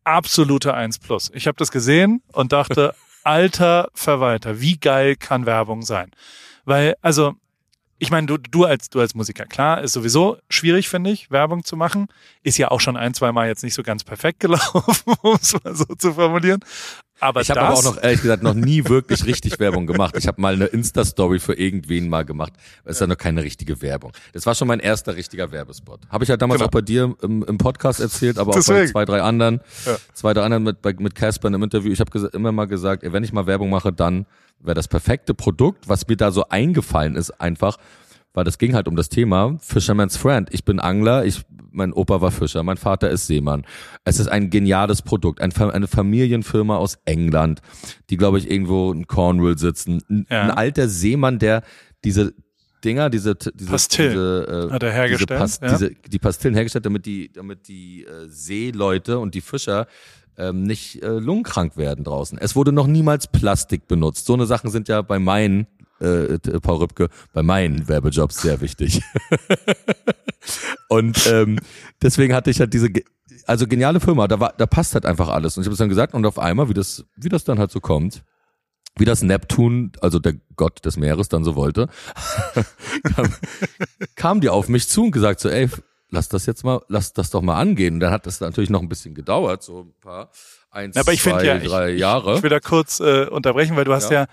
absolute 0.09 0.75
1 0.75 0.99
plus. 0.99 1.31
Ich 1.35 1.47
habe 1.47 1.57
das 1.57 1.71
gesehen 1.71 2.23
und 2.33 2.53
dachte, 2.53 2.95
alter 3.25 3.89
Verwalter, 3.95 4.61
wie 4.61 4.79
geil 4.79 5.17
kann 5.17 5.47
Werbung 5.47 5.83
sein? 5.83 6.11
Weil, 6.65 6.97
also, 7.03 7.35
ich 7.99 8.11
meine, 8.11 8.27
du, 8.27 8.37
du 8.39 8.65
als 8.65 8.91
du 8.91 9.01
als 9.01 9.15
Musiker, 9.15 9.45
klar, 9.45 9.83
ist 9.83 9.93
sowieso 9.93 10.39
schwierig, 10.49 10.89
finde 10.89 11.11
ich, 11.11 11.31
Werbung 11.31 11.65
zu 11.65 11.77
machen. 11.77 12.07
Ist 12.43 12.57
ja 12.59 12.71
auch 12.71 12.81
schon 12.81 12.97
ein, 12.97 13.13
zwei 13.13 13.33
Mal 13.33 13.49
jetzt 13.49 13.65
nicht 13.65 13.75
so 13.75 13.83
ganz 13.83 14.05
perfekt 14.05 14.41
gelaufen, 14.41 15.15
um 15.23 15.39
es 15.41 15.53
mal 15.63 15.75
so 15.75 15.85
zu 15.85 16.15
formulieren. 16.15 16.61
Aber 17.21 17.41
Ich 17.41 17.51
habe 17.51 17.61
aber 17.63 17.75
auch 17.75 17.83
noch 17.85 18.03
ehrlich 18.03 18.23
gesagt 18.23 18.43
noch 18.43 18.55
nie 18.55 18.85
wirklich 18.85 19.25
richtig 19.27 19.59
Werbung 19.61 19.87
gemacht. 19.87 20.15
Ich 20.17 20.27
habe 20.29 20.41
mal 20.41 20.55
eine 20.55 20.67
Insta-Story 20.67 21.39
für 21.41 21.55
irgendwen 21.55 22.09
mal 22.09 22.25
gemacht. 22.25 22.53
Das 22.85 22.97
ist 22.97 23.01
ja 23.01 23.07
noch 23.07 23.17
keine 23.19 23.43
richtige 23.43 23.83
Werbung. 23.83 24.13
Das 24.33 24.47
war 24.47 24.55
schon 24.55 24.69
mein 24.69 24.81
erster 24.81 25.17
richtiger 25.17 25.51
Werbespot. 25.51 26.01
Habe 26.11 26.25
ich 26.25 26.29
ja 26.31 26.37
damals 26.37 26.59
Genau. 26.59 26.69
auch 26.69 26.71
bei 26.73 26.81
dir 26.83 27.15
im, 27.23 27.43
im 27.43 27.59
Podcast 27.59 28.01
erzählt, 28.01 28.39
aber 28.39 28.51
auch 28.51 28.55
bei 28.55 28.61
Deswegen. 28.61 28.89
zwei, 28.89 29.05
drei 29.05 29.23
anderen. 29.23 29.61
Ja. 29.87 29.97
Zwei, 30.15 30.33
drei 30.35 30.43
anderen 30.43 30.63
mit 30.65 30.83
bei- 30.83 30.95
mit 30.99 31.15
Casper 31.15 31.49
in 31.49 31.55
einem 31.55 31.65
Interview. 31.65 31.91
Ich 31.93 32.01
habe 32.01 32.31
immer 32.33 32.53
mal 32.53 32.67
gesagt, 32.67 33.03
ey, 33.03 33.13
wenn 33.13 33.25
ich 33.25 33.33
mal 33.33 33.47
Werbung 33.47 33.71
mache, 33.71 33.93
dann 33.93 34.27
wäre 34.61 34.75
das 34.75 34.89
perfekte 34.89 35.35
Produkt, 35.35 35.89
was 35.89 36.07
mir 36.09 36.17
da 36.17 36.31
so 36.33 36.49
eingefallen 36.49 37.15
ist, 37.17 37.31
einfach, 37.41 37.79
weil 38.35 38.45
das 38.45 38.59
ging 38.59 38.75
halt 38.75 38.89
um 38.89 38.97
das 38.97 39.09
Thema 39.09 39.57
Fisherman's 39.61 40.17
Friend. 40.17 40.49
Ich 40.53 40.65
bin 40.65 40.81
Angler, 40.81 41.25
ich, 41.25 41.43
mein 41.71 41.93
Opa 41.93 42.21
war 42.21 42.31
Fischer, 42.31 42.63
mein 42.63 42.77
Vater 42.77 43.11
ist 43.11 43.27
Seemann. 43.27 43.65
Es 44.05 44.21
ist 44.21 44.29
ein 44.29 44.51
geniales 44.51 45.03
Produkt, 45.03 45.41
ein, 45.41 45.53
eine 45.57 45.87
Familienfirma 45.87 46.77
aus 46.77 46.99
England, 47.05 47.61
die, 48.11 48.17
glaube 48.17 48.39
ich, 48.39 48.51
irgendwo 48.51 48.93
in 48.93 49.07
Cornwall 49.07 49.59
sitzen. 49.59 50.03
Ein, 50.09 50.27
Ja. 50.31 50.43
ein 50.43 50.51
alter 50.51 50.89
Seemann, 50.89 51.39
der 51.39 51.63
diese 52.05 52.35
Dinger, 52.85 53.11
diese, 53.11 53.35
diese, 53.35 53.71
Pastillen 53.71 54.13
diese, 54.13 54.69
äh, 54.71 54.73
hat 54.73 54.83
er 54.85 54.93
hergestellt, 54.93 55.31
Diese, 55.31 55.39
Pas 55.39 55.61
ja. 55.61 55.69
diese, 55.69 55.91
die 55.95 56.19
Pastillen 56.19 56.55
hergestellt, 56.55 56.87
damit 56.87 57.07
die, 57.07 57.33
damit 57.33 57.67
die 57.67 58.05
äh, 58.05 58.29
Seeleute 58.29 59.19
und 59.19 59.35
die 59.35 59.41
Fischer 59.41 59.87
ähm, 60.37 60.63
nicht 60.63 61.03
äh, 61.03 61.09
lungenkrank 61.19 61.77
werden 61.77 62.05
draußen. 62.05 62.39
Es 62.39 62.55
wurde 62.55 62.71
noch 62.71 62.87
niemals 62.87 63.27
Plastik 63.27 63.89
benutzt. 63.89 64.27
So 64.27 64.35
eine 64.35 64.47
Sachen 64.47 64.71
sind 64.71 64.87
ja 64.87 65.03
bei 65.03 65.19
meinen 65.19 65.67
äh, 66.01 66.39
Paul 66.61 66.79
Rübke, 66.79 67.09
bei 67.33 67.43
meinen 67.43 67.89
Werbejobs 67.89 68.43
sehr 68.43 68.61
wichtig. 68.61 69.03
und 70.89 71.27
ähm, 71.27 71.59
deswegen 72.03 72.35
hatte 72.35 72.51
ich 72.51 72.61
halt 72.61 72.73
diese, 72.73 72.89
also 73.47 73.67
geniale 73.67 74.01
Firma, 74.01 74.29
da 74.29 74.41
war, 74.41 74.55
da 74.57 74.67
passt 74.67 74.95
halt 74.95 75.07
einfach 75.07 75.29
alles. 75.29 75.57
Und 75.57 75.63
ich 75.63 75.67
habe 75.67 75.73
es 75.73 75.79
dann 75.79 75.89
gesagt 75.89 76.15
und 76.15 76.27
auf 76.27 76.39
einmal, 76.39 76.69
wie 76.69 76.75
das, 76.75 77.05
wie 77.17 77.29
das 77.29 77.45
dann 77.45 77.59
halt 77.59 77.71
so 77.71 77.81
kommt, 77.81 78.23
wie 78.97 79.05
das 79.05 79.23
Neptun, 79.23 79.93
also 80.01 80.19
der 80.19 80.35
Gott 80.57 80.85
des 80.85 80.97
Meeres 80.97 81.29
dann 81.29 81.45
so 81.45 81.55
wollte, 81.57 81.89
kam, 83.15 83.33
kam 84.17 84.41
die 84.41 84.49
auf 84.49 84.69
mich 84.69 84.89
zu 84.89 85.05
und 85.05 85.13
gesagt 85.13 85.41
so, 85.41 85.49
ey, 85.49 85.69
lass 86.11 86.29
das 86.29 86.47
jetzt 86.47 86.65
mal, 86.65 86.81
lass 86.89 87.13
das 87.13 87.31
doch 87.31 87.43
mal 87.43 87.59
angehen. 87.59 87.95
Und 87.95 88.01
dann 88.01 88.11
hat 88.11 88.27
das 88.27 88.41
natürlich 88.41 88.71
noch 88.71 88.83
ein 88.83 88.89
bisschen 88.89 89.15
gedauert, 89.15 89.63
so 89.63 89.83
ein 89.83 89.95
paar, 90.01 90.31
eins, 90.71 90.97
Aber 90.97 91.13
ich 91.13 91.23
zwei, 91.23 91.45
ja, 91.45 91.59
drei 91.59 91.93
ich, 91.93 92.01
Jahre. 92.01 92.33
Ich, 92.33 92.37
ich 92.39 92.43
will 92.43 92.51
da 92.51 92.61
kurz 92.61 93.01
äh, 93.01 93.27
unterbrechen, 93.27 93.77
weil 93.77 93.85
du 93.85 93.93
hast 93.93 94.11
ja. 94.11 94.23
ja, 94.23 94.27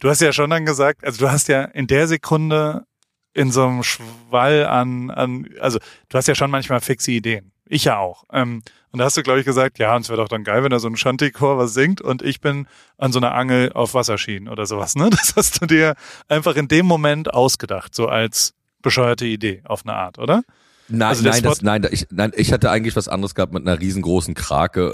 du 0.00 0.08
hast 0.08 0.20
ja 0.20 0.32
schon 0.32 0.50
dann 0.50 0.66
gesagt, 0.66 1.04
also 1.04 1.24
du 1.24 1.30
hast 1.30 1.48
ja 1.48 1.62
in 1.64 1.86
der 1.86 2.08
Sekunde 2.08 2.84
in 3.32 3.52
so 3.52 3.64
einem 3.66 3.82
Schwall 3.82 4.66
an, 4.66 5.10
an, 5.10 5.48
also 5.60 5.78
du 6.08 6.18
hast 6.18 6.26
ja 6.26 6.34
schon 6.34 6.50
manchmal 6.50 6.80
fixe 6.80 7.12
Ideen. 7.12 7.52
Ich 7.66 7.84
ja 7.84 7.98
auch. 7.98 8.24
Ähm, 8.32 8.62
und 8.90 8.98
da 8.98 9.04
hast 9.04 9.16
du, 9.16 9.22
glaube 9.22 9.38
ich, 9.38 9.46
gesagt, 9.46 9.78
ja, 9.78 9.94
und 9.94 10.02
es 10.02 10.08
wäre 10.08 10.20
doch 10.20 10.28
dann 10.28 10.42
geil, 10.42 10.64
wenn 10.64 10.70
da 10.70 10.80
so 10.80 10.88
ein 10.88 10.96
Shantychor 10.96 11.56
was 11.56 11.72
singt 11.72 12.00
und 12.00 12.22
ich 12.22 12.40
bin 12.40 12.66
an 12.98 13.12
so 13.12 13.20
einer 13.20 13.32
Angel 13.34 13.72
auf 13.72 13.94
Wasserschienen 13.94 14.48
oder 14.48 14.66
sowas. 14.66 14.96
Ne? 14.96 15.10
Das 15.20 15.34
hast 15.36 15.62
du 15.62 15.66
dir 15.66 15.94
einfach 16.28 16.56
in 16.56 16.66
dem 16.66 16.86
Moment 16.86 17.32
ausgedacht, 17.32 17.94
so 17.94 18.08
als 18.08 18.54
bescheuerte 18.82 19.26
Idee 19.26 19.62
auf 19.64 19.84
eine 19.84 19.94
Art, 19.94 20.18
oder? 20.18 20.42
Nein, 20.88 21.08
Also 21.08 21.22
nein, 21.22 21.42
das, 21.44 21.62
nein, 21.62 21.86
ich, 21.92 22.06
nein, 22.10 22.32
ich 22.34 22.52
hatte 22.52 22.70
eigentlich 22.70 22.96
was 22.96 23.06
anderes 23.06 23.36
gehabt 23.36 23.52
mit 23.52 23.64
einer 23.64 23.78
riesengroßen 23.78 24.34
Krake 24.34 24.92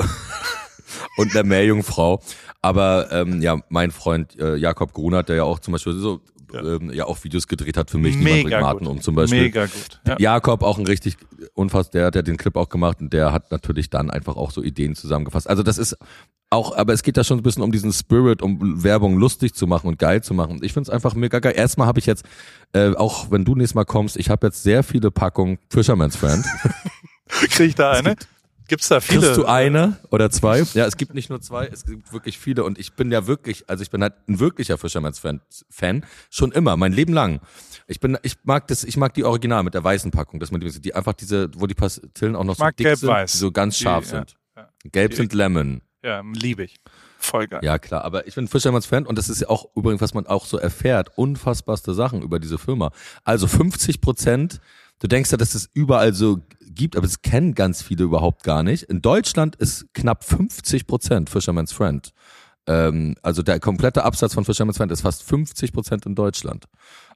und 1.16 1.32
einer 1.32 1.44
Meerjungfrau. 1.44 2.22
Aber 2.67 3.11
ähm, 3.12 3.41
ja, 3.43 3.59
mein 3.69 3.91
Freund 3.91 4.39
äh, 4.39 4.57
Jakob 4.57 4.93
Grunert, 4.93 5.29
der 5.29 5.37
ja 5.37 5.43
auch 5.45 5.59
zum 5.61 5.73
Beispiel 5.73 5.95
so 5.95 6.21
Ja. 6.53 6.62
ähm, 6.62 6.93
ja 6.93 7.05
auch 7.07 7.23
Videos 7.25 7.47
gedreht 7.49 7.77
hat 7.77 7.91
für 7.91 7.99
mich, 7.99 8.14
niemand 8.17 8.35
bringt 8.35 8.45
Mega 8.47 8.61
Martin 8.61 8.87
gut. 8.87 8.97
um 8.97 9.01
zum 9.03 9.14
Beispiel. 9.14 9.43
Mega 9.43 9.67
gut. 9.67 10.01
Ja. 10.07 10.17
Jakob 10.19 10.62
auch 10.62 10.79
ein 10.79 10.87
richtig 10.87 11.17
unfassbar, 11.55 11.93
der 12.01 12.07
hat 12.07 12.14
ja 12.17 12.23
den 12.23 12.37
Clip 12.37 12.57
auch 12.57 12.69
gemacht 12.69 13.01
und 13.01 13.12
der 13.12 13.33
hat 13.33 13.51
natürlich 13.51 13.91
dann 13.91 14.11
einfach 14.11 14.37
auch 14.37 14.51
so 14.51 14.62
Ideen 14.62 14.95
zusammengefasst. 14.95 15.49
Also 15.49 15.62
das 15.62 15.79
ist 15.79 15.97
auch, 16.51 16.77
aber 16.77 16.93
es 16.93 17.03
geht 17.03 17.17
da 17.17 17.25
schon 17.25 17.39
ein 17.39 17.43
bisschen 17.43 17.62
um 17.64 17.73
diesen 17.73 17.93
Spirit, 17.93 18.41
um 18.43 18.85
Werbung 18.85 19.17
lustig 19.19 19.55
zu 19.55 19.67
machen 19.67 19.89
und 19.89 19.99
geil 19.99 20.23
zu 20.23 20.33
machen. 20.35 20.61
Ich 20.62 20.73
find's 20.73 20.89
einfach 20.89 21.14
mega 21.17 21.41
geil. 21.41 21.55
Erstmal 21.57 21.89
habe 21.89 21.99
ich 21.99 22.07
jetzt, 22.07 22.25
äh, 22.73 22.95
auch 22.95 23.31
wenn 23.33 23.45
du 23.45 23.57
nächstes 23.57 23.75
Mal 23.75 23.85
kommst, 23.85 24.17
ich 24.17 24.31
habe 24.31 24.47
jetzt 24.47 24.62
sehr 24.62 24.85
viele 24.85 25.11
Packungen 25.11 25.59
Fisherman's 25.69 26.14
Friend. 26.17 26.45
Krieg 27.29 27.59
ich 27.61 27.75
da 27.75 27.91
eine? 27.91 28.14
Gibt's 28.69 28.89
da 28.89 29.01
viele? 29.01 29.21
Kriegst 29.21 29.37
du 29.37 29.47
eine 29.47 29.97
oder 30.11 30.31
zwei? 30.31 30.62
Ja, 30.75 30.87
es 30.87 30.97
gibt 30.97 31.14
nicht 31.14 31.31
nur 31.31 31.41
zwei, 31.41 31.67
es 31.67 31.85
gibt 31.85 32.12
wirklich 32.12 32.39
viele 32.39 32.64
und 32.64 32.79
ich 32.79 32.95
bin 32.95 33.12
ja 33.12 33.27
wirklich, 33.27 33.69
also 33.69 33.83
ich 33.83 33.91
bin 33.91 34.03
halt 34.03 34.14
ein 34.29 34.41
wirklicher 34.41 34.77
Fisherman's 34.79 35.19
Fan, 35.19 35.41
Fan 35.71 36.05
schon 36.31 36.53
immer, 36.53 36.77
mein 36.77 36.93
Leben 36.93 37.12
lang. 37.12 37.41
Ich 37.87 38.01
bin, 38.01 38.19
ich 38.23 38.37
mag 38.43 38.67
das, 38.69 38.83
ich 38.85 38.97
mag 38.97 39.14
die 39.14 39.25
Original 39.25 39.62
mit 39.62 39.75
der 39.75 39.85
weißen 39.85 40.11
Packung, 40.11 40.41
dass 40.41 40.51
man 40.51 40.61
die, 40.61 40.81
die 40.81 40.95
einfach 40.95 41.12
diese, 41.12 41.49
wo 41.55 41.67
die 41.67 41.75
Pastillen 41.75 42.35
auch 42.35 42.45
noch 42.45 42.57
so 42.57 42.64
dick 42.67 42.79
gelb-weiß. 42.79 43.31
sind, 43.33 43.39
die 43.39 43.41
so 43.45 43.53
ganz 43.53 43.79
Die, 43.79 43.85
scharf 43.85 44.05
ja, 44.07 44.11
sind. 44.11 44.35
ja. 44.57 44.69
Gelb 44.91 45.11
Die- 45.12 45.17
sind 45.17 45.33
Lemon. 45.33 45.83
Ja, 46.03 46.23
liebe 46.35 46.64
ich. 46.64 46.77
Voll 47.19 47.49
geil. 47.49 47.61
Ja, 47.64 47.79
klar, 47.79 48.05
aber 48.05 48.27
ich 48.29 48.35
bin 48.35 48.47
Fisherman's 48.47 48.87
Fan 48.87 49.07
und 49.07 49.17
das 49.19 49.29
ist 49.29 49.41
ja 49.41 49.49
auch 49.49 49.67
übrigens, 49.75 50.01
was 50.03 50.14
man 50.14 50.27
auch 50.27 50.45
so 50.45 50.59
erfährt, 50.59 51.11
unfassbarste 51.17 51.95
Sachen 51.95 52.23
über 52.23 52.39
diese 52.39 52.59
Firma. 52.59 52.93
Also 53.25 53.47
50 53.49 54.01
Prozent, 54.01 54.61
du 55.01 55.07
denkst 55.07 55.30
ja, 55.30 55.36
dass 55.36 55.55
es 55.55 55.68
überall 55.74 56.14
so 56.14 56.38
gibt, 56.61 56.97
aber 56.97 57.07
es 57.07 57.22
kennen 57.22 57.55
ganz 57.55 57.82
viele 57.82 58.05
überhaupt 58.05 58.42
gar 58.44 58.62
nicht. 58.62 58.84
In 58.84 59.03
Deutschland 59.03 59.57
ist 59.57 59.86
knapp 59.94 60.24
50 60.24 60.86
Prozent 60.86 61.30
Fisherman's 61.30 61.72
Friend. 61.72 62.12
Ähm, 62.66 63.14
also 63.22 63.42
der 63.42 63.61
komplette 63.61 64.05
Absatz 64.05 64.34
von 64.34 64.44
Fisherman's 64.44 64.76
Friend 64.76 64.92
ist 64.92 65.03
fast 65.03 65.22
50 65.22 65.72
Prozent 65.72 66.07
in 66.07 66.14
Deutschland. 66.14 66.66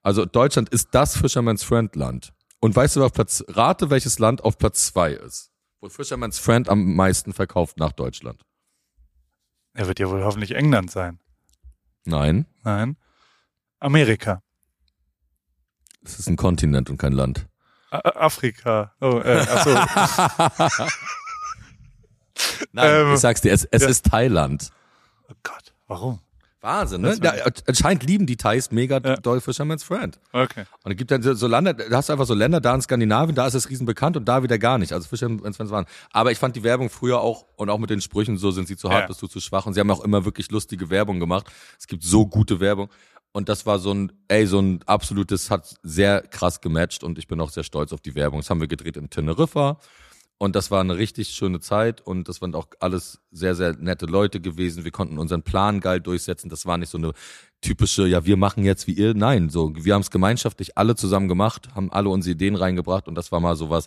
Also 0.02 0.24
Deutschland 0.24 0.68
ist 0.68 0.88
das 0.92 1.16
Fisherman's 1.16 1.62
Friend 1.62 1.94
Land. 1.96 2.32
Und 2.60 2.76
weißt 2.76 2.96
du, 2.96 3.04
auf 3.04 3.12
Platz, 3.12 3.42
rate, 3.48 3.90
welches 3.90 4.18
Land 4.18 4.44
auf 4.44 4.58
Platz 4.58 4.86
zwei 4.86 5.12
ist? 5.12 5.50
Wo 5.80 5.88
Fisherman's 5.88 6.38
Friend 6.38 6.68
am 6.68 6.94
meisten 6.94 7.32
verkauft 7.32 7.78
nach 7.78 7.92
Deutschland? 7.92 8.42
Er 9.72 9.86
wird 9.86 9.98
ja 9.98 10.10
wohl 10.10 10.24
hoffentlich 10.24 10.54
England 10.54 10.90
sein. 10.90 11.18
Nein, 12.04 12.46
Nein. 12.64 12.96
Amerika. 13.78 14.42
es 16.02 16.18
ist 16.18 16.28
ein 16.28 16.36
Kontinent 16.36 16.90
und 16.90 16.98
kein 16.98 17.12
Land. 17.12 17.46
Afrika. 17.90 18.92
Oh, 19.00 19.20
äh, 19.24 19.40
achso. 19.48 19.70
Nein, 22.72 23.06
Ähm, 23.06 23.14
ich 23.14 23.20
sag's 23.20 23.40
dir, 23.40 23.52
es, 23.52 23.64
es 23.64 23.82
ja. 23.82 23.88
ist 23.88 24.06
Thailand. 24.06 24.70
oh 25.28 25.34
Gott, 25.42 25.72
warum? 25.88 26.20
Wahnsinn, 26.62 27.00
ne? 27.00 27.18
Ja, 27.22 27.32
anscheinend 27.66 28.02
lieben 28.04 28.26
die 28.26 28.36
Thais 28.36 28.70
mega 28.70 28.98
Ja. 29.02 29.16
doll 29.16 29.40
Fisherman's 29.40 29.82
Friend. 29.82 30.18
Okay. 30.32 30.64
Und 30.82 30.90
es 30.92 30.98
gibt 30.98 31.10
dann 31.10 31.22
so- 31.22 31.32
so 31.32 31.46
Länder, 31.46 31.72
da 31.72 31.96
hast 31.96 32.10
du 32.10 32.12
einfach 32.12 32.26
so 32.26 32.34
Länder, 32.34 32.60
da 32.60 32.74
in 32.74 32.82
Skandinavien, 32.82 33.34
da 33.34 33.46
ist 33.46 33.54
es 33.54 33.70
riesen 33.70 33.86
bekannt 33.86 34.18
und 34.18 34.26
da 34.26 34.42
wieder 34.42 34.58
gar 34.58 34.76
nicht. 34.76 34.92
Also 34.92 35.08
Fisherman's 35.08 35.56
Friends 35.56 35.72
waren. 35.72 35.86
Aber 36.12 36.32
ich 36.32 36.38
fand 36.38 36.56
die 36.56 36.62
Werbung 36.62 36.90
früher 36.90 37.20
auch 37.22 37.46
und 37.56 37.70
auch 37.70 37.78
mit 37.78 37.88
den 37.88 38.02
Sprüchen, 38.02 38.36
so 38.36 38.50
sind 38.50 38.68
sie 38.68 38.76
zu 38.76 38.90
hart, 38.90 39.02
Ja. 39.02 39.06
bist 39.06 39.22
du 39.22 39.26
zu 39.26 39.40
schwach. 39.40 39.64
Und 39.64 39.72
sie 39.72 39.80
haben 39.80 39.90
auch 39.90 40.04
immer 40.04 40.26
wirklich 40.26 40.50
lustige 40.50 40.90
Werbung 40.90 41.18
gemacht. 41.18 41.46
Es 41.78 41.86
gibt 41.86 42.04
so 42.04 42.26
gute 42.26 42.60
Werbung. 42.60 42.90
Und 43.32 43.48
das 43.48 43.64
war 43.64 43.78
so 43.78 43.92
ein, 43.92 44.12
ey, 44.28 44.46
so 44.46 44.58
ein 44.60 44.80
absolutes, 44.86 45.50
hat 45.50 45.76
sehr 45.82 46.22
krass 46.22 46.60
gematcht 46.60 47.04
und 47.04 47.18
ich 47.18 47.28
bin 47.28 47.40
auch 47.40 47.50
sehr 47.50 47.62
stolz 47.62 47.92
auf 47.92 48.00
die 48.00 48.14
Werbung. 48.14 48.40
Das 48.40 48.50
haben 48.50 48.60
wir 48.60 48.68
gedreht 48.68 48.96
in 48.96 49.08
Teneriffa. 49.08 49.78
Und 50.42 50.56
das 50.56 50.70
war 50.70 50.80
eine 50.80 50.96
richtig 50.96 51.28
schöne 51.28 51.60
Zeit 51.60 52.00
und 52.00 52.26
das 52.26 52.40
waren 52.40 52.54
auch 52.54 52.68
alles 52.80 53.20
sehr, 53.30 53.54
sehr 53.54 53.76
nette 53.76 54.06
Leute 54.06 54.40
gewesen. 54.40 54.84
Wir 54.84 54.90
konnten 54.90 55.18
unseren 55.18 55.42
Plan 55.42 55.80
geil 55.80 56.00
durchsetzen. 56.00 56.48
Das 56.48 56.64
war 56.64 56.78
nicht 56.78 56.88
so 56.88 56.96
eine 56.96 57.12
typische, 57.60 58.06
ja, 58.06 58.24
wir 58.24 58.38
machen 58.38 58.64
jetzt 58.64 58.86
wie 58.86 58.94
ihr. 58.94 59.12
Nein, 59.12 59.50
so, 59.50 59.72
wir 59.76 59.92
haben 59.92 60.00
es 60.00 60.10
gemeinschaftlich 60.10 60.78
alle 60.78 60.96
zusammen 60.96 61.28
gemacht, 61.28 61.68
haben 61.74 61.92
alle 61.92 62.08
unsere 62.08 62.32
Ideen 62.32 62.56
reingebracht 62.56 63.06
und 63.06 63.16
das 63.16 63.30
war 63.32 63.40
mal 63.40 63.54
sowas, 63.54 63.86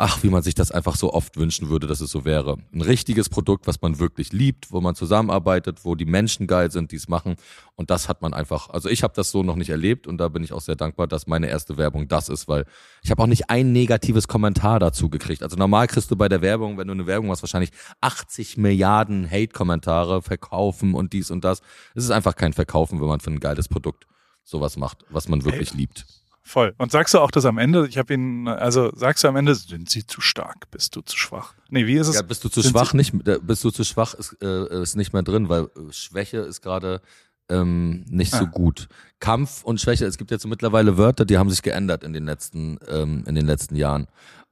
ach, 0.00 0.22
wie 0.22 0.30
man 0.30 0.42
sich 0.42 0.54
das 0.54 0.70
einfach 0.70 0.96
so 0.96 1.12
oft 1.12 1.36
wünschen 1.36 1.68
würde, 1.68 1.86
dass 1.86 2.00
es 2.00 2.10
so 2.10 2.24
wäre. 2.24 2.56
Ein 2.72 2.80
richtiges 2.80 3.28
Produkt, 3.28 3.66
was 3.66 3.82
man 3.82 3.98
wirklich 3.98 4.32
liebt, 4.32 4.72
wo 4.72 4.80
man 4.80 4.94
zusammenarbeitet, 4.94 5.84
wo 5.84 5.94
die 5.94 6.06
Menschen 6.06 6.46
geil 6.46 6.70
sind, 6.70 6.90
die 6.90 6.96
es 6.96 7.06
machen. 7.06 7.36
Und 7.76 7.90
das 7.90 8.08
hat 8.08 8.22
man 8.22 8.32
einfach, 8.32 8.70
also 8.70 8.88
ich 8.88 9.02
habe 9.02 9.12
das 9.14 9.30
so 9.30 9.42
noch 9.42 9.56
nicht 9.56 9.68
erlebt 9.68 10.06
und 10.06 10.16
da 10.16 10.28
bin 10.28 10.42
ich 10.42 10.54
auch 10.54 10.62
sehr 10.62 10.74
dankbar, 10.74 11.06
dass 11.06 11.26
meine 11.26 11.48
erste 11.48 11.76
Werbung 11.76 12.08
das 12.08 12.30
ist, 12.30 12.48
weil 12.48 12.64
ich 13.02 13.10
habe 13.10 13.22
auch 13.22 13.26
nicht 13.26 13.50
ein 13.50 13.72
negatives 13.72 14.26
Kommentar 14.26 14.80
dazu 14.80 15.10
gekriegt. 15.10 15.42
Also 15.42 15.56
normal 15.56 15.86
kriegst 15.86 16.10
du 16.10 16.16
bei 16.16 16.30
der 16.30 16.40
Werbung, 16.40 16.78
wenn 16.78 16.88
du 16.88 16.94
eine 16.94 17.06
Werbung 17.06 17.28
machst, 17.28 17.42
wahrscheinlich 17.42 17.70
80 18.00 18.56
Milliarden 18.56 19.30
Hate-Kommentare, 19.30 20.22
verkaufen 20.22 20.94
und 20.94 21.12
dies 21.12 21.30
und 21.30 21.44
das. 21.44 21.60
Es 21.94 22.04
ist 22.04 22.10
einfach 22.10 22.36
kein 22.36 22.54
Verkaufen, 22.54 23.02
wenn 23.02 23.08
man 23.08 23.20
für 23.20 23.30
ein 23.30 23.40
geiles 23.40 23.68
Produkt 23.68 24.06
sowas 24.44 24.78
macht, 24.78 25.04
was 25.10 25.28
man 25.28 25.44
wirklich 25.44 25.74
liebt. 25.74 26.06
Voll. 26.50 26.74
Und 26.78 26.90
sagst 26.90 27.14
du 27.14 27.20
auch 27.20 27.30
das 27.30 27.44
am 27.44 27.58
Ende? 27.58 27.86
Ich 27.86 27.96
habe 27.96 28.12
ihn, 28.12 28.48
also 28.48 28.90
sagst 28.96 29.22
du 29.22 29.28
am 29.28 29.36
Ende, 29.36 29.54
sind 29.54 29.88
sie 29.88 30.04
zu 30.04 30.20
stark, 30.20 30.68
bist 30.72 30.96
du 30.96 31.00
zu 31.00 31.16
schwach? 31.16 31.54
Nee, 31.68 31.86
wie 31.86 31.94
ist 31.94 32.08
es? 32.08 32.16
Ja, 32.16 32.22
bist 32.22 32.42
du 32.42 32.48
zu 32.48 32.60
Sind 32.60 32.72
schwach 32.72 32.92
nicht, 32.92 33.12
bist 33.46 33.62
du 33.62 33.70
zu 33.70 33.84
schwach 33.84 34.14
ist, 34.14 34.36
äh, 34.42 34.82
ist 34.82 34.96
nicht 34.96 35.12
mehr 35.12 35.22
drin, 35.22 35.48
weil 35.48 35.68
Schwäche 35.90 36.38
ist 36.38 36.60
gerade 36.60 37.02
ähm, 37.48 38.04
nicht 38.08 38.32
so 38.32 38.44
Ah. 38.46 38.50
gut. 38.50 38.88
Kampf 39.20 39.62
und 39.62 39.80
Schwäche, 39.80 40.06
es 40.06 40.18
gibt 40.18 40.32
jetzt 40.32 40.42
so 40.42 40.48
mittlerweile 40.48 40.96
Wörter, 40.98 41.24
die 41.24 41.38
haben 41.38 41.50
sich 41.50 41.62
geändert 41.62 42.02
in 42.02 42.12
den 42.12 42.24
letzten 42.24 42.78
ähm, 42.88 43.22
in 43.28 43.36
den 43.36 43.46
letzten 43.46 43.76
Jahren. 43.76 44.08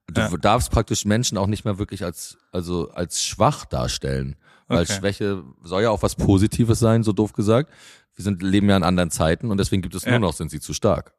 Du 0.06 0.20
Ja. 0.20 0.28
darfst 0.36 0.70
praktisch 0.70 1.04
Menschen 1.04 1.36
auch 1.36 1.48
nicht 1.48 1.64
mehr 1.64 1.78
wirklich 1.80 2.04
als 2.04 2.38
also 2.52 2.90
als 2.92 3.24
schwach 3.24 3.64
darstellen, 3.64 4.36
weil 4.68 4.82
Okay. 4.84 4.92
Schwäche 4.98 5.42
soll 5.64 5.82
ja 5.82 5.90
auch 5.90 6.02
was 6.02 6.14
Positives 6.14 6.78
sein, 6.78 7.02
so 7.02 7.12
doof 7.12 7.32
gesagt. 7.32 7.70
Wir 8.14 8.22
sind 8.22 8.40
leben 8.40 8.68
ja 8.68 8.76
in 8.76 8.84
anderen 8.84 9.10
Zeiten 9.10 9.50
und 9.50 9.58
deswegen 9.58 9.82
gibt 9.82 9.96
es 9.96 10.04
Ja. 10.04 10.12
nur 10.12 10.20
noch 10.20 10.32
sind 10.32 10.52
sie 10.52 10.60
zu 10.60 10.72
stark. 10.72 11.12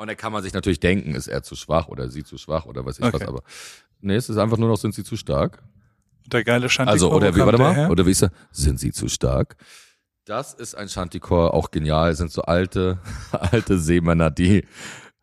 Und 0.00 0.06
da 0.08 0.14
kann 0.14 0.32
man 0.32 0.42
sich 0.42 0.54
natürlich 0.54 0.80
denken, 0.80 1.14
ist 1.14 1.26
er 1.26 1.42
zu 1.42 1.54
schwach 1.56 1.88
oder 1.88 2.08
sie 2.08 2.24
zu 2.24 2.38
schwach 2.38 2.64
oder 2.64 2.86
weiß 2.86 3.00
ich 3.00 3.04
Okay. 3.04 3.20
was, 3.20 3.28
aber 3.28 3.42
nee, 4.00 4.14
es 4.14 4.30
ist 4.30 4.38
einfach 4.38 4.56
nur 4.56 4.70
noch 4.70 4.78
sind 4.78 4.94
sie 4.94 5.04
zu 5.04 5.14
stark. 5.14 5.62
Der 6.26 6.42
geile 6.42 6.70
Shanty 6.70 6.90
Also, 6.90 7.12
oder 7.12 7.36
wie, 7.36 7.40
warte 7.40 7.58
mal, 7.58 7.74
Her? 7.74 7.90
oder 7.90 8.06
wie 8.06 8.12
ist 8.12 8.22
er? 8.22 8.30
Sind 8.50 8.80
sie 8.80 8.92
zu 8.92 9.08
stark? 9.10 9.56
Das 10.24 10.54
ist 10.54 10.74
ein 10.74 10.88
Shantycore, 10.88 11.52
auch 11.52 11.70
genial, 11.70 12.14
sind 12.14 12.32
so 12.32 12.40
alte, 12.40 12.98
alte 13.32 13.78
Seemänner, 13.78 14.30
die, 14.30 14.64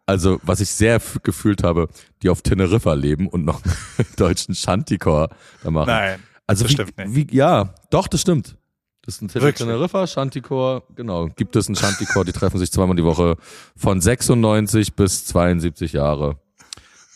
also, 0.06 0.40
was 0.44 0.60
ich 0.60 0.70
sehr 0.70 1.02
gefühlt 1.24 1.64
habe, 1.64 1.88
die 2.22 2.30
auf 2.30 2.44
Teneriffa 2.44 2.94
leben 2.94 3.28
und 3.28 3.46
noch 3.46 3.64
einen 3.66 4.08
deutschen 4.18 4.54
Shantycore 4.54 5.30
da 5.64 5.72
machen. 5.72 5.88
Nein. 5.88 6.22
also, 6.46 6.66
das 6.66 6.70
wie, 6.70 6.74
stimmt 6.76 6.98
nicht. 7.00 7.16
wie, 7.32 7.36
ja, 7.36 7.74
doch, 7.90 8.08
das 8.08 8.22
stimmt. 8.22 8.57
Das 9.08 9.16
ist 9.16 9.22
ein 9.24 9.34
Wirklich? 9.34 9.55
Teneriffa, 9.55 10.05
Shantycore, 10.05 10.84
genau. 10.95 11.28
Gibt 11.28 11.55
es 11.55 11.68
einen 11.68 11.76
Shantycore, 11.76 12.26
die 12.26 12.34
treffen 12.34 12.60
sich 12.60 12.72
zweimal 12.72 12.95
die 12.95 13.03
Woche 13.05 13.38
von 13.76 13.99
96 14.01 14.93
bis 14.95 15.26
72 15.26 15.93
Jahre. 15.93 16.36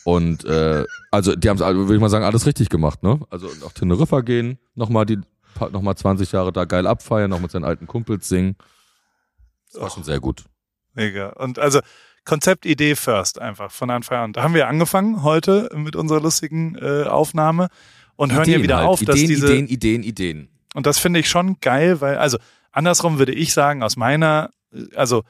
Und 0.04 0.44
äh, 0.46 0.84
also 1.12 1.36
die 1.36 1.48
haben 1.48 1.58
es, 1.58 1.62
würde 1.62 1.94
ich 1.94 2.00
mal 2.00 2.08
sagen, 2.08 2.24
alles 2.24 2.46
richtig 2.46 2.70
gemacht, 2.70 3.02
ne? 3.04 3.20
Also 3.30 3.46
auf 3.64 3.74
Teneriffa 3.74 4.22
gehen, 4.22 4.58
nochmal 4.74 5.04
die 5.06 5.18
pa- 5.54 5.68
noch 5.68 5.82
mal 5.82 5.94
20 5.94 6.32
Jahre 6.32 6.50
da 6.50 6.64
geil 6.64 6.86
abfeiern, 6.86 7.30
noch 7.30 7.40
mit 7.40 7.50
seinen 7.52 7.64
alten 7.64 7.86
Kumpels 7.86 8.28
singen. 8.28 8.56
Das 9.70 9.80
war 9.82 9.90
schon 9.90 10.02
sehr 10.02 10.18
gut. 10.18 10.44
Mega. 10.94 11.28
Und 11.34 11.58
also 11.58 11.80
Konzeptidee 12.24 12.94
first 12.96 13.38
einfach 13.40 13.70
von 13.70 13.90
Anfang 13.90 14.18
an. 14.18 14.32
Da 14.32 14.42
haben 14.42 14.54
wir 14.54 14.66
angefangen 14.66 15.22
heute 15.22 15.68
mit 15.74 15.94
unserer 15.94 16.20
lustigen 16.20 16.74
äh, 16.76 17.04
Aufnahme 17.04 17.68
und 18.16 18.32
hören 18.32 18.44
hier 18.44 18.62
wieder 18.62 18.78
halt. 18.78 18.88
auf, 18.88 19.02
Ideen, 19.02 19.12
dass 19.14 19.20
diese 19.26 19.46
Ideen, 19.46 19.66
Ideen, 19.68 20.02
Ideen. 20.02 20.48
Und 20.74 20.86
das 20.86 20.98
finde 20.98 21.20
ich 21.20 21.28
schon 21.28 21.58
geil, 21.60 22.00
weil 22.00 22.16
also 22.16 22.38
andersrum 22.70 23.18
würde 23.18 23.32
ich 23.32 23.52
sagen 23.52 23.82
aus 23.82 23.96
meiner 23.96 24.50
also 24.94 25.22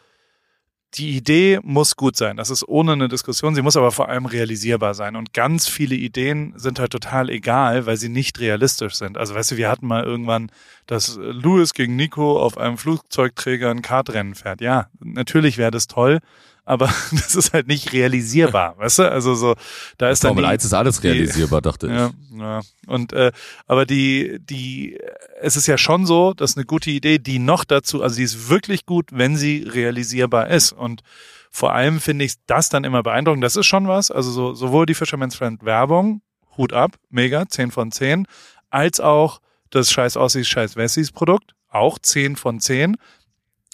die 0.95 1.17
Idee 1.17 1.59
muss 1.63 1.97
gut 1.97 2.17
sein. 2.17 2.37
Das 2.37 2.51
ist 2.51 2.69
ohne 2.69 2.93
eine 2.93 3.09
Diskussion. 3.09 3.55
Sie 3.55 3.63
muss 3.63 3.77
aber 3.77 3.93
vor 3.93 4.11
allem 4.11 4.27
realisierbar 4.27 4.93
sein. 4.93 5.17
Und 5.17 5.33
ganz 5.33 5.67
viele 5.67 5.95
Ideen 5.95 6.53
sind 6.57 6.79
halt 6.79 6.93
total 6.93 7.31
egal, 7.31 7.87
weil 7.87 7.97
sie 7.97 8.11
nicht 8.11 8.41
realistisch 8.41 8.95
sind. 8.95 9.17
Also 9.17 9.35
weißt 9.35 9.53
du, 9.53 9.57
wir 9.57 9.71
hatten 9.71 9.87
mal 9.87 10.05
irgendwann, 10.05 10.51
dass 10.87 11.17
Louis 11.17 11.73
gegen 11.73 11.97
Nico 11.97 12.39
auf 12.39 12.59
einem 12.59 12.77
Flugzeugträger 12.77 13.71
ein 13.71 13.81
Kartrennen 13.81 14.35
fährt. 14.35 14.61
Ja, 14.61 14.89
natürlich 15.01 15.57
wäre 15.57 15.71
das 15.71 15.87
toll, 15.87 16.19
aber 16.65 16.87
das 17.11 17.35
ist 17.35 17.53
halt 17.53 17.67
nicht 17.69 17.93
realisierbar, 17.93 18.75
weißt 18.79 19.01
du? 19.01 19.11
Also 19.11 19.35
so, 19.35 19.55
da 19.99 20.11
ist 20.11 20.25
dann 20.25 20.31
Formel 20.31 20.45
die, 20.45 20.51
1 20.51 20.65
ist 20.65 20.75
alles 20.75 21.03
realisierbar, 21.03 21.61
die, 21.61 21.69
dachte 21.69 21.87
ich. 21.87 21.93
Ja, 21.93 22.11
ja. 22.39 22.61
Und 22.87 23.13
äh, 23.13 23.33
aber 23.67 23.87
die, 23.87 24.39
die, 24.41 24.99
es 25.41 25.57
ist 25.57 25.67
ja 25.67 25.79
schon 25.79 26.07
so, 26.07 26.35
dass 26.35 26.57
eine 26.57 26.65
gute 26.65 26.91
Idee, 26.91 27.19
die 27.19 27.39
noch 27.39 27.65
dazu, 27.65 28.03
also 28.03 28.17
die 28.17 28.23
ist 28.23 28.49
wirklich 28.49 28.87
gut, 28.87 29.09
wenn 29.13 29.37
sie 29.37 29.65
realisierbar 29.69 30.49
ist. 30.49 30.73
Und 30.73 31.03
vor 31.51 31.73
allem 31.73 32.01
finde 32.01 32.25
ich 32.25 32.35
das 32.47 32.69
dann 32.69 32.85
immer 32.85 33.03
beeindruckend. 33.03 33.45
Das 33.45 33.57
ist 33.57 33.67
schon 33.67 33.89
was. 33.89 34.11
Also 34.11 34.31
so, 34.31 34.55
sowohl 34.55 34.87
die 34.87 34.95
Fisherman's 34.95 35.35
Friend 35.35 35.63
Werbung, 35.65 36.23
Hut 36.57 36.73
ab, 36.73 36.93
mega, 37.11 37.47
10 37.47 37.71
von 37.71 37.91
10, 37.91 38.27
als 38.71 39.01
auch 39.01 39.41
das 39.71 39.91
Scheiß 39.91 40.17
Aussies, 40.17 40.49
Scheiß 40.49 40.77
Wessis 40.77 41.13
Produkt, 41.13 41.55
auch 41.69 41.99
10 41.99 42.37
von 42.37 42.61
10. 42.61 42.97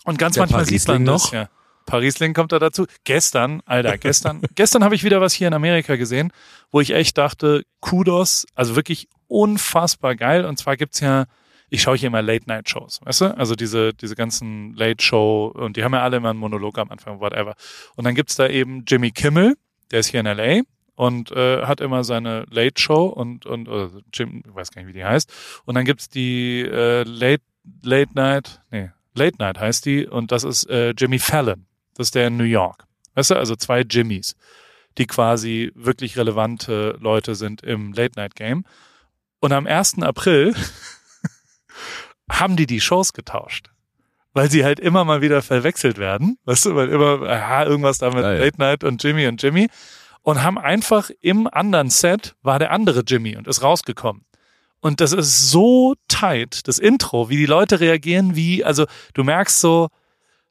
Und 0.05 0.19
ganz 0.19 0.35
Der 0.35 0.43
manchmal 0.43 0.65
sieht 0.65 0.87
man 0.89 1.05
das, 1.05 1.25
noch? 1.25 1.33
ja. 1.33 1.49
Parisling 1.89 2.35
kommt 2.35 2.53
da 2.53 2.59
dazu. 2.59 2.87
Gestern, 3.05 3.63
Alter, 3.65 3.97
gestern, 3.97 4.43
gestern 4.55 4.85
habe 4.85 4.95
ich 4.95 5.05
wieder 5.05 5.21
was 5.23 5.33
hier 5.33 5.49
in 5.49 5.55
Amerika 5.55 5.97
gesehen, 5.97 6.33
wo 6.71 6.81
ich 6.81 6.93
echt 6.93 7.17
dachte, 7.17 7.65
Kudos, 7.81 8.47
also 8.55 8.77
wirklich 8.77 9.09
unfassbar 9.27 10.15
geil. 10.15 10.45
Und 10.45 10.59
zwar 10.59 10.77
gibt's 10.77 11.01
ja, 11.01 11.25
ich 11.71 11.81
schaue 11.81 11.97
hier 11.97 12.09
immer 12.09 12.21
Late-Night-Shows, 12.21 13.01
weißt 13.05 13.21
du? 13.23 13.39
Also 13.39 13.55
diese, 13.55 13.95
diese 13.95 14.17
ganzen 14.17 14.75
Late-Show, 14.75 15.53
und 15.55 15.77
die 15.79 15.85
haben 15.85 15.95
ja 15.95 16.03
alle 16.03 16.19
immer 16.19 16.31
einen 16.31 16.39
Monolog 16.39 16.79
am 16.79 16.91
Anfang, 16.91 17.21
whatever. 17.21 17.55
Und 17.97 18.05
dann 18.05 18.15
gibt's 18.15 18.37
da 18.37 18.47
eben 18.47 18.85
Jimmy 18.87 19.11
Kimmel, 19.11 19.57
der 19.91 20.01
ist 20.01 20.09
hier 20.09 20.21
in 20.21 20.27
LA 20.27 20.61
und 20.95 21.33
äh, 21.33 21.65
hat 21.65 21.81
immer 21.81 22.05
seine 22.05 22.45
Late-Show 22.51 23.07
und, 23.07 23.47
und 23.47 23.67
oder 23.69 23.91
Jim, 24.13 24.43
ich 24.47 24.55
weiß 24.55 24.73
gar 24.73 24.83
nicht, 24.83 24.89
wie 24.89 24.99
die 24.99 25.05
heißt. 25.05 25.33
Und 25.65 25.75
dann 25.75 25.87
gibt's 25.87 26.11
die 26.11 26.61
äh, 26.61 27.03
Late, 27.05 27.43
Late 27.83 28.13
Night, 28.15 28.61
nee, 28.71 28.91
Late 29.15 29.37
Night 29.39 29.59
heißt 29.59 29.87
die, 29.87 30.07
und 30.07 30.33
das 30.33 30.45
ist 30.45 30.69
äh, 30.69 30.91
Jimmy 30.91 31.19
Fallon. 31.19 31.67
Das 31.99 32.07
ist 32.07 32.15
der 32.15 32.29
in 32.29 32.37
New 32.37 32.45
York. 32.45 32.85
Weißt 33.15 33.33
du, 33.33 33.35
also 33.35 33.57
zwei 33.57 33.81
Jimmys, 33.81 34.37
die 34.99 35.07
quasi 35.07 35.73
wirklich 35.75 36.17
relevante 36.17 36.97
Leute 37.01 37.35
sind 37.35 37.63
im 37.63 37.93
Late-Night-Game. 37.93 38.65
Und 39.41 39.53
am 39.53 39.67
1. 39.67 40.03
April 40.03 40.55
haben 42.31 42.57
die 42.57 42.67
die 42.67 42.81
Shows 42.81 43.13
getauscht. 43.13 43.71
Weil 44.33 44.49
sie 44.49 44.65
halt 44.65 44.79
immer 44.79 45.05
mal 45.05 45.21
wieder 45.21 45.43
verwechselt 45.43 45.99
werden. 45.99 46.39
Weißt 46.45 46.67
du, 46.67 46.77
weil 46.77 46.89
immer, 46.91 47.29
aha, 47.29 47.65
irgendwas 47.65 47.99
da 47.99 48.11
mit 48.11 48.23
Ja, 48.23 48.35
ja. 48.35 48.45
Late 48.45 48.59
Night 48.59 48.85
und 48.85 49.03
Jimmy 49.03 49.27
und 49.27 49.43
Jimmy. 49.43 49.69
Und 50.23 50.43
haben 50.43 50.57
einfach 50.57 51.11
im 51.21 51.49
anderen 51.49 51.91
Set 51.91 52.37
war 52.43 52.61
der 52.61 52.71
andere 52.71 53.03
Jimmy 53.05 53.37
und 53.37 53.49
ist 53.49 53.63
rausgekommen. 53.63 54.25
Und 54.81 55.01
das 55.01 55.13
ist 55.13 55.51
so 55.51 55.97
tight, 56.07 56.69
das 56.69 56.79
Intro, 56.79 57.29
wie 57.29 57.37
die 57.37 57.47
Leute 57.47 57.81
reagieren, 57.81 58.37
wie, 58.37 58.65
also 58.65 58.87
du 59.15 59.25
merkst 59.25 59.61
so, 59.61 59.89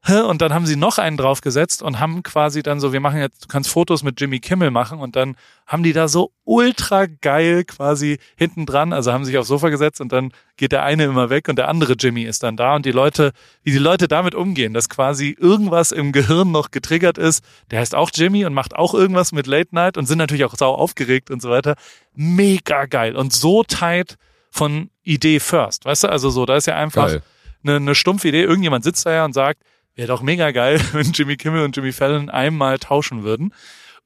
und 0.07 0.41
dann 0.41 0.53
haben 0.53 0.65
sie 0.65 0.75
noch 0.75 0.97
einen 0.97 1.17
draufgesetzt 1.17 1.81
und 1.81 1.99
haben 1.99 2.23
quasi 2.23 2.63
dann 2.63 2.79
so, 2.79 2.93
wir 2.93 2.99
machen 2.99 3.19
jetzt, 3.19 3.43
du 3.43 3.47
kannst 3.47 3.69
Fotos 3.69 4.03
mit 4.03 4.19
Jimmy 4.19 4.39
Kimmel 4.39 4.71
machen 4.71 4.99
und 4.99 5.15
dann 5.15 5.35
haben 5.65 5.83
die 5.83 5.91
da 5.91 6.07
so 6.07 6.31
ultra 6.45 7.07
geil 7.07 7.65
quasi 7.65 8.17
hinten 8.37 8.65
dran, 8.65 8.93
also 8.93 9.11
haben 9.11 9.25
sich 9.25 9.37
aufs 9.37 9.49
Sofa 9.49 9.69
gesetzt 9.69 9.99
und 9.99 10.11
dann 10.11 10.31
geht 10.55 10.71
der 10.71 10.83
eine 10.83 11.03
immer 11.03 11.29
weg 11.29 11.49
und 11.49 11.57
der 11.57 11.67
andere 11.67 11.93
Jimmy 11.93 12.23
ist 12.23 12.43
dann 12.43 12.55
da 12.55 12.75
und 12.75 12.85
die 12.85 12.91
Leute, 12.91 13.31
wie 13.63 13.71
die 13.71 13.77
Leute 13.77 14.07
damit 14.07 14.33
umgehen, 14.33 14.73
dass 14.73 14.87
quasi 14.87 15.35
irgendwas 15.37 15.91
im 15.91 16.11
Gehirn 16.11 16.51
noch 16.51 16.71
getriggert 16.71 17.17
ist, 17.17 17.43
der 17.71 17.79
heißt 17.79 17.93
auch 17.93 18.09
Jimmy 18.13 18.45
und 18.45 18.53
macht 18.53 18.75
auch 18.75 18.93
irgendwas 18.93 19.33
mit 19.33 19.45
Late 19.45 19.75
Night 19.75 19.97
und 19.97 20.05
sind 20.05 20.19
natürlich 20.19 20.45
auch 20.45 20.55
sau 20.55 20.73
aufgeregt 20.73 21.31
und 21.31 21.41
so 21.41 21.49
weiter. 21.49 21.75
Mega 22.13 22.85
geil 22.85 23.15
und 23.15 23.33
so 23.33 23.63
tight 23.63 24.17
von 24.51 24.89
Idee 25.03 25.39
first, 25.39 25.85
weißt 25.85 26.05
du, 26.05 26.09
also 26.09 26.29
so, 26.29 26.45
da 26.45 26.55
ist 26.55 26.67
ja 26.67 26.75
einfach 26.75 27.19
eine, 27.63 27.75
eine 27.75 27.95
stumpfe 27.95 28.29
Idee. 28.29 28.43
Irgendjemand 28.43 28.83
sitzt 28.83 29.05
da 29.05 29.11
ja 29.11 29.25
und 29.25 29.33
sagt, 29.33 29.61
wäre 29.97 30.07
doch 30.07 30.21
mega 30.21 30.51
geil, 30.51 30.79
wenn 30.93 31.11
Jimmy 31.11 31.35
Kimmel 31.35 31.63
und 31.63 31.75
Jimmy 31.75 31.91
Fallon 31.91 32.29
einmal 32.29 32.79
tauschen 32.79 33.23
würden. 33.23 33.53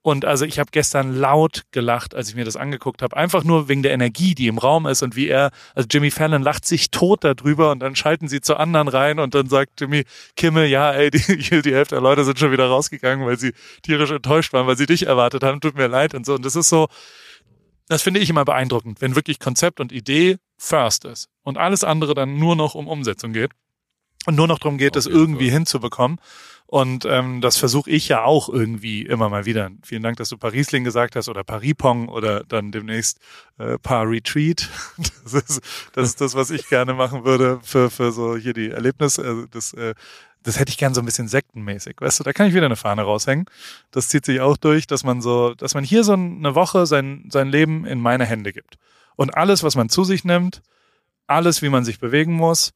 Und 0.03 0.25
also 0.25 0.45
ich 0.45 0.57
habe 0.57 0.71
gestern 0.71 1.15
laut 1.15 1.61
gelacht, 1.69 2.15
als 2.15 2.27
ich 2.27 2.33
mir 2.35 2.43
das 2.43 2.55
angeguckt 2.55 3.03
habe. 3.03 3.15
Einfach 3.15 3.43
nur 3.43 3.69
wegen 3.69 3.83
der 3.83 3.91
Energie, 3.91 4.33
die 4.33 4.47
im 4.47 4.57
Raum 4.57 4.87
ist 4.87 5.03
und 5.03 5.15
wie 5.15 5.27
er, 5.27 5.51
also 5.75 5.87
Jimmy 5.91 6.09
Fallon 6.09 6.41
lacht 6.41 6.65
sich 6.65 6.89
tot 6.89 7.23
darüber 7.23 7.69
und 7.69 7.81
dann 7.81 7.95
schalten 7.95 8.27
sie 8.27 8.41
zu 8.41 8.55
anderen 8.55 8.87
rein 8.87 9.19
und 9.19 9.35
dann 9.35 9.47
sagt 9.47 9.79
Jimmy 9.79 10.05
Kimmel, 10.35 10.65
ja, 10.65 10.91
ey, 10.91 11.11
die, 11.11 11.19
die 11.61 11.73
Hälfte 11.73 11.95
der 11.95 12.01
Leute 12.01 12.23
sind 12.23 12.39
schon 12.39 12.51
wieder 12.51 12.65
rausgegangen, 12.65 13.27
weil 13.27 13.37
sie 13.37 13.53
tierisch 13.83 14.09
enttäuscht 14.09 14.53
waren, 14.53 14.65
weil 14.65 14.77
sie 14.77 14.87
dich 14.87 15.05
erwartet 15.05 15.43
haben, 15.43 15.61
tut 15.61 15.75
mir 15.75 15.87
leid 15.87 16.15
und 16.15 16.25
so. 16.25 16.33
Und 16.33 16.45
das 16.45 16.55
ist 16.55 16.69
so, 16.69 16.87
das 17.87 18.01
finde 18.01 18.21
ich 18.21 18.29
immer 18.31 18.45
beeindruckend, 18.45 19.01
wenn 19.01 19.15
wirklich 19.15 19.37
Konzept 19.37 19.79
und 19.79 19.91
Idee 19.91 20.37
first 20.57 21.05
ist 21.05 21.27
und 21.43 21.59
alles 21.59 21.83
andere 21.83 22.15
dann 22.15 22.39
nur 22.39 22.55
noch 22.55 22.73
um 22.73 22.87
Umsetzung 22.87 23.33
geht 23.33 23.51
und 24.25 24.35
nur 24.35 24.47
noch 24.47 24.59
darum 24.59 24.77
geht, 24.77 24.95
das 24.95 25.07
irgendwie 25.07 25.47
Fall. 25.47 25.55
hinzubekommen. 25.55 26.19
Und 26.71 27.03
ähm, 27.03 27.41
das 27.41 27.57
versuche 27.57 27.89
ich 27.89 28.07
ja 28.07 28.23
auch 28.23 28.47
irgendwie 28.47 29.01
immer 29.01 29.27
mal 29.27 29.45
wieder. 29.45 29.71
Vielen 29.83 30.03
Dank, 30.03 30.15
dass 30.15 30.29
du 30.29 30.37
Parisling 30.37 30.85
gesagt 30.85 31.17
hast 31.17 31.27
oder 31.27 31.43
Paripong 31.43 32.07
oder 32.07 32.45
dann 32.45 32.71
demnächst 32.71 33.19
äh, 33.57 33.77
Par 33.77 34.09
Retreat. 34.09 34.69
Das 35.23 35.33
ist, 35.33 35.61
das 35.93 36.07
ist 36.07 36.21
das, 36.21 36.33
was 36.33 36.49
ich 36.49 36.69
gerne 36.69 36.93
machen 36.93 37.25
würde 37.25 37.59
für, 37.61 37.89
für 37.89 38.11
so 38.11 38.37
hier 38.37 38.53
die 38.53 38.69
Erlebnis. 38.69 39.19
Also 39.19 39.45
das, 39.47 39.73
äh, 39.73 39.93
das 40.43 40.59
hätte 40.59 40.69
ich 40.69 40.77
gern 40.77 40.93
so 40.93 41.01
ein 41.01 41.05
bisschen 41.05 41.27
sektenmäßig. 41.27 41.95
Weißt 41.99 42.19
du, 42.19 42.23
da 42.23 42.33
kann 42.33 42.47
ich 42.47 42.53
wieder 42.53 42.65
eine 42.65 42.75
Fahne 42.75 43.03
raushängen. 43.03 43.45
Das 43.91 44.07
zieht 44.07 44.25
sich 44.25 44.39
auch 44.39 44.57
durch, 44.57 44.87
dass 44.87 45.03
man 45.03 45.21
so, 45.21 45.53
dass 45.53 45.73
man 45.73 45.83
hier 45.83 46.03
so 46.03 46.13
eine 46.13 46.55
Woche 46.55 46.85
sein, 46.85 47.25
sein 47.29 47.49
Leben 47.49 47.85
in 47.85 47.99
meine 47.99 48.25
Hände 48.25 48.53
gibt. 48.53 48.77
Und 49.15 49.35
alles, 49.35 49.61
was 49.63 49.75
man 49.75 49.89
zu 49.89 50.03
sich 50.03 50.23
nimmt, 50.23 50.61
alles, 51.27 51.61
wie 51.61 51.69
man 51.69 51.83
sich 51.83 51.99
bewegen 51.99 52.33
muss, 52.33 52.71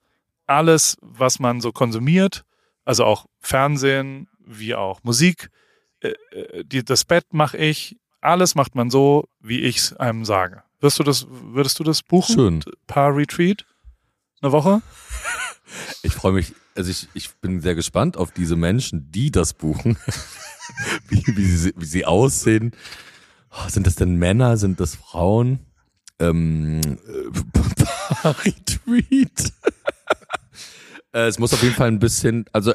alles, 0.48 0.98
was 1.02 1.39
man 1.39 1.62
so 1.62 1.72
konsumiert, 1.72 2.43
also 2.84 3.06
auch 3.06 3.26
Fernsehen, 3.39 4.28
wie 4.46 4.76
auch 4.76 5.04
Musik, 5.04 5.50
äh, 6.02 6.14
äh, 6.32 6.64
die, 6.64 6.84
das 6.84 7.06
Bett 7.06 7.26
mache 7.32 7.58
ich, 7.58 7.98
alles 8.22 8.56
macht 8.56 8.76
man 8.76 8.89
so, 8.89 9.28
wie 9.39 9.62
ich 9.62 9.78
es 9.78 9.93
einem 9.93 10.26
sage. 10.26 10.64
Wirst 10.80 11.00
du 11.00 11.04
das, 11.04 11.28
würdest 11.30 11.80
du 11.80 11.84
das 11.84 12.04
buchen? 12.04 12.36
Schön. 12.36 12.64
Paar 12.88 13.16
Retreat? 13.16 13.66
Eine 14.41 14.52
Woche? 14.52 14.82
Ich 16.04 16.14
freue 16.14 16.34
mich, 16.34 16.54
also 16.76 16.91
ich, 16.91 17.08
ich 17.14 17.34
bin 17.36 17.60
sehr 17.62 17.76
gespannt 17.76 18.18
auf 18.18 18.32
diese 18.32 18.56
Menschen, 18.56 19.12
die 19.12 19.32
das 19.32 19.54
buchen. 19.54 19.98
wie, 21.08 21.24
wie, 21.26 21.46
sie, 21.46 21.74
wie 21.76 21.86
sie 21.86 22.06
aussehen. 22.06 22.72
Oh, 23.52 23.68
Sind 23.70 23.88
das 23.88 23.96
denn 23.96 24.16
Männer? 24.18 24.58
Sind 24.58 24.80
das 24.80 24.96
Frauen? 24.96 25.60
Ähm, 26.20 26.82
äh, 26.82 28.28
Retreat. 28.28 29.54
Äh, 31.16 31.28
es 31.28 31.39
muss 31.39 31.53
auf 31.53 31.63
jeden 31.63 31.76
Fall 31.76 31.88
ein 31.88 31.99
bisschen, 31.99 32.45
also 32.51 32.74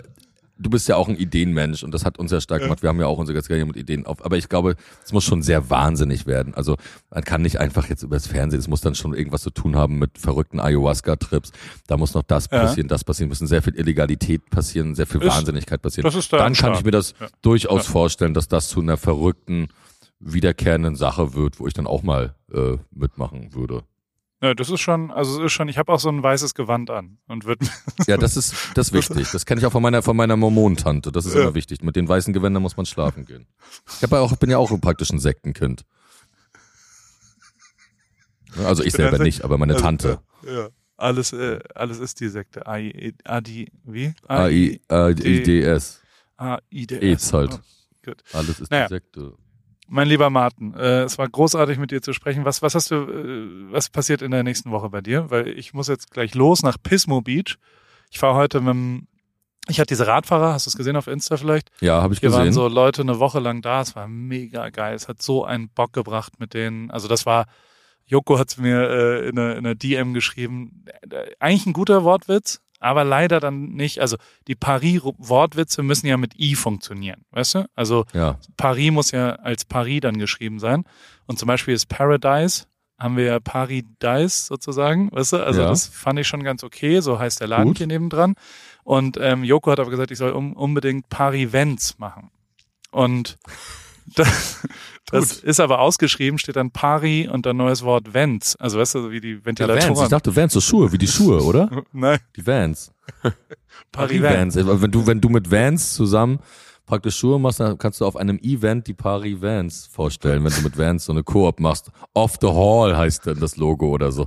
du 0.59 0.69
bist 0.71 0.89
ja 0.89 0.97
auch 0.97 1.09
ein 1.09 1.17
Ideenmensch 1.17 1.83
und 1.83 1.93
das 1.93 2.05
hat 2.05 2.19
uns 2.19 2.33
ja 2.33 2.41
stark 2.41 2.61
gemacht. 2.63 2.83
Wir 2.83 2.89
haben 2.91 3.01
ja 3.01 3.07
auch 3.07 3.19
unsere 3.19 3.35
ganze 3.35 3.49
Karriere 3.49 3.67
mit 3.67 3.77
Ideen 3.77 4.05
auf. 4.07 4.25
Aber 4.25 4.37
ich 4.37 4.49
glaube, 4.49 4.77
es 5.05 5.13
muss 5.13 5.25
schon 5.25 5.43
sehr 5.43 5.71
wahnsinnig 5.71 6.27
werden. 6.27 6.55
Also 6.55 6.77
man 7.11 7.25
kann 7.25 7.41
nicht 7.43 7.59
einfach 7.61 7.89
jetzt 7.89 8.03
übers 8.03 8.27
Fernsehen, 8.27 8.61
es 8.61 8.69
muss 8.69 8.81
dann 8.83 8.95
schon 8.95 9.15
irgendwas 9.15 9.43
zu 9.43 9.51
tun 9.51 9.77
haben 9.77 9.99
mit 9.99 10.19
verrückten 10.19 10.61
Ayahuasca-Trips. 10.61 11.53
Da 11.87 11.97
muss 11.97 12.13
noch 12.15 12.23
das 12.23 12.49
Ja. 12.53 12.61
passieren, 12.65 12.89
das 12.89 13.05
passieren, 13.05 13.29
müssen 13.31 13.47
sehr 13.47 13.63
viel 13.63 13.75
Illegalität 13.75 14.49
passieren, 14.51 14.95
sehr 14.95 15.07
viel 15.07 15.23
Ist- 15.23 15.35
Wahnsinnigkeit 15.35 15.81
passieren. 15.83 16.05
das 16.05 16.15
ist 16.15 16.33
da 16.33 16.39
dann 16.39 16.53
kann 16.55 16.75
ich 16.75 16.85
mir 16.85 16.91
das 16.93 17.15
Ja. 17.21 17.29
durchaus 17.43 17.87
Ja. 17.87 17.93
vorstellen, 17.93 18.35
dass 18.35 18.49
das 18.49 18.69
zu 18.69 18.81
einer 18.81 18.97
verrückten, 18.99 19.69
wiederkehrenden 20.19 20.97
Sache 20.97 21.33
wird, 21.35 21.59
wo 21.61 21.67
ich 21.67 21.73
dann 21.75 21.87
auch 21.87 22.03
mal 22.03 22.35
äh, 22.53 22.77
mitmachen 22.91 23.55
würde. 23.55 23.83
Ja, 24.43 24.55
das 24.55 24.71
ist 24.71 24.81
schon, 24.81 25.11
also 25.11 25.39
es 25.39 25.47
ist 25.47 25.53
schon, 25.53 25.69
ich 25.69 25.77
habe 25.77 25.93
auch 25.93 26.01
so 26.01 26.09
ein 26.09 26.23
weißes 26.23 26.55
Gewand 26.55 26.89
an 26.91 27.19
und 27.29 27.45
wird 27.45 27.61
Ja, 28.07 28.17
das 28.17 28.37
ist 28.39 28.55
das 28.75 28.89
ist 28.89 28.93
wichtig. 28.95 29.29
Das 29.33 29.45
kenne 29.45 29.61
ich 29.61 29.67
auch 29.67 29.73
von 29.73 29.83
meiner 29.83 30.03
von 30.03 30.17
meiner 30.17 30.37
Mormontante. 30.37 31.13
Das 31.13 31.27
ist 31.27 31.35
Ja. 31.35 31.43
immer 31.43 31.55
wichtig. 31.55 31.83
Mit 31.83 31.95
den 31.97 32.09
weißen 32.09 32.33
Gewändern 32.33 32.63
muss 32.63 32.77
man 32.77 32.87
schlafen 32.87 33.27
gehen. 33.27 33.47
Ich 33.97 34.03
hab 34.03 34.13
ja 34.13 34.21
auch, 34.21 34.35
bin 34.37 34.49
ja 34.51 34.57
auch 34.59 34.71
praktisch 34.81 35.11
ein 35.11 35.19
Sektenkind. 35.19 35.85
Also 38.65 38.83
ich 38.83 38.95
ein 38.95 38.97
selber 38.97 39.19
nicht, 39.19 39.45
aber 39.45 39.59
meine 39.59 39.75
also, 39.75 39.85
Tante. 39.85 40.21
Ja, 40.47 40.53
ja. 40.53 40.69
Alles, 40.97 41.33
äh, 41.33 41.61
alles 41.75 41.99
ist 41.99 42.21
die 42.21 42.29
Sekte. 42.29 42.67
AI, 42.67 43.15
ADI, 43.25 43.71
wie? 43.85 44.13
AI, 44.29 44.81
äh, 44.91 45.11
IDS. 45.13 46.03
AIDS. 46.37 46.93
AIDS 46.93 47.33
halt. 47.33 47.53
Oh, 47.55 47.59
gut. 48.05 48.23
Alles 48.33 48.61
ist 48.61 48.71
Naja. 48.71 48.87
die 48.89 48.95
Sekte. 48.95 49.33
Mein 49.93 50.07
lieber 50.07 50.31
Martin, 50.31 50.73
äh, 50.75 51.03
es 51.03 51.19
war 51.19 51.29
großartig 51.29 51.77
mit 51.79 51.91
dir 51.91 52.01
zu 52.01 52.13
sprechen. 52.13 52.45
Was, 52.45 52.63
was 52.63 52.77
hast 52.77 52.93
du, 52.93 52.95
äh, 52.95 53.73
was 53.73 53.89
passiert 53.89 54.23
in 54.23 54.31
der 54.31 54.45
nächsten 54.45 54.71
Woche 54.71 54.89
bei 54.89 55.01
dir? 55.01 55.31
Weil 55.31 55.49
ich 55.49 55.75
muss 55.75 55.89
jetzt 55.89 56.13
gleich 56.13 56.35
los 56.37 56.63
nach 56.63 56.77
Pismo 56.81 57.21
Beach. 57.23 57.57
Ich 58.11 58.21
fahre 58.21 58.37
heute 58.37 58.61
mit 58.61 58.69
dem, 58.69 59.09
ich 59.69 59.81
hatte 59.81 59.89
diese 59.89 60.07
Radfahrer, 60.07 60.53
hast 60.53 60.67
du 60.67 60.71
es 60.71 60.77
gesehen 60.77 60.95
auf 60.95 61.09
Insta 61.09 61.37
vielleicht? 61.37 61.71
Ja, 61.81 62.03
habe 62.03 62.15
ich 62.15 62.21
Hier 62.21 62.31
waren 62.33 62.47
gesehen. 62.47 62.53
so 62.53 62.69
Leute 62.69 63.03
eine 63.03 63.19
Woche 63.19 63.41
lang 63.41 63.63
da. 63.63 63.81
Es 63.81 63.97
war 63.97 64.07
mega 64.07 64.69
geil. 64.71 64.95
Es 64.95 65.09
hat 65.09 65.21
so 65.23 65.45
einen 65.45 65.69
Bock 65.69 65.93
gebracht 65.93 66.39
mit 66.39 66.55
denen. 66.55 66.93
Also 66.93 67.09
das 67.09 67.27
war, 67.27 67.47
Joko 68.07 68.39
hat 68.39 68.51
es 68.51 68.59
mir 68.59 68.89
äh, 68.89 69.29
in, 69.29 69.39
einer, 69.39 69.53
in 69.57 69.67
einer 69.67 69.75
DM 69.75 70.15
geschrieben. 70.15 70.85
Äh, 71.11 71.33
Eigentlich 71.41 71.67
ein 71.67 71.73
guter 71.73 72.05
Wortwitz, 72.05 72.61
aber 72.81 73.05
leider 73.05 73.39
dann 73.41 73.67
nicht, 73.73 74.01
also 74.01 74.17
die 74.49 74.55
Paris-Wortwitze 74.57 75.83
müssen 75.83 76.07
ja 76.07 76.17
mit 76.17 76.39
I 76.39 76.55
funktionieren, 76.57 77.25
weißt 77.31 77.55
du? 77.55 77.65
Also 77.75 78.05
Ja. 78.13 78.39
Paris 78.57 78.91
muss 78.91 79.11
ja 79.13 79.33
als 79.37 79.65
Paris 79.65 80.01
dann 80.01 80.19
geschrieben 80.19 80.59
sein. 80.59 80.85
Und 81.27 81.39
zum 81.39 81.47
Beispiel 81.47 81.75
ist 81.75 81.87
Paradise, 81.87 82.65
haben 82.99 83.17
wir 83.17 83.25
ja 83.25 83.41
Paradise 83.41 84.47
sozusagen, 84.47 85.13
weißt 85.13 85.35
du? 85.35 85.45
Also 85.45 85.61
Ja. 85.63 85.69
das 85.69 85.87
fand 85.87 86.19
ich 86.19 86.27
schon 86.27 86.43
ganz 86.43 86.65
okay, 86.65 87.01
so 87.01 87.19
heißt 87.19 87.41
der 87.41 87.47
Laden 87.49 87.69
Gut. 87.69 87.79
hier 87.79 87.87
nebendran. 87.87 88.35
Und 88.83 89.17
ähm, 89.21 89.45
Joko 89.45 89.71
hat 89.71 89.79
aber 89.81 89.91
gesagt, 89.91 90.11
ich 90.11 90.19
soll 90.19 90.33
um, 90.33 90.55
unbedingt 90.55 91.09
Paris-Vents 91.11 91.99
machen. 91.99 92.31
Und 92.91 93.39
das, 94.17 94.63
das 95.11 95.33
ist 95.39 95.61
aber 95.61 95.81
ausgeschrieben, 95.81 96.39
steht 96.39 96.57
dann 96.57 96.71
Pari 96.71 97.29
und 97.29 97.47
dann 97.47 97.57
neues 97.57 97.83
Wort 97.83 98.13
Vents. 98.15 98.57
Also 98.57 98.79
weißt 98.79 98.95
du, 98.97 99.11
wie 99.11 99.21
die 99.21 99.33
Ja, 99.35 99.45
Ventilatoren. 99.45 99.91
Vans. 99.91 100.03
Ich 100.03 100.09
dachte 100.09 100.35
Vans, 100.35 100.53
so 100.53 100.61
Schuhe, 100.61 100.93
wie 100.93 100.99
die 100.99 101.09
Schuhe, 101.09 101.43
oder? 101.45 101.85
Nein, 101.93 102.19
Die 102.37 102.47
Vans. 102.47 102.93
Paris 103.93 104.23
Vents. 104.23 104.57
Vans. 104.57 104.83
Wenn 104.83 104.91
du, 104.91 105.07
wenn 105.07 105.21
du 105.21 105.29
mit 105.29 105.51
Vans 105.51 105.95
zusammen 105.95 106.39
praktisch 106.87 107.17
Schuhe 107.17 107.39
machst, 107.39 107.61
dann 107.61 107.79
kannst 107.79 108.01
du 108.01 108.07
auf 108.07 108.17
einem 108.17 108.39
Event 108.41 108.87
die 108.89 108.95
Paris 108.95 109.41
Vans 109.41 109.87
vorstellen, 109.87 110.45
wenn 110.45 110.53
du 110.53 110.63
mit 110.63 110.77
Vans 110.77 111.05
so 111.05 111.13
eine 111.13 111.23
Koop 111.23 111.61
machst. 111.61 111.91
Off 112.15 112.37
the 112.41 112.49
Hall 112.49 112.97
heißt 112.97 113.27
dann 113.29 113.39
das 113.39 113.57
Logo 113.57 113.91
oder 113.91 114.11
so. 114.11 114.27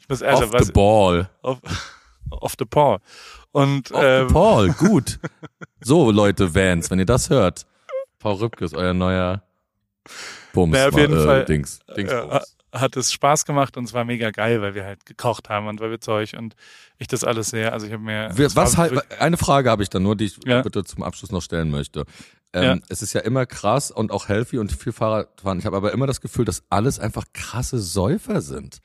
Ich 0.00 0.08
muss 0.08 0.20
ehrlich, 0.22 0.52
Off 0.52 0.64
the 0.64 0.72
Ball. 0.72 1.30
auf, 1.42 1.58
auf 2.30 2.54
the 2.58 2.64
Paul. 2.64 2.98
Und 3.52 3.92
Off 3.92 4.02
ähm, 4.02 4.28
the 4.28 4.32
Paul, 4.34 4.68
gut. 4.72 5.18
So, 5.82 6.10
Leute, 6.10 6.54
Vans, 6.54 6.90
wenn 6.90 6.98
ihr 6.98 7.06
das 7.06 7.30
hört. 7.30 7.66
Paul 8.24 8.36
Rübke 8.36 8.64
ist 8.64 8.74
euer 8.74 8.94
neuer 8.94 9.42
Bums. 10.54 10.74
Na, 10.78 10.88
auf 10.88 10.96
jeden 10.98 11.14
äh, 11.18 11.24
Fall, 11.24 11.44
Dings, 11.44 11.80
Dings 11.94 12.10
äh, 12.10 12.40
hat 12.72 12.96
es 12.96 13.12
Spaß 13.12 13.44
gemacht 13.44 13.76
und 13.76 13.84
es 13.84 13.92
war 13.92 14.06
mega 14.06 14.30
geil, 14.30 14.62
weil 14.62 14.74
wir 14.74 14.86
halt 14.86 15.04
gekocht 15.04 15.50
haben 15.50 15.66
und 15.68 15.78
weil 15.80 15.90
wir 15.90 16.00
Zeug 16.00 16.34
und 16.38 16.56
ich 16.96 17.06
das 17.06 17.22
alles 17.22 17.48
sehr, 17.48 17.74
also 17.74 17.86
ich 17.86 17.92
habe 17.92 18.02
mir 18.02 18.28
es 18.34 18.56
Was 18.56 18.78
halt, 18.78 19.20
eine 19.20 19.36
Frage 19.36 19.70
habe 19.70 19.82
ich 19.82 19.90
dann 19.90 20.02
nur, 20.04 20.16
die 20.16 20.24
ich 20.24 20.38
Ja. 20.46 20.62
bitte 20.62 20.84
zum 20.84 21.02
Abschluss 21.02 21.32
noch 21.32 21.42
stellen 21.42 21.70
möchte. 21.70 22.06
Ähm, 22.54 22.62
Ja. 22.62 22.76
Es 22.88 23.02
ist 23.02 23.12
ja 23.12 23.20
immer 23.20 23.44
krass 23.44 23.90
und 23.90 24.10
auch 24.10 24.28
healthy 24.28 24.56
und 24.56 24.72
viel 24.72 24.92
Fahrradfahren. 24.92 25.58
Ich 25.58 25.66
habe 25.66 25.76
aber 25.76 25.92
immer 25.92 26.06
das 26.06 26.22
Gefühl, 26.22 26.46
dass 26.46 26.62
alles 26.70 26.98
einfach 26.98 27.24
krasse 27.34 27.78
Säufer 27.78 28.40
sind. 28.40 28.78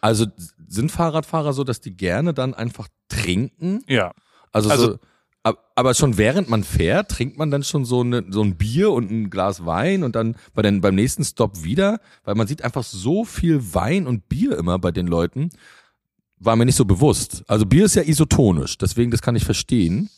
Also 0.00 0.26
sind 0.66 0.90
Fahrradfahrer 0.90 1.52
so, 1.52 1.62
dass 1.62 1.80
die 1.80 1.96
gerne 1.96 2.34
dann 2.34 2.52
einfach 2.52 2.88
trinken? 3.08 3.84
ja, 3.86 4.10
Also, 4.50 4.70
Also- 4.70 4.86
so, 4.94 4.98
aber 5.42 5.94
schon 5.94 6.18
während 6.18 6.48
man 6.48 6.62
fährt, 6.62 7.10
trinkt 7.10 7.36
man 7.36 7.50
dann 7.50 7.64
schon 7.64 7.84
so, 7.84 8.00
eine, 8.00 8.24
so 8.30 8.42
ein 8.42 8.56
Bier 8.56 8.92
und 8.92 9.10
ein 9.10 9.30
Glas 9.30 9.66
Wein 9.66 10.04
und 10.04 10.14
dann 10.14 10.36
bei 10.54 10.62
den, 10.62 10.80
beim 10.80 10.94
nächsten 10.94 11.24
Stop 11.24 11.64
wieder, 11.64 12.00
weil 12.24 12.36
man 12.36 12.46
sieht 12.46 12.62
einfach 12.62 12.84
so 12.84 13.24
viel 13.24 13.74
Wein 13.74 14.06
und 14.06 14.28
Bier 14.28 14.56
immer 14.56 14.78
bei 14.78 14.92
den 14.92 15.06
Leuten, 15.06 15.50
war 16.38 16.56
mir 16.56 16.64
nicht 16.64 16.76
so 16.76 16.84
bewusst. 16.84 17.44
Also 17.48 17.66
Bier 17.66 17.84
ist 17.86 17.96
ja 17.96 18.02
isotonisch, 18.02 18.78
deswegen 18.78 19.10
das 19.10 19.22
kann 19.22 19.36
ich 19.36 19.44
verstehen. 19.44 20.10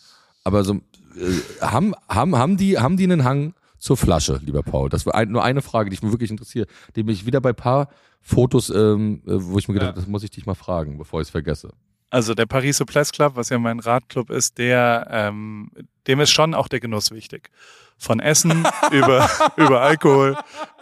Aber 0.43 0.63
so 0.63 0.75
äh, 0.75 1.61
haben, 1.61 1.95
haben, 2.09 2.37
haben, 2.37 2.57
die, 2.57 2.79
haben 2.79 2.97
die 2.97 3.05
einen 3.05 3.25
Hang 3.25 3.55
zur 3.79 3.97
Flasche, 3.97 4.41
lieber 4.45 4.63
Paul? 4.63 4.91
Das 4.91 5.07
war 5.07 5.15
ein, 5.15 5.31
nur 5.31 5.43
eine 5.43 5.63
Frage, 5.63 5.89
die 5.89 5.99
mich 6.03 6.13
wirklich 6.13 6.31
interessiert, 6.31 6.69
die 6.97 7.03
mich 7.03 7.25
wieder 7.25 7.41
bei 7.41 7.53
paar 7.55 7.89
Fotos, 8.21 8.71
ähm, 8.71 9.23
äh, 9.27 9.33
wo 9.35 9.59
ich 9.59 9.69
mir 9.69 9.75
gedacht 9.75 9.89
habe, 9.89 10.01
das 10.01 10.09
muss 10.09 10.23
ich 10.23 10.31
dich 10.31 10.45
mal 10.45 10.55
fragen, 10.55 10.99
bevor 10.99 11.21
ich 11.21 11.29
es 11.29 11.31
vergesse. 11.31 11.71
Also 12.11 12.35
der 12.35 12.47
Paris 12.47 12.79
Souplesse 12.79 13.13
Club, 13.13 13.37
was 13.37 13.49
ja 13.49 13.59
mein 13.59 13.81
Radclub 13.81 14.31
ist, 14.31 14.59
der, 14.59 15.07
ähm, 15.11 15.71
dem 16.07 16.21
ist 16.21 16.31
schon 16.31 16.55
auch 16.55 16.69
der 16.69 16.81
Genuss 16.81 17.11
wichtig. 17.11 17.51
Von 17.97 18.21
Essen 18.21 18.67
über, 18.91 19.29
über 19.57 19.81
Alkohol. 19.81 20.37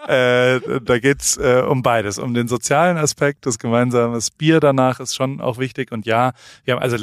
Äh, 0.06 0.60
da 0.80 0.98
geht's 0.98 1.36
äh, 1.36 1.62
um 1.66 1.82
beides, 1.82 2.18
um 2.18 2.34
den 2.34 2.48
sozialen 2.48 2.96
Aspekt, 2.96 3.46
das 3.46 3.58
gemeinsame 3.58 4.18
Bier 4.36 4.60
danach 4.60 5.00
ist 5.00 5.14
schon 5.14 5.40
auch 5.40 5.58
wichtig. 5.58 5.92
Und 5.92 6.06
ja, 6.06 6.32
wir 6.64 6.74
haben 6.74 6.82
also 6.82 6.96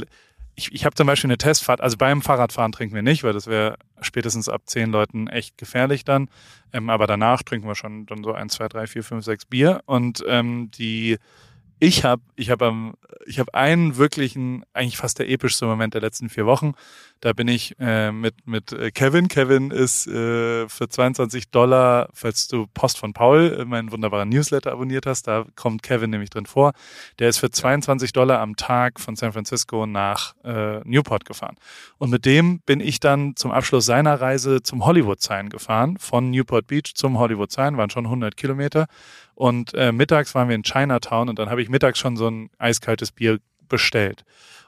ich, 0.60 0.74
ich 0.74 0.86
habe 0.86 0.96
zum 0.96 1.08
Beispiel 1.08 1.30
eine 1.30 1.38
Testfahrt, 1.38 1.80
also 1.80 1.96
beim 1.96 2.22
Fahrradfahren 2.22 2.74
trinken 2.74 2.94
wir 2.94 3.02
nicht, 3.02 3.24
weil 3.24 3.34
das 3.34 3.48
wäre 3.48 3.78
spätestens 4.02 4.50
ab 4.50 4.64
zehn 4.66 4.92
Leuten 4.92 5.28
echt 5.28 5.58
gefährlich 5.58 6.04
dann. 6.04 6.30
Ähm, 6.74 6.90
aber 6.90 7.08
danach 7.08 7.44
trinken 7.44 7.68
wir 7.68 7.76
schon 7.76 8.06
dann 8.06 8.24
so 8.24 8.34
ein, 8.34 8.50
zwei, 8.50 8.68
drei, 8.68 8.86
vier, 8.86 9.04
fünf, 9.04 9.24
sechs 9.24 9.46
Bier. 9.46 9.82
Und 9.86 10.24
ähm, 10.28 10.70
die 10.72 11.18
ich 11.80 12.04
habe 12.04 12.22
ich 12.36 12.50
habe 12.50 12.66
am 12.66 12.94
ich 13.26 13.40
habe 13.40 13.54
einen 13.54 13.98
wirklichen 13.98 14.64
eigentlich 14.74 14.98
fast 14.98 15.20
der 15.20 15.30
epischste 15.30 15.66
Moment 15.66 15.94
der 15.94 16.02
letzten 16.02 16.30
vier 16.30 16.46
Wochen. 16.46 16.74
Da 17.22 17.34
bin 17.34 17.50
ich 17.50 17.76
äh, 17.80 18.14
mit 18.14 18.48
mit 18.48 18.72
äh, 18.72 18.92
Kevin. 18.92 19.28
Kevin 19.28 19.72
ist 19.72 20.08
äh, 20.08 20.70
für 20.70 20.88
22 20.88 21.52
Dollar, 21.52 22.08
falls 22.14 22.48
du 22.48 22.66
Post 22.74 22.98
von 22.98 23.12
Paul, 23.12 23.58
äh, 23.60 23.66
meinen 23.66 23.92
wunderbaren 23.92 24.30
Newsletter 24.30 24.72
abonniert 24.72 25.06
hast, 25.06 25.28
da 25.28 25.46
kommt 25.58 25.84
Kevin 25.84 26.12
nämlich 26.12 26.30
drin 26.30 26.46
vor. 26.46 26.72
Der 27.20 27.28
ist 27.28 27.40
für 27.40 27.52
22 27.52 28.14
Dollar 28.14 28.40
am 28.40 28.56
Tag 28.56 29.02
von 29.02 29.18
San 29.18 29.34
Francisco 29.34 29.86
nach 29.86 30.34
äh, 30.46 30.80
Newport 30.86 31.26
gefahren. 31.26 31.58
Und 31.98 32.10
mit 32.10 32.26
dem 32.26 32.62
bin 32.62 32.80
ich 32.80 33.02
dann 33.02 33.36
zum 33.36 33.52
Abschluss 33.52 33.86
seiner 33.86 34.22
Reise 34.22 34.62
zum 34.64 34.86
Hollywood 34.86 35.22
Sign 35.22 35.50
gefahren, 35.50 35.98
von 35.98 36.32
Newport 36.32 36.68
Beach 36.68 36.94
zum 36.96 37.20
Hollywood 37.20 37.52
Sign, 37.52 37.76
waren 37.76 37.90
schon 37.90 38.06
100 38.06 38.38
Kilometer. 38.38 38.88
Und 39.36 39.74
äh, 39.74 39.92
mittags 39.92 40.36
waren 40.36 40.48
wir 40.48 40.56
in 40.56 40.64
Chinatown 40.64 41.28
und 41.28 41.38
dann 41.38 41.50
habe 41.50 41.62
ich 41.62 41.68
mittags 41.68 42.00
schon 42.00 42.16
so 42.16 42.30
ein 42.30 42.50
eiskaltes 42.60 43.12
Bier 43.12 43.40
bestellt. 43.68 44.24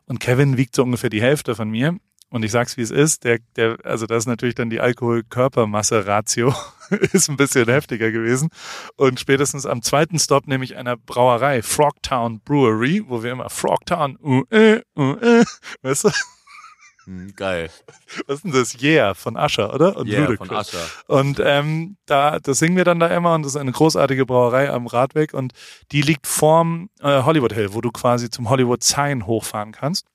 Und 0.06 0.19
Kevin 0.19 0.57
wiegt 0.57 0.76
so 0.76 0.84
ungefähr 0.84 1.10
die 1.10 1.22
Hälfte 1.22 1.56
von 1.56 1.69
mir. 1.69 1.98
Und 2.32 2.44
ich 2.44 2.52
sag's 2.52 2.78
wie 2.78 2.82
es 2.82 2.91
ist, 2.91 3.26
der, 3.26 3.40
der, 3.58 3.78
also 3.84 4.06
das 4.08 4.20
ist 4.24 4.28
natürlich 4.28 4.56
dann 4.56 4.70
die 4.70 4.80
Alkohol-Körpermasse-Ratio, 4.80 6.56
ist 7.12 7.30
ein 7.30 7.36
bisschen 7.36 7.68
heftiger 7.68 8.10
gewesen. 8.10 8.49
Und 8.95 9.20
spätestens 9.20 9.66
am 9.66 9.82
zweiten 9.82 10.18
Stop 10.18 10.48
nämlich 10.48 10.78
einer 10.78 10.95
Brauerei, 10.95 11.62
Frogtown 11.62 12.40
Brewery, 12.40 13.03
wo 13.06 13.22
wir 13.22 13.34
immer 13.34 13.49
Frogtown, 13.49 14.18
uh, 14.24 14.44
äh, 14.49 14.82
uh, 14.98 15.16
äh, 15.18 15.44
weißt 15.82 16.06
du, 16.06 16.10
Hm, 17.06 17.34
geil. 17.36 17.70
was 18.28 18.38
ist 18.38 18.44
denn 18.45 18.52
das? 18.52 18.82
Yeah 18.82 19.16
von 19.16 19.36
Ascher, 19.36 19.74
oder? 19.74 19.98
Und 19.98 20.08
Yeah, 20.08 20.22
Ludacris. 20.22 20.48
von 20.48 20.56
Ascher. 20.56 20.86
Und 21.08 21.41
ähm, 21.44 21.98
da, 22.06 22.40
das 22.40 22.60
singen 22.60 22.78
wir 22.78 22.84
dann 22.84 22.99
da 22.99 23.08
immer 23.08 23.34
und 23.34 23.44
das 23.44 23.53
ist 23.56 23.62
eine 23.62 23.72
großartige 23.72 24.26
Brauerei 24.26 24.70
am 24.70 24.86
Radweg 24.86 25.34
und 25.34 25.53
die 25.91 26.02
liegt 26.03 26.28
vorm 26.28 26.90
äh, 27.02 27.24
Hollywood 27.24 27.53
Hill, 27.53 27.74
wo 27.74 27.82
du 27.82 27.91
quasi 27.91 28.30
zum 28.30 28.49
Hollywood 28.49 28.84
Sign 28.84 29.26
hochfahren 29.26 29.72
kannst. 29.72 30.06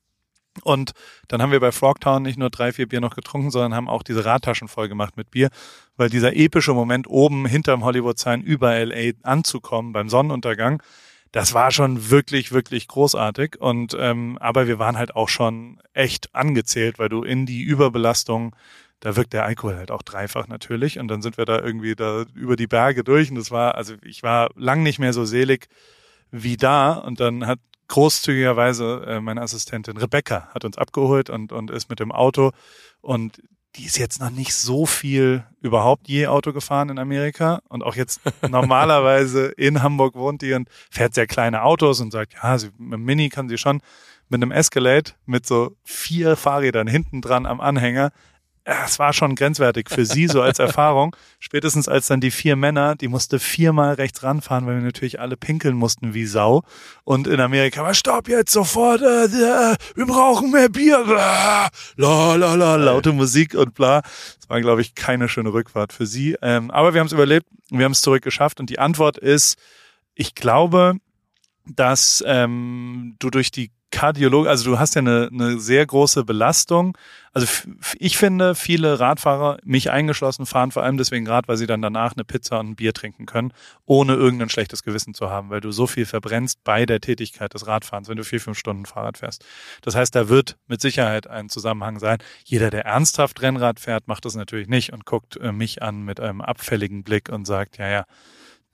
Und 0.63 0.93
dann 1.29 1.43
haben 1.43 1.53
wir 1.53 1.61
bei 1.61 1.73
Frogtown 1.73 2.23
nicht 2.23 2.39
nur 2.39 2.51
drei, 2.51 2.73
vier 2.73 2.89
Bier 2.89 3.01
noch 3.01 3.15
getrunken, 3.15 3.51
sondern 3.51 3.75
haben 3.75 3.89
auch 3.89 4.03
diese 4.03 4.25
Radtaschen 4.25 4.69
voll 4.69 4.89
gemacht 4.89 5.17
mit 5.17 5.31
Bier, 5.31 5.51
weil 5.97 6.11
dieser 6.11 6.37
epische 6.37 6.75
Moment 6.75 7.09
oben 7.09 7.47
hinterm 7.47 7.85
Hollywood 7.85 8.19
Sign 8.19 8.43
über 8.43 8.85
LA 8.85 9.13
anzukommen 9.23 9.93
beim 9.93 10.09
Sonnenuntergang, 10.09 10.83
das 11.37 11.53
war 11.53 11.71
schon 11.71 12.11
wirklich, 12.11 12.53
wirklich 12.53 12.89
großartig. 12.89 13.61
Und 13.61 13.95
ähm, 13.99 14.39
aber 14.41 14.67
wir 14.67 14.79
waren 14.79 14.97
halt 14.97 15.15
auch 15.15 15.29
schon 15.29 15.79
echt 15.93 16.35
angezählt, 16.35 16.99
weil 16.99 17.11
du 17.11 17.23
in 17.23 17.45
die 17.45 17.63
Überbelastung, 17.63 18.57
da 19.01 19.17
wirkt 19.17 19.35
der 19.35 19.45
Alkohol 19.45 19.77
halt 19.77 19.91
auch 19.91 20.01
dreifach 20.01 20.49
natürlich. 20.49 20.99
Und 20.99 21.09
dann 21.09 21.21
sind 21.21 21.37
wir 21.37 21.45
da 21.45 21.61
irgendwie 21.61 21.95
da 21.95 22.25
über 22.35 22.57
die 22.57 22.67
Berge 22.67 23.05
durch. 23.05 23.29
Und 23.29 23.37
das 23.37 23.51
war, 23.51 23.75
also 23.75 23.95
ich 24.03 24.23
war 24.23 24.49
lang 24.55 24.83
nicht 24.83 24.99
mehr 24.99 25.13
so 25.13 25.27
selig 25.27 25.69
wie 26.31 26.57
da. 26.57 26.95
Und 26.95 27.21
dann 27.21 27.47
hat 27.47 27.59
großzügigerweise 27.89 29.05
äh, 29.07 29.21
meine 29.21 29.43
Assistentin 29.43 29.97
Rebecca 29.97 30.49
hat 30.55 30.65
uns 30.65 30.79
abgeholt 30.79 31.31
und, 31.31 31.53
und 31.53 31.71
ist 31.71 31.89
mit 31.89 32.01
dem 32.01 32.13
Auto. 32.13 32.53
Und 33.01 33.41
die 33.77 33.85
ist 33.85 33.99
jetzt 33.99 34.21
noch 34.21 34.31
nicht 34.31 34.55
so 34.55 34.87
viel 34.87 35.45
überhaupt 35.61 36.09
je 36.09 36.27
Auto 36.29 36.53
gefahren 36.53 36.89
in 36.89 36.99
Amerika 36.99 37.61
und 37.69 37.83
auch 37.83 37.95
jetzt 37.95 38.21
normalerweise 38.49 39.47
in 39.47 39.83
Hamburg 39.83 40.15
wohnt 40.15 40.43
die 40.43 40.55
und 40.55 40.69
fährt 40.91 41.15
sehr 41.15 41.27
kleine 41.27 41.63
Autos 41.63 42.01
und 42.01 42.11
sagt, 42.11 42.35
ja, 42.43 42.59
sie, 42.59 42.71
mit 42.79 42.95
dem 42.95 43.05
Mini 43.05 43.29
kann 43.29 43.49
sie 43.49 43.59
schon 43.59 43.81
mit 44.29 44.43
einem 44.43 44.51
Escalade 44.51 45.13
mit 45.25 45.47
so 45.47 45.77
vier 45.85 46.37
Fahrrädern 46.37 46.87
hinten 46.87 47.21
dran 47.21 47.47
am 47.47 47.61
Anhänger. 47.61 48.11
Es 48.69 48.99
war 48.99 49.13
schon 49.13 49.37
grenzwertig 49.37 49.89
für 49.89 50.05
sie 50.05 50.27
so 50.27 50.43
als 50.43 50.59
Erfahrung. 50.59 51.15
Spätestens 51.39 51.87
als 51.87 52.09
dann 52.09 52.21
die 52.21 52.33
vier 52.33 52.57
Männer, 52.57 52.97
die 52.97 53.07
musste 53.07 53.39
viermal 53.39 53.95
rechts 53.95 54.25
ranfahren, 54.25 54.67
weil 54.67 54.75
wir 54.75 54.83
natürlich 54.83 55.21
alle 55.21 55.37
pinkeln 55.37 55.77
mussten 55.77 56.15
wie 56.15 56.27
Sau. 56.27 56.65
Und 57.05 57.29
in 57.29 57.39
Amerika 57.39 57.85
war 57.85 57.95
Stopp 57.95 58.29
jetzt 58.29 58.51
sofort, 58.51 59.03
äh, 59.03 59.27
äh, 59.27 59.77
wir 59.95 60.07
brauchen 60.07 60.51
mehr 60.51 60.69
Bier. 60.69 60.99
La 61.97 62.35
la 62.35 62.55
la, 62.55 62.75
laute 62.75 63.13
Musik 63.13 63.55
und 63.55 63.75
bla. 63.75 64.03
Es 64.41 64.49
war, 64.49 64.61
glaube 64.61 64.81
ich, 64.81 64.97
keine 64.97 65.29
schöne 65.29 65.53
Rückfahrt 65.53 65.93
für 65.93 66.07
sie. 66.07 66.37
Ähm, 66.43 66.73
aber 66.73 66.93
wir 66.93 66.99
haben 66.99 67.07
es 67.07 67.13
überlebt, 67.13 67.47
wir 67.71 67.85
haben 67.85 67.93
es 67.93 68.01
zurückgeschafft. 68.01 68.59
Und 68.59 68.69
die 68.69 68.81
Antwort 68.81 69.17
ist, 69.17 69.61
ich 70.17 70.35
glaube, 70.35 70.95
dass 71.67 72.23
ähm, 72.27 73.17
du 73.19 73.31
durch 73.31 73.51
die 73.51 73.71
Kardiologie, 73.93 74.49
also 74.49 74.71
du 74.71 74.79
hast 74.79 74.95
ja 74.95 75.01
eine, 75.01 75.31
eine 75.33 75.59
sehr 75.59 75.87
große 75.87 76.25
Belastung. 76.25 76.99
Also 77.33 77.47
ich 77.99 78.19
finde, 78.19 78.55
viele 78.55 78.99
Radfahrer, 78.99 79.59
mich 79.65 79.91
eingeschlossen, 79.91 80.45
fahren 80.45 80.73
vor 80.73 80.83
allem 80.83 80.99
deswegen 80.99 81.27
Rad, 81.29 81.49
weil 81.49 81.57
sie 81.57 81.67
dann 81.67 81.83
danach 81.83 82.15
eine 82.15 82.25
Pizza 82.25 82.59
und 82.59 82.71
ein 82.71 82.77
Bier 82.77 82.93
trinken 82.93 83.27
können, 83.27 83.53
ohne 83.85 84.15
irgendein 84.15 84.49
schlechtes 84.49 84.83
Gewissen 84.83 85.15
zu 85.15 85.31
haben, 85.31 85.51
weil 85.51 85.61
du 85.61 85.71
so 85.71 85.87
viel 85.87 86.05
verbrennst 86.05 86.65
bei 86.65 86.85
der 86.85 87.01
Tätigkeit 87.01 87.55
des 87.55 87.67
Radfahrens, 87.67 88.09
wenn 88.09 88.17
du 88.17 88.25
vier, 88.25 88.41
fünf 88.41 88.59
Stunden 88.59 88.87
Fahrrad 88.87 89.19
fährst. 89.19 89.45
Das 89.83 89.95
heißt, 89.95 90.15
da 90.15 90.29
wird 90.29 90.57
mit 90.67 90.81
Sicherheit 90.81 91.29
ein 91.29 91.49
Zusammenhang 91.49 91.99
sein. 91.99 92.19
Jeder, 92.45 92.71
der 92.71 92.85
ernsthaft 92.85 93.41
Rennrad 93.41 93.79
fährt, 93.79 94.09
macht 94.09 94.25
das 94.25 94.35
natürlich 94.35 94.69
nicht 94.69 94.93
und 94.93 95.07
guckt 95.07 95.37
äh, 95.37 95.53
mich 95.53 95.83
an 95.83 96.03
mit 96.03 96.21
einem 96.21 96.41
abfälligen 96.41 97.05
Blick 97.05 97.29
und 97.29 97.47
sagt, 97.47 97.79
ja, 97.79 97.89
ja, 97.89 98.05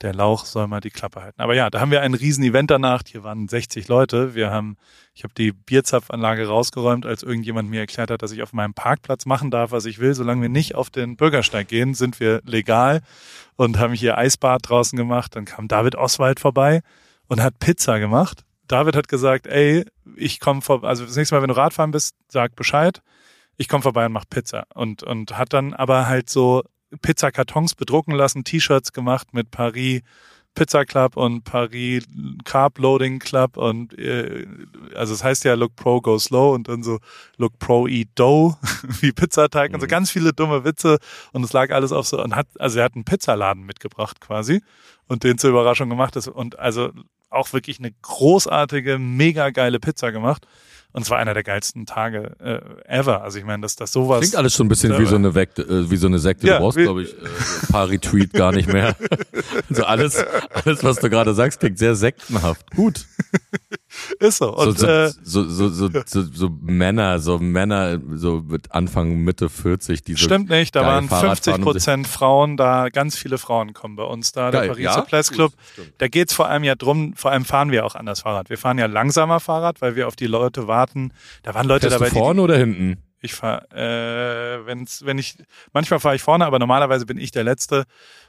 der 0.03 0.13
Lauch 0.13 0.45
soll 0.45 0.67
mal 0.67 0.81
die 0.81 0.89
Klappe 0.89 1.21
halten. 1.21 1.41
Aber 1.41 1.55
ja, 1.55 1.69
da 1.69 1.79
haben 1.79 1.89
wir 1.89 2.01
ein 2.01 2.13
riesen 2.13 2.43
Event 2.43 2.69
danach. 2.69 3.01
Hier 3.07 3.23
waren 3.23 3.47
60 3.47 3.87
Leute. 3.87 4.35
Wir 4.35 4.51
haben, 4.51 4.77
ich 5.15 5.23
habe 5.23 5.33
die 5.33 5.53
Bierzapfanlage 5.53 6.47
rausgeräumt, 6.47 7.05
als 7.05 7.23
irgendjemand 7.23 7.69
mir 7.69 7.79
erklärt 7.79 8.11
hat, 8.11 8.21
dass 8.21 8.31
ich 8.31 8.43
auf 8.43 8.53
meinem 8.53 8.73
Parkplatz 8.73 9.25
machen 9.25 9.49
darf, 9.49 9.71
was 9.71 9.85
ich 9.85 9.99
will. 9.99 10.13
Solange 10.13 10.41
wir 10.41 10.49
nicht 10.49 10.75
auf 10.75 10.89
den 10.89 11.15
Bürgersteig 11.15 11.69
gehen, 11.69 11.93
sind 11.93 12.19
wir 12.19 12.41
legal 12.45 13.01
und 13.55 13.79
haben 13.79 13.93
hier 13.93 14.17
Eisbad 14.17 14.69
draußen 14.69 14.97
gemacht. 14.97 15.35
Dann 15.35 15.45
kam 15.45 15.67
David 15.67 15.95
Oswald 15.95 16.39
vorbei 16.39 16.81
und 17.27 17.41
hat 17.41 17.59
Pizza 17.59 17.99
gemacht. 17.99 18.43
David 18.67 18.95
hat 18.95 19.07
gesagt, 19.07 19.47
ey, 19.47 19.85
ich 20.15 20.39
komme 20.39 20.61
vor, 20.61 20.83
also 20.83 21.05
das 21.05 21.15
nächste 21.15 21.35
Mal, 21.35 21.41
wenn 21.41 21.49
du 21.49 21.57
Radfahren 21.57 21.91
bist, 21.91 22.15
sag 22.27 22.55
Bescheid. 22.55 23.01
Ich 23.55 23.69
komme 23.69 23.83
vorbei 23.83 24.05
und 24.05 24.11
mach 24.11 24.25
Pizza. 24.29 24.65
Und, 24.73 25.03
und 25.03 25.37
hat 25.37 25.53
dann 25.53 25.73
aber 25.73 26.07
halt 26.07 26.29
so 26.29 26.63
Pizzakartons 27.01 27.75
bedrucken 27.75 28.13
lassen, 28.13 28.43
T-Shirts 28.43 28.93
gemacht 28.93 29.33
mit 29.33 29.51
Paris 29.51 30.01
Pizza 30.55 30.85
Club 30.85 31.17
und 31.17 31.43
Paris 31.43 32.05
Carb 32.45 32.77
Loading 32.77 33.19
Club 33.19 33.57
und 33.57 33.97
äh, 33.97 34.45
also 34.95 35.13
es 35.13 35.19
das 35.19 35.23
heißt 35.23 35.43
ja 35.45 35.55
Look 35.55 35.75
Pro 35.75 35.99
Go 35.99 36.19
Slow 36.19 36.53
und 36.53 36.67
dann 36.67 36.83
so 36.83 36.99
Look 37.37 37.57
Pro 37.59 37.87
Eat 37.87 38.09
Dough 38.15 38.55
wie 39.01 39.11
Pizzateig 39.11 39.71
mhm. 39.71 39.75
und 39.75 39.81
so 39.81 39.87
ganz 39.87 40.11
viele 40.11 40.33
dumme 40.33 40.63
Witze 40.63 40.99
und 41.31 41.43
es 41.43 41.53
lag 41.53 41.71
alles 41.71 41.91
auf 41.91 42.05
so 42.05 42.21
und 42.21 42.35
hat 42.35 42.47
also 42.59 42.79
er 42.79 42.85
hat 42.85 42.95
einen 42.95 43.05
Pizzaladen 43.05 43.63
mitgebracht 43.63 44.21
quasi 44.21 44.61
und 45.07 45.23
den 45.23 45.37
zur 45.37 45.49
Überraschung 45.49 45.89
gemacht 45.89 46.15
ist 46.15 46.27
und 46.27 46.59
also 46.59 46.91
auch 47.29 47.51
wirklich 47.51 47.79
eine 47.79 47.91
großartige 48.03 48.99
mega 48.99 49.49
geile 49.49 49.79
Pizza 49.79 50.11
gemacht 50.11 50.45
und 50.93 51.01
es 51.01 51.09
war 51.09 51.17
einer 51.17 51.33
der 51.33 51.43
geilsten 51.43 51.87
Tage 51.87 52.35
äh, 52.39 52.99
ever. 52.99 53.23
Also 53.23 53.39
ich 53.39 53.45
meine, 53.45 53.63
dass 53.63 53.75
das 53.75 53.91
sowas. 53.91 54.19
Klingt 54.19 54.35
alles 54.35 54.53
schon 54.53 54.67
ein 54.67 54.69
bisschen 54.69 54.97
wie 54.99 55.05
so 55.05 55.15
eine 55.15 55.31
Sekte, 55.31 55.63
äh, 55.63 55.89
wie 55.89 55.97
so 55.97 56.05
eine 56.05 56.19
Sekte. 56.19 56.45
Ja, 56.47 56.57
du 56.57 56.59
brauchst, 56.61 56.77
glaube 56.77 57.01
ich, 57.01 57.13
äh, 57.13 57.71
Pari-Tweet 57.71 58.33
gar 58.33 58.51
nicht 58.51 58.71
mehr. 58.71 58.95
also 59.69 59.83
alles, 59.85 60.23
alles, 60.53 60.83
was 60.83 60.97
du 60.97 61.09
gerade 61.09 61.33
sagst, 61.33 61.59
klingt 61.59 61.79
sehr 61.79 61.95
sektenhaft. 61.95 62.69
Gut. 62.75 63.07
Ist 64.19 64.37
so. 64.37 64.55
Und, 64.55 64.79
so, 64.79 64.87
äh, 64.87 65.11
so, 65.23 65.43
so, 65.43 65.69
so, 65.69 65.89
so, 66.05 66.21
so 66.21 66.49
Männer, 66.61 67.19
so 67.19 67.37
Männer, 67.37 67.99
so 68.13 68.43
mit 68.47 68.71
Anfang, 68.71 69.17
Mitte 69.17 69.49
40, 69.49 70.03
die 70.03 70.13
so 70.13 70.25
Stimmt 70.25 70.49
nicht, 70.49 70.75
da 70.75 70.85
waren 70.85 71.09
50 71.09 71.61
Prozent 71.61 72.07
Frauen 72.07 72.57
da, 72.57 72.89
ganz 72.89 73.15
viele 73.15 73.37
Frauen 73.37 73.73
kommen 73.73 73.95
bei 73.95 74.03
uns 74.03 74.31
da, 74.31 74.49
Geil. 74.49 74.61
der 74.61 74.67
Pariser 74.69 74.95
ja? 74.95 75.01
Place 75.01 75.31
Club. 75.31 75.53
Gut, 75.75 75.93
da 75.99 76.07
geht's 76.07 76.33
vor 76.33 76.47
allem 76.47 76.63
ja 76.63 76.75
drum, 76.75 77.13
vor 77.15 77.31
allem 77.31 77.45
fahren 77.45 77.71
wir 77.71 77.85
auch 77.85 77.95
anders 77.95 78.21
Fahrrad. 78.21 78.49
Wir 78.49 78.57
fahren 78.57 78.77
ja 78.77 78.87
langsamer 78.87 79.39
Fahrrad, 79.39 79.81
weil 79.81 79.95
wir 79.95 80.07
auf 80.07 80.15
die 80.15 80.27
Leute 80.27 80.67
warten. 80.67 80.82
Da 81.43 81.53
waren 81.53 81.67
Leute 81.67 81.89
Fährst 81.89 82.01
dabei. 82.01 82.09
Du 82.09 82.15
vorne 82.15 82.41
die, 82.41 82.43
oder 82.43 82.57
hinten? 82.57 83.03
Ich 83.21 83.33
fahre, 83.33 83.69
äh, 83.71 84.65
wenn's, 84.65 85.05
wenn 85.05 85.17
ich, 85.17 85.37
manchmal 85.71 85.99
fahre 85.99 86.15
ich 86.15 86.21
vorne, 86.21 86.45
aber 86.45 86.59
normalerweise 86.59 87.05
bin 87.05 87.17
ich 87.17 87.31
der 87.31 87.43
Letzte 87.43 87.85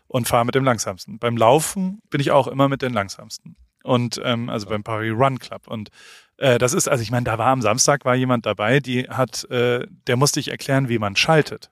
und 0.07 0.29
fahre 0.29 0.45
mit 0.45 0.55
dem 0.55 0.65
langsamsten. 0.65 1.19
Beim 1.19 1.37
Laufen 1.37 2.01
bin 2.11 2.21
ich 2.21 2.31
auch 2.31 2.47
immer 2.47 2.69
mit 2.69 2.83
den 2.83 2.93
langsamsten 2.93 3.57
und 3.83 4.21
ähm, 4.25 4.49
also 4.49 4.67
beim 4.69 4.85
Paris 4.85 5.13
Run 5.13 5.39
Club 5.39 5.67
und 5.67 5.91
äh, 6.37 6.59
das 6.59 6.73
ist, 6.73 6.89
also 6.89 7.03
ich 7.03 7.11
meine, 7.11 7.25
da 7.25 7.39
war 7.39 7.49
am 7.49 7.63
Samstag 7.63 8.05
war 8.05 8.15
jemand 8.15 8.47
dabei, 8.47 8.81
die 8.81 9.09
hat, 9.09 9.49
äh, 9.51 9.87
der 10.07 10.17
musste 10.17 10.41
ich 10.41 10.49
erklären, 10.49 10.89
wie 10.89 10.99
man 10.99 11.17
schaltet. 11.17 11.71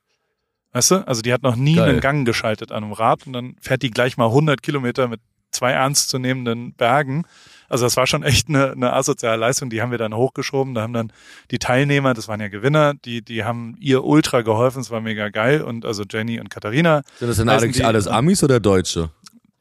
Weißt 0.73 0.91
du? 0.91 1.07
Also 1.07 1.23
die 1.23 1.33
hat 1.33 1.43
noch 1.43 1.57
nie 1.57 1.77
Geil. 1.77 1.91
einen 1.91 2.01
Gang 2.01 2.27
geschaltet 2.27 2.73
an 2.73 2.85
einem 2.85 2.93
Rad 2.93 3.27
und 3.27 3.35
dann 3.35 3.57
fährt 3.61 3.83
die 3.83 3.91
gleich 3.91 4.17
mal 4.17 4.27
100 4.27 4.63
Kilometer 4.63 5.09
mit 5.09 5.21
zwei 5.51 5.73
ernstzunehmenden 5.73 6.75
Bergen. 6.75 7.27
Also 7.73 7.87
das 7.87 7.97
war 7.97 8.07
schon 8.07 8.23
echt 8.23 8.51
eine, 8.51 8.73
eine 8.73 8.93
asoziale 8.93 9.39
Leistung. 9.39 9.71
Die 9.71 9.81
haben 9.81 9.91
wir 9.91 9.97
dann 9.97 10.15
hochgeschoben. 10.15 10.75
Da 10.75 10.83
haben 10.83 10.93
dann 10.93 11.11
die 11.51 11.59
Teilnehmer, 11.59 12.13
das 12.13 12.29
waren 12.29 12.39
ja 12.39 12.49
Gewinner, 12.49 12.93
die, 12.93 13.23
die 13.23 13.45
haben 13.45 13.79
ihr 13.81 14.05
ultra 14.05 14.43
geholfen. 14.43 14.83
Es 14.83 14.91
war 14.91 15.01
mega 15.01 15.31
geil. 15.31 15.63
Und 15.63 15.87
also 15.87 16.03
Jenny 16.03 16.39
und 16.39 16.51
Katharina. 16.51 17.01
Sind 17.19 17.29
das 17.29 17.39
denn 17.39 17.49
eigentlich 17.49 17.83
alles 17.87 18.07
Amis 18.07 18.45
oder 18.45 18.61
Deutsche? 18.61 19.09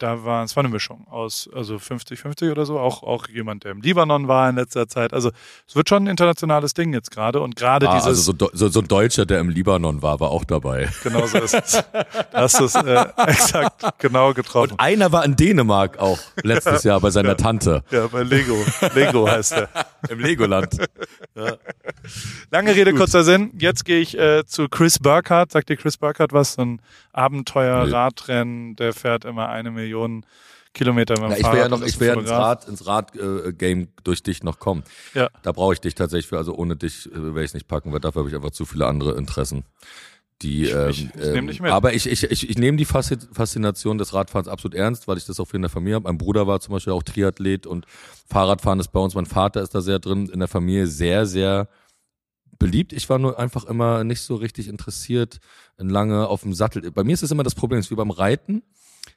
Da 0.02 0.24
war, 0.24 0.42
es 0.42 0.56
war 0.56 0.64
eine 0.64 0.72
Mischung 0.72 1.06
aus, 1.08 1.48
also 1.54 1.76
50-50 1.76 2.50
oder 2.50 2.66
so, 2.66 2.78
auch, 2.78 3.02
auch 3.02 3.28
jemand, 3.28 3.64
der 3.64 3.70
im 3.70 3.80
Libanon 3.80 4.26
war 4.26 4.50
in 4.50 4.56
letzter 4.56 4.88
Zeit. 4.88 5.12
Also 5.12 5.30
es 5.68 5.76
wird 5.76 5.88
schon 5.88 6.04
ein 6.04 6.06
internationales 6.08 6.74
Ding 6.74 6.92
jetzt 6.92 7.10
gerade 7.10 7.40
und 7.40 7.54
gerade 7.54 7.88
ah, 7.88 7.94
dieses. 7.94 8.08
Also 8.08 8.32
so, 8.38 8.50
so, 8.52 8.68
so, 8.68 8.80
ein 8.80 8.88
Deutscher, 8.88 9.26
der 9.26 9.38
im 9.38 9.48
Libanon 9.48 10.02
war, 10.02 10.18
war 10.18 10.30
auch 10.30 10.44
dabei. 10.44 10.88
Genau 11.02 11.26
so 11.26 11.38
ist 11.38 11.54
es. 11.54 11.84
Da 11.92 12.16
hast 12.32 12.58
du 12.58 12.64
es 12.64 12.74
äh, 12.74 13.04
exakt 13.26 13.84
genau 13.98 14.34
getroffen. 14.34 14.72
Und 14.72 14.80
einer 14.80 15.12
war 15.12 15.24
in 15.24 15.36
Dänemark 15.36 15.98
auch 15.98 16.18
letztes 16.42 16.82
Jahr 16.82 17.00
bei 17.00 17.10
seiner 17.10 17.30
ja. 17.30 17.34
Tante. 17.36 17.84
Ja, 17.90 18.08
bei 18.08 18.22
Lego. 18.22 18.56
Lego 18.94 19.28
heißt 19.28 19.52
er. 19.52 19.68
Im 20.08 20.20
Legoland. 20.20 20.76
Ja. 21.34 21.56
Lange 22.50 22.74
Rede, 22.76 22.90
Gut. 22.90 23.00
kurzer 23.00 23.24
Sinn. 23.24 23.52
Jetzt 23.58 23.86
gehe 23.86 24.00
ich 24.00 24.18
äh, 24.18 24.44
zu 24.44 24.68
Chris 24.68 24.98
Burkhardt. 24.98 25.50
Sagt 25.50 25.70
dir 25.70 25.78
Chris 25.78 25.96
Burkhardt 25.96 26.34
was? 26.34 26.54
So 26.54 26.62
ein 26.62 26.82
Abenteuer-Radrennen, 27.12 28.76
der 28.76 28.92
fährt 28.92 29.24
immer 29.24 29.48
eine 29.48 29.70
Millionen 29.92 30.26
Kilometer 30.74 31.14
mit 31.20 31.24
dem 31.24 31.30
ja, 31.32 31.36
ich 31.36 31.52
will 31.52 31.58
ja 31.58 31.68
noch, 31.68 31.82
ich 31.82 32.00
will 32.00 32.08
ja 32.08 32.14
ins 32.14 32.30
Rad, 32.30 32.66
ins 32.66 32.86
Rad-Game 32.86 33.80
äh, 33.82 33.86
durch 34.04 34.22
dich 34.22 34.42
noch 34.42 34.58
kommen. 34.58 34.84
Ja. 35.12 35.28
Da 35.42 35.52
brauche 35.52 35.74
ich 35.74 35.80
dich 35.80 35.94
tatsächlich 35.94 36.28
für, 36.28 36.38
also 36.38 36.54
ohne 36.54 36.76
dich 36.76 37.12
äh, 37.12 37.14
werde 37.14 37.44
ich 37.44 37.52
nicht 37.52 37.68
packen, 37.68 37.92
weil 37.92 38.00
dafür 38.00 38.20
habe 38.20 38.30
ich 38.30 38.34
einfach 38.34 38.52
zu 38.52 38.64
viele 38.64 38.86
andere 38.86 39.16
Interessen. 39.16 39.64
Die, 40.40 40.64
ich, 40.64 40.74
ähm, 40.74 40.88
ich, 40.88 41.14
ich 41.14 41.26
ähm, 41.26 41.46
dich 41.46 41.60
mit. 41.60 41.70
Aber 41.70 41.92
ich, 41.92 42.06
ich, 42.06 42.24
ich, 42.24 42.48
ich 42.48 42.58
nehme 42.58 42.78
die 42.78 42.86
Faszination 42.86 43.98
des 43.98 44.14
Radfahrens 44.14 44.48
absolut 44.48 44.74
ernst, 44.74 45.06
weil 45.06 45.18
ich 45.18 45.26
das 45.26 45.38
auch 45.38 45.44
viel 45.44 45.56
in 45.56 45.62
der 45.62 45.70
Familie 45.70 45.96
habe. 45.96 46.08
Mein 46.08 46.18
Bruder 46.18 46.46
war 46.46 46.58
zum 46.60 46.72
Beispiel 46.72 46.94
auch 46.94 47.02
Triathlet 47.02 47.66
und 47.66 47.84
Fahrradfahren 48.26 48.80
ist 48.80 48.88
bei 48.88 49.00
uns, 49.00 49.14
mein 49.14 49.26
Vater 49.26 49.60
ist 49.60 49.74
da 49.74 49.82
sehr 49.82 49.98
drin, 49.98 50.30
in 50.32 50.38
der 50.38 50.48
Familie 50.48 50.86
sehr, 50.86 51.26
sehr 51.26 51.68
beliebt. 52.58 52.94
Ich 52.94 53.10
war 53.10 53.18
nur 53.18 53.38
einfach 53.38 53.64
immer 53.64 54.04
nicht 54.04 54.22
so 54.22 54.36
richtig 54.36 54.68
interessiert, 54.68 55.38
lange 55.76 56.28
auf 56.28 56.42
dem 56.42 56.54
Sattel. 56.54 56.90
Bei 56.92 57.04
mir 57.04 57.12
ist 57.12 57.22
es 57.22 57.30
immer 57.30 57.42
das 57.42 57.54
Problem, 57.54 57.80
ist 57.80 57.90
wie 57.90 57.96
beim 57.96 58.10
Reiten, 58.10 58.62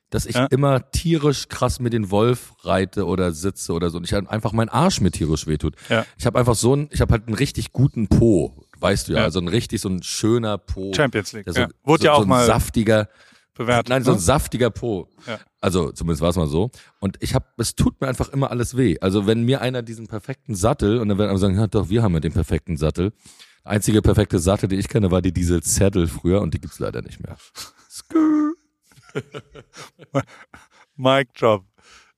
dass 0.09 0.25
ich 0.25 0.35
ja. 0.35 0.45
immer 0.45 0.91
tierisch 0.91 1.47
krass 1.49 1.79
mit 1.79 1.93
den 1.93 2.11
Wolf 2.11 2.53
reite 2.61 3.05
oder 3.05 3.31
sitze 3.31 3.73
oder 3.73 3.89
so 3.89 3.97
und 3.97 4.03
ich 4.05 4.13
halt 4.13 4.29
einfach 4.29 4.53
mein 4.53 4.69
Arsch 4.69 5.01
mir 5.01 5.11
tierisch 5.11 5.47
wehtut. 5.47 5.75
Ja. 5.89 6.05
Ich 6.17 6.25
habe 6.25 6.39
einfach 6.39 6.55
so 6.55 6.75
ein, 6.75 6.89
ich 6.91 7.01
habe 7.01 7.11
halt 7.11 7.27
einen 7.27 7.35
richtig 7.35 7.71
guten 7.71 8.07
Po, 8.07 8.65
weißt 8.79 9.07
du 9.07 9.13
ja, 9.13 9.19
ja. 9.19 9.23
also 9.25 9.39
ein 9.39 9.47
richtig 9.47 9.81
so 9.81 9.89
ein 9.89 10.03
schöner 10.03 10.57
Po. 10.57 10.93
Champions 10.95 11.33
League. 11.33 11.45
So, 11.47 11.59
ja. 11.59 11.67
Wurde 11.83 12.01
so, 12.01 12.05
ja 12.07 12.13
auch 12.13 12.21
so 12.21 12.27
mal 12.27 12.45
saftiger 12.45 13.09
bewertet. 13.55 13.89
Nein, 13.89 14.03
so 14.03 14.11
ein 14.11 14.17
ne? 14.17 14.21
saftiger 14.21 14.69
Po. 14.69 15.09
Ja. 15.25 15.39
Also 15.59 15.91
zumindest 15.91 16.21
war 16.21 16.29
es 16.29 16.35
mal 16.35 16.47
so. 16.47 16.69
Und 16.99 17.17
ich 17.21 17.33
habe, 17.33 17.45
es 17.57 17.75
tut 17.75 17.99
mir 17.99 18.07
einfach 18.07 18.29
immer 18.29 18.51
alles 18.51 18.77
weh. 18.77 18.97
Also 19.01 19.25
wenn 19.25 19.43
mir 19.43 19.61
einer 19.61 19.81
diesen 19.81 20.07
perfekten 20.07 20.53
Sattel 20.55 20.99
und 20.99 21.09
dann 21.09 21.17
werden 21.17 21.29
alle 21.29 21.39
sagen, 21.39 21.55
ja 21.55 21.67
doch, 21.67 21.89
wir 21.89 22.03
haben 22.03 22.13
ja 22.13 22.19
den 22.19 22.33
perfekten 22.33 22.77
Sattel. 22.77 23.13
Einzige 23.63 24.03
perfekte 24.03 24.37
Sattel, 24.37 24.69
die 24.69 24.75
ich 24.75 24.87
kenne, 24.87 25.09
war 25.09 25.23
die 25.23 25.31
Diesel 25.31 25.63
Saddle 25.63 26.07
früher 26.07 26.41
und 26.41 26.53
die 26.53 26.59
gibt's 26.59 26.77
leider 26.77 27.01
nicht 27.01 27.23
mehr. 27.23 27.37
Mic 30.95 31.33
Drop. 31.33 31.65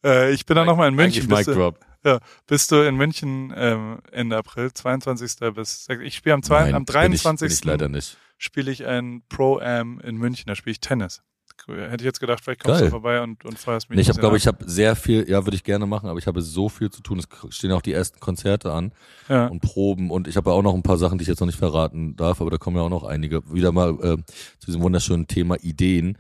Äh, 0.04 0.32
ich 0.34 0.46
bin 0.46 0.56
dann 0.56 0.66
nochmal 0.66 0.90
in 0.90 0.96
München. 0.96 1.28
Mic 1.28 1.46
Drop. 1.46 1.80
Ja, 2.06 2.20
bist 2.46 2.72
du 2.72 2.88
in 2.88 2.96
München 2.96 3.54
ähm, 3.56 4.00
Ende 4.12 4.38
April, 4.38 4.72
22. 4.72 5.54
bis 5.54 5.88
ich 6.02 6.16
spiele 6.16 6.36
am, 6.36 6.44
zwei, 6.44 6.74
am 6.74 6.86
23. 6.86 7.00
Bin 7.10 7.16
ich, 7.16 7.40
bin 7.40 7.52
ich 7.52 7.66
leider 7.66 7.90
nicht. 7.90 8.18
Spiele 8.38 8.72
ich 8.72 8.86
ein 8.86 9.24
Pro-Am 9.30 10.00
in 10.00 10.16
München, 10.16 10.46
da 10.48 10.56
spiele 10.56 10.72
ich 10.72 10.80
Tennis. 10.80 11.24
Hätte 11.66 11.98
ich 11.98 12.06
jetzt 12.06 12.20
gedacht, 12.20 12.42
vielleicht 12.44 12.64
kommst 12.64 12.80
Geil. 12.80 12.88
du 12.88 12.92
vorbei 12.92 13.22
und, 13.22 13.44
und 13.44 13.58
feierst 13.58 13.90
mich. 13.90 13.98
Nee, 13.98 14.04
ich 14.04 14.10
habe, 14.10 14.20
glaube 14.20 14.38
ich, 14.38 14.48
habe 14.48 14.64
sehr 14.70 14.96
viel, 14.96 15.28
ja, 15.28 15.46
würde 15.46 15.56
ich 15.56 15.64
gerne 15.64 15.86
machen, 15.86 16.08
aber 16.08 16.20
ich 16.20 16.28
habe 16.28 16.42
so 16.42 16.70
viel 16.70 16.92
zu 16.92 17.02
tun. 17.02 17.20
Es 17.20 17.28
stehen 17.56 17.72
auch 17.72 17.82
die 17.82 17.94
ersten 17.94 18.20
Konzerte 18.20 18.72
an 18.72 18.94
ja. 19.28 19.48
und 19.48 19.62
Proben 19.62 20.12
und 20.12 20.28
ich 20.28 20.38
habe 20.38 20.52
auch 20.52 20.62
noch 20.62 20.76
ein 20.76 20.84
paar 20.84 20.98
Sachen, 20.98 21.18
die 21.18 21.24
ich 21.24 21.28
jetzt 21.28 21.40
noch 21.40 21.48
nicht 21.48 21.60
verraten 21.60 22.16
darf, 22.16 22.40
aber 22.40 22.52
da 22.52 22.58
kommen 22.58 22.78
ja 22.78 22.84
auch 22.84 22.90
noch 22.90 23.04
einige. 23.04 23.42
Wieder 23.52 23.72
mal 23.72 23.90
äh, 23.96 24.18
zu 24.60 24.68
diesem 24.68 24.82
wunderschönen 24.82 25.28
Thema 25.28 25.56
Ideen. 25.62 26.18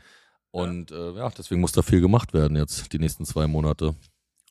Und 0.57 0.91
ja. 0.91 0.97
Äh, 0.97 1.17
ja, 1.17 1.29
deswegen 1.29 1.61
muss 1.61 1.71
da 1.71 1.81
viel 1.81 2.01
gemacht 2.01 2.33
werden 2.33 2.57
jetzt 2.57 2.91
die 2.91 2.99
nächsten 2.99 3.25
zwei 3.25 3.47
Monate. 3.47 3.95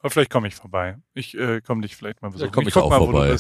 Aber 0.00 0.10
vielleicht 0.10 0.30
komme 0.30 0.46
ich 0.46 0.54
vorbei. 0.54 0.98
Ich 1.14 1.36
äh, 1.36 1.60
komme 1.60 1.82
dich 1.82 1.96
vielleicht 1.96 2.22
mal 2.22 2.28
besuchen. 2.28 2.46
Ja, 2.46 2.52
komm 2.52 2.62
ich, 2.62 2.68
ich 2.68 2.76
auch 2.76 2.90
mal, 2.90 2.98
vorbei. 2.98 3.36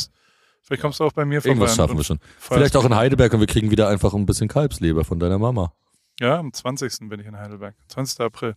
Vielleicht 0.62 0.82
kommst 0.82 0.98
du 0.98 1.04
auch 1.04 1.12
bei 1.12 1.24
mir 1.24 1.40
vorbei. 1.40 1.50
Irgendwas 1.50 1.76
schaffen 1.76 1.96
wir 1.96 2.02
schon. 2.02 2.18
Vielleicht 2.38 2.76
auch 2.76 2.84
in 2.84 2.94
Heidelberg 2.96 3.32
und 3.32 3.40
wir 3.40 3.46
kriegen 3.46 3.70
wieder 3.70 3.88
einfach 3.88 4.14
ein 4.14 4.26
bisschen 4.26 4.48
Kalbsleber 4.48 5.04
von 5.04 5.20
deiner 5.20 5.38
Mama. 5.38 5.72
Ja, 6.18 6.38
am 6.38 6.52
20. 6.52 7.08
bin 7.08 7.20
ich 7.20 7.26
in 7.26 7.36
Heidelberg. 7.36 7.76
20. 7.88 8.20
April. 8.20 8.56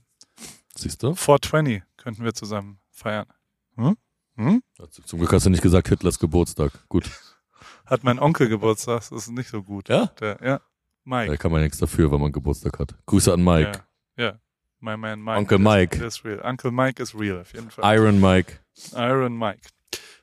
Siehst 0.75 1.03
du? 1.03 1.13
420 1.13 1.83
könnten 1.97 2.23
wir 2.23 2.33
zusammen 2.33 2.79
feiern. 2.89 3.27
Hm? 3.75 3.95
Hm? 4.37 4.63
Zum 5.05 5.19
Glück 5.19 5.33
hast 5.33 5.45
du 5.45 5.51
nicht 5.51 5.61
gesagt 5.61 5.89
Hitlers 5.89 6.17
Geburtstag. 6.17 6.71
Gut. 6.89 7.11
Hat 7.85 8.03
mein 8.03 8.17
Onkel 8.17 8.49
Geburtstag, 8.49 9.01
das 9.01 9.11
ist 9.11 9.29
nicht 9.29 9.49
so 9.49 9.61
gut. 9.61 9.89
Ja? 9.89 10.07
Der, 10.19 10.39
ja. 10.43 10.61
Mike. 11.03 11.31
Da 11.31 11.37
kann 11.37 11.51
man 11.51 11.61
nichts 11.61 11.77
dafür, 11.77 12.11
wenn 12.11 12.21
man 12.21 12.31
Geburtstag 12.31 12.79
hat. 12.79 12.95
Grüße 13.05 13.33
an 13.33 13.43
Mike. 13.43 13.71
Ja. 13.73 13.88
Ja. 14.19 14.39
My 14.81 14.95
man 14.95 15.21
Mike. 15.21 15.37
Onkel 15.37 15.59
Mike. 15.59 16.05
Is 16.05 16.23
real. 16.23 16.39
Uncle 16.43 16.71
Mike 16.71 17.01
is 17.01 17.13
real, 17.13 17.41
auf 17.41 17.53
jeden 17.53 17.69
Fall. 17.69 17.97
Iron 17.97 18.19
Mike. 18.19 18.59
Iron 18.95 19.37
Mike. 19.37 19.61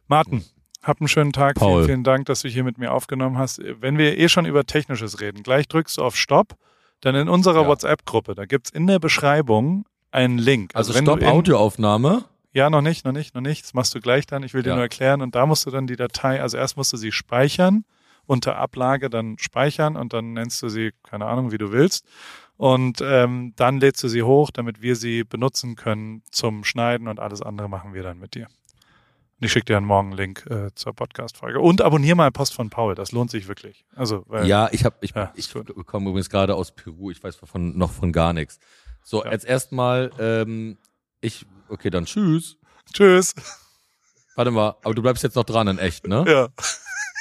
Martin, 0.09 0.45
hab 0.83 1.01
einen 1.01 1.09
schönen 1.09 1.33
Tag. 1.33 1.57
Paul. 1.57 1.81
Vielen, 1.81 1.87
vielen 1.87 2.05
Dank, 2.05 2.27
dass 2.27 2.43
du 2.43 2.49
hier 2.49 2.65
mit 2.65 2.79
mir 2.79 2.93
aufgenommen 2.93 3.37
hast. 3.37 3.61
Wenn 3.63 3.99
wir 3.99 4.17
eh 4.17 4.29
schon 4.29 4.47
über 4.47 4.65
Technisches 4.65 5.21
reden, 5.21 5.43
gleich 5.43 5.69
drückst 5.69 5.99
du 5.99 6.03
auf 6.03 6.17
Stopp 6.17 6.57
dann 7.01 7.15
in 7.15 7.29
unserer 7.29 7.63
ja. 7.63 7.69
WhatsApp-Gruppe, 7.69 8.35
da 8.35 8.47
gibt's 8.47 8.71
in 8.71 8.87
der 8.87 8.99
Beschreibung 8.99 9.85
einen 10.11 10.39
Link. 10.39 10.71
Also, 10.75 10.93
also 10.93 11.03
Stopp 11.03 11.23
Audioaufnahme? 11.23 12.25
Ja, 12.53 12.71
noch 12.71 12.81
nicht, 12.81 13.05
noch 13.05 13.13
nicht, 13.13 13.35
noch 13.35 13.43
nicht. 13.43 13.65
Das 13.65 13.75
machst 13.75 13.95
du 13.95 14.01
gleich 14.01 14.25
dann. 14.25 14.43
Ich 14.43 14.55
will 14.55 14.63
dir 14.63 14.71
ja. 14.71 14.75
nur 14.77 14.85
erklären. 14.85 15.21
Und 15.21 15.35
da 15.35 15.45
musst 15.45 15.67
du 15.67 15.71
dann 15.71 15.87
die 15.87 15.97
Datei, 15.97 16.41
also 16.41 16.57
erst 16.57 16.79
musst 16.79 16.91
du 16.93 16.97
sie 16.97 17.13
speichern, 17.13 17.85
unter 18.25 18.57
Ablage 18.57 19.11
dann 19.11 19.37
speichern 19.39 19.97
und 19.97 20.15
dann 20.15 20.33
nennst 20.33 20.63
du 20.63 20.71
sie, 20.71 20.93
keine 21.03 21.27
Ahnung, 21.27 21.53
wie 21.53 21.59
du 21.59 21.71
willst. 21.71 22.07
Und 22.57 23.01
ähm, 23.03 23.53
dann 23.57 23.81
lädst 23.81 24.03
du 24.03 24.09
sie 24.09 24.23
hoch, 24.23 24.51
damit 24.51 24.81
wir 24.81 24.97
sie 24.97 25.25
benutzen 25.25 25.77
können 25.77 26.23
zum 26.31 26.65
Schneiden 26.65 27.07
und 27.09 27.21
alles 27.21 27.43
andere 27.43 27.69
machen 27.69 27.93
wir 27.93 28.03
dann 28.03 28.19
mit 28.19 28.35
dir. 28.35 28.47
Und 29.39 29.45
ich 29.45 29.53
schicke 29.53 29.67
dir 29.67 29.77
einen 29.77 29.85
morgen 29.87 30.13
Link 30.13 30.47
äh, 30.49 30.75
zur 30.75 30.95
Podcast-Folge. 30.95 31.61
Und 31.61 31.83
abonniere 31.83 32.17
mal 32.17 32.31
Post 32.33 32.55
von 32.55 32.71
Paul, 32.71 32.95
das 32.95 33.13
lohnt 33.13 33.31
sich 33.31 33.49
wirklich. 33.49 33.85
Also, 33.95 34.25
weil, 34.29 34.47
Ja, 34.47 34.71
ich 34.73 34.85
habe 34.87 34.97
ich, 35.03 35.11
Ja, 35.15 35.33
ich 35.37 35.53
komme 35.53 36.09
übrigens 36.09 36.31
gerade 36.31 36.55
aus 36.55 36.75
Peru, 36.75 37.11
ich 37.11 37.23
weiß 37.23 37.37
von 37.37 37.77
noch 37.77 37.93
von 37.93 38.13
gar 38.13 38.33
nichts. 38.33 38.59
So, 39.05 39.23
Ja. 39.23 39.33
jetzt 39.33 39.45
erstmal 39.45 40.11
ähm, 40.19 40.79
ich 41.21 41.45
okay, 41.69 41.91
dann 41.91 42.07
tschüss. 42.07 42.57
Tschüss. 42.93 43.35
Warte 44.37 44.51
mal, 44.51 44.77
aber 44.83 44.95
du 44.95 45.03
bleibst 45.03 45.23
jetzt 45.23 45.35
noch 45.37 45.45
dran 45.45 45.69
in 45.69 45.79
echt, 45.79 46.07
ne? 46.07 46.25
Ja. 46.27 46.49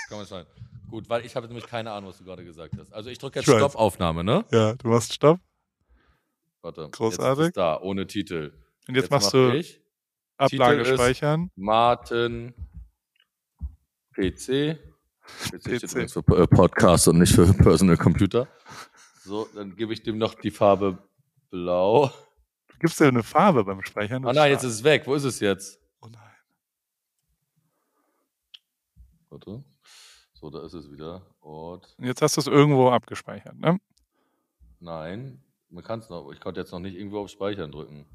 Kann 0.10 0.18
man 0.18 0.26
sein. 0.26 0.46
Gut, 0.90 1.10
weil 1.10 1.26
ich 1.26 1.36
habe 1.36 1.48
nämlich 1.48 1.68
keine 1.68 1.92
Ahnung, 1.92 2.10
was 2.10 2.18
du 2.18 2.24
gerade 2.24 2.46
gesagt 2.46 2.76
hast. 2.78 2.94
Also 2.94 3.10
ich 3.10 3.18
drücke 3.18 3.40
jetzt. 3.40 3.46
Stoppaufnahme, 3.46 4.24
ne? 4.24 4.46
Ja, 4.52 4.76
du 4.76 4.88
machst 4.88 5.14
Stopp. 5.14 5.40
Warte. 6.62 6.90
Großartig. 6.90 7.40
Jetzt 7.40 7.48
ist 7.50 7.58
da, 7.58 7.80
ohne 7.80 8.08
Titel. 8.08 8.54
Und 8.88 8.96
jetzt, 8.96 9.12
machst 9.12 9.28
mach 9.28 9.32
du 9.32 9.54
ich 9.54 9.82
Ablage 10.38 10.84
Titel 10.84 10.96
speichern. 10.96 11.52
Martin 11.56 12.54
PC. 14.14 14.78
PC, 15.26 15.62
steht 15.62 15.64
PC. 15.64 15.84
übrigens 15.84 16.14
für 16.14 16.20
äh, 16.20 16.48
Podcast 16.48 17.08
und 17.08 17.20
nicht 17.20 17.34
für 17.34 17.52
Personal 17.54 17.98
Computer. 17.98 18.48
So, 19.24 19.48
dann 19.56 19.76
gebe 19.76 19.92
ich 19.94 20.04
dem 20.04 20.18
noch 20.18 20.36
die 20.36 20.52
Farbe 20.52 21.00
blau. 21.50 22.12
Du 22.68 22.78
gibst 22.80 23.00
dir 23.00 23.08
eine 23.08 23.24
Farbe 23.24 23.64
beim 23.64 23.84
Speichern. 23.84 24.26
Ah 24.26 24.34
nein, 24.34 24.52
jetzt 24.52 24.64
ist 24.64 24.74
es 24.74 24.84
weg. 24.84 25.04
Wo 25.06 25.16
ist 25.16 25.24
es 25.24 25.40
jetzt? 25.40 25.80
Oh 26.02 26.08
nein. 26.08 26.22
Warte. 29.30 29.64
So, 30.36 30.50
da 30.50 30.64
ist 30.64 30.74
es 30.74 30.92
wieder. 30.92 31.26
Und 31.40 31.96
jetzt 31.98 32.22
hast 32.22 32.38
du 32.38 32.42
es 32.42 32.48
irgendwo 32.48 32.90
abgespeichert, 32.90 33.58
ne? 33.58 33.80
Nein. 34.80 35.42
Man 35.70 35.84
kann 35.84 36.00
es 36.00 36.10
noch. 36.10 36.32
Ich 36.32 36.40
konnte 36.40 36.60
jetzt 36.60 36.72
noch 36.72 36.80
nicht 36.80 36.96
irgendwo 36.96 37.20
auf 37.20 37.30
Speichern 37.30 37.72
drücken. 37.72 38.06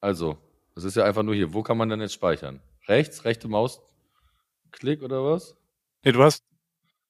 Also, 0.00 0.38
das 0.74 0.84
ist 0.84 0.94
ja 0.96 1.04
einfach 1.04 1.22
nur 1.22 1.34
hier. 1.34 1.52
Wo 1.52 1.62
kann 1.62 1.76
man 1.76 1.88
denn 1.88 2.00
jetzt 2.00 2.14
speichern? 2.14 2.60
Rechts, 2.86 3.24
rechte 3.24 3.48
Mausklick 3.48 5.02
oder 5.02 5.24
was? 5.24 5.56
Nee, 6.04 6.12
du 6.12 6.22
hast. 6.22 6.44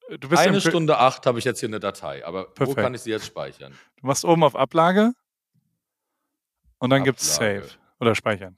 Du 0.08 0.28
bist 0.28 0.40
Eine 0.40 0.60
Stunde 0.62 0.96
acht 0.98 1.26
habe 1.26 1.38
ich 1.38 1.44
jetzt 1.44 1.60
hier 1.60 1.68
eine 1.68 1.80
Datei. 1.80 2.24
Aber 2.24 2.44
Perfekt. 2.46 2.78
wo 2.78 2.82
kann 2.82 2.94
ich 2.94 3.02
sie 3.02 3.10
jetzt 3.10 3.26
speichern? 3.26 3.76
Du 3.96 4.06
machst 4.06 4.24
oben 4.24 4.42
auf 4.42 4.56
Ablage 4.56 5.12
und 6.78 6.88
dann 6.88 7.04
gibt's 7.04 7.34
Ablage. 7.34 7.66
Save 7.66 7.78
oder 8.00 8.14
Speichern. 8.14 8.56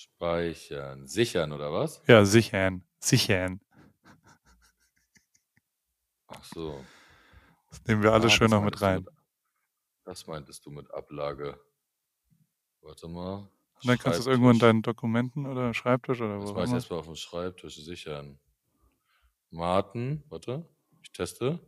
Speichern. 0.00 1.06
Sichern 1.06 1.52
oder 1.52 1.72
was? 1.72 2.02
Ja, 2.06 2.24
sichern. 2.24 2.82
Sichern. 3.00 3.60
Ach 6.26 6.42
so. 6.44 6.82
Das 7.70 7.84
nehmen 7.84 8.02
wir 8.02 8.12
alle 8.12 8.26
Ah, 8.26 8.30
schön 8.30 8.50
noch 8.50 8.62
mit 8.62 8.80
rein. 8.80 9.06
das 10.04 10.26
meintest 10.26 10.64
du 10.64 10.70
mit 10.70 10.90
Ablage. 10.94 11.60
Warte 12.80 13.08
mal. 13.08 13.36
Und 13.82 13.88
dann 13.88 13.98
kannst 13.98 14.18
du 14.18 14.22
es 14.22 14.26
irgendwo 14.26 14.50
in 14.50 14.58
deinen 14.58 14.82
Dokumenten 14.82 15.46
oder 15.46 15.74
Schreibtisch 15.74 16.20
oder 16.20 16.38
Das 16.38 16.48
wo 16.48 16.54
mache 16.54 16.64
ich 16.64 16.72
erstmal 16.72 16.98
auf 17.00 17.06
dem 17.06 17.16
Schreibtisch 17.16 17.76
sichern. 17.76 18.38
Martin, 19.50 20.22
warte, 20.28 20.66
ich 21.02 21.12
teste. 21.12 21.58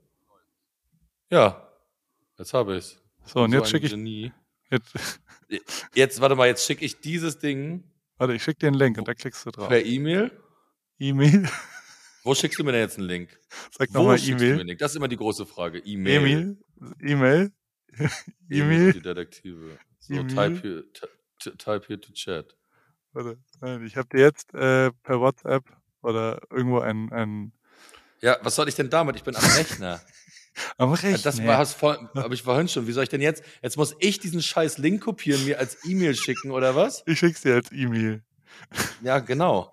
Ja, 1.31 1.69
jetzt 2.39 2.55
habe 2.55 2.77
ich's. 2.77 2.99
So, 3.25 3.43
und 3.43 3.51
So 3.51 3.59
jetzt 3.59 3.71
schicke 3.71 3.87
ich. 3.87 4.33
Jetzt, 4.71 5.21
Jetzt, 5.95 6.21
warte 6.23 6.35
mal, 6.35 6.47
jetzt 6.49 6.65
schicke 6.65 6.85
ich 6.85 7.01
dieses 7.01 7.39
Ding 7.39 7.85
warte, 8.23 8.35
ich 8.35 8.43
schicke 8.45 8.61
dir 8.61 8.67
einen 8.69 8.77
Link 8.77 8.99
und 8.99 9.09
da 9.09 9.15
klickst 9.15 9.45
du 9.45 9.51
drauf. 9.51 9.69
per 9.69 9.85
E-Mail. 9.85 10.31
E-Mail. 11.01 11.49
Wo 12.23 12.35
schickst 12.35 12.57
du 12.59 12.63
mir 12.65 12.71
denn 12.71 12.83
jetzt 12.83 12.97
einen 12.97 13.09
Link? 13.09 13.37
Sag 13.77 13.91
nochmal 13.93 14.19
E-Mail. 14.21 14.77
Das 14.77 14.93
ist 14.93 14.97
immer 14.97 15.09
die 15.09 15.17
große 15.17 15.45
Frage. 15.45 15.81
E-Mail. 15.81 16.57
E-Mail. 17.01 17.53
E-Mail. 18.49 18.95
Die. 18.95 19.01
Detektive. 19.01 19.79
So, 19.99 20.15
E-Mail. 20.15 20.29
type 20.29 20.63
here, 20.63 20.85
type 21.59 21.87
here 21.89 22.01
to 22.01 22.13
chat. 22.13 22.57
Warte, 23.13 23.39
nein, 23.61 23.85
ich 23.85 23.97
habe 23.97 24.09
dir 24.09 24.21
jetzt 24.21 24.55
äh, 24.55 24.93
per 25.03 25.21
WhatsApp 25.21 25.65
oder 26.01 26.41
irgendwo 26.49 26.79
ein, 26.79 27.13
ein 27.13 27.53
Ja, 28.21 28.39
was 28.43 28.55
soll 28.55 28.69
ich 28.69 28.77
denn 28.77 28.89
damit? 28.89 29.17
Ich 29.17 29.25
bin 29.25 29.35
am 29.35 29.45
Rechner. 29.45 30.01
am 30.77 30.91
Ja, 30.91 30.95
Rechner. 30.95 31.19
Das 31.19 31.45
war 31.45 31.67
voll, 31.67 31.99
aber 32.15 32.35
ich 32.35 32.43
vorhin 32.43 32.69
schon. 32.69 32.87
Wie 32.87 32.93
soll 32.93 33.05
ich 33.05 33.09
denn 33.09 33.21
jetzt? 33.21 33.43
Jetzt 33.63 33.77
muss 33.77 33.95
ich 33.99 34.19
diesen 34.21 34.43
scheiß 34.43 34.79
Link 34.79 35.03
kopieren, 35.03 35.45
mir 35.45 35.59
als 35.59 35.79
E-Mail 35.85 36.15
schicken 36.15 36.51
oder 36.51 36.75
was? 36.77 37.03
ich 37.07 37.19
schick's 37.19 37.43
dir 37.43 37.55
als 37.55 37.73
E-Mail. 37.73 38.23
Ja, 39.03 39.19
genau. 39.19 39.73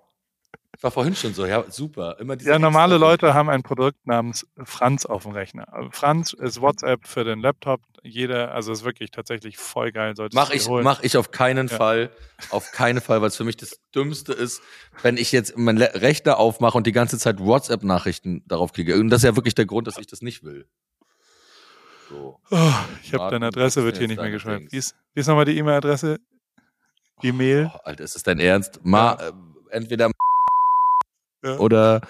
War 0.82 0.92
vorhin 0.92 1.14
schon 1.14 1.34
so. 1.34 1.46
Ja, 1.46 1.66
super. 1.70 2.18
Immer 2.20 2.38
diese 2.38 2.52
Ja, 2.52 2.60
normale 2.60 2.98
Leute 2.98 3.34
haben 3.34 3.50
ein 3.50 3.64
Produkt 3.64 4.08
namens 4.08 4.48
Franz 4.64 5.06
auf 5.06 5.24
dem 5.24 5.34
Rechner. 5.34 5.68
Franz 5.92 6.32
ist 6.32 6.62
WhatsApp 6.62 7.06
für 7.06 7.26
den 7.26 7.42
Laptop. 7.42 7.82
Jeder, 8.02 8.54
also 8.54 8.72
ist 8.72 8.86
wirklich 8.86 9.12
tatsächlich 9.12 9.58
voll 9.58 9.92
geil. 9.92 10.14
Mach 10.32 10.52
ich, 10.52 10.70
holen. 10.70 10.86
mach 10.86 11.04
ich 11.04 11.18
auf 11.18 11.32
keinen 11.32 11.68
Ja. 11.68 11.76
Fall. 11.78 12.12
Auf 12.50 12.72
keinen 12.72 13.02
Fall, 13.02 13.22
weil 13.22 13.28
es 13.28 13.36
für 13.36 13.44
mich 13.44 13.58
das 13.58 13.82
Dümmste 13.94 14.32
ist, 14.32 14.62
wenn 15.02 15.18
ich 15.18 15.34
jetzt 15.34 15.58
meinen 15.58 15.82
Rechner 15.82 16.38
aufmache 16.38 16.78
und 16.78 16.88
die 16.88 16.94
ganze 16.94 17.18
Zeit 17.18 17.40
WhatsApp-Nachrichten 17.40 18.44
darauf 18.48 18.72
kriege. 18.72 18.96
Und 18.98 19.10
das 19.10 19.20
ist 19.24 19.26
ja 19.28 19.36
wirklich 19.36 19.56
der 19.56 19.66
Grund, 19.66 19.86
dass 19.86 19.98
ich 19.98 20.08
das 20.08 20.22
nicht 20.22 20.44
will. 20.46 20.66
So. 22.10 22.40
Oh, 22.52 22.72
ich 23.04 23.14
habe 23.14 23.30
deine 23.30 23.48
Adresse, 23.48 23.84
wird 23.84 23.98
hier 23.98 24.08
nicht 24.08 24.22
mehr 24.22 24.32
geschrieben. 24.32 24.68
Wie 24.72 24.78
ist, 24.78 24.96
wie 25.14 25.20
ist 25.20 25.28
nochmal 25.28 25.46
die 25.46 25.58
E-Mail-Adresse? 25.58 26.20
E-Mail? 27.22 27.70
Oh, 27.76 27.80
Alter, 27.84 28.04
ist 28.06 28.16
das 28.16 28.24
dein 28.24 28.40
Ernst? 28.40 28.80
Ma, 28.84 29.14
äh, 29.16 29.32
entweder 29.72 30.10
Ja. 31.44 31.58
oder 31.58 32.02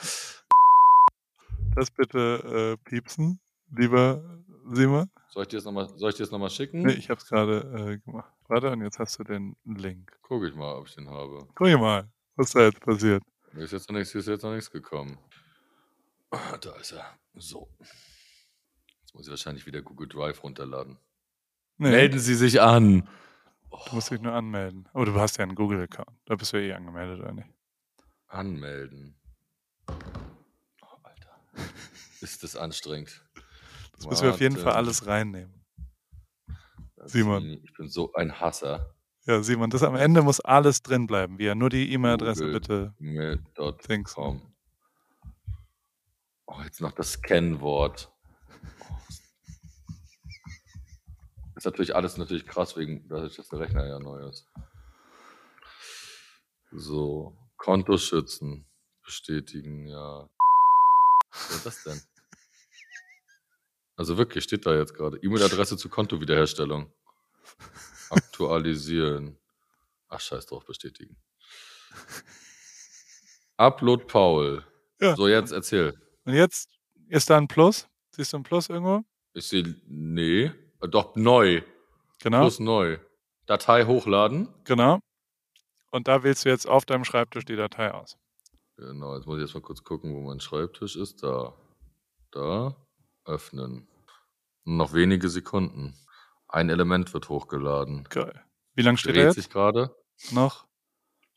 Das 1.76 1.92
bitte 1.92 2.78
äh, 2.82 2.90
piepsen, 2.90 3.40
lieber 3.76 4.24
Simon. 4.72 5.10
soll 5.30 5.44
ich 5.44 5.50
dir 5.50 5.58
das 5.58 5.66
nochmal, 5.66 5.88
soll 5.98 6.10
ich 6.10 6.16
dir 6.16 6.24
das 6.24 6.32
nochmal 6.32 6.50
schicken? 6.50 6.82
Nee, 6.84 6.94
ich 6.94 7.10
habe 7.10 7.20
es 7.20 7.28
gerade 7.28 7.60
äh, 7.94 7.98
gemacht. 8.00 8.32
Warte, 8.48 8.72
und 8.72 8.82
jetzt 8.82 8.98
hast 9.00 9.20
du 9.20 9.24
den 9.24 9.56
Link. 9.66 10.12
Guck 10.24 10.44
ich 10.46 10.56
mal, 10.56 10.76
ob 10.76 10.88
ich 10.88 10.96
den 10.96 11.10
habe. 11.10 11.48
Guck 11.56 11.68
mal, 11.80 12.12
was 12.36 12.52
da 12.52 12.62
jetzt 12.62 12.80
passiert. 12.82 13.22
Mir 13.54 13.64
ist 13.64 13.72
jetzt 13.72 13.90
noch 13.90 13.98
nichts, 13.98 14.12
hier 14.12 14.20
ist 14.22 14.28
jetzt 14.28 14.44
noch 14.44 14.52
nichts 14.54 14.72
gekommen. 14.72 15.18
Ah, 16.32 16.58
Da 16.58 16.76
ist 16.78 16.92
er. 16.92 17.06
So. 17.36 17.68
Jetzt 17.80 19.14
muss 19.16 19.26
ich 19.26 19.30
wahrscheinlich 19.32 19.66
wieder 19.66 19.82
Google 19.82 20.08
Drive 20.08 20.44
runterladen. 20.44 20.98
Nee, 21.78 21.90
Melden 21.92 22.20
Sie 22.20 22.36
sich 22.36 22.62
an. 22.62 23.08
du 23.72 23.96
musst 23.96 24.12
dich 24.12 24.22
nur 24.22 24.34
anmelden. 24.34 24.88
Aber 24.94 25.06
du 25.06 25.14
hast 25.16 25.38
ja 25.38 25.44
einen 25.44 25.56
Google-Account. 25.56 26.10
Da 26.26 26.36
bist 26.36 26.54
du 26.54 26.58
ja 26.62 26.74
eh 26.74 26.74
angemeldet, 26.78 27.20
oder 27.22 27.32
nicht? 27.32 27.48
Anmelden. 28.30 29.20
Oh, 29.88 30.98
Alter. 31.04 31.42
Ist 32.22 32.44
das 32.44 32.56
anstrengend. 32.56 33.22
Das 33.94 34.08
müssen 34.08 34.24
wir 34.24 34.34
auf 34.34 34.40
jeden 34.40 34.58
Fall 34.58 34.74
alles 34.74 35.06
reinnehmen. 35.08 35.66
Simon. 37.06 37.60
Ich 37.64 37.74
bin 37.74 37.90
so 37.90 38.14
ein 38.14 38.40
Hasser. 38.40 38.96
Ja, 39.26 39.44
Simon, 39.44 39.70
das 39.70 39.84
am 39.84 39.96
Ende 39.96 40.22
muss 40.22 40.40
alles 40.40 40.82
drin 40.82 41.06
bleiben. 41.06 41.38
Wir 41.38 41.56
nur 41.56 41.70
die 41.70 41.92
E-Mail-Adresse 41.94 42.52
bitte. 42.52 42.94
Thanks. 43.88 44.18
Mail.com. 44.18 44.54
Oh, 46.46 46.62
jetzt 46.64 46.82
noch 46.82 46.94
das 46.94 47.22
Kennwort. 47.22 48.12
Oh. 48.80 48.96
Ist 51.56 51.66
natürlich 51.66 51.96
alles 51.96 52.18
natürlich 52.18 52.48
krass, 52.48 52.78
wegen, 52.78 53.08
dass 53.08 53.36
der 53.36 53.60
Rechner 53.60 53.86
ja 53.86 54.00
neu 54.00 54.30
ist. 54.30 54.48
So, 56.72 57.38
Konto 57.60 57.98
schützen, 57.98 58.66
bestätigen, 59.04 59.86
ja. 59.86 60.28
Was 61.32 61.56
ist 61.58 61.66
das 61.66 61.84
denn? 61.84 62.02
Also 63.96 64.18
wirklich, 64.18 64.46
steht 64.46 64.66
da 64.66 64.76
jetzt 64.76 64.94
gerade. 64.96 65.18
E-Mail-Adresse 65.18 65.78
zur 65.78 65.92
Kontowiederherstellung. 65.92 66.92
Aktualisieren. 68.10 69.38
Ach, 70.08 70.22
scheiß 70.22 70.48
drauf, 70.48 70.66
bestätigen. 70.66 71.18
Upload 73.58 74.06
Paul. 74.06 74.66
Ja. 75.02 75.16
So, 75.18 75.28
jetzt 75.28 75.52
erzähl. 75.52 76.00
Und 76.24 76.34
jetzt 76.34 76.70
ist 77.10 77.30
da 77.30 77.38
ein 77.38 77.50
Plus. 77.50 77.90
Siehst 78.12 78.32
du 78.32 78.38
ein 78.38 78.44
Plus 78.44 78.70
irgendwo? 78.70 79.04
Ich 79.34 79.48
sehe, 79.48 79.76
nee, 79.86 80.52
doch 80.80 81.16
neu. 81.16 81.62
Genau. 82.20 82.42
Plus 82.42 82.60
neu. 82.60 83.00
Datei 83.46 83.86
hochladen. 83.86 84.48
Genau. 84.64 85.00
Und 85.92 86.08
da 86.08 86.24
wählst 86.24 86.46
du 86.46 86.50
jetzt 86.50 86.68
auf 86.68 86.86
deinem 86.86 87.04
Schreibtisch 87.06 87.46
die 87.46 87.56
Datei 87.56 87.92
aus. 87.94 88.18
Genau, 88.78 89.16
jetzt 89.16 89.26
muss 89.26 89.38
ich 89.38 89.46
jetzt 89.46 89.54
mal 89.56 89.62
kurz 89.62 89.84
gucken, 89.84 90.14
wo 90.16 90.22
mein 90.22 90.40
Schreibtisch 90.40 90.96
ist. 90.96 91.24
Da. 91.24 91.54
Da. 92.32 92.76
Öffnen. 93.26 93.88
Noch 94.66 94.94
wenige 94.94 95.30
Sekunden. 95.30 95.96
Ein 96.48 96.70
Element 96.70 97.14
wird 97.14 97.30
hochgeladen. 97.30 98.06
Geil. 98.10 98.44
Wie 98.76 98.82
lange 98.82 98.98
steht 98.98 99.16
er 99.16 99.24
Dreht 99.24 99.26
jetzt? 99.26 99.36
sich 99.36 99.50
gerade. 99.50 99.96
Noch? 100.32 100.66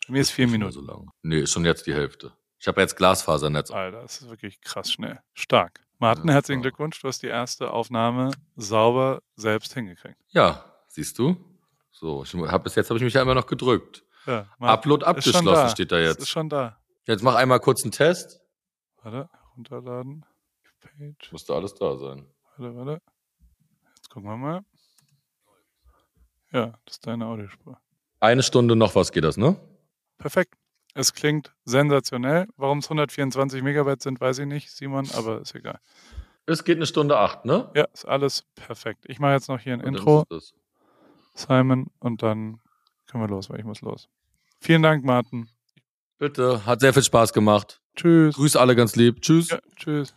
Bei 0.07 0.15
mir 0.15 0.21
ist 0.21 0.31
vier 0.31 0.47
Nicht 0.47 0.53
mehr 0.59 0.69
Minuten. 0.69 0.87
So 0.87 0.93
lang. 0.93 1.11
Nee, 1.23 1.41
ist 1.41 1.53
schon 1.53 1.65
jetzt 1.65 1.87
die 1.87 1.95
Hälfte. 1.95 2.33
Ich 2.59 2.69
habe 2.69 2.81
jetzt 2.81 2.97
Glasfasernetz. 2.97 3.71
Alter, 3.71 4.03
das 4.03 4.23
ist 4.23 4.31
wirklich 4.31 4.61
krass 4.61 4.93
schnell. 4.93 5.21
Stark. 5.35 5.81
Martin, 5.99 6.29
Ja, 6.29 6.35
herzlichen. 6.35 6.63
Glückwunsch. 6.63 7.01
Du 7.01 7.09
hast 7.09 7.23
die 7.23 7.29
erste 7.29 7.71
Aufnahme 7.73 8.31
sauber 8.57 9.23
selbst 9.37 9.75
hingekriegt. 9.75 10.17
Ja, 10.29 10.65
siehst 10.89 11.19
du? 11.19 11.37
So, 11.91 12.23
ich 12.25 12.35
hab, 12.35 12.65
bis 12.65 12.75
jetzt 12.75 12.91
habe 12.91 12.99
ich 12.99 13.05
mich 13.05 13.15
ja 13.15 13.23
immer 13.23 13.35
noch 13.35 13.47
gedrückt. 13.47 14.05
Ja, 14.27 14.47
Upload 14.61 15.05
abgeschlossen 15.05 15.69
steht 15.71 15.93
da 15.93 15.99
jetzt. 15.99 16.21
ist 16.21 16.29
schon 16.29 16.49
da. 16.49 16.79
Jetzt 17.07 17.23
mach 17.23 17.35
einmal 17.35 17.61
kurz 17.61 17.83
einen 17.83 17.93
Test. 17.93 18.41
Warte, 19.03 19.29
runterladen. 19.57 20.25
Page. 20.81 21.33
Müsste 21.33 21.55
alles 21.55 21.75
da 21.75 21.97
sein. 21.97 22.27
Warte, 22.57 22.77
warte. 22.77 23.03
Jetzt 23.97 24.11
gucken 24.11 24.29
wir 24.31 24.37
mal. 24.37 24.65
Ja, 26.53 26.75
das 26.85 26.97
ist 26.97 27.07
deine 27.07 27.27
Audiospur. 27.27 27.79
Eine 28.21 28.43
Stunde 28.43 28.77
noch 28.77 28.95
was 28.95 29.11
geht 29.11 29.25
das, 29.25 29.37
ne? 29.37 29.57
Perfekt. 30.19 30.55
Es 30.95 31.15
klingt 31.15 31.55
sensationell. 31.65 32.47
Warum 32.57 32.79
es 32.79 32.87
124 32.87 33.63
Megabyte 33.63 34.03
sind, 34.03 34.21
weiß 34.21 34.39
ich 34.41 34.47
nicht, 34.47 34.71
Simon, 34.71 35.09
aber 35.17 35.41
ist 35.41 35.55
egal. 35.55 35.81
Es 36.45 36.65
geht 36.65 36.77
eine 36.77 36.87
Stunde 36.87 37.19
acht, 37.19 37.45
ne? 37.45 37.71
Ja, 37.75 37.85
ist 37.85 38.05
alles 38.05 38.45
perfekt. 38.55 39.05
Ich 39.07 39.19
mache 39.19 39.33
jetzt 39.33 39.49
noch 39.49 39.59
hier 39.61 39.73
ein 39.73 39.81
Und 39.81 39.95
Intro, 39.97 40.27
Simon, 41.35 41.91
und 42.01 42.23
dann 42.23 42.61
können 43.13 43.25
wir 43.25 43.29
los, 43.29 43.51
weil 43.51 43.61
ich 43.61 43.67
muss 43.67 43.83
los. 43.83 44.09
Vielen 44.59 44.83
Dank, 44.83 45.05
Martin. 45.05 45.51
Bitte, 46.19 46.65
hat 46.65 46.81
sehr 46.81 46.95
viel 46.95 47.03
Spaß 47.03 47.35
gemacht. 47.35 47.83
Tschüss. 47.95 48.37
Grüß 48.37 48.57
alle 48.57 48.75
ganz 48.75 48.97
lieb. 48.97 49.21
Tschüss. 49.21 49.51
Ja, 49.51 49.59
tschüss. 49.77 50.15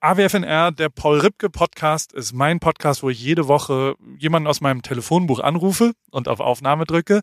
AWFNR, 0.00 0.70
der 0.72 0.90
Paul 0.90 1.20
Ripke 1.20 1.48
Podcast, 1.48 2.12
ist 2.12 2.34
mein 2.34 2.60
Podcast, 2.60 3.02
wo 3.02 3.08
ich 3.08 3.22
jede 3.22 3.48
Woche 3.48 3.94
jemanden 4.18 4.48
aus 4.48 4.60
meinem 4.60 4.82
Telefonbuch 4.82 5.40
anrufe 5.40 5.92
und 6.10 6.28
auf 6.28 6.40
Aufnahme 6.40 6.84
drücke. 6.84 7.22